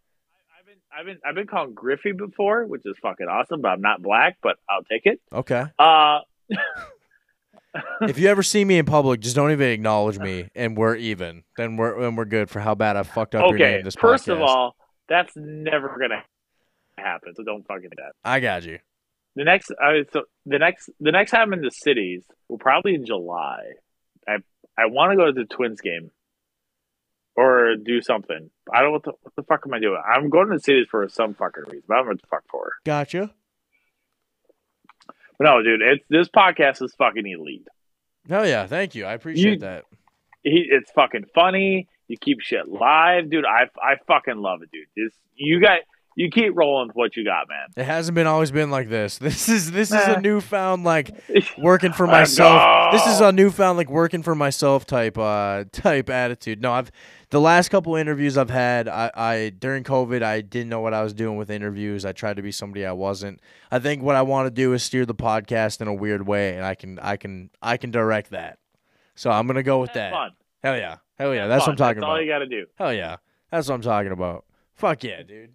I've 0.60 0.66
been 0.66 0.76
I've 0.92 1.06
been 1.06 1.18
I've 1.26 1.36
been 1.36 1.48
called 1.48 1.76
Griffey 1.76 2.12
before, 2.12 2.66
which 2.66 2.82
is 2.86 2.96
fucking 3.02 3.28
awesome. 3.28 3.62
But 3.62 3.70
I'm 3.70 3.82
not 3.82 4.02
black, 4.02 4.38
but 4.44 4.58
I'll 4.70 4.84
take 4.84 5.06
it. 5.06 5.20
okay. 5.34 5.66
Uh, 5.80 6.20
if 8.02 8.20
you 8.20 8.28
ever 8.28 8.44
see 8.44 8.64
me 8.64 8.78
in 8.78 8.86
public, 8.86 9.20
just 9.20 9.36
don't 9.36 9.52
even 9.52 9.70
acknowledge 9.70 10.20
me, 10.20 10.50
and 10.56 10.78
we're 10.78 10.96
even. 10.96 11.44
Then 11.58 11.78
we're 11.78 12.00
then 12.00 12.16
we're 12.16 12.26
good 12.26 12.50
for 12.50 12.60
how 12.60 12.76
bad 12.76 12.96
I 12.96 13.04
fucked 13.04 13.36
up 13.36 13.46
your 13.50 13.56
okay. 13.56 13.76
name 13.78 13.86
this 13.86 13.96
First 13.96 14.28
of 14.28 14.42
all, 14.42 14.76
that's 15.10 15.34
never 15.36 15.98
gonna 16.00 16.24
happen. 16.98 17.34
So 17.36 17.44
don't 17.44 17.66
fucking 17.68 17.90
do 17.90 17.96
that. 17.98 18.14
I 18.24 18.40
got 18.40 18.64
you. 18.66 18.80
The 19.36 19.44
next, 19.44 19.70
uh, 19.72 20.04
so 20.12 20.24
the 20.48 20.58
next, 20.58 20.90
the 21.00 21.12
next 21.12 21.30
time 21.32 21.54
in 21.54 21.62
the 21.62 21.70
cities 21.70 22.24
will 22.50 22.58
probably 22.58 22.96
in 22.96 23.06
July. 23.06 23.60
I 24.28 24.38
I 24.78 24.88
want 24.88 25.12
to 25.12 25.18
go 25.18 25.26
to 25.28 25.32
the 25.32 25.46
Twins 25.46 25.80
game, 25.80 26.10
or 27.36 27.76
do 27.76 28.02
something. 28.02 28.50
I 28.74 28.82
don't 28.82 28.88
know 28.90 28.92
what 28.94 29.04
the, 29.04 29.12
what 29.22 29.36
the 29.36 29.44
fuck 29.44 29.62
am 29.66 29.74
I 29.76 29.80
doing. 29.80 30.02
I'm 30.12 30.30
going 30.30 30.48
to 30.50 30.56
the 30.56 30.60
cities 30.60 30.88
for 30.90 31.08
some 31.08 31.36
fucking 31.36 31.64
reason. 31.68 31.84
But 31.88 31.94
I 31.94 31.98
don't 31.98 32.06
know 32.08 32.12
what 32.14 32.22
the 32.22 32.28
fuck 32.28 32.44
for. 32.50 32.72
Gotcha. 32.84 33.32
But 35.38 35.44
no, 35.46 35.62
dude, 35.62 35.82
it's 35.84 36.04
this 36.10 36.30
podcast 36.30 36.82
is 36.82 36.96
fucking 36.98 37.28
elite. 37.28 37.68
Hell 38.28 38.48
yeah, 38.48 38.66
thank 38.66 38.96
you. 38.96 39.06
I 39.06 39.14
appreciate 39.14 39.52
You- 39.54 39.60
that. 39.60 39.86
He, 40.44 40.66
it's 40.70 40.90
fucking 40.92 41.26
funny. 41.36 41.88
You 42.08 42.18
keep 42.18 42.42
shit 42.42 42.68
live, 42.68 43.30
dude. 43.30 43.46
I 43.46 43.70
I 43.82 43.96
fucking 44.08 44.38
love 44.38 44.62
it, 44.62 44.72
dude. 44.72 44.88
This 44.96 45.14
you 45.36 45.60
got 45.62 45.80
you 46.18 46.32
keep 46.32 46.54
rolling 46.56 46.88
with 46.88 46.96
what 46.96 47.16
you 47.16 47.24
got, 47.24 47.48
man. 47.48 47.68
It 47.78 47.86
hasn't 47.86 48.16
been 48.16 48.26
always 48.26 48.50
been 48.50 48.72
like 48.72 48.90
this. 48.90 49.20
This 49.28 49.48
is 49.48 49.72
this 49.72 49.92
is 49.92 50.08
a 50.08 50.20
newfound 50.20 50.84
like 50.84 51.12
working 51.60 51.94
for 51.94 52.08
myself. 52.08 52.92
This 52.92 53.06
is 53.06 53.22
a 53.22 53.32
newfound 53.32 53.78
like 53.78 53.90
working 53.90 54.24
for 54.24 54.34
myself 54.34 54.86
type 54.86 55.18
uh 55.18 55.66
type 55.72 56.10
attitude. 56.10 56.60
No, 56.60 56.74
I've 56.74 56.92
the 57.30 57.40
last 57.40 57.70
couple 57.70 57.96
interviews 57.96 58.38
I've 58.38 58.50
had, 58.50 58.88
I, 58.88 59.12
I 59.14 59.50
during 59.50 59.84
COVID 59.84 60.24
I 60.24 60.42
didn't 60.42 60.70
know 60.70 60.80
what 60.80 60.96
I 60.96 61.04
was 61.04 61.14
doing 61.14 61.38
with 61.38 61.52
interviews. 61.52 62.04
I 62.04 62.14
tried 62.14 62.38
to 62.38 62.42
be 62.42 62.52
somebody 62.52 62.84
I 62.84 62.94
wasn't. 62.94 63.40
I 63.70 63.78
think 63.78 64.02
what 64.02 64.16
I 64.16 64.24
want 64.24 64.48
to 64.48 64.52
do 64.52 64.74
is 64.74 64.82
steer 64.82 65.06
the 65.06 65.14
podcast 65.16 65.82
in 65.82 65.88
a 65.88 65.94
weird 65.94 66.26
way 66.26 66.56
and 66.56 66.66
I 66.66 66.74
can 66.74 66.98
I 66.98 67.18
can 67.18 67.52
I 67.62 67.78
can 67.78 67.92
direct 67.92 68.32
that. 68.32 68.58
So 69.14 69.30
I'm 69.30 69.46
gonna 69.46 69.62
go 69.62 69.80
with 69.80 69.94
that. 69.94 70.14
Fun. 70.14 70.32
Hell 70.64 70.78
yeah. 70.78 70.98
Hell 71.18 71.34
yeah. 71.34 71.48
That's 71.48 71.62
what 71.62 71.72
I'm 71.72 71.76
talking 71.78 72.00
about. 72.00 72.08
That's 72.08 72.18
all 72.18 72.22
you 72.22 72.32
got 72.32 72.40
to 72.40 72.48
do. 72.48 72.66
Hell 72.76 72.94
yeah. 72.94 73.18
That's 73.52 73.68
what 73.68 73.76
I'm 73.76 73.82
talking 73.82 74.12
about. 74.12 74.46
Fuck 74.76 75.04
yeah, 75.04 75.24
dude. 75.24 75.52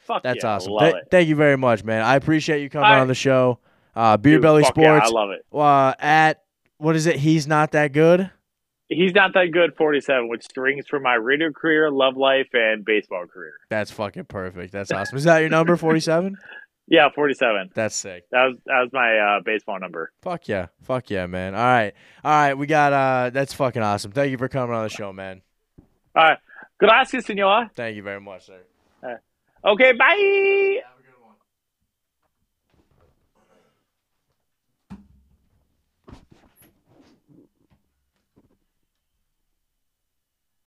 Fuck 0.00 0.22
That's 0.22 0.42
yeah, 0.42 0.54
awesome. 0.54 0.72
Th-. 0.78 0.94
Thank 1.10 1.28
you 1.28 1.36
very 1.36 1.56
much, 1.56 1.84
man. 1.84 2.02
I 2.02 2.16
appreciate 2.16 2.62
you 2.62 2.70
coming 2.70 2.88
I- 2.88 2.98
on 3.00 3.08
the 3.08 3.14
show. 3.14 3.58
Uh, 3.94 4.16
Beer 4.16 4.34
Dude, 4.36 4.42
Belly 4.42 4.62
fuck 4.62 4.76
yeah, 4.76 5.00
Sports. 5.00 5.06
I 5.06 5.12
love 5.12 5.30
it. 5.30 5.44
uh, 5.52 5.92
at 5.98 6.42
what 6.76 6.94
is 6.94 7.06
it? 7.06 7.16
He's 7.16 7.48
not 7.48 7.72
that 7.72 7.92
good. 7.92 8.30
He's 8.88 9.12
not 9.12 9.34
that 9.34 9.46
good. 9.52 9.74
Forty-seven, 9.76 10.28
which 10.28 10.44
strings 10.44 10.86
for 10.88 11.00
my 11.00 11.14
radio 11.14 11.50
career, 11.50 11.90
love 11.90 12.16
life, 12.16 12.46
and 12.52 12.84
baseball 12.84 13.26
career. 13.26 13.54
That's 13.68 13.90
fucking 13.90 14.26
perfect. 14.26 14.72
That's 14.72 14.92
awesome. 14.92 15.18
Is 15.18 15.24
that 15.24 15.38
your 15.40 15.50
number? 15.50 15.76
Forty-seven. 15.76 16.36
Yeah, 16.90 17.08
forty-seven. 17.14 17.70
That's 17.74 17.94
sick. 17.94 18.24
That 18.30 18.44
was 18.46 18.56
that 18.66 18.80
was 18.80 18.90
my 18.92 19.18
uh, 19.18 19.40
baseball 19.44 19.78
number. 19.78 20.10
Fuck 20.22 20.48
yeah. 20.48 20.68
Fuck 20.82 21.10
yeah, 21.10 21.26
man. 21.26 21.54
All 21.54 21.60
right. 21.60 21.92
All 22.24 22.30
right. 22.32 22.54
We 22.54 22.66
got. 22.66 22.92
Uh, 22.92 23.30
that's 23.30 23.52
fucking 23.52 23.82
awesome. 23.82 24.12
Thank 24.12 24.30
you 24.30 24.38
for 24.38 24.48
coming 24.48 24.74
on 24.74 24.84
the 24.84 24.88
show, 24.88 25.12
man. 25.12 25.42
All 26.16 26.24
right, 26.24 26.38
gracias, 26.78 27.26
senor. 27.26 27.70
Thank 27.76 27.94
you 27.94 28.02
very 28.02 28.20
much, 28.20 28.46
sir. 28.46 28.62
Okay, 29.64 29.92
bye. 29.92 30.82